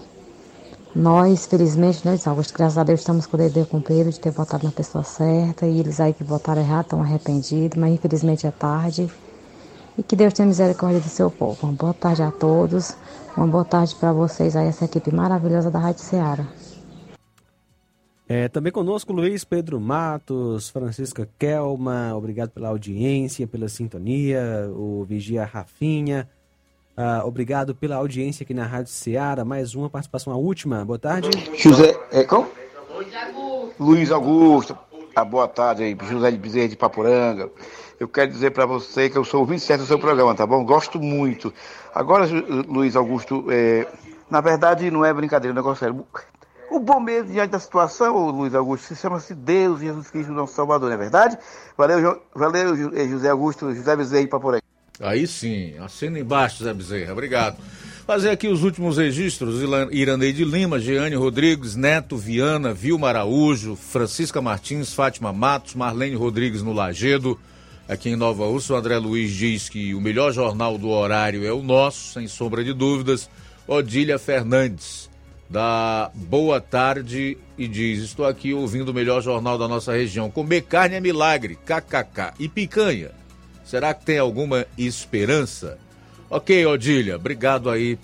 nós, 0.96 1.46
felizmente, 1.46 2.06
nós, 2.06 2.26
Augusto, 2.26 2.54
graças 2.58 2.78
a 2.78 2.84
Deus, 2.84 3.02
estamos 3.02 3.26
com 3.26 3.38
o 3.38 3.40
dever 3.40 3.66
cumprido 3.68 4.10
de 4.10 4.20
ter 4.20 4.32
votado 4.32 4.66
na 4.66 4.72
pessoa 4.72 5.04
certa. 5.04 5.66
E 5.68 5.80
eles 5.80 6.00
aí 6.00 6.14
que 6.14 6.24
votaram 6.24 6.62
errado 6.62 6.86
estão 6.86 7.02
arrependidos, 7.02 7.78
mas 7.78 7.94
infelizmente 7.94 8.48
é 8.48 8.52
tarde. 8.52 9.12
E 9.98 10.04
que 10.04 10.16
Deus 10.16 10.34
tenha 10.34 10.48
misericórdia 10.48 11.00
do 11.00 11.10
seu 11.10 11.30
povo. 11.30 11.58
Uma 11.64 11.74
boa 11.74 11.94
tarde 11.94 12.24
a 12.24 12.32
todos. 12.32 12.96
Uma 13.36 13.48
boa 13.48 13.66
tarde 13.66 13.96
para 13.96 14.12
vocês 14.12 14.56
aí, 14.56 14.68
essa 14.68 14.86
equipe 14.86 15.14
maravilhosa 15.14 15.70
da 15.70 15.78
Rádio 15.78 16.04
Ceará. 16.04 16.48
É, 18.30 18.50
também 18.50 18.72
conosco 18.72 19.14
Luiz 19.14 19.44
Pedro 19.46 19.80
Matos, 19.80 20.70
Francisca 20.70 21.30
Kelma, 21.40 22.14
obrigado 22.14 22.50
pela 22.50 22.68
audiência, 22.68 23.48
pela 23.48 23.70
sintonia, 23.70 24.70
o 24.76 25.06
Vigia 25.06 25.46
Rafinha, 25.46 26.28
ah, 27.00 27.22
obrigado 27.24 27.76
pela 27.76 27.98
audiência 27.98 28.44
aqui 28.44 28.56
na 28.56 28.66
Rádio 28.66 28.92
Ceará. 28.92 29.46
Mais 29.46 29.76
uma 29.76 29.88
participação, 29.88 30.34
a 30.34 30.36
última. 30.36 30.84
Boa 30.84 30.98
tarde. 30.98 31.30
José. 31.56 31.96
É, 32.12 32.24
como? 32.24 32.50
Luiz 33.80 34.12
Augusto. 34.12 34.76
Ah, 35.16 35.24
boa 35.24 35.48
tarde 35.48 35.84
aí, 35.84 35.96
José 36.10 36.32
de 36.32 36.38
Bezerra 36.38 36.70
de 36.70 36.76
Papuranga. 36.76 37.52
Eu 38.00 38.08
quero 38.08 38.32
dizer 38.32 38.50
para 38.50 38.66
você 38.66 39.12
que 39.12 39.18
eu 39.18 39.24
sou 39.24 39.44
o 39.44 39.46
27 39.46 39.82
do 39.82 39.86
seu 39.86 40.00
programa, 40.00 40.34
tá 40.34 40.46
bom? 40.46 40.66
Gosto 40.66 41.00
muito. 41.00 41.54
Agora, 41.94 42.26
Luiz 42.68 42.96
Augusto, 42.96 43.46
é, 43.52 43.88
na 44.28 44.42
verdade 44.42 44.90
não 44.90 45.06
é 45.06 45.14
brincadeira, 45.14 45.54
o 45.54 45.56
negócio 45.56 45.88
é. 45.88 45.92
O 46.70 46.80
bom 46.80 47.00
mesmo 47.00 47.32
diante 47.32 47.52
da 47.52 47.60
situação, 47.60 48.30
Luiz 48.30 48.54
Augusto, 48.54 48.88
se 48.88 48.96
chama-se 48.96 49.34
Deus, 49.34 49.80
Jesus 49.80 50.10
Cristo, 50.10 50.32
nosso 50.32 50.54
Salvador, 50.54 50.90
não 50.90 50.96
é 50.96 51.00
verdade? 51.00 51.38
Valeu, 51.78 52.22
valeu 52.36 52.76
José 53.08 53.30
Augusto, 53.30 53.74
José 53.74 53.96
Bezerra 53.96 54.24
de 54.24 54.28
Papuranga. 54.28 54.64
Aí 55.00 55.28
sim, 55.28 55.76
assina 55.78 56.20
embaixo, 56.20 56.64
Zé 56.64 56.74
Bezerra. 56.74 57.14
Obrigado. 57.14 57.58
Fazer 58.06 58.30
aqui 58.30 58.48
os 58.48 58.64
últimos 58.64 58.98
registros: 58.98 59.62
Iraneide 59.92 60.44
Lima, 60.44 60.80
Jeane 60.80 61.16
Rodrigues, 61.16 61.76
Neto 61.76 62.18
Viana, 62.18 62.74
Vilma 62.74 63.10
Araújo, 63.10 63.76
Francisca 63.76 64.42
Martins, 64.42 64.94
Fátima 64.94 65.32
Matos, 65.32 65.76
Marlene 65.76 66.16
Rodrigues 66.16 66.64
no 66.64 66.74
Lagedo. 66.74 67.40
Aqui 67.88 68.10
em 68.10 68.16
Nova 68.16 68.46
Urso, 68.46 68.74
o 68.74 68.76
André 68.76 68.98
Luiz 68.98 69.32
diz 69.32 69.70
que 69.70 69.94
o 69.94 70.02
melhor 70.02 70.34
jornal 70.34 70.78
do 70.78 70.90
horário 70.90 71.46
é 71.46 71.54
o 71.54 71.62
nosso, 71.62 72.14
sem 72.14 72.28
sombra 72.28 72.64
de 72.64 72.74
dúvidas. 72.74 73.30
Odília 73.68 74.18
Fernandes, 74.18 75.07
da 75.50 76.12
Boa 76.14 76.60
Tarde, 76.60 77.38
e 77.58 77.68
diz: 77.68 78.04
Estou 78.04 78.26
aqui 78.26 78.54
ouvindo 78.54 78.90
o 78.90 78.94
melhor 78.94 79.22
jornal 79.22 79.58
da 79.58 79.68
nossa 79.68 79.94
região. 79.94 80.30
Comer 80.30 80.62
carne 80.64 80.96
é 80.96 81.00
milagre, 81.00 81.58
kkk. 81.66 82.34
E 82.40 82.48
picanha? 82.48 83.12
Será 83.64 83.94
que 83.94 84.06
tem 84.06 84.18
alguma 84.18 84.66
esperança? 84.78 85.78
Ok, 86.30 86.66
Odília, 86.66 87.16
obrigado 87.16 87.70
aí 87.70 87.98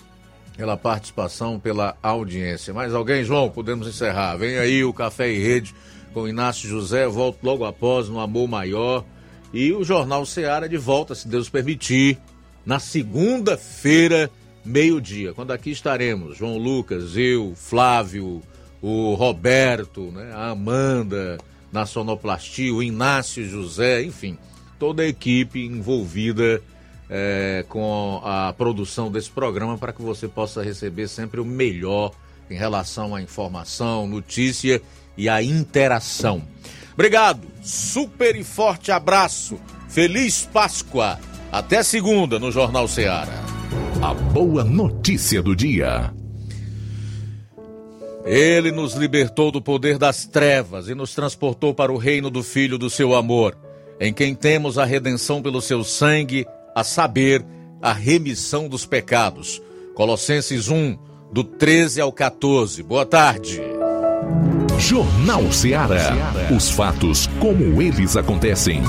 pela 0.56 0.76
participação, 0.76 1.58
pela 1.58 1.96
audiência. 2.02 2.72
Mais 2.72 2.94
alguém, 2.94 3.24
João? 3.24 3.50
Podemos 3.50 3.86
encerrar. 3.86 4.36
Vem 4.36 4.58
aí 4.58 4.84
o 4.84 4.92
Café 4.92 5.30
e 5.30 5.42
Rede 5.42 5.74
com 6.12 6.28
Inácio 6.28 6.68
José, 6.68 7.08
volto 7.08 7.42
logo 7.42 7.64
após 7.64 8.08
no 8.08 8.20
Amor 8.20 8.48
Maior. 8.48 9.04
E 9.52 9.72
o 9.72 9.84
Jornal 9.84 10.24
Seara 10.24 10.68
de 10.68 10.76
volta, 10.76 11.14
se 11.14 11.28
Deus 11.28 11.48
permitir, 11.48 12.18
na 12.64 12.78
segunda-feira, 12.78 14.30
meio-dia, 14.64 15.34
quando 15.34 15.52
aqui 15.52 15.70
estaremos. 15.70 16.36
João 16.36 16.56
Lucas, 16.58 17.16
eu, 17.16 17.52
Flávio, 17.54 18.42
o 18.80 19.14
Roberto, 19.14 20.10
né, 20.12 20.32
a 20.32 20.50
Amanda 20.50 21.38
na 21.72 21.86
sonoplastia, 21.86 22.72
o 22.72 22.82
Inácio 22.82 23.46
José, 23.48 24.02
enfim 24.02 24.38
toda 24.78 25.02
a 25.02 25.06
equipe 25.06 25.64
envolvida 25.64 26.60
é, 27.08 27.64
com 27.68 28.20
a 28.24 28.52
produção 28.52 29.10
desse 29.10 29.30
programa 29.30 29.78
para 29.78 29.92
que 29.92 30.02
você 30.02 30.28
possa 30.28 30.62
receber 30.62 31.08
sempre 31.08 31.40
o 31.40 31.44
melhor 31.44 32.12
em 32.50 32.54
relação 32.54 33.14
à 33.14 33.22
informação, 33.22 34.06
notícia 34.06 34.82
e 35.16 35.28
à 35.28 35.42
interação. 35.42 36.42
Obrigado, 36.92 37.46
super 37.62 38.36
e 38.36 38.44
forte 38.44 38.92
abraço, 38.92 39.58
feliz 39.88 40.48
Páscoa, 40.52 41.18
até 41.50 41.82
segunda 41.82 42.38
no 42.38 42.52
Jornal 42.52 42.86
Ceará. 42.86 43.63
A 44.02 44.14
boa 44.14 44.64
notícia 44.64 45.42
do 45.42 45.54
dia. 45.54 46.12
Ele 48.24 48.72
nos 48.72 48.94
libertou 48.94 49.50
do 49.50 49.60
poder 49.60 49.98
das 49.98 50.24
trevas 50.24 50.88
e 50.88 50.94
nos 50.94 51.14
transportou 51.14 51.74
para 51.74 51.92
o 51.92 51.96
reino 51.96 52.30
do 52.30 52.42
Filho 52.42 52.78
do 52.78 52.88
seu 52.88 53.14
amor 53.14 53.56
em 54.00 54.12
quem 54.12 54.34
temos 54.34 54.78
a 54.78 54.84
redenção 54.84 55.42
pelo 55.42 55.60
seu 55.60 55.84
sangue, 55.84 56.46
a 56.74 56.82
saber, 56.82 57.44
a 57.80 57.92
remissão 57.92 58.68
dos 58.68 58.86
pecados. 58.86 59.62
Colossenses 59.94 60.68
1, 60.68 60.96
do 61.32 61.44
13 61.44 62.00
ao 62.00 62.12
14. 62.12 62.82
Boa 62.82 63.06
tarde. 63.06 63.60
Jornal 64.78 65.50
Ceará. 65.52 66.12
Os 66.54 66.70
fatos 66.70 67.28
como 67.40 67.80
eles 67.80 68.16
acontecem. 68.16 68.82